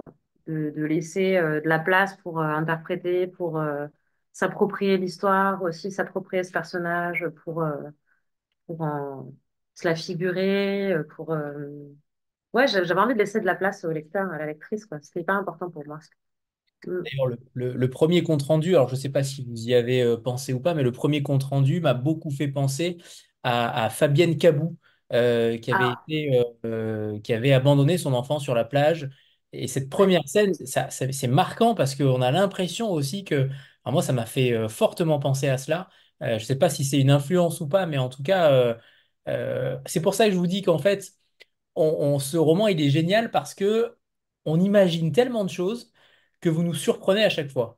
De, 0.48 0.74
laisser 0.76 1.38
euh, 1.38 1.62
de 1.62 1.70
la 1.70 1.80
place 1.80 2.18
pour 2.18 2.40
euh, 2.42 2.44
interpréter, 2.44 3.28
pour 3.28 3.62
s'approprier 4.34 4.98
l'histoire, 4.98 5.62
aussi 5.64 5.92
s'approprier 5.92 6.44
ce 6.44 6.52
personnage, 6.52 7.28
pour, 7.44 7.64
pour 8.68 8.86
se 9.76 9.88
la 9.88 9.96
figurer, 9.96 10.96
pour... 11.16 11.36
Ouais, 12.54 12.68
j'a- 12.68 12.84
j'avais 12.84 13.00
envie 13.02 13.14
de 13.16 13.20
laisser 13.20 13.40
de 13.42 13.46
la 13.46 13.56
place 13.56 13.84
au 13.84 13.92
lecteur, 13.92 14.32
à 14.32 14.38
la 14.38 14.46
lectrice, 14.46 14.86
quoi. 14.86 15.00
C'était 15.02 15.22
hyper 15.22 15.36
important 15.36 15.70
pour 15.70 15.86
moi. 15.88 16.00
Mm. 16.88 17.04
D'ailleurs, 17.06 17.28
le, 17.28 17.38
le- 17.54 17.74
le 17.74 17.90
premier 17.90 18.24
compte-rendu, 18.24 18.76
alors 18.76 18.88
je 18.90 18.96
ne 18.96 19.00
sais 19.00 19.10
pas 19.10 19.24
si 19.24 19.44
vous 19.46 19.68
y 19.68 19.74
avez 19.74 20.02
euh, 20.02 20.18
pensé 20.18 20.54
ou 20.54 20.60
pas, 20.62 20.74
mais 20.74 20.84
le 20.84 20.92
premier 20.94 21.22
compte-rendu 21.22 21.82
m'a 21.82 21.94
beaucoup 21.94 22.32
fait 22.32 22.48
penser 22.48 22.98
à, 23.44 23.86
à 23.86 23.90
Fabienne 23.90 24.38
Cabou, 24.38 24.78
euh, 25.12 25.58
qui 25.58 25.70
avait 25.72 25.90
Ah, 25.90 26.08
été, 26.08 26.42
euh, 26.66 27.20
qui 27.20 27.34
avait 27.34 27.52
abandonné 27.54 27.98
son 27.98 28.14
enfant 28.14 28.40
sur 28.40 28.56
la 28.56 28.64
plage. 28.64 29.10
Et 29.52 29.68
cette 29.68 29.90
première 29.90 30.22
scène, 30.28 30.54
ça, 30.54 30.90
ça- 30.90 31.12
c'est 31.12 31.28
marquant 31.28 31.76
parce 31.76 31.96
qu'on 31.96 32.22
a 32.22 32.32
l'impression 32.32 32.90
aussi 32.92 33.24
que, 33.26 33.36
alors 33.84 33.94
moi, 33.94 34.02
ça 34.02 34.14
m'a 34.14 34.26
fait 34.26 34.68
fortement 34.70 35.20
penser 35.20 35.50
à 35.50 35.58
cela. 35.58 35.90
Je 36.22 36.34
ne 36.36 36.40
sais 36.40 36.56
pas 36.56 36.70
si 36.70 36.86
c'est 36.86 37.00
une 37.00 37.12
influence 37.12 37.60
ou 37.60 37.68
pas, 37.68 37.86
mais 37.86 37.98
en 37.98 38.08
tout 38.10 38.24
cas, 38.24 38.78
c'est 39.86 40.02
pour 40.02 40.14
ça 40.16 40.26
que 40.26 40.32
je 40.32 40.38
vous 40.38 40.48
dis 40.48 40.62
qu'en 40.62 40.78
fait, 40.80 41.12
on, 41.76 41.84
on- 42.16 42.20
ce 42.20 42.38
roman, 42.38 42.68
il 42.68 42.82
est 42.82 42.90
génial 42.90 43.32
parce 43.32 43.54
que 43.56 43.98
on 44.46 44.60
imagine 44.60 45.12
tellement 45.12 45.44
de 45.46 45.50
choses 45.50 45.92
que 46.42 46.50
vous 46.50 46.64
nous 46.64 46.74
surprenez 46.74 47.24
à 47.24 47.30
chaque 47.30 47.50
fois. 47.52 47.78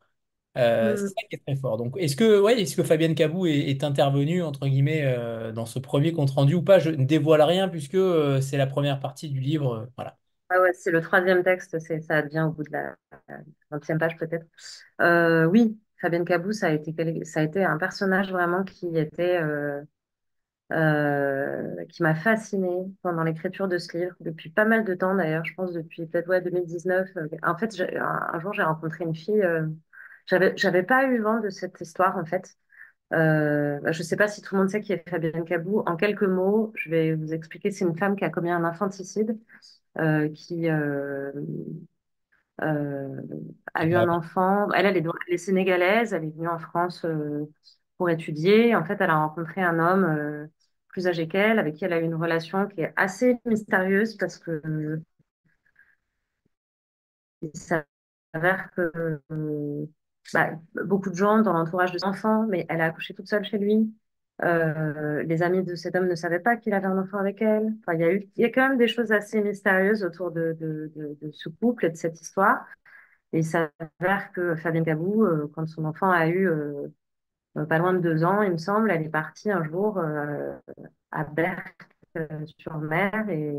Euh, 0.58 0.96
c'est 0.98 1.04
Mm. 1.04 1.16
ça 1.16 1.22
qui 1.30 1.36
est 1.36 1.44
très 1.46 1.56
fort. 1.58 1.78
Donc, 1.78 1.96
est-ce 1.98 2.16
que, 2.16 2.40
ouais, 2.42 2.62
est-ce 2.62 2.76
que 2.78 2.84
Fabienne 2.84 3.16
Cabou 3.16 3.46
est, 3.48 3.54
est 3.70 3.84
intervenue, 3.84 4.42
entre 4.44 4.68
guillemets, 4.68 5.04
euh, 5.06 5.52
dans 5.52 5.66
ce 5.66 5.80
premier 5.80 6.14
compte-rendu 6.14 6.56
ou 6.56 6.64
pas? 6.64 6.80
Je 6.80 6.90
ne 6.92 7.06
dévoile 7.06 7.42
rien 7.44 7.70
puisque 7.70 7.96
euh, 7.96 8.42
c'est 8.42 8.58
la 8.58 8.68
première 8.68 9.00
partie 9.02 9.30
du 9.30 9.40
livre. 9.42 9.90
voilà. 9.98 10.18
Ah 10.50 10.62
ouais, 10.62 10.74
c'est 10.74 10.92
le 10.92 11.02
troisième 11.02 11.44
texte, 11.44 11.80
c'est, 11.80 12.02
ça 12.02 12.22
devient 12.22 12.42
au 12.48 12.52
bout 12.52 12.64
de 12.64 12.72
la 12.72 12.96
vingtième 13.72 13.98
page 14.00 14.18
peut-être. 14.18 14.46
Oui, 15.50 15.80
Fabienne 16.02 16.26
Cabou, 16.26 16.52
ça 16.54 16.68
a 16.68 16.72
été, 16.72 16.94
quel- 16.94 17.26
ça 17.26 17.40
a 17.42 17.44
été 17.44 17.64
un 17.64 17.78
personnage 17.78 18.32
vraiment 18.32 18.64
qui 18.64 18.98
était, 18.98 19.40
euh, 20.74 21.86
qui 21.90 22.04
m'a 22.04 22.16
fascinée 22.16 22.86
pendant 23.04 23.24
l'écriture 23.24 23.68
de 23.68 23.78
ce 23.78 23.98
livre, 23.98 24.16
depuis 24.22 24.50
pas 24.50 24.66
mal 24.66 24.84
de 24.84 24.94
temps 24.96 25.16
d'ailleurs, 25.16 25.46
je 25.46 25.54
pense 25.54 25.74
depuis 25.74 26.06
peut-être 26.08 26.28
ouais, 26.30 26.42
2019. 26.42 27.10
Euh, 27.18 27.28
En 27.44 27.58
fait, 27.58 27.80
un, 27.98 28.30
un 28.34 28.40
jour, 28.40 28.54
j'ai 28.54 28.64
rencontré 28.64 29.04
une 29.06 29.16
fille, 29.16 29.42
euh, 29.44 29.68
j'avais, 30.28 30.56
j'avais 30.58 30.84
pas 30.84 31.06
eu 31.08 31.20
vent 31.22 31.40
de 31.40 31.50
cette 31.50 31.80
histoire 31.82 32.18
en 32.18 32.26
fait. 32.26 32.56
Euh, 33.14 33.80
bah, 33.82 33.92
je 33.94 34.04
sais 34.04 34.18
pas 34.18 34.28
si 34.28 34.42
tout 34.42 34.56
le 34.56 34.62
monde 34.62 34.70
sait 34.70 34.82
qui 34.82 34.94
est 34.94 35.10
Fabienne 35.10 35.46
Cabou. 35.46 35.84
En 35.88 35.96
quelques 35.98 36.24
mots, 36.24 36.74
je 36.76 36.90
vais 36.90 37.16
vous 37.16 37.34
expliquer. 37.34 37.72
C'est 37.72 37.86
une 37.86 37.98
femme 37.98 38.16
qui 38.18 38.26
a 38.26 38.30
commis 38.32 38.52
un 38.52 38.64
infanticide, 38.66 39.40
euh, 40.00 40.30
qui, 40.30 40.70
euh, 40.70 41.32
a 43.74 43.86
eu 43.86 43.96
un 43.96 44.10
enfant. 44.10 44.72
Elle, 44.72 44.86
elle 44.86 44.98
est, 44.98 45.02
elle 45.28 45.34
est 45.34 45.38
sénégalaise, 45.38 46.14
elle 46.14 46.26
est 46.26 46.30
venue 46.36 46.48
en 46.48 46.60
France 46.60 47.06
euh, 47.06 47.46
pour 47.98 48.10
étudier. 48.10 48.76
En 48.76 48.84
fait, 48.84 48.98
elle 49.00 49.10
a 49.10 49.18
rencontré 49.18 49.62
un 49.62 49.80
homme 49.80 50.04
euh, 50.06 50.48
plus 50.96 51.08
âgé 51.08 51.28
qu'elle, 51.28 51.60
avec 51.60 51.76
qui 51.76 51.84
elle 51.84 51.92
a 51.92 52.00
eu 52.00 52.04
une 52.06 52.16
relation 52.16 52.68
qui 52.68 52.80
est 52.82 52.94
assez 52.96 53.38
mystérieuse 53.46 54.16
parce 54.16 54.38
que 54.40 54.62
euh, 54.66 55.04
il 57.42 57.52
s'avère 57.54 58.72
que 58.76 59.20
euh, 59.32 59.86
bah, 60.34 60.52
beaucoup 60.86 61.10
de 61.10 61.16
gens 61.16 61.42
dans 61.42 61.52
l'entourage 61.52 61.92
de 61.92 61.98
son 61.98 62.08
enfant, 62.08 62.48
mais 62.48 62.66
elle 62.70 62.80
a 62.80 62.86
accouché 62.86 63.14
toute 63.14 63.28
seule 63.28 63.44
chez 63.44 63.58
lui. 63.58 63.94
Euh, 64.44 65.24
les 65.24 65.44
amis 65.44 65.64
de 65.64 65.76
cet 65.76 65.98
homme 65.98 66.08
ne 66.08 66.16
savaient 66.16 66.40
pas 66.40 66.56
qu'il 66.56 66.74
avait 66.74 66.88
un 66.88 66.98
enfant 66.98 67.18
avec 67.18 67.42
elle. 67.42 67.74
Enfin, 67.82 67.94
il 67.96 68.00
y 68.00 68.04
a 68.06 68.14
eu, 68.14 68.30
il 68.38 68.42
y 68.44 68.46
a 68.46 68.50
quand 68.50 68.70
même 68.70 68.78
des 68.78 68.88
choses 68.88 69.12
assez 69.12 69.42
mystérieuses 69.42 70.04
autour 70.06 70.32
de, 70.32 70.56
ce 71.34 71.50
couple 71.50 71.88
et 71.88 71.90
de 71.90 71.98
cette 71.98 72.22
histoire. 72.22 72.66
Et 73.34 73.40
il 73.40 73.46
s'avère 73.46 74.32
que 74.34 74.56
Fabienne 74.56 74.86
Cabou, 74.86 75.28
quand 75.54 75.68
son 75.68 75.84
enfant 75.84 76.10
a 76.10 76.30
eu 76.30 76.50
pas 77.70 77.78
loin 77.78 77.94
de 77.94 78.00
deux 78.00 78.24
ans, 78.24 78.42
il 78.42 78.52
me 78.52 78.58
semble, 78.58 78.92
elle 78.92 79.04
est 79.04 79.10
partie 79.10 79.52
un 79.52 79.64
jour 79.64 79.98
euh, 79.98 80.54
à 81.12 81.24
Berck-sur-Mer 81.24 83.30
et, 83.30 83.54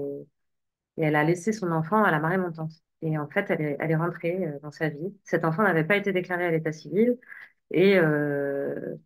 et 0.97 1.03
elle 1.03 1.17
a 1.17 1.25
laissé 1.25 1.53
son 1.53 1.71
enfant 1.73 2.03
à 2.05 2.11
la 2.11 2.21
marée 2.21 2.39
montante. 2.39 2.73
Et 3.03 3.19
en 3.19 3.29
fait, 3.29 3.51
elle 3.51 3.91
est, 3.91 3.97
rentrée 3.97 4.47
euh, 4.47 4.59
dans 4.63 4.71
sa 4.71 4.89
vie. 4.89 5.15
Cet 5.25 5.45
enfant 5.45 5.63
n'avait 5.63 5.85
pas 5.85 5.97
été 5.97 6.13
déclaré 6.13 6.47
à 6.47 6.51
l'état 6.51 6.73
civil 6.73 7.19
et, 7.71 7.97
euh, 7.99 8.97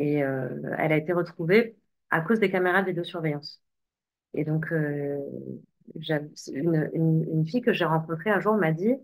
euh, 0.00 0.48
elle 0.78 0.92
a 0.92 0.96
été 0.96 1.12
retrouvée 1.12 1.76
à 2.10 2.20
cause 2.20 2.40
des 2.40 2.50
caméras 2.50 2.82
de 2.82 2.88
vidéosurveillance. 2.88 3.62
Et 4.34 4.44
donc, 4.44 4.72
euh, 4.72 5.18
une 5.94 7.44
fille 7.46 7.62
que 7.62 7.72
j'ai 7.72 7.84
rencontrée 7.84 8.30
un 8.30 8.40
jour 8.40 8.56
m'a 8.56 8.72
dit, 8.72 8.94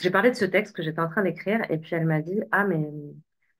j'ai 0.00 0.10
parlé 0.10 0.30
de 0.30 0.36
ce 0.36 0.44
texte 0.44 0.76
que 0.76 0.82
j'étais 0.82 1.00
en 1.00 1.08
train 1.08 1.22
d'écrire, 1.22 1.60
et 1.70 1.78
puis 1.78 1.94
elle 1.94 2.06
m'a 2.06 2.22
dit, 2.22 2.40
Ah, 2.52 2.64
mais 2.64 2.88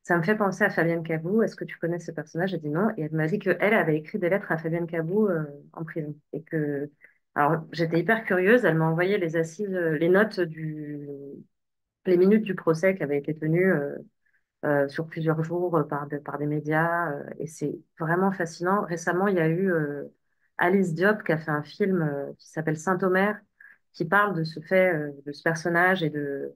ça 0.03 0.17
me 0.19 0.23
fait 0.23 0.37
penser 0.37 0.65
à 0.65 0.71
Fabienne 0.71 1.05
Cabou, 1.05 1.43
est-ce 1.43 1.57
que 1.57 1.65
tu 1.65 1.79
connais 1.79 1.99
ce 2.01 2.11
personnage? 2.11 2.51
J'ai 2.51 2.59
dit 2.59 2.69
non, 2.69 2.91
et 2.97 3.03
elle 3.03 3.13
m'a 3.13 3.27
dit 3.29 3.39
qu'elle 3.39 3.75
avait 3.75 3.97
écrit 3.97 4.19
des 4.19 4.29
lettres 4.29 4.51
à 4.51 4.59
Fabienne 4.59 4.87
Cabou 4.87 5.29
euh, 5.29 5.45
en 5.73 5.85
prison. 5.85 6.17
Et 6.33 6.43
que, 6.43 6.91
alors 7.35 7.65
j'étais 7.73 8.01
hyper 8.01 8.25
curieuse, 8.25 8.65
elle 8.65 8.77
m'a 8.77 8.87
envoyé 8.87 9.19
les 9.19 9.37
assises, 9.37 9.73
euh, 9.73 9.97
les 9.99 10.09
notes 10.09 10.41
du, 10.41 11.07
les 12.07 12.17
minutes 12.17 12.43
du 12.43 12.55
procès 12.55 12.97
qui 12.97 13.03
avaient 13.03 13.19
été 13.19 13.35
tenues 13.35 13.73
euh, 13.73 13.97
euh, 14.65 14.89
sur 14.89 15.07
plusieurs 15.07 15.43
jours 15.45 15.85
par, 15.89 16.09
par 16.25 16.39
des 16.39 16.47
médias, 16.47 17.13
et 17.39 17.47
c'est 17.47 17.79
vraiment 17.99 18.33
fascinant. 18.33 18.85
Récemment, 18.85 19.29
il 19.29 19.37
y 19.37 19.41
a 19.41 19.49
eu 19.49 19.73
Alice 20.59 20.95
Diop 20.95 21.23
qui 21.25 21.33
a 21.33 21.39
fait 21.39 21.51
un 21.51 21.63
film 21.63 22.35
qui 22.39 22.49
s'appelle 22.51 22.77
Saint-Omer, 22.77 23.41
qui 23.93 24.05
parle 24.05 24.35
de 24.35 24.45
ce 24.45 24.61
fait, 24.61 24.95
de 25.27 25.33
ce 25.33 25.43
personnage 25.43 26.03
et 26.03 26.11
de, 26.11 26.55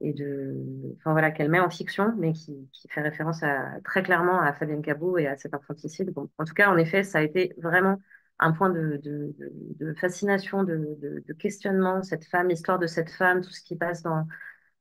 et 0.00 0.12
de, 0.12 0.54
enfin 0.96 1.12
voilà, 1.12 1.30
qu'elle 1.30 1.50
met 1.50 1.60
en 1.60 1.70
fiction, 1.70 2.14
mais 2.18 2.32
qui, 2.32 2.68
fait 2.88 3.02
référence 3.02 3.42
à, 3.42 3.80
très 3.84 4.02
clairement 4.02 4.40
à 4.40 4.52
Fabienne 4.52 4.82
Cabot 4.82 5.18
et 5.18 5.26
à 5.26 5.36
cet 5.36 5.54
infanticide. 5.54 6.12
Bon, 6.12 6.30
en 6.38 6.44
tout 6.44 6.54
cas, 6.54 6.70
en 6.70 6.76
effet, 6.76 7.02
ça 7.02 7.18
a 7.18 7.22
été 7.22 7.54
vraiment 7.58 8.00
un 8.38 8.52
point 8.52 8.70
de, 8.70 9.00
de, 9.02 9.94
fascination, 9.94 10.62
de, 10.64 10.96
de, 11.26 11.32
questionnement, 11.34 12.02
cette 12.02 12.24
femme, 12.24 12.48
l'histoire 12.48 12.78
de 12.78 12.86
cette 12.86 13.10
femme, 13.10 13.40
tout 13.40 13.50
ce 13.50 13.62
qui 13.62 13.76
passe 13.76 14.02
dans, 14.02 14.26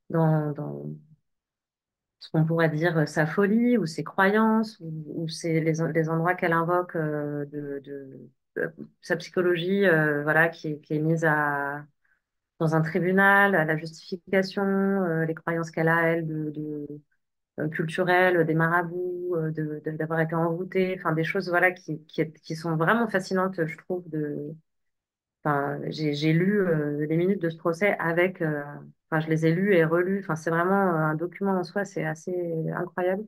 dans, 0.09 0.53
ce 2.19 2.29
qu'on 2.29 2.45
pourrait 2.45 2.69
dire 2.69 2.97
euh, 2.97 3.05
sa 3.05 3.25
folie 3.25 3.77
ou 3.77 3.85
ses 3.85 4.03
croyances 4.03 4.79
ou, 4.79 5.27
les, 5.43 5.61
les 5.61 6.09
endroits 6.09 6.35
qu'elle 6.35 6.53
invoque 6.53 6.95
euh, 6.95 7.45
de, 7.45 7.81
de 7.83 8.29
sa 9.01 9.15
psychologie, 9.15 9.85
euh, 9.85 10.23
voilà, 10.23 10.49
qui, 10.49 10.79
qui 10.81 10.95
est 10.95 10.99
mise 10.99 11.25
à 11.25 11.85
dans 12.59 12.75
un 12.75 12.81
tribunal, 12.81 13.51
la 13.51 13.77
justification, 13.77 14.63
euh, 14.63 15.25
les 15.25 15.35
croyances 15.35 15.71
qu'elle 15.71 15.87
a, 15.89 16.07
elle, 16.07 16.25
de, 16.27 16.51
de, 16.51 16.87
euh, 17.59 18.43
des 18.43 18.53
marabouts, 18.55 19.35
euh, 19.35 19.51
d'avoir 19.85 20.19
été 20.21 20.35
envoûtée, 20.35 20.95
enfin 20.97 21.13
des 21.13 21.23
choses 21.23 21.49
voilà 21.49 21.71
qui, 21.71 22.55
sont 22.55 22.75
vraiment 22.75 23.07
fascinantes, 23.07 23.65
je 23.65 23.77
trouve. 23.77 24.03
Enfin, 25.43 25.79
j'ai, 25.89 26.33
lu 26.33 26.65
les 27.07 27.15
minutes 27.17 27.41
de 27.41 27.49
ce 27.49 27.57
procès 27.57 27.95
avec, 27.99 28.41
enfin 28.41 29.21
je 29.21 29.27
les 29.29 29.45
ai 29.45 29.53
lus 29.53 29.73
et 29.75 29.85
relus. 29.85 30.19
Enfin 30.19 30.35
c'est 30.35 30.49
vraiment 30.49 30.75
un 30.75 31.15
document 31.15 31.53
en 31.53 31.63
soi, 31.63 31.85
c'est 31.85 32.05
assez 32.05 32.35
incroyable. 32.75 33.23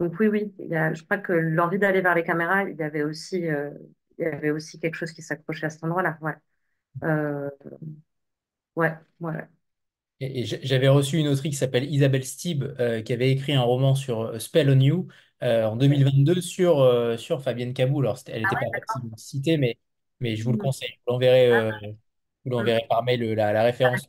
Donc 0.00 0.18
oui, 0.20 0.28
oui, 0.28 0.52
je 0.58 1.04
crois 1.04 1.18
que 1.18 1.32
l'envie 1.32 1.78
d'aller 1.78 2.00
vers 2.00 2.14
les 2.14 2.24
caméras, 2.24 2.64
il 2.64 2.76
y 2.76 2.82
avait 2.82 3.04
aussi, 3.04 3.38
il 3.38 3.74
y 4.18 4.24
avait 4.24 4.50
aussi 4.50 4.80
quelque 4.80 4.96
chose 4.96 5.12
qui 5.12 5.22
s'accrochait 5.22 5.66
à 5.66 5.70
cet 5.70 5.84
endroit-là. 5.84 6.18
Ouais, 8.76 8.94
ouais. 9.20 9.48
Et, 10.20 10.40
et 10.42 10.44
j'avais 10.46 10.88
reçu 10.88 11.18
une 11.18 11.28
autrice 11.28 11.50
qui 11.52 11.56
s'appelle 11.56 11.90
Isabelle 11.92 12.24
Stib, 12.24 12.62
euh, 12.80 13.02
qui 13.02 13.12
avait 13.12 13.30
écrit 13.32 13.52
un 13.54 13.62
roman 13.62 13.94
sur 13.94 14.20
euh, 14.22 14.38
Spell 14.38 14.70
on 14.70 14.78
You 14.80 15.08
euh, 15.42 15.64
en 15.66 15.76
2022 15.76 16.40
sur, 16.40 16.80
euh, 16.80 17.16
sur 17.16 17.42
Fabienne 17.42 17.74
Cabou. 17.74 18.00
Alors, 18.00 18.18
c'était- 18.18 18.32
elle 18.32 18.42
Ah 18.42 18.42
n'était 18.42 18.56
pas 18.56 18.66
d'accord. 18.72 18.72
activement 18.78 19.16
citée, 19.16 19.56
mais, 19.56 19.78
mais 20.20 20.36
je 20.36 20.44
vous 20.44 20.52
le 20.52 20.58
Mhm. 20.58 20.58
conseille. 20.58 20.90
Je 20.90 20.96
vous 21.06 21.12
l'enverrai 21.14 21.48
Ah, 21.48 21.62
euh, 21.68 21.72
je 21.82 21.88
vous 22.44 22.50
l'enverrai 22.50 22.82
par 22.88 23.02
mail, 23.04 23.22
la, 23.34 23.52
la 23.52 23.62
référence. 23.64 24.06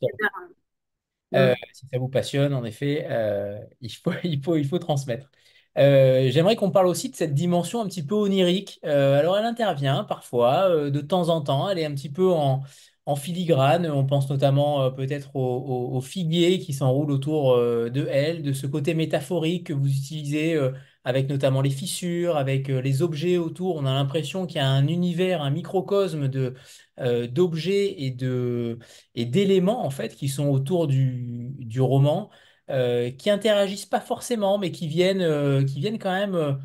Euh, 1.36 1.54
Mhm. 1.54 1.74
si 1.74 1.88
ça 1.92 1.98
vous 1.98 2.10
passionne, 2.10 2.54
en 2.54 2.64
effet, 2.64 3.08
euh, 3.10 3.60
il 3.82 3.90
faut, 3.92 4.12
il 4.24 4.44
faut, 4.44 4.56
il 4.56 4.68
faut 4.68 4.78
transmettre. 4.80 5.32
Euh, 5.80 6.30
j'aimerais 6.30 6.56
qu'on 6.56 6.70
parle 6.70 6.86
aussi 6.88 7.10
de 7.10 7.16
cette 7.16 7.34
dimension 7.34 7.82
un 7.82 7.88
petit 7.88 8.06
peu 8.06 8.14
onirique. 8.16 8.80
Euh, 8.86 9.18
alors, 9.20 9.38
elle 9.38 9.46
intervient 9.46 10.04
parfois, 10.04 10.70
euh, 10.70 10.92
de 10.92 11.02
temps 11.02 11.30
en 11.30 11.42
temps, 11.42 11.68
elle 11.70 11.80
est 11.80 11.86
un 11.86 11.96
petit 11.96 12.12
peu 12.12 12.30
en, 12.32 12.64
en 13.06 13.16
filigrane. 13.16 13.88
On 13.90 14.06
pense 14.06 14.30
notamment 14.30 14.84
euh, 14.84 14.90
peut-être 14.92 15.36
au, 15.36 15.40
au- 15.42 15.98
au 15.98 16.02
figuier 16.02 16.60
qui 16.60 16.74
s'enroule 16.74 17.12
autour 17.12 17.54
euh, 17.54 17.90
de 17.90 18.08
elle, 18.10 18.42
de 18.44 18.54
ce 18.54 18.68
côté 18.68 18.94
métaphorique 18.94 19.68
que 19.68 19.74
vous 19.74 19.88
utilisez 19.90 20.56
euh, 20.56 20.72
avec 21.04 21.30
notamment 21.30 21.62
les 21.62 21.70
fissures, 21.70 22.38
avec 22.38 22.68
les 22.70 23.02
objets 23.02 23.38
autour. 23.38 23.76
On 23.78 23.86
a 23.86 23.94
l'impression 23.94 24.46
qu'il 24.48 24.58
y 24.58 24.60
a 24.60 24.70
un 24.70 24.88
univers, 24.88 25.42
un 25.42 25.50
microcosme 25.50 26.28
de, 26.30 26.54
d'objets 27.28 28.02
et 28.04 28.12
de 28.12 28.80
et 29.16 29.26
d'éléments 29.26 29.86
en 29.86 29.90
fait 29.90 30.16
qui 30.16 30.30
sont 30.30 30.48
autour 30.48 30.88
du, 30.88 31.50
du 31.60 31.82
roman, 31.82 32.30
qui 33.18 33.30
interagissent 33.30 33.86
pas 33.86 34.00
forcément, 34.02 34.58
mais 34.58 34.72
qui 34.72 34.88
viennent, 34.88 35.66
qui 35.66 35.80
viennent 35.80 36.00
quand 36.00 36.12
même. 36.14 36.60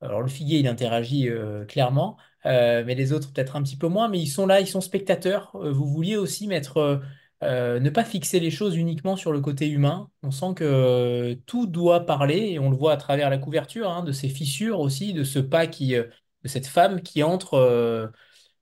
alors 0.00 0.22
le 0.22 0.28
figuier, 0.28 0.58
il 0.60 0.66
interagit 0.68 1.28
clairement, 1.68 2.16
euh, 2.46 2.82
mais 2.86 2.94
les 2.94 3.12
autres 3.12 3.32
peut-être 3.32 3.56
un 3.56 3.62
petit 3.62 3.76
peu 3.76 3.88
moins, 3.88 4.08
mais 4.08 4.20
ils 4.20 4.26
sont 4.28 4.46
là, 4.46 4.60
ils 4.60 4.66
sont 4.66 4.80
spectateurs. 4.80 5.52
Euh, 5.56 5.72
vous 5.72 5.86
vouliez 5.86 6.16
aussi 6.16 6.46
mettre, 6.46 7.00
euh, 7.42 7.80
ne 7.80 7.90
pas 7.90 8.04
fixer 8.04 8.40
les 8.40 8.50
choses 8.50 8.76
uniquement 8.76 9.16
sur 9.16 9.32
le 9.32 9.40
côté 9.40 9.68
humain. 9.68 10.10
On 10.22 10.30
sent 10.30 10.54
que 10.56 11.34
tout 11.46 11.66
doit 11.66 12.06
parler, 12.06 12.50
et 12.52 12.58
on 12.58 12.70
le 12.70 12.76
voit 12.76 12.92
à 12.92 12.96
travers 12.96 13.30
la 13.30 13.38
couverture, 13.38 13.90
hein, 13.90 14.02
de 14.04 14.12
ces 14.12 14.28
fissures 14.28 14.80
aussi, 14.80 15.12
de 15.12 15.24
ce 15.24 15.38
pas 15.38 15.66
qui, 15.66 15.94
de 15.94 16.08
cette 16.48 16.66
femme 16.66 17.02
qui 17.02 17.22
entre. 17.22 18.12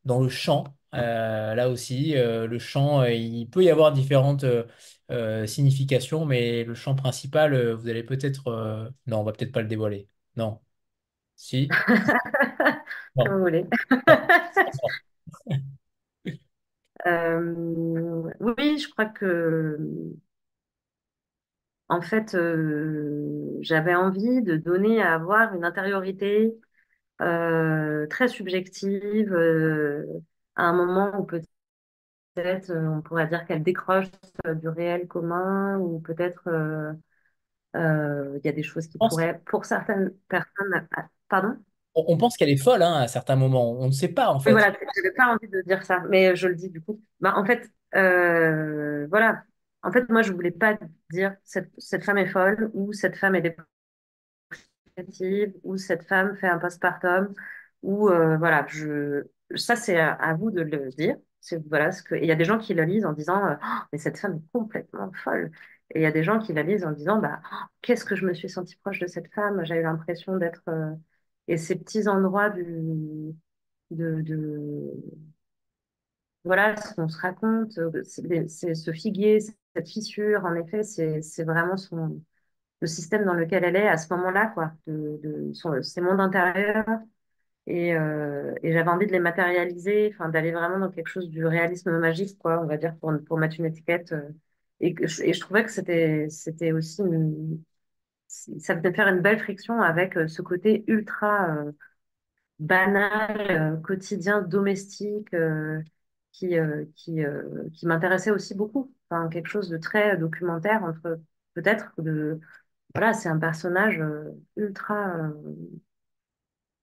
dans 0.04 0.20
le. 0.20 0.28
Euh, 0.94 1.54
là 1.54 1.68
aussi, 1.68 2.12
le 2.14 2.58
euh, 2.76 3.12
il 3.12 3.48
peut 3.48 3.62
y 3.64 3.70
avoir 3.70 3.92
différentes 3.92 4.44
significations, 5.46 6.24
mais 6.24 6.64
le 6.64 6.74
chant 6.74 6.94
principal, 6.94 7.72
vous 7.72 7.88
allez 7.88 8.04
peut-être... 8.04 8.92
Non, 9.06 9.18
on 9.20 9.24
va 9.24 9.32
peut-être 9.32 9.52
pas 9.52 9.62
le 9.62 9.68
dévoiler. 9.68 10.08
Non. 10.36 10.60
Si? 11.40 11.68
Comme 13.16 13.28
vous 13.32 13.38
voulez. 13.40 13.64
Euh, 17.06 18.30
oui, 18.40 18.78
je 18.78 18.88
crois 18.90 19.06
que, 19.06 19.78
en 21.88 22.00
fait, 22.02 22.34
euh, 22.34 23.56
j'avais 23.62 23.94
envie 23.94 24.42
de 24.42 24.56
donner 24.56 25.02
à 25.02 25.14
avoir 25.14 25.54
une 25.54 25.64
intériorité 25.64 26.54
euh, 27.22 28.06
très 28.08 28.28
subjective 28.28 29.34
à 30.56 30.62
un 30.64 30.72
moment 30.72 31.18
où 31.20 31.24
peut-être 31.24 32.72
on 32.72 33.02
pourrait 33.02 33.28
dire 33.28 33.44
qu'elle 33.46 33.62
décroche 33.62 34.06
du 34.46 34.68
réel 34.68 35.06
commun 35.08 35.78
ou 35.78 36.00
peut-être 36.00 36.48
il 37.74 38.40
y 38.44 38.48
a 38.48 38.52
des 38.52 38.62
choses 38.62 38.86
qui 38.88 38.98
pourraient, 38.98 39.40
pour 39.46 39.64
certaines 39.64 40.12
personnes, 40.28 40.88
pardon? 41.30 41.56
on- 41.94 42.04
on 42.08 42.16
pense 42.18 42.36
qu'elle 42.36 42.48
est 42.50 42.56
folle 42.56 42.82
hein, 42.82 42.94
à 42.94 43.08
certains 43.08 43.36
moments. 43.36 43.72
On 43.80 43.86
ne 43.86 43.92
sait 43.92 44.08
pas, 44.08 44.30
en 44.30 44.40
Oui, 44.46 44.52
fait. 44.52 44.52
voilà, 44.52 44.72
j'avais 44.96 45.12
pas 45.12 45.26
envie 45.34 45.48
de 45.48 45.60
dire 45.62 45.84
ça, 45.84 46.00
mais 46.08 46.34
je 46.34 46.48
le 46.48 46.54
dis 46.54 46.70
du 46.70 46.80
coup. 46.80 47.00
Bah, 47.20 47.34
en 47.36 47.44
fait, 47.44 47.70
euh, 47.94 49.06
voilà. 49.08 49.44
En 49.82 49.92
fait, 49.92 50.08
moi, 50.08 50.22
je 50.22 50.32
voulais 50.32 50.50
pas 50.50 50.78
dire 51.10 51.36
cette, 51.44 51.70
cette 51.78 52.04
femme 52.04 52.18
est 52.18 52.26
folle 52.26 52.70
ou 52.74 52.92
cette 52.92 53.16
femme 53.16 53.34
est 53.34 53.42
dépressive 54.96 55.54
ou 55.62 55.76
cette 55.76 56.04
femme 56.06 56.36
fait 56.36 56.48
un 56.48 56.58
postpartum 56.58 57.34
ou 57.82 58.08
euh, 58.08 58.36
voilà. 58.38 58.66
Je, 58.68 59.24
ça, 59.56 59.76
c'est 59.76 59.98
à, 59.98 60.12
à 60.12 60.34
vous 60.34 60.50
de 60.50 60.62
le 60.62 60.90
dire. 60.90 61.16
Voilà 61.68 61.90
ce 61.92 62.02
que. 62.02 62.14
et 62.14 62.20
Il 62.22 62.26
y 62.28 62.32
a 62.32 62.36
des 62.36 62.44
gens 62.44 62.58
qui 62.58 62.74
le 62.74 62.84
lisent 62.84 63.06
en 63.06 63.12
disant 63.12 63.46
euh, 63.46 63.54
Oh, 63.62 63.78
mais 63.92 63.98
cette 63.98 64.18
femme 64.18 64.36
est 64.36 64.52
complètement 64.52 65.10
folle. 65.24 65.50
Et 65.94 66.00
il 66.00 66.02
y 66.02 66.06
a 66.06 66.12
des 66.12 66.22
gens 66.22 66.38
qui 66.38 66.52
la 66.52 66.62
lisent 66.62 66.84
en 66.84 66.92
disant 66.92 67.18
bah 67.18 67.40
oh, 67.52 67.56
qu'est-ce 67.82 68.04
que 68.04 68.14
je 68.14 68.24
me 68.26 68.34
suis 68.34 68.48
sentie 68.50 68.76
proche 68.76 68.98
de 69.00 69.06
cette 69.06 69.32
femme? 69.34 69.64
J'ai 69.64 69.76
eu 69.76 69.82
l'impression 69.82 70.36
d'être 70.36 70.62
euh, 70.68 70.92
et 71.48 71.56
ces 71.58 71.76
petits 71.76 72.08
endroits 72.08 72.50
du 72.50 73.34
de, 73.90 74.22
voilà 76.44 76.76
ce 76.76 76.94
qu'on 76.94 77.08
se 77.08 77.18
raconte, 77.20 77.78
c'est 78.48 78.74
ce 78.74 78.92
figuier, 78.92 79.40
cette 79.74 79.88
fissure, 79.88 80.44
en 80.44 80.54
effet, 80.54 80.82
c'est 80.82 81.44
vraiment 81.44 81.76
son, 81.76 82.22
le 82.80 82.88
système 82.88 83.24
dans 83.26 83.34
lequel 83.34 83.64
elle 83.64 83.76
est 83.76 83.88
à 83.88 83.98
ce 83.98 84.12
moment-là, 84.14 84.48
quoi, 84.54 84.72
de, 84.86 85.52
son, 85.54 85.82
ses 85.82 86.02
mondes 86.02 86.20
intérieurs. 86.20 86.86
Et, 87.68 87.94
euh, 87.94 88.54
et 88.62 88.72
j'avais 88.72 88.90
envie 88.90 89.06
de 89.06 89.12
les 89.12 89.20
matérialiser, 89.20 90.10
enfin, 90.14 90.28
d'aller 90.30 90.52
vraiment 90.52 90.78
dans 90.80 90.90
quelque 90.90 91.08
chose 91.08 91.30
du 91.30 91.46
réalisme 91.46 91.98
magique, 91.98 92.38
quoi, 92.38 92.60
on 92.62 92.66
va 92.66 92.76
dire, 92.78 92.96
pour, 92.98 93.12
pour 93.26 93.38
mettre 93.38 93.58
une 93.60 93.66
étiquette. 93.66 94.12
euh, 94.12 94.22
et, 94.80 94.94
je- 95.06 95.24
trouvais 95.40 95.64
que 95.64 95.70
c'était, 95.72 96.28
c'était 96.30 96.72
aussi 96.72 97.02
ça 98.30 98.74
venait 98.74 98.92
faire 98.94 99.08
une 99.08 99.20
belle 99.20 99.40
friction 99.40 99.82
avec 99.82 100.16
euh, 100.16 100.28
ce 100.28 100.42
côté 100.42 100.84
ultra 100.86 101.56
euh, 101.56 101.72
banal, 102.60 103.50
euh, 103.50 103.76
quotidien, 103.78 104.42
domestique, 104.42 105.34
qui, 106.32 106.54
qui, 106.96 107.20
qui 107.74 107.86
m'intéressait 107.86 108.30
aussi 108.30 108.54
beaucoup. 108.54 108.94
Enfin, 109.10 109.28
quelque 109.28 109.48
chose 109.48 109.68
de 109.68 109.78
très 109.78 110.16
documentaire 110.16 110.84
entre 110.84 111.20
peut-être 111.54 111.92
de, 112.00 112.40
voilà, 112.94 113.12
c'est 113.14 113.28
un 113.28 113.38
personnage 113.38 114.02
ultra 114.56 115.32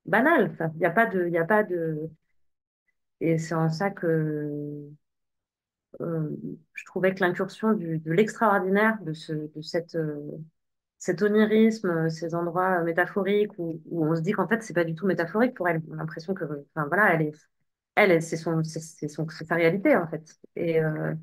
banal. 0.06 0.49
Enfin, 0.52 0.72
il 0.76 0.80
n'y 0.80 0.86
a 0.86 0.91
pas 0.91 1.06
de, 1.06 1.36
a 1.38 1.45
pas 1.45 1.64
de, 1.64 2.10
et 3.22 3.38
c'est 3.38 3.53
en 3.56 3.69
ça 3.69 3.90
que 3.91 4.90
je 5.99 6.86
trouvais 6.86 7.14
que 7.14 7.22
l'incursion 7.24 7.74
de 7.74 8.11
l'extraordinaire 8.11 8.98
de 9.02 9.14
ce, 9.14 9.34
de 9.34 9.61
cette, 9.61 9.98
cet 10.99 11.22
onirisme, 11.22 11.90
euh, 11.90 12.10
ces 12.10 12.36
endroits 12.36 12.82
métaphoriques 12.84 13.52
où, 13.57 13.82
où 13.88 14.06
on 14.06 14.15
se 14.15 14.22
dit 14.22 14.32
qu'en 14.32 14.48
fait, 14.48 14.64
c'est 14.64 14.74
pas 14.74 14.84
du 14.84 14.95
tout 14.95 15.06
métaphorique 15.07 15.56
pour 15.56 15.68
elle. 15.69 15.82
On 15.90 15.94
a 15.95 15.98
l'impression 15.98 16.34
que, 16.34 16.44
enfin, 16.76 16.88
voilà, 16.88 17.14
elle 17.14 17.22
est, 17.24 17.34
elle, 17.95 18.22
c'est 18.24 18.38
son, 18.38 18.64
c'est 18.64 19.07
son, 19.10 19.28
sa 19.30 19.56
réalité, 19.56 19.95
en 19.95 20.07
fait. 20.07 20.38
Et 20.56 20.82
euh, 20.82 21.14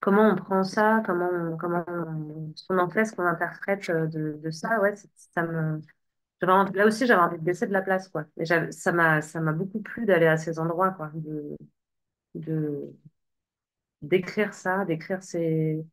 comment 0.00 0.28
on 0.30 0.36
prend 0.36 0.64
ça, 0.64 1.02
comment, 1.06 1.28
on- 1.32 1.56
comment 1.56 1.84
on, 1.88 2.52
qu'on 2.68 2.78
en 2.78 2.88
fait, 2.90 3.04
ce 3.06 3.14
qu'on 3.14 3.26
interprète 3.26 3.88
euh, 3.90 4.06
de, 4.06 4.40
de 4.42 4.50
ça, 4.50 4.80
ouais, 4.80 4.94
ça 5.34 5.42
me, 5.44 5.80
envie- 6.48 6.72
là 6.74 6.86
aussi, 6.86 7.06
j'avais 7.06 7.22
envie 7.22 7.38
de 7.40 7.46
laisser 7.46 7.66
de 7.66 7.72
la 7.72 7.82
place, 7.82 8.08
quoi. 8.08 8.24
Et 8.38 8.44
ça 8.46 8.92
m'a, 8.92 9.22
ça 9.22 9.40
m'a 9.40 9.52
beaucoup 9.52 9.80
plu 9.82 10.06
d'aller 10.06 10.26
à 10.26 10.36
ces 10.36 10.58
endroits, 10.58 10.92
quoi, 10.92 11.10
de, 11.14 11.56
de, 12.34 12.94
d'écrire 14.02 14.54
ça, 14.54 14.84
d'écrire 14.84 15.22
ces, 15.22 15.84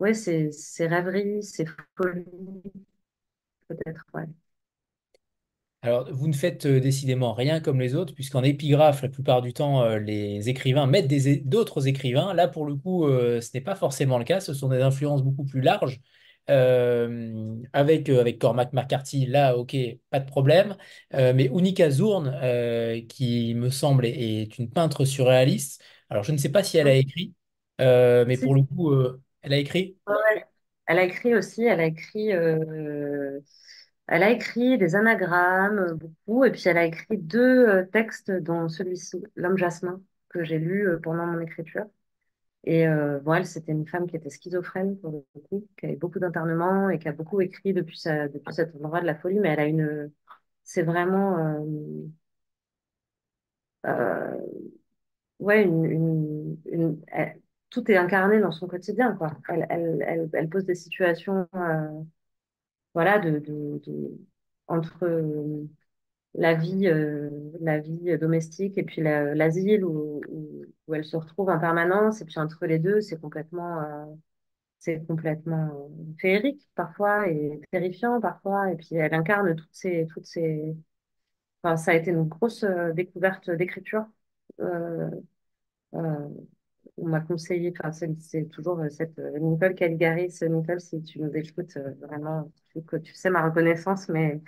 ouais, 0.00 0.14
ces, 0.14 0.50
ces 0.52 0.86
rêveries, 0.88 1.42
ces 1.44 1.64
folies, 1.96 2.24
peut-être, 3.68 4.04
ouais. 4.14 4.26
Alors, 5.82 6.12
vous 6.12 6.28
ne 6.28 6.34
faites 6.34 6.66
euh, 6.66 6.78
décidément 6.78 7.32
rien 7.32 7.60
comme 7.60 7.80
les 7.80 7.94
autres, 7.94 8.12
puisqu'en 8.14 8.42
épigraphe, 8.42 9.00
la 9.02 9.08
plupart 9.08 9.40
du 9.40 9.54
temps, 9.54 9.82
euh, 9.82 9.98
les 9.98 10.48
écrivains 10.50 10.86
mettent 10.86 11.06
des 11.08 11.36
d'autres 11.38 11.86
écrivains. 11.88 12.34
Là, 12.34 12.48
pour 12.48 12.66
le 12.66 12.76
coup, 12.76 13.06
euh, 13.06 13.40
ce 13.40 13.50
n'est 13.54 13.62
pas 13.62 13.74
forcément 13.74 14.18
le 14.18 14.24
cas. 14.24 14.40
Ce 14.40 14.52
sont 14.52 14.68
des 14.68 14.82
influences 14.82 15.22
beaucoup 15.22 15.44
plus 15.44 15.62
larges. 15.62 16.00
Avec, 17.72 18.08
avec 18.08 18.38
Cormac 18.40 18.72
McCarthy, 18.72 19.26
là, 19.26 19.56
ok, 19.56 19.76
pas 20.10 20.18
de 20.20 20.26
problème. 20.26 20.76
Mais 21.12 21.46
Unica 21.46 21.90
Zurn, 21.90 22.26
euh, 22.42 23.00
qui 23.08 23.54
me 23.54 23.70
semble 23.70 24.04
est, 24.06 24.42
est 24.42 24.58
une 24.58 24.68
peintre 24.70 25.04
surréaliste. 25.04 25.82
Alors, 26.08 26.24
je 26.24 26.32
ne 26.32 26.38
sais 26.38 26.48
pas 26.50 26.62
si 26.64 26.76
elle 26.78 26.88
a 26.88 26.94
écrit, 26.94 27.34
mais 27.78 28.36
pour 28.38 28.54
le 28.54 28.62
coup, 28.64 28.92
elle 29.42 29.52
a 29.52 29.58
écrit? 29.58 29.96
ouais. 30.06 30.44
Elle 30.86 30.98
a 30.98 31.04
écrit 31.04 31.34
aussi, 31.36 31.64
elle 31.64 31.80
a 31.80 31.86
écrit, 31.86 32.32
euh, 32.32 33.40
elle 34.08 34.22
a 34.24 34.30
écrit 34.30 34.78
des 34.78 34.96
anagrammes, 34.96 35.94
beaucoup, 35.98 36.44
et 36.44 36.50
puis 36.52 36.62
elle 36.66 36.78
a 36.78 36.84
écrit 36.86 37.18
deux 37.18 37.68
euh, 37.68 37.84
textes, 37.92 38.30
dont 38.32 38.68
celui-ci, 38.68 39.22
L'homme 39.36 39.56
jasmin, 39.58 40.02
que 40.30 40.44
j'ai 40.44 40.58
lu 40.58 40.88
euh, 40.88 40.98
pendant 41.02 41.26
mon 41.26 41.40
écriture. 41.40 41.86
Et 42.64 42.86
bon, 43.22 43.34
elle, 43.34 43.46
c'était 43.46 43.72
une 43.72 43.86
femme 43.86 44.06
qui 44.08 44.16
était 44.16 44.30
schizophrène, 44.30 44.98
pour 45.00 45.12
le 45.34 45.40
coup, 45.42 45.66
qui 45.78 45.86
avait 45.86 45.96
beaucoup 45.96 46.18
d'internements 46.18 46.90
et 46.90 46.98
qui 46.98 47.08
a 47.08 47.12
beaucoup 47.12 47.40
écrit 47.40 47.72
depuis, 47.74 47.98
sa, 47.98 48.28
depuis 48.28 48.54
cet 48.54 48.74
endroit 48.76 49.00
de 49.00 49.06
la 49.06 49.14
folie, 49.16 49.40
mais 49.40 49.50
elle 49.50 49.60
a 49.60 49.66
une, 49.66 50.12
c'est 50.64 50.82
vraiment, 50.82 51.38
euh, 53.86 54.40
ouais, 55.38 55.62
une, 55.64 56.56
tout 57.70 57.90
est 57.90 57.96
incarné 57.96 58.40
dans 58.40 58.52
son 58.52 58.66
quotidien, 58.68 59.14
quoi. 59.16 59.32
Elle, 59.48 59.66
elle, 59.70 60.04
elle, 60.06 60.30
elle 60.32 60.48
pose 60.48 60.64
des 60.66 60.74
situations, 60.74 61.48
euh, 61.56 61.88
voilà, 62.94 63.18
de, 63.18 63.38
de, 63.38 63.80
de- 63.86 64.18
entre 64.66 65.04
euh, 65.04 65.66
la 66.34 66.54
vie, 66.54 66.88
euh, 66.88 67.30
la 67.60 67.80
vie 67.80 68.18
domestique 68.18 68.78
et 68.78 68.84
puis 68.84 69.02
la- 69.02 69.34
l'asile 69.34 69.84
où, 69.84 70.22
où, 70.88 70.94
elle 70.94 71.04
se 71.04 71.16
retrouve 71.16 71.50
en 71.50 71.58
permanence. 71.60 72.20
Et 72.22 72.24
puis 72.26 72.38
entre 72.40 72.66
les 72.66 72.78
deux, 72.80 73.00
c'est 73.02 73.20
complètement, 73.20 73.80
euh, 73.82 74.06
c'est 74.80 75.06
complètement 75.06 75.90
euh, 75.90 76.14
féerique 76.20 76.70
parfois 76.76 77.28
et 77.28 77.60
terrifiant 77.72 78.20
parfois. 78.20 78.72
Et 78.72 78.76
puis 78.76 78.96
elle 78.96 79.14
incarne 79.14 79.56
toutes 79.56 79.68
ces, 79.74 80.06
toutes 80.14 80.26
ces. 80.26 80.76
Enfin, 81.62 81.76
ça 81.76 81.92
a 81.92 81.94
été 81.94 82.10
une 82.10 82.24
grosse 82.28 82.64
découverte 82.94 83.50
d'écriture. 83.50 84.06
Euh, 84.60 85.10
on 86.96 87.08
m'a 87.08 87.20
conseillé, 87.20 87.72
enfin, 87.78 87.92
c'est 87.92 88.48
toujours 88.50 88.80
euh, 88.80 88.88
cette 88.90 89.18
euh, 89.18 89.38
Nicole 89.38 89.74
Caligaris. 89.74 90.40
Nicole, 90.42 90.80
si 90.80 91.02
tu 91.02 91.20
nous 91.20 91.30
écoutes, 91.34 91.76
euh, 91.76 91.94
vraiment, 92.00 92.50
tu, 92.74 93.14
sais 93.14 93.30
ma 93.30 93.42
reconnaissance, 93.44 94.08
mais 94.08 94.40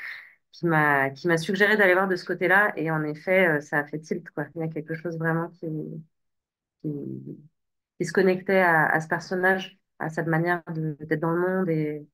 qui 0.53 0.67
m'a 0.67 1.11
suggéré 1.39 1.77
d'aller 1.77 1.95
voir 1.95 2.09
de 2.09 2.17
ce 2.17 2.25
côté-là. 2.25 2.73
Et 2.77 2.91
en 2.91 3.05
effet, 3.05 3.61
ça 3.63 3.79
a 3.79 3.85
fait 3.87 4.01
tilt, 4.01 4.29
quoi. 4.31 4.47
Il 4.55 4.61
y 4.61 4.65
a 4.65 4.69
quelque 4.69 4.95
chose 4.95 5.19
vraiment 5.19 5.49
qui, 5.49 5.67
qui, 6.83 8.05
se 8.05 8.13
connectait 8.13 8.61
à, 8.61 9.01
ce 9.01 9.09
personnage, 9.09 9.79
à 9.99 10.09
cette 10.11 10.27
manière 10.27 10.63
d'être 10.69 11.21
dans 11.21 11.31
le 11.31 11.41
monde. 11.41 11.69
Et, 11.71 12.07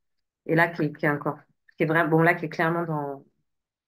et 0.46 0.54
là, 0.54 0.68
qui, 0.68 0.92
qui 0.92 1.06
est 1.06 1.08
encore, 1.10 1.38
qui 1.76 1.84
est 1.84 1.86
vraiment, 1.86 2.08
bon, 2.10 2.22
là, 2.22 2.34
qui 2.34 2.46
est 2.46 2.48
clairement 2.48 2.84
dans, 2.84 3.24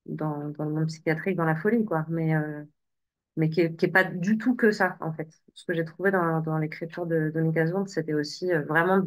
dans, 0.06 0.48
dans 0.50 0.64
le 0.64 0.70
monde 0.72 0.86
psychiatrique, 0.88 1.36
dans 1.36 1.44
la 1.44 1.56
folie, 1.56 1.84
quoi. 1.84 2.06
Mais, 2.08 2.34
mais 3.40 3.50
qui 3.50 3.62
est, 3.62 3.76
qui 3.76 3.86
est 3.86 3.88
pas 3.90 4.04
du 4.04 4.38
tout 4.38 4.56
que 4.56 4.72
ça, 4.72 4.98
en 5.00 5.12
fait. 5.12 5.28
Ce 5.54 5.64
que 5.66 5.74
j'ai 5.74 5.84
trouvé 5.86 6.12
dans, 6.12 6.40
dans 6.42 6.58
l'écriture 6.58 7.06
de 7.06 7.32
Azond, 7.58 7.86
c'était 7.86 8.14
aussi 8.14 8.52
euh, 8.52 8.62
vraiment 8.64 9.02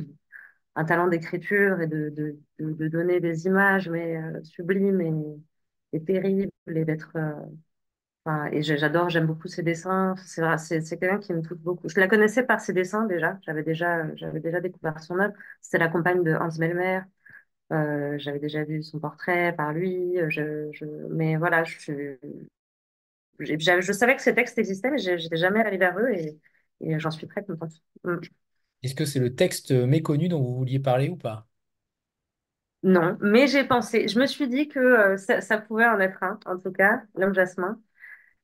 un 0.76 0.86
talent 0.86 1.08
d'écriture 1.08 1.82
et 1.82 1.88
de, 1.88 2.10
de, 2.10 2.40
de, 2.60 2.88
donner 2.90 3.20
des 3.22 3.46
images, 3.48 3.90
mais 3.90 4.18
euh, 4.18 4.44
sublimes 4.44 5.02
et, 5.02 5.98
et 5.98 6.04
terribles, 6.04 6.52
et 6.68 6.86
d'être. 6.86 7.12
euh, 8.28 8.46
et 8.54 8.64
j'adore, 8.64 9.10
j'aime 9.10 9.26
beaucoup 9.28 9.48
ses 9.50 9.64
dessins. 9.64 10.16
C'est 10.26 10.82
quelqu'un 11.00 11.20
qui 11.20 11.34
me 11.34 11.42
touche 11.42 11.58
beaucoup. 11.60 11.90
Je 11.90 12.00
la 12.00 12.08
connaissais 12.08 12.44
par 12.44 12.62
ses 12.62 12.72
dessins 12.74 13.06
déjà. 13.06 13.38
J'avais 13.42 13.64
déjà, 13.64 14.04
déjà 14.06 14.62
découvert 14.62 15.00
son 15.02 15.20
œuvre. 15.20 15.34
C'était 15.62 15.78
la 15.80 15.90
compagne 15.90 16.24
de 16.24 16.34
Hans 16.34 16.50
Mellmer. 16.58 17.02
Euh, 17.74 18.18
j'avais 18.20 18.40
déjà 18.40 18.64
vu 18.66 18.84
son 18.84 19.00
portrait 19.00 19.54
par 19.58 19.74
lui. 19.74 20.18
Je, 20.30 20.70
je, 20.74 20.86
mais 21.12 21.38
voilà, 21.38 21.64
je, 21.66 22.18
je 23.40 23.92
savais 23.94 24.16
que 24.16 24.22
ces 24.22 24.36
textes 24.36 24.58
existaient, 24.58 24.92
mais 24.92 24.98
j'ai- 25.00 25.18
j'étais 25.20 25.38
jamais 25.38 25.62
allée 25.62 25.78
vers 25.78 25.98
eux 26.00 26.10
et, 26.14 26.40
et 26.82 27.00
j'en 27.00 27.12
suis 27.12 27.28
très 27.28 27.44
contente. 27.44 27.74
Mm. 28.04 28.18
Est-ce 28.84 28.94
que 28.94 29.06
c'est 29.06 29.18
le 29.20 29.34
texte 29.36 29.72
méconnu 29.72 30.28
dont 30.30 30.40
vous 30.44 30.54
vouliez 30.56 30.78
parler 30.80 31.10
ou 31.10 31.16
pas? 31.18 31.48
Non, 32.84 33.18
mais 33.22 33.48
j'ai 33.48 33.64
pensé, 33.64 34.10
je 34.10 34.20
me 34.20 34.26
suis 34.26 34.48
dit 34.50 34.68
que 34.68 34.78
euh, 34.80 35.18
ça, 35.18 35.40
ça 35.40 35.58
pouvait 35.58 35.86
en 35.86 36.00
être 36.02 36.22
un, 36.22 36.38
en 36.46 36.58
tout 36.58 36.72
cas, 36.72 37.02
l'homme 37.16 37.34
jasmin. 37.34 37.82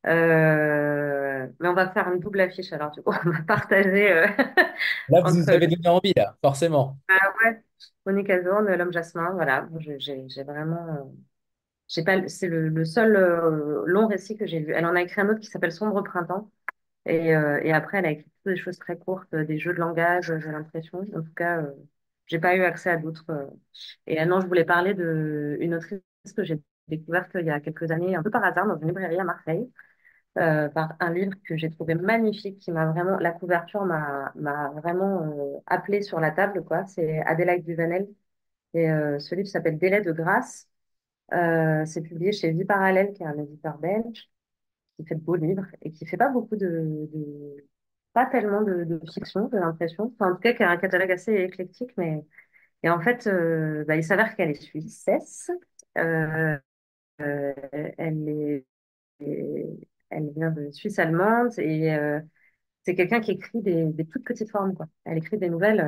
Euh, 0.08 1.48
mais 1.60 1.70
on 1.70 1.74
va 1.76 1.90
faire 1.92 2.12
une 2.14 2.20
double 2.20 2.42
affiche 2.42 2.74
alors, 2.74 2.92
du 2.92 3.02
coup, 3.04 3.12
on 3.26 3.32
va 3.32 3.44
partager 3.44 4.12
euh, 4.14 4.28
Là, 5.10 5.22
vous 5.22 5.34
nous 5.34 5.50
entre 5.52 5.52
avez 5.52 5.68
donné 5.68 5.88
envie, 5.90 6.14
là, 6.16 6.38
forcément. 6.42 6.98
ah 7.08 7.34
ouais, 7.44 7.64
Monique 8.06 8.30
Azurne, 8.30 8.68
l'homme 8.76 8.92
jasmin. 8.94 9.32
Voilà, 9.34 9.68
Je- 9.80 9.98
j'ai 10.00 10.44
vraiment, 10.44 11.14
c'est 11.90 12.48
le, 12.48 12.86
seul 12.86 13.16
euh, 13.16 13.84
long 13.86 14.08
récit 14.08 14.38
que 14.38 14.46
j'ai 14.46 14.60
lu. 14.60 14.74
Elle 14.74 14.86
en 14.86 14.96
a 14.96 15.02
écrit 15.02 15.22
un 15.22 15.30
autre 15.30 15.40
qui 15.40 15.48
s'appelle 15.48 15.72
Sombre 15.72 16.04
printemps. 16.04 16.50
Et, 17.06 17.36
euh, 17.36 17.74
après, 17.74 18.00
elle 18.00 18.06
a 18.06 18.12
écrit 18.12 18.30
des 18.46 18.58
choses 18.58 18.78
très 18.78 18.98
courtes, 18.98 19.34
euh, 19.34 19.46
des 19.46 19.60
jeux 19.60 19.74
de 19.74 19.80
langage, 19.80 20.34
j'ai 20.38 20.52
l'impression. 20.52 21.00
En 21.16 21.22
tout 21.24 21.34
cas, 21.36 21.62
euh, 21.62 21.72
j'ai 22.28 22.40
pas 22.40 22.56
eu 22.56 22.64
accès 22.64 22.90
à 22.92 22.98
d'autres. 22.98 23.26
Et 24.08 24.24
non, 24.26 24.42
je 24.42 24.48
voulais 24.48 24.66
parler 24.66 24.94
de 24.94 25.58
une 25.60 25.76
autrice 25.76 26.02
que 26.36 26.44
j'ai 26.44 26.62
découverte 26.88 27.32
il 27.36 27.46
y 27.46 27.50
a 27.52 27.60
quelques 27.60 27.92
années, 27.92 28.16
un 28.16 28.24
peu 28.24 28.30
par 28.32 28.44
hasard, 28.44 28.68
dans 28.68 28.78
une 28.80 28.88
librairie 28.88 29.20
à 29.20 29.24
Marseille, 29.24 29.72
par 30.36 30.96
un 31.00 31.14
livre 31.14 31.34
que 31.46 31.58
j'ai 31.58 31.70
trouvé 31.72 31.96
magnifique, 31.96 32.60
qui 32.60 32.72
m'a 32.72 32.86
vraiment, 32.88 33.18
la 33.18 33.32
couverture 33.32 33.86
m'a 33.86 34.32
vraiment 34.76 35.64
appelée 35.68 36.02
sur 36.02 36.20
la 36.20 36.32
table, 36.32 36.64
quoi. 36.64 36.86
C'est 36.86 37.20
Adélaïde 37.22 37.66
Duvanel. 37.66 38.08
Et 38.74 38.88
ce 38.88 39.36
livre 39.36 39.48
s'appelle 39.48 39.78
Délai 39.78 40.02
de 40.02 40.12
grâce. 40.12 40.68
Euh, 41.34 41.86
c'est 41.86 42.02
publié 42.02 42.32
chez 42.32 42.52
Vie 42.52 42.66
Parallèle, 42.66 43.14
qui 43.14 43.24
est 43.24 43.28
un 43.28 43.38
éditeur 43.38 43.78
belge 43.78 44.30
qui 44.98 45.06
fait 45.06 45.16
de 45.16 45.22
beaux 45.22 45.36
livres 45.36 45.66
et 45.82 45.92
qui 45.92 46.06
fait 46.06 46.18
pas 46.18 46.30
beaucoup 46.30 46.56
de, 46.56 47.08
pas 48.14 48.26
tellement 48.26 48.62
de, 48.62 49.00
fiction, 49.14 49.50
j'ai 49.52 49.60
l'impression. 49.60 50.14
En 50.20 50.34
tout 50.34 50.40
cas, 50.40 50.54
qui 50.54 50.64
a 50.64 50.70
un 50.70 50.78
catalogue 50.78 51.12
assez 51.12 51.34
éclectique, 51.34 51.92
mais 51.98 52.26
et 52.84 52.90
en 52.90 53.02
fait, 53.02 53.28
euh, 53.28 53.84
bah, 53.86 53.96
il 53.98 54.04
s'avère 54.04 54.36
qu'elle 54.36 54.52
est 54.52 54.62
suissesse. 54.62 55.52
Euh, 55.98 56.58
euh, 57.22 57.54
elle 57.98 58.30
est, 58.30 58.66
elle 60.10 60.32
vient 60.36 60.52
de 60.52 60.72
Suisse 60.72 61.00
allemande 61.00 61.58
et, 61.60 61.98
c'est 62.84 62.96
quelqu'un 62.96 63.20
qui 63.20 63.32
écrit 63.32 63.62
des, 63.62 63.86
des 63.86 64.06
toutes 64.06 64.24
petites 64.24 64.50
formes, 64.52 64.74
quoi. 64.74 64.88
Elle 65.06 65.18
écrit 65.18 65.38
des 65.38 65.50
nouvelles 65.50 65.86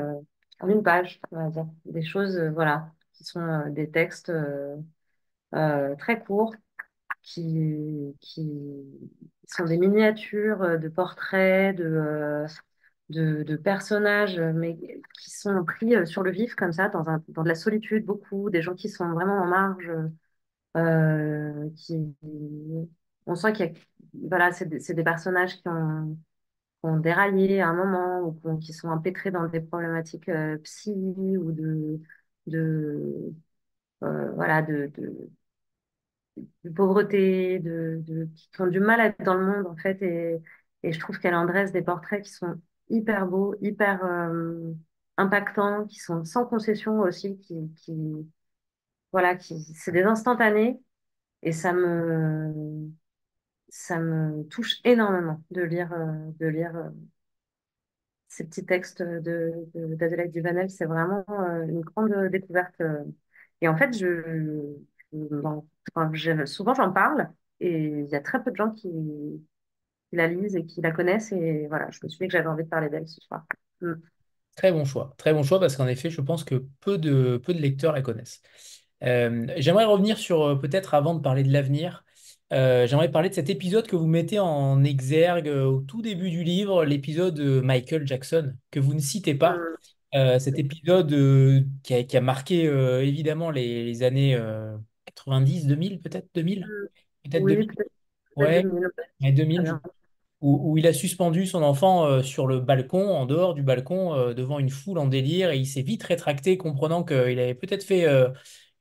en 0.60 0.68
une 0.70 0.84
page, 0.84 1.22
on 1.32 1.38
va 1.38 1.50
dire. 1.50 1.66
Des 1.86 2.04
choses, 2.04 2.38
voilà, 2.54 2.92
qui 3.14 3.24
sont 3.24 3.70
des 3.70 3.90
textes 3.90 4.32
euh, 5.56 5.96
très 5.96 6.20
courts, 6.24 6.56
qui, 7.24 8.16
qui 8.22 8.44
sont 9.48 9.66
des 9.66 9.78
miniatures 9.78 10.62
euh, 10.64 10.78
de 10.78 10.90
portraits, 10.90 11.76
de, 11.78 11.84
euh, 11.86 12.48
de, 13.10 13.44
de 13.44 13.56
personnages, 13.58 14.40
mais 14.40 14.78
qui 15.22 15.32
sont 15.32 15.64
pris 15.66 16.08
sur 16.08 16.24
le 16.24 16.32
vif, 16.32 16.56
comme 16.56 16.74
ça, 16.74 16.90
dans 16.90 17.10
un, 17.10 17.24
dans 17.30 17.44
de 17.44 17.50
la 17.50 17.56
solitude, 17.56 18.06
beaucoup, 18.06 18.50
des 18.50 18.62
gens 18.62 18.76
qui 18.76 18.90
sont 18.90 19.12
vraiment 19.14 19.38
en 19.40 19.48
marge, 19.48 19.92
qui... 21.76 22.16
On 23.26 23.36
sent 23.36 23.54
qu'il 23.54 23.66
y 23.68 23.70
a... 23.70 23.74
Voilà, 24.30 24.52
c'est 24.52 24.66
des, 24.68 24.94
des 24.94 25.04
personnages 25.04 25.56
qui 25.62 25.68
ont 26.84 26.98
déraillé 26.98 27.62
à 27.62 27.70
un 27.70 27.74
moment 27.74 28.22
ou 28.44 28.58
qui 28.60 28.74
sont 28.74 28.90
empêtrés 28.90 29.32
dans 29.32 29.48
des 29.48 29.62
problématiques 29.62 30.30
euh, 30.30 30.58
psy 30.60 30.92
ou 31.38 31.52
de, 31.52 32.00
de 32.48 33.34
voilà 34.02 34.62
de, 34.62 34.92
de 36.64 36.70
pauvreté, 36.70 37.60
de, 37.60 38.02
qui 38.36 38.62
ont 38.62 38.68
du 38.68 38.80
mal 38.80 39.00
à 39.02 39.08
être 39.08 39.24
dans 39.24 39.36
le 39.36 39.46
monde 39.46 39.68
en 39.68 39.76
fait 39.78 40.02
et, 40.02 40.38
et 40.84 40.92
je 40.94 41.00
trouve 41.00 41.20
qu'elle 41.20 41.36
en 41.36 41.46
dresse 41.46 41.72
des 41.72 41.82
portraits 41.82 42.24
qui 42.24 42.32
sont 42.32 42.60
hyper 42.90 43.28
beaux, 43.28 43.56
hyper 43.62 44.04
euh, 44.06 44.74
impactants, 45.18 45.86
qui 45.88 46.00
sont 46.00 46.24
sans 46.26 46.46
concession 46.46 47.00
aussi, 47.00 47.38
qui, 47.40 47.72
qui 47.78 47.94
voilà, 49.12 49.36
qui 49.36 49.60
c'est 49.76 49.92
des 49.92 50.04
instantanés 50.04 50.80
et 51.44 51.52
ça 51.54 51.74
me 51.74 52.90
ça 53.70 54.00
me 54.00 54.44
touche 54.50 54.78
énormément 54.86 55.44
de 55.52 55.62
lire 55.64 55.94
euh, 55.94 56.32
de 56.40 56.48
lire 56.48 56.76
euh, 56.78 56.90
ces 58.28 58.46
petits 58.46 58.66
textes 58.66 59.02
de, 59.04 59.52
de- 59.76 60.28
Duvanel, 60.28 60.70
c'est 60.70 60.86
vraiment 60.86 61.26
une 61.68 61.82
grande 61.82 62.14
découverte. 62.32 62.82
Et 63.62 63.68
en 63.68 63.78
fait, 63.78 63.94
je, 63.98 64.76
je- 65.14 66.46
souvent 66.46 66.74
j'en 66.74 66.92
parle 66.92 67.30
et 67.60 67.72
il 67.72 68.10
y 68.10 68.16
a 68.16 68.22
très 68.22 68.44
peu 68.44 68.52
de 68.52 68.56
gens 68.56 68.72
qui, 68.72 68.90
qui 68.90 70.16
la 70.16 70.28
lisent 70.28 70.56
et 70.56 70.66
qui 70.66 70.82
la 70.82 70.92
connaissent. 70.92 71.32
Et 71.32 71.68
voilà, 71.68 71.90
je 71.92 72.00
me 72.04 72.10
suis 72.10 72.20
dit 72.20 72.28
que 72.28 72.32
j'avais 72.32 72.48
envie 72.48 72.64
de 72.64 72.70
parler 72.70 72.90
d'elle 72.90 73.08
ce 73.08 73.22
soir. 73.22 73.46
Mm. 73.82 73.94
Très 74.56 74.72
bon 74.72 74.84
choix. 74.84 75.14
Très 75.18 75.34
bon 75.34 75.44
choix 75.44 75.60
parce 75.60 75.76
qu'en 75.76 75.88
effet, 75.88 76.10
je 76.10 76.22
pense 76.22 76.44
que 76.44 76.66
peu 76.82 76.98
de, 76.98 77.38
peu 77.38 77.54
de 77.54 77.60
lecteurs 77.60 77.94
la 77.94 78.02
connaissent. 78.02 78.42
Euh, 79.04 79.48
j'aimerais 79.58 79.86
revenir 79.86 80.18
sur, 80.18 80.44
euh, 80.44 80.56
peut-être 80.56 80.94
avant 80.94 81.16
de 81.16 81.22
parler 81.22 81.44
de 81.44 81.52
l'avenir, 81.52 82.04
euh, 82.54 82.86
j'aimerais 82.86 83.10
parler 83.10 83.30
de 83.30 83.34
cet 83.34 83.50
épisode 83.50 83.88
que 83.88 83.96
vous 83.96 84.08
mettez 84.08 84.38
en 84.40 84.84
exergue 84.84 85.48
au 85.48 85.80
tout 85.82 86.02
début 86.02 86.30
du 86.30 86.44
livre, 86.44 86.84
l'épisode 86.84 87.34
de 87.34 87.62
Michael 87.62 88.06
Jackson, 88.06 88.54
que 88.70 88.80
vous 88.80 88.94
ne 88.94 89.00
citez 89.00 89.34
pas. 89.36 89.56
Mm. 89.56 89.60
Euh, 90.14 90.40
cet 90.40 90.60
épisode 90.60 91.14
euh, 91.14 91.62
qui 91.84 91.94
a, 91.94 92.04
qui 92.04 92.18
a 92.18 92.22
marqué 92.22 92.68
euh, 92.68 93.02
évidemment 93.02 93.50
les, 93.50 93.86
les 93.86 94.04
années 94.04 94.38
90, 95.26 95.68
2000, 95.68 96.02
peut-être 96.02 96.30
2000? 96.34 96.68
Mm. 96.68 96.88
Peut-être 97.24 97.46
Oui, 97.46 97.58
2000? 97.58 97.74
peut-être 97.76 97.92
peut-être 98.38 98.54
Ouais, 98.54 98.62
2000. 98.62 98.90
ouais, 99.22 99.32
Très 99.54 99.64
2000, 99.64 99.66
je 99.66 99.74
bien. 99.74 99.82
où, 100.42 100.72
où 100.74 100.78
il 100.78 100.88
a 100.88 100.94
suspendu 100.94 101.46
son 101.48 101.64
enfant 101.64 102.06
euh, 102.08 102.24
sur 102.24 102.48
le 102.48 102.60
balcon, 102.60 103.10
en 103.16 103.26
dehors 103.26 103.54
du 103.56 103.64
balcon, 103.64 104.14
euh, 104.16 104.34
devant 104.34 104.60
une 104.60 104.70
foule 104.70 104.98
en 105.00 105.08
délire, 105.08 105.52
et 105.52 105.58
il 105.60 105.68
s'est 105.68 105.82
vite 105.84 106.04
rétracté, 106.04 106.58
comprenant 106.58 107.04
qu'il 107.04 107.18
avait 107.40 107.56
peut-être 107.56 107.84
fait 107.84 108.08
euh, 108.08 108.30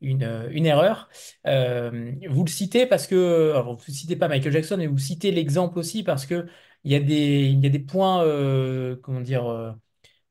une, 0.01 0.23
euh, 0.25 0.49
une 0.53 0.67
erreur. 0.67 1.09
Euh, 1.47 2.13
vous 2.29 2.45
le 2.45 2.51
citez 2.51 2.87
parce 2.87 3.07
que, 3.07 3.51
alors 3.53 3.77
vous 3.77 3.85
ne 3.89 3.95
citez 3.95 4.17
pas 4.17 4.29
Michael 4.29 4.53
Jackson, 4.53 4.77
mais 4.79 4.87
vous 4.87 4.99
citez 4.99 5.31
l'exemple 5.33 5.79
aussi 5.79 6.03
parce 6.03 6.27
que 6.27 6.47
il 6.85 6.93
y 6.93 6.95
a 6.95 7.01
des, 7.01 7.47
il 7.49 7.61
y 7.63 7.67
a 7.67 7.71
des 7.71 7.79
points, 7.79 8.25
euh, 8.25 8.97
comment 9.03 9.21
dire, 9.21 9.47
euh, 9.47 9.73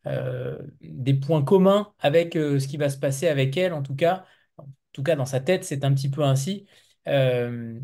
euh, 0.07 0.57
des 0.81 1.13
points 1.13 1.43
communs 1.43 1.93
avec 1.99 2.35
euh, 2.35 2.59
ce 2.59 2.67
qui 2.67 2.77
va 2.77 2.89
se 2.89 2.97
passer 2.97 3.27
avec 3.27 3.57
elle, 3.57 3.73
en 3.73 3.83
tout 3.83 3.95
cas. 3.95 4.25
En 4.91 4.93
tout 4.93 5.03
cas, 5.03 5.15
dans 5.15 5.25
sa 5.25 5.39
tête, 5.39 5.63
c'est 5.63 5.83
un 5.83 5.93
petit 5.93 6.09
peu 6.09 6.23
ainsi. 6.23 6.65
Euh, 7.07 7.79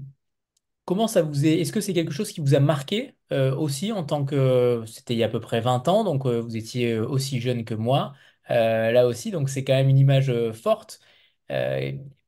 Comment 0.85 1.07
ça 1.07 1.23
vous 1.23 1.45
est? 1.47 1.59
Est-ce 1.61 1.71
que 1.71 1.81
c'est 1.81 1.93
quelque 1.93 2.13
chose 2.13 2.31
qui 2.31 2.41
vous 2.41 2.53
a 2.53 2.59
marqué 2.59 3.15
euh, 3.31 3.55
aussi 3.55 3.91
en 3.91 4.03
tant 4.03 4.23
que 4.23 4.83
c'était 4.85 5.15
il 5.15 5.17
y 5.17 5.23
a 5.23 5.25
à 5.27 5.29
peu 5.29 5.39
près 5.39 5.59
20 5.59 5.87
ans, 5.87 6.03
donc 6.03 6.25
euh, 6.27 6.39
vous 6.39 6.57
étiez 6.57 6.99
aussi 6.99 7.39
jeune 7.41 7.65
que 7.65 7.73
moi 7.73 8.13
là 8.49 9.07
aussi, 9.07 9.31
donc 9.31 9.49
c'est 9.49 9.63
quand 9.63 9.73
même 9.73 9.89
une 9.89 9.97
image 9.97 10.31
forte. 10.51 10.99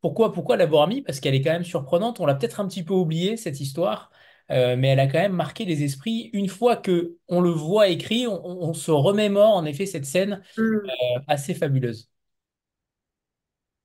Pourquoi 0.01 0.33
pourquoi 0.33 0.57
l'avoir 0.57 0.87
mis? 0.87 1.01
Parce 1.03 1.19
qu'elle 1.19 1.35
est 1.35 1.41
quand 1.41 1.51
même 1.51 1.63
surprenante. 1.63 2.19
On 2.19 2.25
l'a 2.25 2.35
peut-être 2.35 2.59
un 2.59 2.67
petit 2.67 2.83
peu 2.83 2.93
oublié 2.93 3.37
cette 3.37 3.59
histoire, 3.59 4.11
mais 4.49 4.87
elle 4.87 4.99
a 4.99 5.07
quand 5.07 5.19
même 5.19 5.33
marqué 5.33 5.65
les 5.65 5.83
esprits. 5.83 6.31
Une 6.33 6.47
fois 6.47 6.77
que 6.77 7.17
on 7.27 7.41
le 7.41 7.49
voit 7.51 7.89
écrit, 7.89 8.25
on, 8.27 8.73
se 8.73 8.91
remémore 8.91 9.55
en 9.55 9.65
effet 9.65 9.85
cette 9.85 10.05
scène 10.05 10.41
Mm. 10.57 10.61
euh, 10.61 11.19
assez 11.27 11.53
fabuleuse. 11.53 12.09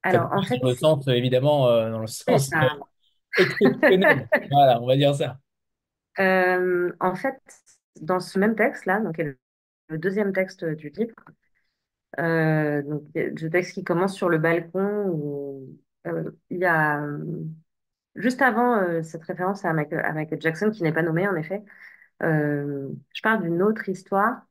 Alors, 0.02 0.32
en 0.32 0.42
fait, 0.44 0.60
dans 0.60 0.68
le 0.68 0.76
sens 0.76 1.06
euh, 1.08 1.12
évidemment 1.12 1.68
euh, 1.68 1.90
dans 1.90 2.00
le 2.00 2.06
sens 2.06 2.52
euh, 2.62 2.68
exceptionnel. 3.36 4.28
Voilà, 4.50 4.80
on 4.82 4.86
va 4.86 4.96
dire 4.96 5.14
ça. 5.14 5.38
Euh, 6.18 6.92
en 7.00 7.14
fait, 7.14 7.40
dans 8.00 8.20
ce 8.20 8.38
même 8.38 8.54
texte-là, 8.56 9.00
donc 9.00 9.18
le 9.18 9.98
deuxième 9.98 10.32
texte 10.32 10.64
du 10.64 10.90
livre, 10.90 11.14
Euh, 12.18 12.82
donc, 12.82 13.04
le 13.14 13.48
texte 13.48 13.72
qui 13.74 13.84
commence 13.84 14.14
sur 14.14 14.28
le 14.28 14.38
balcon 14.38 15.06
où 15.08 15.66
euh, 16.06 16.30
il 16.50 16.58
y 16.58 16.64
a 16.66 17.00
euh, 17.02 17.24
juste 18.16 18.42
avant 18.42 18.76
euh, 18.78 19.02
cette 19.02 19.24
référence 19.24 19.64
à 19.64 19.72
Michael, 19.74 20.00
à 20.04 20.12
Michael 20.12 20.40
Jackson 20.42 20.70
qui 20.72 20.82
n'est 20.84 20.92
pas 20.92 21.02
nommé 21.02 21.28
en 21.28 21.36
effet. 21.36 21.62
euh, 22.24 22.88
je 23.14 23.22
parle 23.22 23.42
d'une 23.42 23.62
autre 23.62 23.88
histoire 23.88 24.42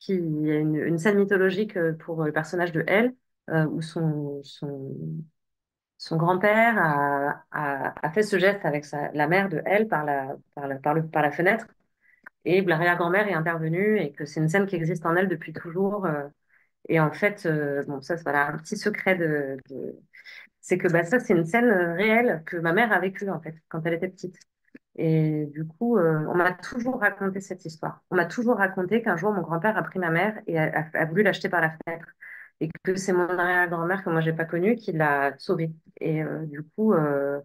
qui 0.00 0.12
est 0.14 0.16
une, 0.16 0.76
une 0.76 0.98
scène 0.98 1.18
mythologique 1.18 1.76
euh, 1.78 1.94
pour 1.94 2.24
le 2.24 2.32
personnage 2.32 2.72
de 2.72 2.84
Elle 2.88 3.14
euh, 3.50 3.66
où 3.66 3.82
son, 3.82 4.42
grand-père 6.16 6.76
a, 7.50 8.10
fait 8.12 8.22
ce 8.22 8.38
geste 8.38 8.64
avec 8.64 8.84
sa, 8.84 9.10
la 9.12 9.26
mère 9.28 9.48
de 9.48 9.62
Elle 9.66 9.88
par 9.88 10.04
la, 10.04 10.36
fenêtre 11.30 11.66
et 12.44 12.60
l'arrière-grand-mère 12.62 13.28
est 13.28 13.34
intervenue 13.34 13.98
et 14.00 14.12
que 14.12 14.24
c'est 14.26 14.40
une 14.40 14.48
scène 14.48 14.66
qui 14.66 14.76
existe 14.76 15.06
en 15.06 15.16
elle 15.16 15.28
depuis 15.28 15.52
toujours. 15.52 16.06
euh, 16.06 16.24
et 16.88 17.00
en 17.00 17.12
fait, 17.12 17.46
euh, 17.46 17.84
bon, 17.86 18.00
ça, 18.02 18.16
c'est 18.16 18.24
voilà, 18.24 18.48
un 18.48 18.58
petit 18.58 18.76
secret 18.76 19.16
c'est 20.60 20.78
que 20.78 20.88
bah, 20.88 21.04
ça, 21.04 21.20
c'est 21.20 21.34
une 21.34 21.44
scène 21.44 21.70
réelle 21.70 22.42
que 22.46 22.56
ma 22.56 22.72
mère 22.72 22.92
a 22.92 22.98
vécue, 22.98 23.28
en 23.28 23.40
fait, 23.40 23.54
quand 23.68 23.82
elle 23.84 23.94
était 23.94 24.08
petite. 24.08 24.38
Et 24.96 25.46
du 25.46 25.66
coup, 25.66 25.98
on 25.98 26.34
m'a 26.34 26.52
toujours 26.52 27.00
raconté 27.00 27.40
cette 27.40 27.64
histoire. 27.64 28.02
On 28.10 28.16
m'a 28.16 28.26
toujours 28.26 28.56
raconté 28.58 29.02
qu'un 29.02 29.16
jour, 29.16 29.32
mon 29.32 29.42
grand-père 29.42 29.76
a 29.76 29.82
pris 29.82 29.98
ma 29.98 30.10
mère 30.10 30.40
et 30.46 30.58
a- 30.58 30.88
a 30.94 31.04
voulu 31.06 31.22
l'acheter 31.22 31.48
par 31.48 31.60
la 31.60 31.70
fenêtre. 31.70 32.06
Et 32.60 32.70
que 32.82 32.96
c'est 32.96 33.12
mon 33.12 33.28
arrière-grand-mère 33.38 34.04
que 34.04 34.10
moi, 34.10 34.20
j'ai 34.20 34.32
pas 34.32 34.44
connue 34.44 34.76
qui 34.76 34.92
l'a 34.92 35.36
sauvée. 35.38 35.72
Et 36.00 36.22
euh, 36.22 36.46
du 36.46 36.62
coup, 36.62 36.94
euh, 36.94 37.40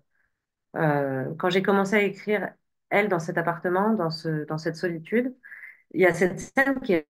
euh, 0.78 1.34
quand 1.38 1.50
j'ai 1.50 1.64
commencé 1.64 1.96
à 1.96 2.02
écrire, 2.04 2.52
elle, 2.90 3.10
dans 3.10 3.20
cet 3.20 3.38
appartement, 3.38 3.94
dans 3.94 4.10
ce, 4.12 4.46
dans 4.46 4.58
cette 4.58 4.76
solitude, 4.76 5.36
il 5.94 6.02
y 6.02 6.06
a 6.06 6.14
cette 6.14 6.40
scène 6.40 6.80
qui 6.82 6.94
est 6.94 7.08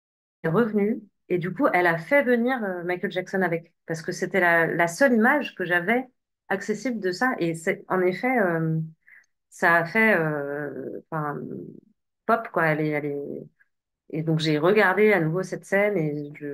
revenue 0.44 1.02
et 1.28 1.39
du 1.39 1.52
coup, 1.55 1.66
elle 1.73 1.86
a 1.86 1.98
fait 1.98 2.23
venir 2.23 2.59
Michael 2.85 3.12
Jackson 3.12 3.43
avec 3.43 3.73
parce 3.86 4.02
que 4.02 4.12
c'était 4.12 4.40
la, 4.40 4.89
seule 4.89 5.14
image 5.14 5.55
que 5.55 5.64
j'avais 5.64 6.06
accessible 6.48 7.01
de 7.01 7.12
ça. 7.12 7.35
Et 7.39 7.55
en 7.89 8.01
effet, 8.02 8.36
ça 9.51 9.77
a 9.77 9.85
fait 9.85 10.16
enfin, 11.10 11.39
pop 12.27 12.48
quoi. 12.52 12.66
Elle 12.66 12.81
est, 12.81 12.89
elle 12.90 13.06
est... 13.06 13.19
Et 14.12 14.22
donc 14.22 14.40
j'ai 14.40 14.59
regardé 14.59 15.12
à 15.12 15.20
nouveau 15.20 15.43
cette 15.43 15.64
scène 15.64 15.97
et 15.97 16.32
je, 16.39 16.47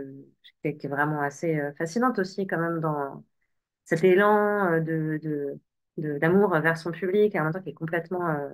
qui 0.62 0.86
est 0.86 0.88
vraiment 0.88 1.20
assez 1.22 1.58
euh, 1.58 1.72
fascinante 1.74 2.18
aussi 2.18 2.46
quand 2.46 2.58
même 2.58 2.80
dans 2.80 3.24
cet 3.84 4.04
élan 4.04 4.72
euh, 4.72 4.80
de, 4.80 5.60
d'amour 6.18 6.58
vers 6.60 6.78
son 6.78 6.92
public 6.92 7.34
et 7.34 7.40
en 7.40 7.44
même 7.44 7.52
temps 7.52 7.62
qui 7.62 7.70
est 7.70 7.74
complètement 7.74 8.28
euh, 8.28 8.50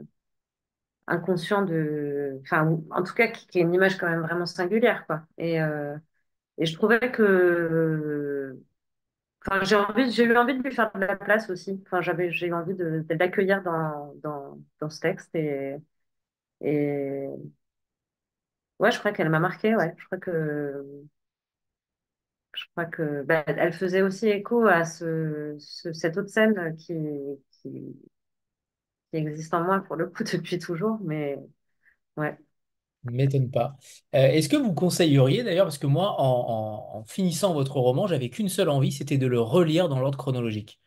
inconscient 1.06 1.62
de, 1.62 2.39
enfin, 2.43 2.78
en 2.90 3.02
tout 3.02 3.14
cas 3.14 3.28
qui, 3.28 3.59
est 3.59 3.62
une 3.62 3.74
image 3.74 3.98
quand 3.98 4.09
même 4.09 4.22
vraiment 4.22 4.47
singulière 4.47 5.06
quoi. 5.06 5.22
Et 5.39 5.59
Et 6.59 6.66
je 6.66 6.74
trouvais 6.74 7.12
que, 7.12 8.59
enfin, 9.47 9.64
j'ai 9.64 9.76
envie, 9.76 10.10
j'ai 10.12 10.24
eu 10.24 10.36
envie 10.36 10.56
de 10.59 10.62
lui 10.62 10.72
faire 10.74 10.93
de 10.94 11.01
la 11.01 11.16
place 11.16 11.51
aussi. 11.51 11.82
Enfin, 11.86 12.01
j'avais, 12.02 12.31
j'ai 12.32 12.48
eu 12.48 12.55
envie 12.55 12.74
de, 12.74 13.05
l'accueillir 13.10 13.62
dans, 13.62 14.14
dans, 14.22 14.59
dans 14.81 14.90
ce 14.90 15.01
texte 15.01 15.35
et 15.35 15.76
ouais, 18.78 18.90
je 18.92 18.98
crois 18.98 19.12
qu'elle 19.12 19.30
m'a 19.30 19.40
marqué, 19.40 19.74
ouais. 19.76 19.94
Je 19.98 20.05
crois 20.06 20.18
que, 20.18 21.05
je 22.55 22.64
crois 22.72 22.84
que, 22.86 23.22
bah, 23.24 23.44
elle 23.46 23.72
faisait 23.72 24.02
aussi 24.02 24.28
écho 24.28 24.66
à 24.66 24.84
ce, 24.84 25.56
ce- 25.59 25.92
cette 25.92 26.16
autre 26.16 26.28
scène 26.30 26.76
qui, 26.76 26.94
qui, 27.62 27.70
existe 29.12 29.55
en 29.55 29.64
moi 29.64 29.80
pour 29.80 29.96
le 29.96 30.06
coup 30.09 30.24
depuis 30.32 30.59
toujours, 30.59 30.98
mais 31.02 31.38
ouais. 32.18 32.38
Ne 33.05 33.10
m'étonne 33.12 33.51
pas. 33.51 33.76
Euh, 34.14 34.28
est-ce 34.28 34.48
que 34.48 34.56
vous 34.56 34.72
conseilleriez 34.72 35.42
d'ailleurs, 35.44 35.66
parce 35.66 35.76
que 35.78 35.86
moi, 35.86 36.14
en- 36.20 36.98
en 37.01 37.05
finissant 37.05 37.52
votre 37.52 37.76
roman, 37.76 38.06
j'avais 38.06 38.30
qu'une 38.30 38.48
seule 38.48 38.70
envie, 38.70 38.92
c'était 38.92 39.18
de 39.18 39.26
le 39.26 39.40
relire 39.40 39.88
dans 39.90 40.01
l'ordre 40.01 40.16
chronologique. 40.18 40.80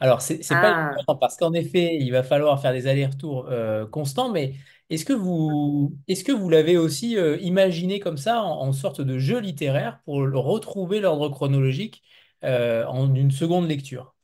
Alors, 0.00 0.20
c'est 0.20 0.42
c'est 0.42 0.56
pas 0.60 0.68
Ah, 0.68 0.98
évident 0.98 1.16
parce 1.18 1.36
qu'en 1.36 1.52
effet, 1.54 1.96
il 1.98 2.10
va 2.12 2.22
falloir 2.22 2.60
faire 2.60 2.72
des 2.72 2.86
allers-retours 2.86 3.46
euh, 3.48 3.86
constants, 3.86 4.30
mais 4.30 4.54
est-ce 4.90 5.04
que 5.06 5.14
vous, 5.14 5.96
est-ce 6.06 6.22
que 6.22 6.32
vous 6.32 6.50
l'avez 6.50 6.76
aussi 6.76 7.16
euh, 7.16 7.38
imaginé 7.40 7.98
comme 7.98 8.18
ça, 8.18 8.42
en, 8.42 8.60
en 8.68 8.72
sorte 8.72 9.00
de 9.00 9.18
jeu 9.18 9.38
littéraire, 9.40 10.00
pour 10.04 10.22
le- 10.26 10.36
retrouver 10.38 11.00
l'ordre 11.00 11.30
chronologique 11.30 12.02
euh, 12.44 12.84
en 12.86 13.14
une 13.14 13.30
seconde 13.30 13.68
lecture? 13.68 14.14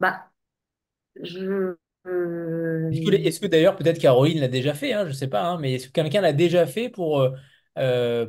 bah, 0.00 0.30
je, 1.22 1.76
Est-ce 2.90 3.40
que, 3.40 3.46
d'ailleurs, 3.46 3.76
peut-être 3.76 4.00
Caroline 4.00 4.40
l'a 4.40 4.48
déjà 4.48 4.74
fait, 4.74 4.92
hein, 4.92 5.04
je 5.04 5.08
ne 5.10 5.12
sais 5.14 5.28
pas, 5.28 5.42
hein, 5.44 5.58
mais 5.60 5.74
est-ce 5.74 5.86
que 5.88 5.92
quelqu'un 5.92 6.20
l'a 6.20 6.32
déjà 6.32 6.66
fait 6.66 6.88
pour, 6.88 7.24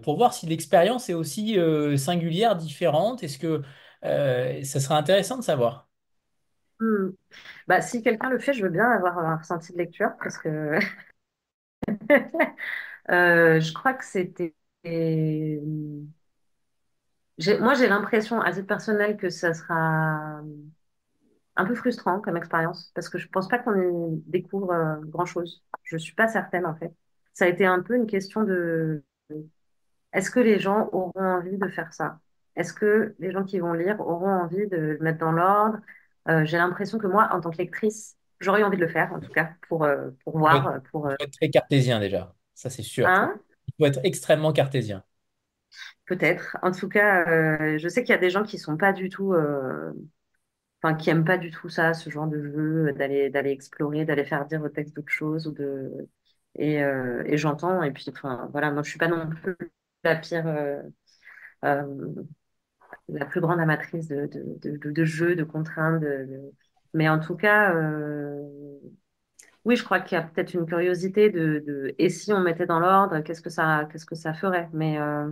pour 0.03 0.17
voir 0.17 0.33
si 0.33 0.45
l'expérience 0.45 1.09
est 1.09 1.13
aussi 1.13 1.57
singulière, 1.97 2.55
différente? 2.55 3.23
Est-ce 3.23 3.39
que 3.39 3.61
euh, 4.05 4.63
ça 4.63 4.79
serait 4.79 4.95
intéressant 4.95 5.37
de 5.37 5.43
savoir? 5.43 5.89
hmm. 6.79 7.09
Bah, 7.67 7.81
si 7.81 8.03
quelqu'un 8.03 8.29
le 8.29 8.39
fait, 8.39 8.53
je 8.53 8.63
veux 8.63 8.69
bien 8.69 8.89
avoir 8.91 9.17
un 9.19 9.37
ressenti 9.37 9.73
de 9.73 9.77
lecture 9.79 10.11
parce 10.23 10.37
que 10.37 10.79
euh, 13.09 13.59
je 13.59 13.73
crois 13.73 13.93
que 13.93 14.05
c'était. 14.05 14.55
j'ai- 17.37 17.59
Moi, 17.59 17.73
j'ai 17.75 17.87
l'impression, 17.87 18.39
à 18.41 18.51
titre 18.51 18.67
personnel, 18.67 19.17
que 19.17 19.29
ça 19.29 19.53
sera 19.53 20.41
un 21.55 21.65
peu 21.65 21.75
frustrant 21.75 22.19
comme 22.21 22.37
expérience 22.37 22.91
parce 22.95 23.09
que 23.09 23.17
je 23.17 23.27
pense 23.27 23.47
pas 23.47 23.59
qu'on 23.59 23.75
y 24.15 24.21
découvre 24.27 24.71
euh, 24.71 24.95
grand-chose. 25.05 25.63
Je 25.83 25.97
suis 25.97 26.13
pas 26.15 26.27
certaine, 26.27 26.65
en 26.65 26.75
fait. 26.75 26.93
Ça 27.33 27.45
a 27.45 27.47
été 27.47 27.65
un 27.65 27.81
peu 27.81 27.95
une 27.95 28.07
question 28.07 28.43
de 28.43 29.03
est-ce 30.13 30.31
que 30.31 30.39
les 30.39 30.57
gens 30.59 30.89
auront 30.93 31.11
envie 31.15 31.57
de 31.57 31.67
faire 31.67 31.93
ça? 31.93 32.19
Est-ce 32.55 32.73
que 32.73 33.15
les 33.19 33.31
gens 33.31 33.43
qui 33.43 33.59
vont 33.59 33.73
lire 33.73 33.99
auront 34.01 34.29
envie 34.29 34.67
de 34.67 34.77
le 34.77 34.97
mettre 34.99 35.19
dans 35.19 35.31
l'ordre? 35.31 35.79
Euh, 36.27 36.45
j'ai 36.45 36.57
l'impression 36.57 36.97
que 36.97 37.07
moi, 37.07 37.29
en 37.31 37.41
tant 37.41 37.49
que 37.49 37.57
lectrice, 37.57 38.17
j'aurais 38.39 38.63
envie 38.63 38.77
de 38.77 38.81
le 38.81 38.89
faire, 38.89 39.13
en 39.13 39.19
tout 39.19 39.31
cas, 39.31 39.51
pour, 39.67 39.83
euh, 39.83 40.09
pour 40.23 40.37
voir, 40.37 40.81
pour... 40.91 41.09
il 41.09 41.13
euh, 41.13 41.15
faut 41.17 41.23
être 41.23 41.33
très 41.33 41.49
cartésien 41.49 41.99
déjà, 41.99 42.35
ça 42.53 42.69
c'est 42.69 42.83
sûr. 42.83 43.07
hein, 43.07 43.33
Il 43.67 43.73
faut 43.77 43.85
être 43.85 43.99
extrêmement 44.03 44.53
cartésien. 44.53 45.03
peut-être. 46.05 46.57
En 46.61 46.71
tout 46.71 46.89
cas, 46.89 47.77
je 47.77 47.87
sais 47.87 48.03
qu'il 48.03 48.13
y 48.13 48.17
a 48.17 48.21
des 48.21 48.29
gens 48.29 48.43
qui 48.43 48.57
sont 48.57 48.77
pas 48.77 48.93
du 48.93 49.09
tout... 49.09 49.33
Enfin, 50.83 50.95
qui 50.95 51.11
aiment 51.11 51.25
pas 51.25 51.37
du 51.37 51.51
tout 51.51 51.69
ça, 51.69 51.93
ce 51.93 52.09
genre 52.09 52.27
de 52.27 52.41
jeu, 52.41 52.91
d'aller 52.93 53.29
d'aller 53.29 53.51
explorer, 53.51 54.03
d'aller 54.03 54.25
faire 54.25 54.45
dire 54.47 54.63
au 54.63 54.69
texte 54.69 54.95
d'autres 54.95 55.11
choses 55.11 55.45
ou 55.47 55.51
de 55.51 56.09
et, 56.55 56.83
euh, 56.83 57.23
et 57.25 57.37
j'entends 57.37 57.83
et 57.83 57.91
puis 57.91 58.05
enfin 58.09 58.49
voilà, 58.51 58.71
moi 58.71 58.81
je 58.83 58.89
suis 58.89 58.97
pas 58.99 59.07
non 59.07 59.29
plus 59.29 59.55
la 60.03 60.15
pire 60.15 60.47
euh, 60.47 60.81
euh, 61.65 61.85
la 63.09 63.25
plus 63.25 63.41
grande 63.41 63.59
amatrice 63.59 64.07
de, 64.07 65.03
jeux, 65.05 65.35
de 65.35 65.43
contraintes. 65.43 66.03
Mais 66.93 67.07
en 67.09 67.19
tout 67.19 67.35
cas, 67.35 67.73
euh, 67.75 68.47
oui, 69.65 69.75
je 69.75 69.83
crois 69.83 69.99
qu'il 69.99 70.17
y 70.17 70.21
a 70.21 70.23
peut-être 70.23 70.53
une 70.53 70.65
curiosité 70.65 71.29
de, 71.29 71.93
et 71.99 72.09
si 72.09 72.33
on 72.33 72.41
mettait 72.41 72.65
dans 72.65 72.79
l'ordre, 72.79 73.19
qu'est-ce 73.21 73.41
que 73.41 73.49
ça, 73.49 73.87
qu'est-ce 73.91 74.05
ferait? 74.33 74.69
Mais 74.73 74.99
euh, 74.99 75.31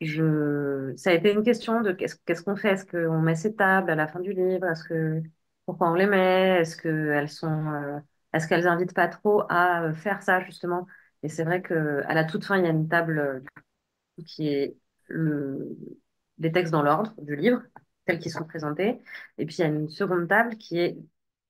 je, 0.00 0.94
ça 0.96 1.10
a 1.10 1.14
été 1.14 1.32
une 1.32 1.42
question 1.44 1.82
de 1.82 1.92
qu'est-ce 1.92 2.42
qu'on 2.42 2.56
fait? 2.56 2.72
Est-ce 2.72 2.86
qu'on 2.86 3.20
met 3.20 3.36
ces 3.36 3.54
tables 3.54 3.90
à 3.90 3.94
la 3.96 4.08
fin 4.08 4.20
du 4.20 4.32
livre? 4.32 4.66
Est-ce 4.66 4.84
que 4.84 5.22
pourquoi 5.66 5.90
on 5.90 5.94
les 5.94 6.06
met? 6.06 6.60
Est-ce 6.60 6.76
qu'elles 6.76 7.28
sont, 7.30 7.72
euh, 7.72 7.98
est-ce 8.32 8.48
qu'elles 8.48 8.68
invitent 8.68 8.94
pas 8.94 9.08
trop 9.08 9.44
à 9.48 9.92
faire 9.94 10.22
ça 10.22 10.40
justement? 10.44 10.86
Et 11.22 11.28
c'est 11.28 11.44
vrai 11.44 11.62
que 11.62 12.02
à 12.06 12.14
la 12.14 12.24
toute 12.24 12.44
fin, 12.44 12.58
il 12.58 12.64
y 12.64 12.66
a 12.66 12.70
une 12.70 12.88
table 12.88 13.44
qui 14.26 14.48
est 14.48 14.76
le, 15.08 15.76
les 16.42 16.52
textes 16.52 16.72
dans 16.72 16.82
l'ordre 16.82 17.14
du 17.18 17.36
livre, 17.36 17.62
tels 18.06 18.18
qu'ils 18.18 18.32
sont 18.32 18.44
présentés. 18.44 19.00
Et 19.38 19.46
puis 19.46 19.56
il 19.58 19.60
y 19.62 19.64
a 19.64 19.68
une 19.68 19.88
seconde 19.88 20.28
table 20.28 20.56
qui 20.56 20.78
est 20.78 20.98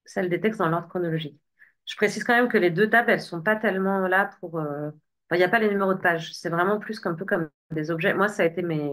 celle 0.04 0.28
des 0.28 0.40
textes 0.40 0.58
dans 0.60 0.68
l'ordre 0.68 0.88
chronologique. 0.88 1.40
Je 1.86 1.96
précise 1.96 2.24
quand 2.24 2.34
même 2.34 2.48
que 2.48 2.58
les 2.58 2.70
deux 2.70 2.88
tables, 2.90 3.10
elles 3.10 3.20
sont 3.20 3.42
pas 3.42 3.56
tellement 3.56 4.06
là 4.08 4.30
pour. 4.40 4.58
euh, 4.58 4.88
enfin, 4.88 5.36
il 5.36 5.38
n'y 5.38 5.44
a 5.44 5.48
pas 5.48 5.58
les 5.58 5.68
numéros 5.70 5.94
de 5.94 6.00
page. 6.00 6.32
C'est 6.34 6.50
vraiment 6.50 6.78
plus 6.78 7.04
un 7.06 7.14
peu 7.14 7.24
comme 7.24 7.50
des 7.70 7.90
objets. 7.90 8.14
Moi, 8.14 8.28
ça 8.28 8.42
a 8.44 8.46
été 8.46 8.62
mes, 8.62 8.92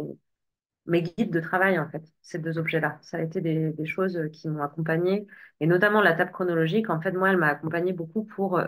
mes 0.86 1.04
guides 1.04 1.32
de 1.32 1.40
travail, 1.40 1.80
en 1.80 1.90
fait, 1.90 2.04
ces 2.22 2.40
deux 2.40 2.58
objets-là. 2.58 3.00
Ça 3.02 3.18
a 3.18 3.22
été 3.22 3.42
des, 3.42 3.86
choses 3.86 4.20
qui 4.34 4.50
m'ont 4.50 4.64
accompagnée. 4.64 5.28
Et 5.60 5.68
notamment 5.68 6.02
la 6.02 6.14
table 6.14 6.32
chronologique, 6.32 6.90
en 6.90 7.02
fait, 7.02 7.12
moi, 7.12 7.30
elle 7.32 7.38
m'a 7.38 7.48
accompagnée 7.48 7.94
beaucoup 7.94 8.24
pour, 8.26 8.58
euh, 8.60 8.68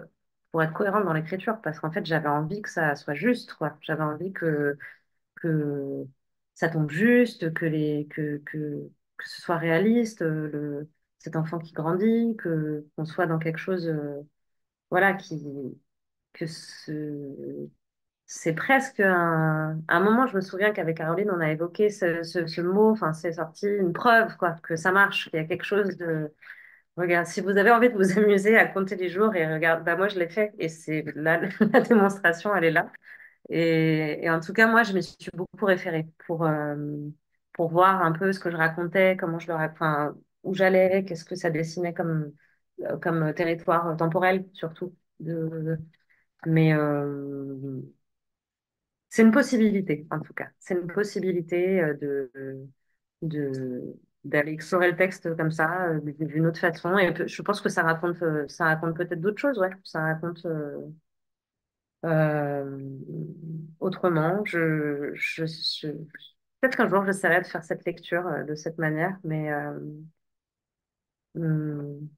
pour 0.52 0.64
être 0.64 0.74
cohérente 0.74 1.06
dans 1.06 1.14
l'écriture. 1.14 1.62
Parce 1.62 1.80
qu'en 1.80 1.92
fait, 1.92 2.06
j'avais 2.06 2.30
envie 2.30 2.62
que 2.62 2.70
ça 2.70 2.96
soit 2.96 3.16
juste. 3.16 3.56
J'avais 3.82 4.04
envie 4.04 4.34
que 4.34 4.78
ça 6.62 6.70
tombe 6.70 6.92
juste, 6.92 7.54
que, 7.56 7.66
les, 7.66 8.08
que, 8.12 8.40
ce 9.26 9.42
soit 9.42 9.58
réaliste, 9.58 10.22
euh, 10.22 10.88
cet 11.18 11.36
enfant 11.36 11.58
qui 11.58 11.74
grandit, 11.74 12.36
que 12.38 12.86
qu'on 12.96 13.06
soit 13.06 13.26
dans 13.26 13.40
quelque 13.40 13.58
chose, 13.58 13.88
euh, 13.88 14.22
voilà, 14.92 15.14
qui, 15.14 15.42
que 16.34 16.46
ce, 16.48 17.68
c'est 18.28 18.54
presque 18.54 19.00
un, 19.02 19.80
un 19.88 20.00
moment, 20.02 20.28
je 20.28 20.36
me 20.36 20.42
souviens 20.42 20.72
qu'avec 20.72 20.98
Caroline, 20.98 21.32
on 21.32 21.40
a 21.40 21.52
évoqué 21.52 21.90
ce 21.90 22.62
mot, 22.62 22.92
enfin, 22.92 23.14
c'est 23.14 23.34
sorti 23.34 23.68
une 23.68 23.94
preuve, 23.94 24.38
quoi, 24.38 24.54
que 24.64 24.76
ça 24.76 24.92
marche, 24.92 25.30
qu'il 25.32 25.40
y 25.40 25.44
a 25.44 25.46
quelque 25.46 25.66
chose 25.66 25.98
de, 25.98 26.34
regarde, 26.98 27.28
si 27.28 27.42
vous 27.42 27.58
avez 27.58 27.72
envie 27.72 27.90
de 27.90 27.96
vous 27.96 28.20
amuser 28.20 28.58
à 28.58 28.68
compter 28.68 28.96
les 28.98 29.10
jours 29.10 29.36
et 29.36 29.52
regarde, 29.52 29.84
bah 29.86 29.96
moi 29.98 30.10
je 30.10 30.20
l'ai 30.20 30.30
fait 30.30 30.54
et 30.60 30.70
c'est 30.70 31.04
là, 31.16 31.42
la 31.74 31.82
démonstration, 31.82 32.56
elle 32.56 32.66
est 32.66 32.72
là. 32.72 32.92
Et, 33.50 34.30
en 34.30 34.40
tout 34.40 34.54
cas, 34.54 34.68
moi, 34.68 34.84
je 34.84 34.94
me 34.94 35.02
suis 35.02 35.18
beaucoup 35.34 35.66
référée 35.66 36.08
pour, 36.26 36.46
euh, 36.46 36.76
pour 37.54 37.70
voir 37.70 38.02
un 38.04 38.12
peu 38.12 38.32
ce 38.34 38.40
que 38.40 38.50
je 38.52 38.58
racontais, 38.58 39.18
comment 39.20 39.40
je 39.40 39.48
le 39.48 39.54
enfin, 39.56 40.16
où 40.44 40.54
j'allais, 40.54 41.04
qu'est-ce 41.06 41.26
que 41.26 41.36
ça 41.36 41.50
dessinait 41.50 41.94
comme, 41.94 42.32
euh, 42.82 42.98
comme 42.98 43.34
territoire 43.34 43.96
temporel, 43.98 44.46
surtout. 44.54 44.96
Mais 46.46 46.74
euh, 46.74 47.82
c'est 49.10 49.24
une 49.24 49.32
possibilité, 49.32 50.08
en 50.12 50.20
tout 50.20 50.34
cas. 50.34 50.48
C'est 50.60 50.76
une 50.76 50.88
possibilité 50.88 51.82
de, 52.02 52.32
de, 53.22 53.96
d'aller 54.24 54.54
explorer 54.54 54.92
le 54.92 54.98
texte 54.98 55.36
comme 55.38 55.52
ça, 55.52 55.90
d'une 56.20 56.48
autre 56.48 56.60
façon. 56.60 56.98
Et 56.98 57.14
je 57.28 57.42
pense 57.42 57.62
que 57.62 57.70
ça 57.70 57.84
raconte, 57.84 58.18
ça 58.50 58.66
raconte 58.66 58.96
peut-être 58.98 59.22
d'autres 59.22 59.40
choses, 59.42 59.60
ouais. 59.60 59.72
Ça 59.84 60.02
raconte. 60.02 60.46
Euh, 62.06 62.80
autrement, 63.80 64.44
je, 64.46 65.12
je, 65.16 65.46
je- 65.46 65.88
peut-être 66.62 66.78
qu'un 66.78 66.90
jour 66.90 67.06
j'essaierai 67.06 67.42
de 67.42 67.48
faire 67.48 67.64
cette 67.64 67.86
lecture 67.86 68.26
euh, 68.28 68.44
de 68.44 68.56
cette 68.56 68.78
manière, 68.80 69.18
mais 69.24 69.52
hum, 71.36 72.10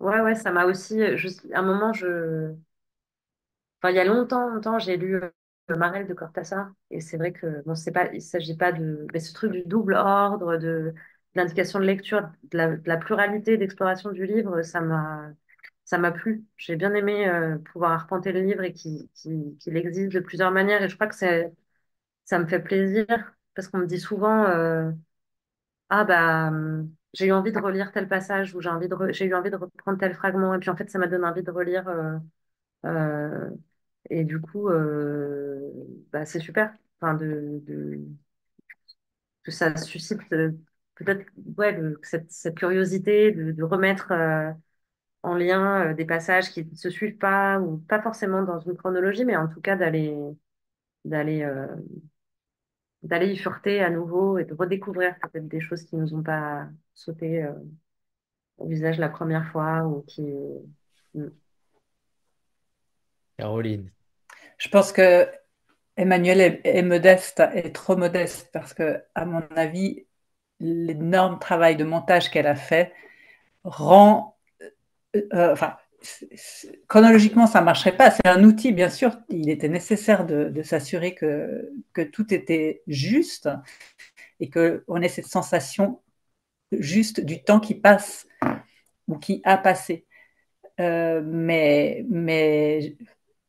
ouais, 0.00 0.20
ouais, 0.22 0.34
ça 0.36 0.52
m'a 0.52 0.66
aussi. 0.66 0.96
Je, 1.18 1.28
à 1.54 1.60
un 1.60 1.62
moment, 1.62 1.92
je, 1.94 2.54
enfin, 3.82 3.90
il 3.92 3.96
y 3.96 3.98
a 4.00 4.04
longtemps, 4.04 4.48
longtemps, 4.48 4.78
j'ai 4.78 4.96
lu 4.96 5.16
euh, 5.16 5.30
Marel 5.76 6.06
de 6.06 6.14
Cortázar, 6.14 6.70
et 6.90 7.00
c'est 7.00 7.16
vrai 7.16 7.32
que 7.32 7.62
bon, 7.64 7.74
c'est 7.74 7.92
pas, 7.92 8.12
il 8.12 8.22
s'agit 8.22 8.56
pas 8.56 8.72
de, 8.72 9.06
mais 9.12 9.20
ce 9.20 9.32
truc 9.32 9.52
du 9.52 9.62
double 9.64 9.94
ordre, 9.94 10.56
de, 10.56 10.94
l'indication 11.34 11.78
de 11.80 11.84
lecture, 11.84 12.28
de 12.52 12.80
la 12.86 12.96
pluralité 12.96 13.56
d'exploration 13.56 14.12
du 14.12 14.24
livre, 14.26 14.62
ça 14.62 14.80
m'a 14.80 15.30
ça 15.84 15.98
m'a 15.98 16.12
plu. 16.12 16.44
J'ai 16.56 16.76
bien 16.76 16.94
aimé 16.94 17.28
euh, 17.28 17.58
pouvoir 17.58 17.92
arpenter 17.92 18.32
le 18.32 18.40
livre 18.40 18.62
et 18.62 18.72
qu'il 18.72 19.08
existe 19.66 20.12
de 20.12 20.20
plusieurs 20.20 20.50
manières. 20.52 20.82
Et 20.82 20.88
je 20.88 20.94
crois 20.96 21.06
que 21.08 21.14
ça 22.24 22.38
me 22.38 22.46
fait 22.46 22.60
plaisir 22.60 23.06
parce 23.54 23.68
qu'on 23.68 23.78
me 23.78 23.86
dit 23.86 24.00
souvent 24.00 24.44
euh, 24.46 24.90
Ah, 25.90 26.04
bah, 26.04 26.50
j'ai 27.12 27.26
eu 27.26 27.32
envie 27.32 27.52
de 27.52 27.58
relire 27.58 27.92
tel 27.92 28.08
passage 28.08 28.54
ou 28.54 28.60
j'ai 28.60 28.68
eu 29.26 29.34
envie 29.34 29.50
de 29.50 29.56
reprendre 29.56 29.98
tel 29.98 30.14
fragment. 30.14 30.54
Et 30.54 30.58
puis 30.58 30.70
en 30.70 30.76
fait, 30.76 30.90
ça 30.90 30.98
m'a 30.98 31.06
donné 31.06 31.26
envie 31.26 31.42
de 31.42 31.50
relire. 31.50 31.88
euh, 32.86 33.50
et 34.10 34.24
du 34.24 34.40
coup, 34.40 34.68
bah, 36.12 36.24
c'est 36.26 36.40
super. 36.40 36.74
Enfin, 37.00 37.14
de, 37.14 37.62
que 39.42 39.50
ça 39.50 39.76
suscite 39.76 40.20
peut-être 40.28 41.26
ouais, 41.58 41.78
cette, 42.02 42.54
curiosité 42.54 43.32
de 43.32 43.62
remettre. 43.62 44.12
En 45.24 45.34
lien 45.34 45.90
euh, 45.90 45.94
des 45.94 46.04
passages 46.04 46.50
qui 46.50 46.64
ne 46.64 46.76
se 46.76 46.90
suivent 46.90 47.18
pas 47.18 47.58
ou 47.60 47.78
pas 47.78 48.00
forcément 48.00 48.42
dans 48.42 48.60
une 48.60 48.76
chronologie, 48.76 49.24
mais 49.24 49.36
en 49.36 49.48
tout 49.48 49.60
cas 49.60 49.76
d'aller 49.76 50.16
d'aller 51.04 51.42
euh, 51.42 51.66
d'aller 53.02 53.32
y 53.32 53.36
fureter 53.36 53.82
à 53.82 53.90
nouveau 53.90 54.38
et 54.38 54.44
de 54.44 54.54
redécouvrir 54.54 55.14
peut-être 55.20 55.48
des 55.48 55.60
choses 55.60 55.84
qui 55.84 55.96
nous 55.96 56.14
ont 56.14 56.22
pas 56.22 56.68
sauté 56.94 57.42
euh, 57.42 57.52
au 58.58 58.66
visage 58.68 58.98
la 58.98 59.08
première 59.08 59.46
fois 59.50 59.84
ou 59.84 60.02
qui 60.02 60.22
Mm. 61.14 61.28
Caroline. 63.38 63.90
Je 64.58 64.68
pense 64.68 64.92
que 64.92 65.28
Emmanuel 65.96 66.40
est, 66.40 66.60
est 66.64 66.82
modeste, 66.82 67.40
est 67.54 67.74
trop 67.74 67.96
modeste, 67.96 68.50
parce 68.52 68.74
que, 68.74 69.02
à 69.14 69.24
mon 69.24 69.42
avis, 69.56 70.06
l'énorme 70.60 71.38
travail 71.38 71.76
de 71.76 71.84
montage 71.84 72.30
qu'elle 72.30 72.46
a 72.46 72.56
fait 72.56 72.92
rend, 73.64 74.33
euh, 75.14 75.22
euh, 75.34 75.52
enfin, 75.52 75.76
chronologiquement, 76.88 77.46
ça 77.46 77.60
ne 77.60 77.64
marcherait 77.64 77.96
pas. 77.96 78.10
C'est 78.10 78.26
un 78.26 78.44
outil, 78.44 78.72
bien 78.72 78.88
sûr. 78.90 79.16
Il 79.28 79.50
était 79.50 79.68
nécessaire 79.68 80.26
de, 80.26 80.62
s'assurer 80.62 81.14
que, 81.14 81.70
tout 82.12 82.32
était 82.32 82.82
juste 82.86 83.48
et 84.40 84.50
qu'on 84.50 85.00
ait 85.00 85.08
cette 85.08 85.26
sensation 85.26 86.00
juste 86.72 87.20
du 87.20 87.42
temps 87.42 87.60
qui 87.60 87.74
passe 87.74 88.26
ou 89.08 89.18
qui 89.18 89.40
a 89.44 89.56
passé. 89.56 90.06
Euh, 90.80 91.22
mais, 91.24 92.04
mais 92.10 92.96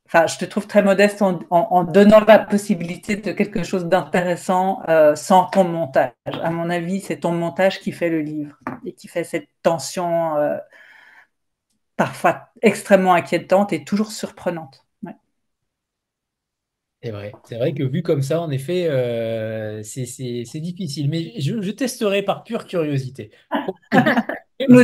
enfin, 0.06 0.28
je 0.28 0.38
te 0.38 0.46
trouve 0.46 0.68
très 0.68 0.84
modeste 0.84 1.22
en, 1.22 1.84
donnant 1.84 2.20
la 2.20 2.38
possibilité 2.40 3.16
de 3.16 3.32
quelque 3.32 3.64
chose 3.64 3.86
d'intéressant 3.86 4.82
sans 5.16 5.46
ton 5.46 5.64
montage. 5.64 6.12
À 6.26 6.52
mon 6.52 6.70
avis, 6.70 7.02
c'est 7.02 7.22
ton 7.22 7.32
montage 7.32 7.80
qui 7.80 7.92
fait 7.92 8.10
le 8.10 8.22
livre 8.22 8.58
et 8.86 8.94
qui 8.94 9.08
fait 9.08 9.24
cette 9.24 9.50
tension 9.64 10.36
parfois 11.98 12.50
extrêmement 12.62 13.14
inquiétante 13.14 13.74
et 13.74 13.84
toujours 13.84 14.12
surprenante. 14.12 14.86
C'est 17.06 17.12
vrai. 17.12 17.32
C'est 17.44 17.58
vrai 17.58 17.74
que 17.74 17.84
vu 17.84 18.02
comme 18.02 18.24
ça, 18.24 18.42
en 18.42 18.50
effet, 18.50 18.88
euh, 18.90 19.84
c'est 19.84 20.60
difficile. 20.60 21.08
Mais 21.08 21.40
je, 21.40 21.70
testerai 21.70 22.24
par 22.24 22.44
pure 22.44 22.66
curiosité. 22.66 23.30
Nous. 24.70 24.80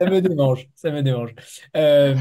Ça 0.00 0.06
me 0.06 0.20
démange, 0.20 0.68
ça 0.74 0.90
me 0.90 1.02
démange. 1.02 1.34
Euh, 1.76 2.14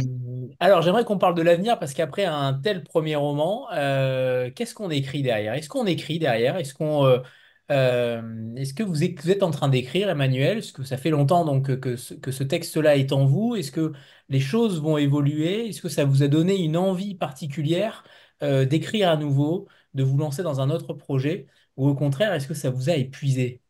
alors, 0.59 0.81
j'aimerais 0.81 1.05
qu'on 1.05 1.17
parle 1.17 1.35
de 1.35 1.43
l'avenir 1.43 1.79
parce 1.79 1.93
qu'après 1.93 2.25
un 2.25 2.53
tel 2.55 2.83
premier 2.83 3.15
roman, 3.15 3.67
euh, 3.71 4.49
qu'est-ce 4.53 4.75
qu'on 4.75 4.89
écrit 4.89 5.21
derrière? 5.21 5.53
Est-ce 5.53 5.69
qu'on 5.69 5.85
écrit 5.85 6.19
derrière? 6.19 6.57
Est-ce 6.57 6.73
qu'on, 6.73 7.21
est-ce 7.71 8.73
que 8.73 8.83
vous 8.83 9.03
êtes, 9.03 9.43
en 9.43 9.51
train 9.51 9.69
d'écrire, 9.69 10.09
Emmanuel? 10.09 10.59
Est-ce 10.59 10.73
que 10.73 10.83
ça 10.83 10.97
fait 10.97 11.09
longtemps 11.09 11.45
donc 11.45 11.79
que 11.79 11.95
ce, 11.95 12.43
texte-là 12.43 12.97
est 12.97 13.11
en 13.11 13.25
vous? 13.25 13.55
Est-ce 13.55 13.71
que 13.71 13.93
les 14.29 14.39
choses 14.39 14.81
vont 14.81 14.97
évoluer? 14.97 15.69
Est-ce 15.69 15.81
que 15.81 15.89
ça 15.89 16.05
vous 16.05 16.23
a 16.23 16.27
donné 16.27 16.63
une 16.63 16.77
envie 16.77 17.15
particulière? 17.15 18.03
Euh, 18.43 18.65
d'écrire 18.65 19.09
à 19.09 19.17
nouveau, 19.17 19.67
de 19.93 20.03
vous 20.03 20.17
lancer 20.17 20.41
dans 20.41 20.61
un 20.61 20.71
autre 20.71 20.93
projet, 20.93 21.45
ou 21.77 21.87
au 21.87 21.93
contraire, 21.93 22.33
est-ce 22.33 22.47
que 22.47 22.55
ça 22.55 22.71
vous 22.71 22.89
a 22.89 22.95
épuisé? 22.95 23.61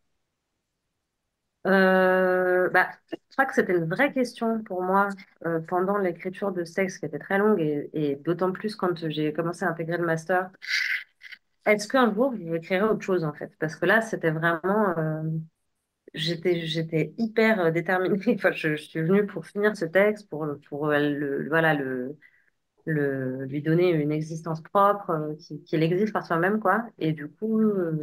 Euh, 1.67 2.69
bah, 2.69 2.89
je 3.11 3.17
crois 3.31 3.45
que 3.45 3.53
c'était 3.53 3.75
une 3.75 3.89
vraie 3.89 4.13
question 4.13 4.63
pour 4.63 4.81
moi 4.81 5.09
euh, 5.45 5.59
pendant 5.59 5.97
l'écriture 5.97 6.53
de 6.53 6.63
texte 6.63 6.99
qui 6.99 7.05
était 7.05 7.19
très 7.19 7.37
longue 7.37 7.59
et, 7.59 8.15
d'autant 8.23 8.51
plus 8.51 8.75
quand 8.75 9.09
j'ai 9.09 9.33
commencé 9.33 9.65
à 9.65 9.69
intégrer 9.69 9.97
le 9.97 10.05
master. 10.05 10.49
Est-ce 11.65 11.87
qu'un 11.87 12.13
jour 12.13 12.33
je 12.35 12.57
créerai 12.57 12.85
autre 12.85 13.01
chose 13.01 13.23
en 13.23 13.33
fait? 13.33 13.51
Parce 13.59 13.75
que 13.75 13.85
là, 13.85 14.01
c'était 14.01 14.31
vraiment. 14.31 14.95
j'étais, 16.13 16.65
j'étais 16.65 17.13
hyper 17.17 17.71
déterminée. 17.71 18.17
Enfin, 18.35 18.51
je, 18.51 18.75
suis 18.75 19.01
venue 19.01 19.25
pour 19.25 19.45
finir 19.45 19.75
ce 19.77 19.85
texte, 19.85 20.29
pour, 20.29 20.47
pour 20.69 20.87
le, 20.87 21.47
voilà, 21.49 21.73
le, 21.73 22.17
le, 22.85 23.45
lui 23.45 23.61
donner 23.61 23.91
une 23.91 24.11
existence 24.11 24.61
propre, 24.61 25.11
euh, 25.11 25.35
qu'il 25.65 25.83
existe 25.83 26.13
par 26.13 26.25
soi-même, 26.25 26.59
quoi. 26.59 26.83
Et 26.99 27.13
du 27.13 27.29
coup, 27.29 27.59
euh, 27.61 27.99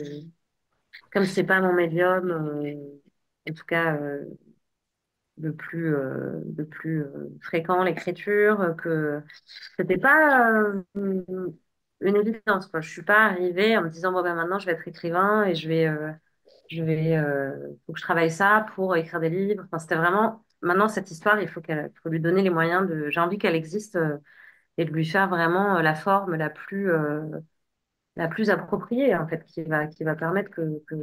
comme 1.13 1.25
c'est 1.25 1.45
pas 1.45 1.61
mon 1.61 1.73
médium, 1.73 2.31
euh, 2.31 2.75
en 3.51 3.55
tout 3.55 3.65
cas 3.65 3.99
le 5.41 5.55
plus, 5.55 5.91
le 5.93 6.67
plus 6.67 7.05
fréquent, 7.41 7.85
l'écriture, 7.85 8.75
que 8.77 9.23
c'était 9.77 9.97
pas 9.99 10.73
une 12.01 12.16
évidence. 12.16 12.70
Je 12.75 12.89
suis 12.89 13.03
pas 13.03 13.27
arrivée 13.27 13.77
en 13.77 13.83
me 13.83 13.91
disant, 13.91 14.12
bon, 14.12 14.23
ben 14.23 14.35
maintenant, 14.35 14.59
je 14.59 14.66
vais 14.66 14.73
être 14.73 14.87
écrivain 14.89 15.45
et 15.45 15.55
je 15.55 15.69
vais, 15.69 15.89
je 16.70 16.83
vais, 16.83 17.20
faut 17.87 17.93
que 17.93 17.99
je 17.99 18.05
travaille 18.05 18.31
ça 18.31 18.66
pour 18.75 18.97
écrire 18.97 19.20
des 19.20 19.31
livres. 19.31 19.65
Enfin, 19.66 19.79
c'était 19.79 19.97
vraiment, 19.97 20.45
maintenant, 20.62 20.89
cette 20.89 21.11
histoire, 21.11 21.41
il 21.41 21.49
faut 21.49 21.61
qu'elle, 21.61 21.91
faut 22.03 22.09
lui 22.09 22.20
donner 22.20 22.43
les 22.43 22.51
moyens 22.51 22.89
de, 22.89 23.11
j'ai 23.11 23.20
envie 23.20 23.39
qu'elle 23.39 23.57
existe 23.57 23.99
et 24.79 24.85
de 24.85 24.93
lui 24.93 25.05
faire 25.05 25.29
vraiment 25.29 25.77
euh, 25.77 25.83
la 25.83 25.95
forme 25.95 26.37
la 26.37 26.49
plus, 26.49 26.91
euh, 26.91 27.20
la 28.16 28.29
plus 28.29 28.49
appropriée, 28.51 29.15
en 29.16 29.27
fait, 29.27 29.45
qui 29.45 29.62
va, 29.65 29.87
qui 29.87 30.05
va 30.05 30.15
permettre 30.15 30.51
que, 30.51 30.83
que 30.87 30.97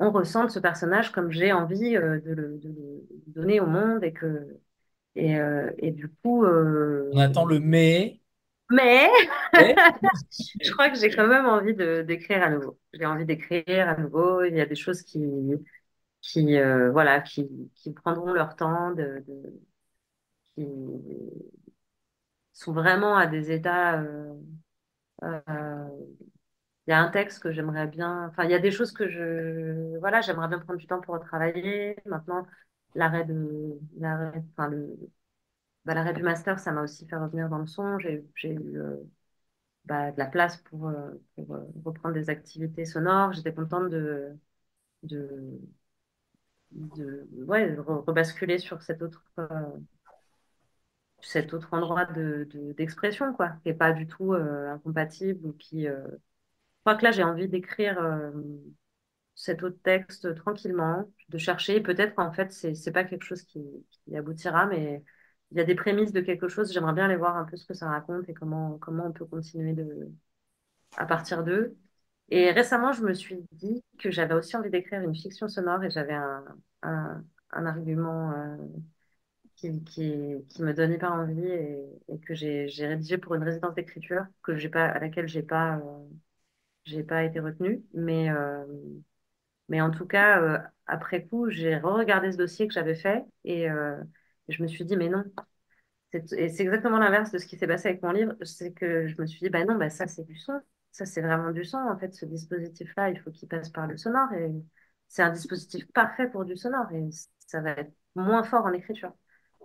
on 0.00 0.10
ressente 0.10 0.50
ce 0.50 0.58
personnage 0.58 1.12
comme 1.12 1.30
j'ai 1.30 1.52
envie 1.52 1.96
euh, 1.96 2.20
de, 2.20 2.32
le, 2.34 2.60
donner 3.28 3.60
au 3.60 3.66
monde 3.66 4.02
et 4.02 4.12
que 4.12 4.58
et, 5.16 5.36
et 5.78 5.92
du 5.92 6.08
coup 6.08 6.44
on 6.44 7.18
attend 7.18 7.44
le 7.44 7.60
mais 7.60 8.20
mais 8.70 9.08
je 10.62 10.70
crois 10.72 10.90
que 10.90 10.98
j'ai 10.98 11.10
quand 11.10 11.26
même 11.26 11.46
envie 11.46 11.74
d'écrire 11.74 12.42
à 12.42 12.50
nouveau 12.50 12.78
j'ai 12.92 13.06
envie 13.06 13.24
d'écrire 13.26 13.88
à 13.88 13.96
nouveau 13.96 14.42
il 14.44 14.54
y 14.56 14.60
a 14.60 14.66
des 14.66 14.74
choses 14.74 15.02
qui 15.02 15.20
qui 16.22 16.58
voilà 16.92 17.20
qui, 17.20 17.48
qui 17.74 17.92
prendront 17.92 18.32
leur 18.32 18.56
temps 18.56 18.92
de, 18.92 19.22
de 19.26 19.60
qui 20.56 20.64
sont 22.52 22.72
vraiment 22.72 23.16
à 23.16 23.26
des 23.26 23.50
états. 23.52 24.00
Euh, 24.00 24.34
euh, 25.24 25.88
il 26.86 26.90
y 26.90 26.92
a 26.94 27.00
un 27.00 27.08
texte 27.10 27.42
que 27.42 27.52
j'aimerais 27.52 27.86
bien. 27.86 28.26
Enfin, 28.28 28.44
il 28.44 28.50
y 28.50 28.54
a 28.54 28.58
des 28.58 28.70
choses 28.70 28.92
que 28.92 29.08
je. 29.08 29.98
Voilà, 30.00 30.20
j'aimerais 30.20 30.48
bien 30.48 30.58
prendre 30.58 30.78
du 30.78 30.86
temps 30.86 31.00
pour 31.00 31.14
retravailler. 31.14 31.96
Maintenant, 32.06 32.46
l'arrêt 32.94 33.24
de. 33.24 33.78
L'arrêt, 33.98 34.44
enfin, 34.52 34.68
le, 34.68 34.96
bah, 35.84 35.94
l'arrêt 35.94 36.14
du 36.14 36.22
master, 36.22 36.58
ça 36.58 36.72
m'a 36.72 36.82
aussi 36.82 37.06
fait 37.06 37.16
revenir 37.16 37.48
dans 37.48 37.58
le 37.58 37.66
son. 37.66 37.98
J'ai, 37.98 38.24
eu 38.44 38.78
euh, 38.78 38.96
bah, 39.84 40.12
de 40.12 40.18
la 40.18 40.26
place 40.26 40.58
pour, 40.58 40.92
pour 41.34 41.58
reprendre 41.84 42.14
des 42.14 42.30
activités 42.30 42.84
sonores. 42.84 43.32
J'étais 43.32 43.54
contente 43.54 43.90
de. 43.90 44.32
de, 45.02 45.60
de 46.72 47.28
ouais, 47.44 47.74
rebasculer 47.76 48.58
sur 48.58 48.82
cette 48.82 49.02
autre 49.02 49.24
cet 51.24 51.54
autre 51.54 51.72
endroit 51.72 52.04
de, 52.04 52.48
d'expression, 52.76 53.32
quoi, 53.32 53.50
qui 53.62 53.68
n'est 53.68 53.74
pas 53.74 53.92
du 53.92 54.06
tout 54.06 54.34
euh, 54.34 54.70
incompatible 54.72 55.46
ou 55.46 55.52
qui. 55.54 55.88
Euh, 55.88 56.06
je 56.06 56.80
crois 56.90 56.96
que 56.96 57.04
là, 57.04 57.12
j'ai 57.12 57.24
envie 57.24 57.48
d'écrire 57.48 57.98
euh, 57.98 58.30
cet 59.34 59.62
autre 59.62 59.78
texte 59.82 60.34
tranquillement, 60.36 61.10
de 61.30 61.38
chercher. 61.38 61.80
Peut-être 61.80 62.14
qu'en 62.14 62.32
fait, 62.32 62.52
c'est, 62.52 62.74
c'est 62.74 62.92
pas 62.92 63.04
quelque 63.04 63.24
chose 63.24 63.42
qui, 63.42 63.62
aboutira, 64.14 64.66
mais 64.66 65.02
il 65.54 65.58
y 65.58 65.60
a 65.60 65.64
des 65.64 65.74
prémices 65.76 66.12
de 66.12 66.20
quelque 66.20 66.48
chose. 66.48 66.72
J'aimerais 66.72 66.92
bien 66.94 67.04
aller 67.06 67.16
voir 67.16 67.36
un 67.36 67.44
peu 67.44 67.56
ce 67.56 67.64
que 67.66 67.74
ça 67.74 67.88
raconte 67.88 68.28
et 68.28 68.34
comment, 68.34 68.78
comment 68.78 69.06
on 69.06 69.12
peut 69.12 69.24
continuer 69.24 69.72
de, 69.72 70.10
à 70.96 71.06
partir 71.06 71.44
d'eux. 71.44 71.76
Et 72.30 72.50
récemment, 72.50 72.92
je 72.92 73.02
me 73.02 73.14
suis 73.14 73.44
dit 73.52 73.84
que 73.98 74.10
j'avais 74.10 74.34
aussi 74.34 74.56
envie 74.56 74.70
d'écrire 74.70 75.02
une 75.02 75.14
fiction 75.14 75.48
sonore 75.48 75.84
et 75.84 75.90
j'avais 75.90 76.14
un, 76.14 76.44
un, 76.82 77.66
argument 77.66 78.32
qui, 79.56 79.84
qui, 79.84 80.62
me 80.62 80.72
donne 80.72 80.92
hyper 80.92 81.12
envie 81.12 81.46
et, 81.46 82.18
que 82.26 82.34
j'ai 82.34 82.66
rédigé 82.86 83.18
pour 83.18 83.34
une 83.34 83.42
résidence 83.44 83.74
d'écriture 83.74 84.24
pas, 84.72 84.86
à 84.86 84.98
laquelle 84.98 85.28
j'ai 85.28 85.42
pas, 85.42 85.80
euh, 86.88 87.02
pas 87.04 87.24
été 87.24 87.40
retenue. 87.40 87.82
Mais, 87.94 88.30
euh, 88.30 88.64
mais 89.68 89.80
en 89.80 89.90
tout 89.90 90.06
cas, 90.06 90.40
euh, 90.42 90.58
après 90.86 91.24
coup, 91.26 91.50
j'ai 91.50 91.76
re-regardé 91.76 92.32
ce 92.32 92.36
dossier 92.38 92.68
que 92.68 92.74
j'avais 92.74 92.94
fait 92.94 93.24
et 93.44 93.68
je 94.48 94.62
me 94.62 94.68
suis 94.68 94.84
dit, 94.84 94.96
mais 94.96 95.08
non. 95.08 95.24
Et 96.12 96.48
c'est 96.48 96.62
exactement 96.62 96.98
l'inverse 96.98 97.32
de 97.32 97.38
ce 97.38 97.46
qui 97.46 97.56
s'est 97.58 97.66
passé 97.66 97.88
avec 97.88 98.02
mon 98.02 98.12
livre. 98.12 98.34
C'est 98.42 98.72
que 98.72 99.08
je 99.08 99.20
me 99.20 99.26
suis 99.26 99.40
dit, 99.40 99.50
bah 99.50 99.64
non, 99.64 99.76
bah 99.76 99.90
ça 99.90 100.06
c'est 100.06 100.24
du 100.24 100.36
son. 100.36 100.60
Ça 100.92 101.06
c'est 101.06 101.22
vraiment 101.22 101.50
du 101.50 101.64
son. 101.64 101.78
En 101.78 101.98
fait, 101.98 102.14
ce 102.14 102.24
dispositif-là, 102.24 103.10
il 103.10 103.18
faut 103.18 103.30
qu'il 103.30 103.48
passe 103.48 103.70
par 103.70 103.86
le 103.86 103.96
sonore 103.96 104.32
et 104.32 104.52
c'est 105.08 105.22
un 105.22 105.30
dispositif 105.30 105.90
parfait 105.92 106.28
pour 106.28 106.44
du 106.44 106.56
sonore 106.56 106.90
et 106.92 107.08
ça 107.46 107.60
va 107.60 107.70
être 107.72 107.92
moins 108.14 108.44
fort 108.44 108.64
en 108.66 108.72
écriture. 108.72 109.12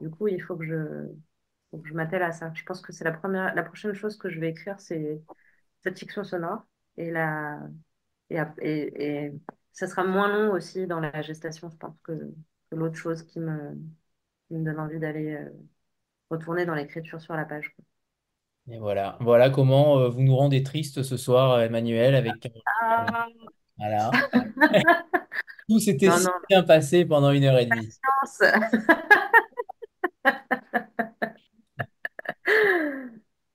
Du 0.02 0.10
coup, 0.10 0.28
il 0.28 0.42
faut 0.42 0.56
que 0.56 0.66
je, 0.66 1.94
m'attelle 1.94 2.24
à 2.24 2.32
ça. 2.32 2.52
Je 2.56 2.64
pense 2.64 2.82
que 2.82 2.94
c'est 2.94 3.04
la 3.04 3.54
la 3.54 3.64
prochaine 3.64 3.94
chose 3.94 4.18
que 4.18 4.30
je 4.30 4.40
vais 4.40 4.50
écrire, 4.50 4.80
c'est 4.80 5.22
cette 5.84 6.00
fiction 6.00 6.24
sonore. 6.24 6.66
Et, 6.98 7.14
et, 8.62 9.32
ça 9.72 9.88
sera 9.88 10.04
moins 10.04 10.28
long 10.28 10.52
aussi 10.52 10.88
dans 10.88 11.00
la 11.00 11.22
gestation, 11.22 11.70
je 11.70 11.78
pense, 11.78 11.96
que, 12.04 12.12
l'autre 12.72 12.96
chose 12.96 13.24
qui 13.24 13.40
me, 13.40 13.76
me 14.58 14.66
donne 14.66 14.80
envie 14.80 15.00
d'aller 15.00 15.36
euh, 15.36 15.50
retourner 16.30 16.66
dans 16.66 16.76
l'écriture 16.76 17.22
sur 17.22 17.36
la 17.36 17.46
page. 17.46 17.76
Et 18.72 18.78
voilà, 18.78 19.18
voilà 19.20 19.50
comment 19.50 20.00
euh, 20.00 20.10
vous 20.10 20.22
nous 20.22 20.36
rendez 20.36 20.64
triste 20.64 21.04
ce 21.04 21.18
soir, 21.18 21.62
Emmanuel, 21.62 22.16
avec. 22.16 22.46
Euh, 22.46 22.60
ah. 22.82 23.28
Voilà. 23.78 24.12
Tout 25.70 25.80
s'était 25.80 26.10
si 26.12 26.28
bien 26.50 26.64
passé 26.64 27.06
pendant 27.06 27.32
une 27.32 27.44
heure 27.46 27.58
et 27.58 27.66
demie. 27.66 27.90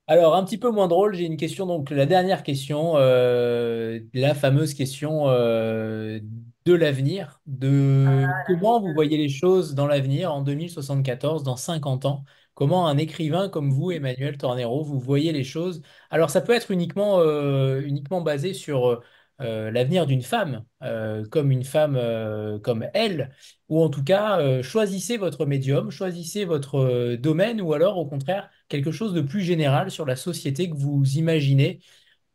Alors, 0.06 0.34
un 0.34 0.44
petit 0.44 0.58
peu 0.58 0.70
moins 0.70 0.86
drôle, 0.86 1.14
j'ai 1.14 1.24
une 1.24 1.38
question. 1.38 1.66
Donc, 1.66 1.90
la 1.90 2.04
dernière 2.04 2.42
question, 2.42 2.92
euh, 2.96 4.00
la 4.12 4.34
fameuse 4.34 4.74
question 4.74 5.28
euh, 5.28 6.20
de 6.64 6.72
l'avenir, 6.74 7.40
de 7.46 8.26
ah, 8.26 8.44
comment 8.46 8.80
vous 8.80 8.92
voyez 8.94 9.16
les 9.18 9.28
choses 9.28 9.74
dans 9.74 9.86
l'avenir 9.86 10.32
en 10.32 10.42
2074, 10.42 11.42
dans 11.42 11.56
50 11.56 12.04
ans. 12.06 12.24
Comment 12.54 12.86
un 12.88 12.98
écrivain 12.98 13.48
comme 13.48 13.70
vous, 13.70 13.90
Emmanuel 13.90 14.38
Tornero, 14.38 14.82
vous 14.84 15.00
voyez 15.00 15.32
les 15.32 15.44
choses? 15.44 15.82
Alors, 16.10 16.30
ça 16.30 16.40
peut 16.40 16.52
être 16.52 16.70
uniquement, 16.70 17.18
euh, 17.20 17.80
uniquement 17.82 18.20
basé 18.20 18.54
sur 18.54 19.02
euh, 19.40 19.70
l'avenir 19.72 20.06
d'une 20.06 20.22
femme, 20.22 20.64
euh, 20.82 21.26
comme 21.28 21.50
une 21.50 21.64
femme 21.64 21.96
euh, 21.96 22.58
comme 22.60 22.86
elle, 22.94 23.34
ou 23.68 23.82
en 23.82 23.88
tout 23.90 24.04
cas, 24.04 24.62
choisissez 24.62 25.16
votre 25.16 25.44
médium, 25.46 25.90
choisissez 25.90 26.44
votre 26.44 27.16
domaine, 27.16 27.60
ou 27.60 27.72
alors 27.72 27.98
au 27.98 28.06
contraire, 28.06 28.48
quelque 28.68 28.92
chose 28.92 29.12
de 29.12 29.20
plus 29.20 29.40
général 29.42 29.90
sur 29.90 30.06
la 30.06 30.14
société 30.16 30.70
que 30.70 30.76
vous 30.76 31.02
imaginez 31.16 31.80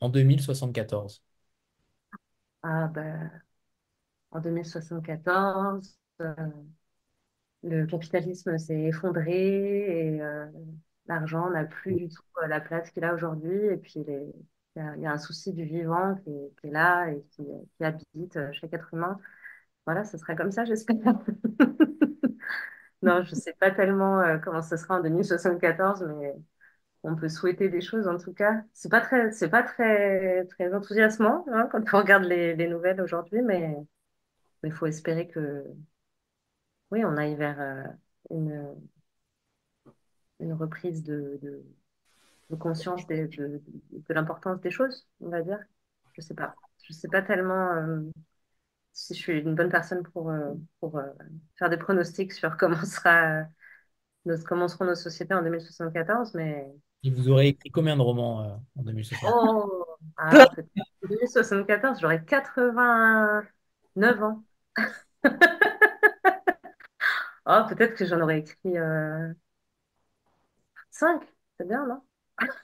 en 0.02 0.10
2074. 0.10 1.24
Ah 2.64 2.88
ben, 2.88 3.42
en 4.32 4.40
2074, 4.40 5.98
le 7.64 7.86
capitalisme 7.86 8.58
s'est 8.58 8.84
effondré 8.84 10.16
et 10.16 10.22
l'argent 11.08 11.50
n'a 11.50 11.66
plus 11.66 11.96
du 11.96 12.10
tout 12.10 12.24
la 12.48 12.62
place 12.62 12.92
qu'il 12.92 13.04
a 13.04 13.14
aujourd'hui. 13.14 13.66
Et 13.68 13.78
puis, 13.78 13.94
il 13.98 14.34
y, 14.76 15.06
a, 15.06 15.12
un 15.12 15.18
souci 15.18 15.54
du 15.54 15.64
vivant 15.66 16.16
qui 16.16 16.30
est, 16.64 16.72
là 16.72 17.10
et 17.10 17.24
qui, 17.32 17.44
habite 17.82 18.40
chaque 18.54 18.74
être 18.74 18.94
humain. 18.94 19.18
Voilà, 19.86 20.06
ce 20.06 20.18
sera 20.18 20.36
comme 20.36 20.52
ça, 20.52 20.66
j'espère. 20.66 20.98
non, 23.02 23.24
je 23.24 23.32
ne 23.32 23.36
sais 23.36 23.54
pas 23.60 23.72
tellement 23.72 24.40
comment 24.44 24.62
ce 24.62 24.78
sera 24.78 25.00
en 25.00 25.02
2074, 25.04 26.04
mais 26.20 26.36
on 27.04 27.16
peut 27.16 27.30
souhaiter 27.30 27.70
des 27.70 27.82
choses 27.82 28.08
en 28.08 28.18
tout 28.18 28.34
cas. 28.34 28.62
C'est 28.74 28.90
pas 28.90 29.02
très, 29.02 29.32
pas 29.50 29.64
très, 29.64 30.46
très 30.46 30.74
enthousiasmant 30.74 31.46
hein, 31.52 31.68
quand 31.72 31.82
on 31.94 31.98
regarde 31.98 32.26
les, 32.26 32.56
les 32.56 32.68
nouvelles 32.68 33.02
aujourd'hui, 33.02 33.42
mais 33.42 33.76
il 34.64 34.72
faut 34.74 34.86
espérer 34.86 35.28
que, 35.28 35.64
oui, 36.92 37.04
on 37.06 37.18
aille 37.18 37.36
vers 37.36 37.60
euh, 37.60 37.84
une, 38.32 38.76
une 40.40 40.54
reprise 40.54 41.04
de, 41.04 41.40
de, 42.50 42.56
conscience 42.56 43.06
de, 43.08 43.28
de, 43.28 44.14
l'importance 44.14 44.60
des 44.62 44.72
choses, 44.72 45.08
on 45.22 45.30
va 45.30 45.42
dire. 45.42 45.60
Je 46.14 46.22
sais 46.22 46.34
pas. 46.34 46.56
Je 46.84 46.94
sais 46.94 47.08
pas 47.08 47.22
tellement 47.22 47.74
euh, 47.74 48.02
si 48.94 49.14
je 49.14 49.20
suis 49.20 49.40
une 49.40 49.56
bonne 49.56 49.70
personne 49.70 50.04
pour, 50.04 50.30
euh, 50.30 50.54
pour 50.80 51.00
faire 51.58 51.70
des 51.70 51.78
pronostics 51.78 52.34
sur 52.34 52.58
comment 52.58 52.84
sera, 52.86 53.46
comment 54.48 54.68
seront 54.68 54.86
nos 54.86 54.96
sociétés 54.96 55.34
en 55.34 55.44
2074, 55.44 56.34
mais 56.34 56.74
et 57.04 57.12
vous 57.12 57.30
aurez 57.30 57.50
écrit 57.50 57.70
combien 57.70 57.96
de 57.96 58.02
romans 58.02 58.44
euh, 58.44 58.50
en 58.78 58.84
2074 58.84 59.34
Oh, 59.34 59.86
ah, 60.18 60.48
2074, 61.04 62.00
j'aurais 62.02 62.24
89 62.26 64.24
ans. 64.24 64.44
oh, 67.46 67.62
peut-être 67.70 67.96
que 67.96 68.06
j'en 68.06 68.22
aurais 68.22 68.40
écrit 68.40 68.74
5. 68.74 68.78
Euh, 68.78 69.34
c'est 71.58 71.68
bien, 71.68 71.86
non? 71.86 72.02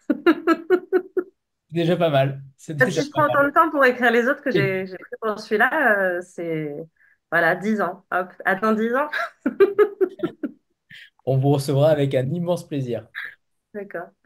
Déjà 1.71 1.97
pas 1.97 2.09
mal. 2.09 2.41
Si 2.57 2.73
je 2.73 3.09
prends 3.09 3.25
autant 3.25 3.43
de 3.43 3.49
temps 3.49 3.69
pour 3.69 3.83
écrire 3.83 4.11
les 4.11 4.27
autres 4.27 4.41
que 4.41 4.51
j'ai 4.51 4.85
pris 4.85 5.17
pour 5.21 5.39
celui-là, 5.39 5.99
euh, 5.99 6.21
c'est 6.21 6.73
voilà, 7.31 7.55
10 7.55 7.81
ans. 7.81 8.05
Hop, 8.11 8.29
attends 8.45 8.73
10 8.73 8.95
ans. 8.95 9.09
On 11.25 11.37
vous 11.37 11.49
recevra 11.49 11.89
avec 11.89 12.15
un 12.15 12.29
immense 12.29 12.67
plaisir. 12.67 13.07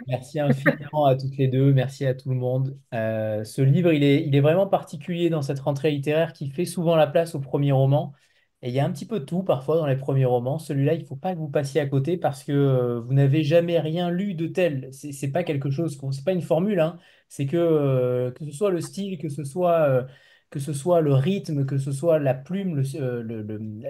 Merci 0.08 0.40
infiniment 0.40 1.06
à 1.06 1.16
toutes 1.16 1.38
les 1.38 1.48
deux, 1.48 1.74
merci 1.74 2.06
à 2.06 2.14
tout 2.14 2.30
le 2.30 2.36
monde. 2.36 2.78
Euh, 2.94 3.44
ce 3.44 3.62
livre, 3.62 3.92
il 3.92 4.04
est, 4.04 4.42
vraiment 4.42 4.68
particulier 4.68 5.30
dans 5.30 5.42
cette 5.42 5.60
rentrée 5.60 5.92
littéraire 5.92 6.34
qui 6.34 6.50
fait 6.50 6.66
souvent 6.66 6.96
la 6.96 7.08
place 7.08 7.36
au 7.36 7.40
premier 7.40 7.72
roman. 7.72 8.14
Et 8.62 8.70
il 8.70 8.76
y 8.76 8.80
a 8.80 8.86
un 8.86 8.92
petit 8.92 9.06
peu 9.06 9.22
de 9.22 9.26
tout 9.26 9.44
parfois 9.44 9.78
dans 9.78 9.88
les 9.88 9.96
premiers 9.96 10.26
romans. 10.26 10.60
Celui-là, 10.60 10.94
il 10.94 11.02
ne 11.02 11.06
faut 11.06 11.16
pas 11.16 11.34
que 11.34 11.40
vous 11.40 11.50
passiez 11.50 11.80
à 11.80 11.88
côté 11.88 12.18
parce 12.18 12.44
que 12.44 12.52
euh, 12.52 13.00
vous 13.00 13.14
n'avez 13.14 13.42
jamais 13.44 13.80
rien 13.80 14.10
lu 14.10 14.34
de 14.34 14.48
tel. 14.48 14.90
C'est 14.92 15.12
n'est 15.22 15.32
pas 15.32 15.44
quelque 15.44 15.70
chose, 15.70 15.98
c'est 16.12 16.26
pas 16.26 16.34
une 16.34 16.42
formule. 16.42 16.80
Hein. 16.80 16.98
C'est 17.30 17.46
que 17.46 17.58
euh, 17.58 18.32
que 18.32 18.46
ce 18.46 18.52
soit 18.52 18.72
le 18.72 18.82
style, 18.82 19.18
que 19.18 19.30
ce 19.30 19.44
soit 19.44 20.08
que 20.50 20.60
ce 20.60 20.74
soit 20.74 21.02
le 21.02 21.14
rythme, 21.14 21.66
que 21.66 21.78
ce 21.78 21.92
soit 21.92 22.20
la 22.20 22.34
plume, 22.34 22.82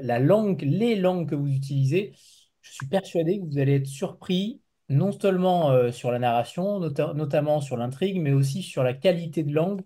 la 0.02 0.20
langue, 0.20 0.62
les 0.62 0.96
langues 0.96 1.30
que 1.30 1.36
vous 1.36 1.48
utilisez, 1.48 2.14
je 2.62 2.72
suis 2.72 2.88
persuadé 2.88 3.40
que 3.40 3.46
vous 3.46 3.58
allez 3.60 3.76
être 3.76 3.88
surpris 3.88 4.62
non 4.90 5.12
seulement 5.12 5.72
euh, 5.72 5.92
sur 5.92 6.12
la 6.12 6.20
narration, 6.20 6.80
notamment 6.80 7.62
sur 7.62 7.78
l'intrigue, 7.78 8.20
mais 8.22 8.32
aussi 8.34 8.64
sur 8.64 8.84
la 8.84 8.94
qualité 8.94 9.44
de 9.44 9.54
langue. 9.54 9.82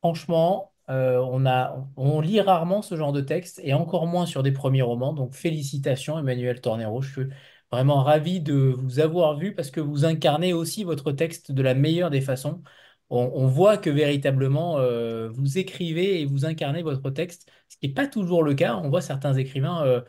Franchement, 0.00 0.72
euh, 0.88 1.18
on 1.96 2.20
lit 2.20 2.40
rarement 2.40 2.80
ce 2.82 2.96
genre 2.96 3.12
de 3.12 3.20
texte 3.20 3.60
et 3.64 3.74
encore 3.74 4.06
moins 4.06 4.26
sur 4.26 4.42
des 4.42 4.52
premiers 4.52 4.82
romans. 4.82 5.12
Donc 5.12 5.34
félicitations 5.34 6.18
Emmanuel 6.18 6.60
Tornero. 6.60 7.02
Je 7.02 7.12
suis 7.12 7.28
vraiment 7.72 8.02
ravi 8.02 8.40
de 8.40 8.54
vous 8.78 9.00
avoir 9.00 9.36
vu 9.36 9.54
parce 9.54 9.70
que 9.70 9.80
vous 9.80 10.04
incarnez 10.04 10.52
aussi 10.52 10.84
votre 10.84 11.12
texte 11.12 11.50
de 11.52 11.62
la 11.62 11.74
meilleure 11.74 12.10
des 12.10 12.20
façons. 12.20 12.62
On, 13.08 13.46
voit 13.46 13.78
que 13.78 13.88
véritablement 13.90 14.78
euh, 14.78 15.28
vous 15.30 15.58
écrivez 15.58 16.20
et 16.20 16.26
vous 16.26 16.44
incarnez 16.44 16.82
votre 16.82 17.08
texte, 17.10 17.48
ce 17.68 17.76
qui 17.76 17.86
n'est 17.88 17.94
pas 17.94 18.08
toujours 18.08 18.42
le 18.42 18.54
cas. 18.54 18.76
On 18.76 18.88
voit 18.90 19.00
certains 19.00 19.34
écrivains 19.34 20.02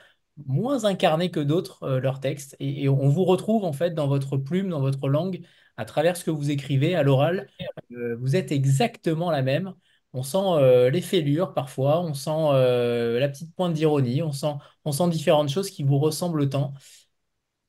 moins 0.46 0.86
incarné 0.86 1.32
que 1.32 1.40
d'autres 1.40 1.84
euh, 1.84 2.00
leurs 2.00 2.20
textes. 2.20 2.56
Et, 2.60 2.90
on 2.90 3.10
vous 3.10 3.26
retrouve 3.26 3.64
en 3.66 3.74
fait 3.74 3.92
dans 3.92 4.08
votre 4.08 4.38
plume, 4.38 4.70
dans 4.70 4.82
votre 4.82 5.10
langue, 5.10 5.42
à 5.78 5.86
travers 5.86 6.18
ce 6.18 6.24
que 6.24 6.32
vous 6.32 6.52
écrivez 6.52 6.96
à 6.96 7.04
l'oral. 7.04 7.50
Euh, 7.92 8.16
vous 8.20 8.36
êtes 8.36 8.52
exactement 8.52 9.32
la 9.32 9.42
même. 9.42 9.74
On 10.14 10.24
sent 10.24 10.38
euh, 10.42 10.90
les 10.90 11.02
fêlures 11.02 11.54
parfois, 11.54 12.02
on 12.02 12.14
sent 12.14 12.30
la 12.30 13.30
petite 13.30 13.54
pointe 13.56 13.74
d'ironie, 13.74 14.22
on 14.24 14.32
sent, 14.32 14.54
on 14.86 14.92
sent 14.92 15.10
différentes 15.10 15.50
choses 15.50 15.70
qui 15.70 15.84
vous 15.84 16.00
ressemblent 16.00 16.50
tant. 16.50 16.74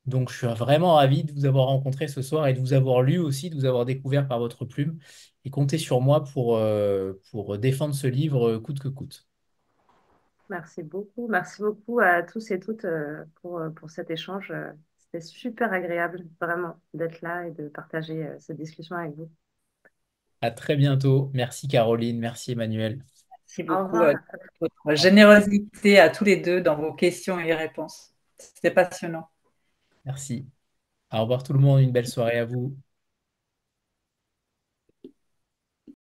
Donc, 0.07 0.31
je 0.31 0.39
suis 0.39 0.47
vraiment 0.47 0.95
ravi 0.95 1.25
de 1.25 1.33
vous 1.33 1.45
avoir 1.45 1.67
rencontré 1.67 2.09
ce 2.09 2.23
soir 2.23 2.47
et 2.47 2.55
de 2.55 2.61
vous 2.61 2.73
avoir 2.73 3.03
lu 3.03 3.19
aussi, 3.19 3.51
de 3.51 3.55
vous 3.57 3.67
avoir 3.67 3.85
découvert 3.85 4.27
par 4.27 4.39
votre 4.39 4.65
plume. 4.65 4.99
Et 5.45 5.51
comptez 5.51 5.77
sur 5.77 6.01
moi 6.01 6.25
pour, 6.25 6.59
pour 7.31 7.59
défendre 7.59 7.95
ce 7.95 8.07
livre 8.07 8.57
coûte 8.59 8.79
que 8.79 8.89
coûte. 8.89 9.28
Merci 10.49 10.83
beaucoup. 10.83 11.29
Merci 11.29 11.63
beaucoup 11.63 12.01
à 12.01 12.23
tous 12.23 12.51
et 12.51 12.59
toutes 12.59 12.85
euh, 12.85 13.25
pour, 13.41 13.59
euh, 13.59 13.71
pour 13.71 13.91
cet 13.91 14.11
échange. 14.11 14.51
Euh, 14.51 14.71
c'était 14.97 15.21
super 15.21 15.73
agréable, 15.73 16.27
vraiment, 16.41 16.77
d'être 16.95 17.21
là 17.23 17.47
et 17.47 17.51
de 17.51 17.69
partager 17.69 18.29
cette 18.39 18.57
discussion 18.57 18.97
avec 18.97 19.15
vous. 19.15 19.31
À 20.41 20.51
très 20.51 20.77
bientôt. 20.77 21.31
Merci 21.33 21.67
Caroline, 21.67 22.19
merci 22.19 22.53
Emmanuel. 22.53 23.03
Merci 23.47 23.63
beaucoup 23.63 23.97
à 23.97 24.13
votre 24.61 25.01
générosité 25.01 25.99
à 25.99 26.11
tous 26.11 26.25
les 26.25 26.37
deux 26.37 26.61
dans 26.61 26.77
vos 26.77 26.93
questions 26.93 27.41
et 27.41 27.55
réponses. 27.55 28.13
C'était 28.37 28.71
passionnant. 28.71 29.29
Merci. 30.05 30.47
Au 31.11 31.23
revoir 31.23 31.43
tout 31.43 31.55
le 31.55 31.59
monde, 31.59 31.81
une 31.81 31.91
belle 31.91 32.07
soirée 32.07 32.39
à 32.39 32.45
vous. 32.45 32.77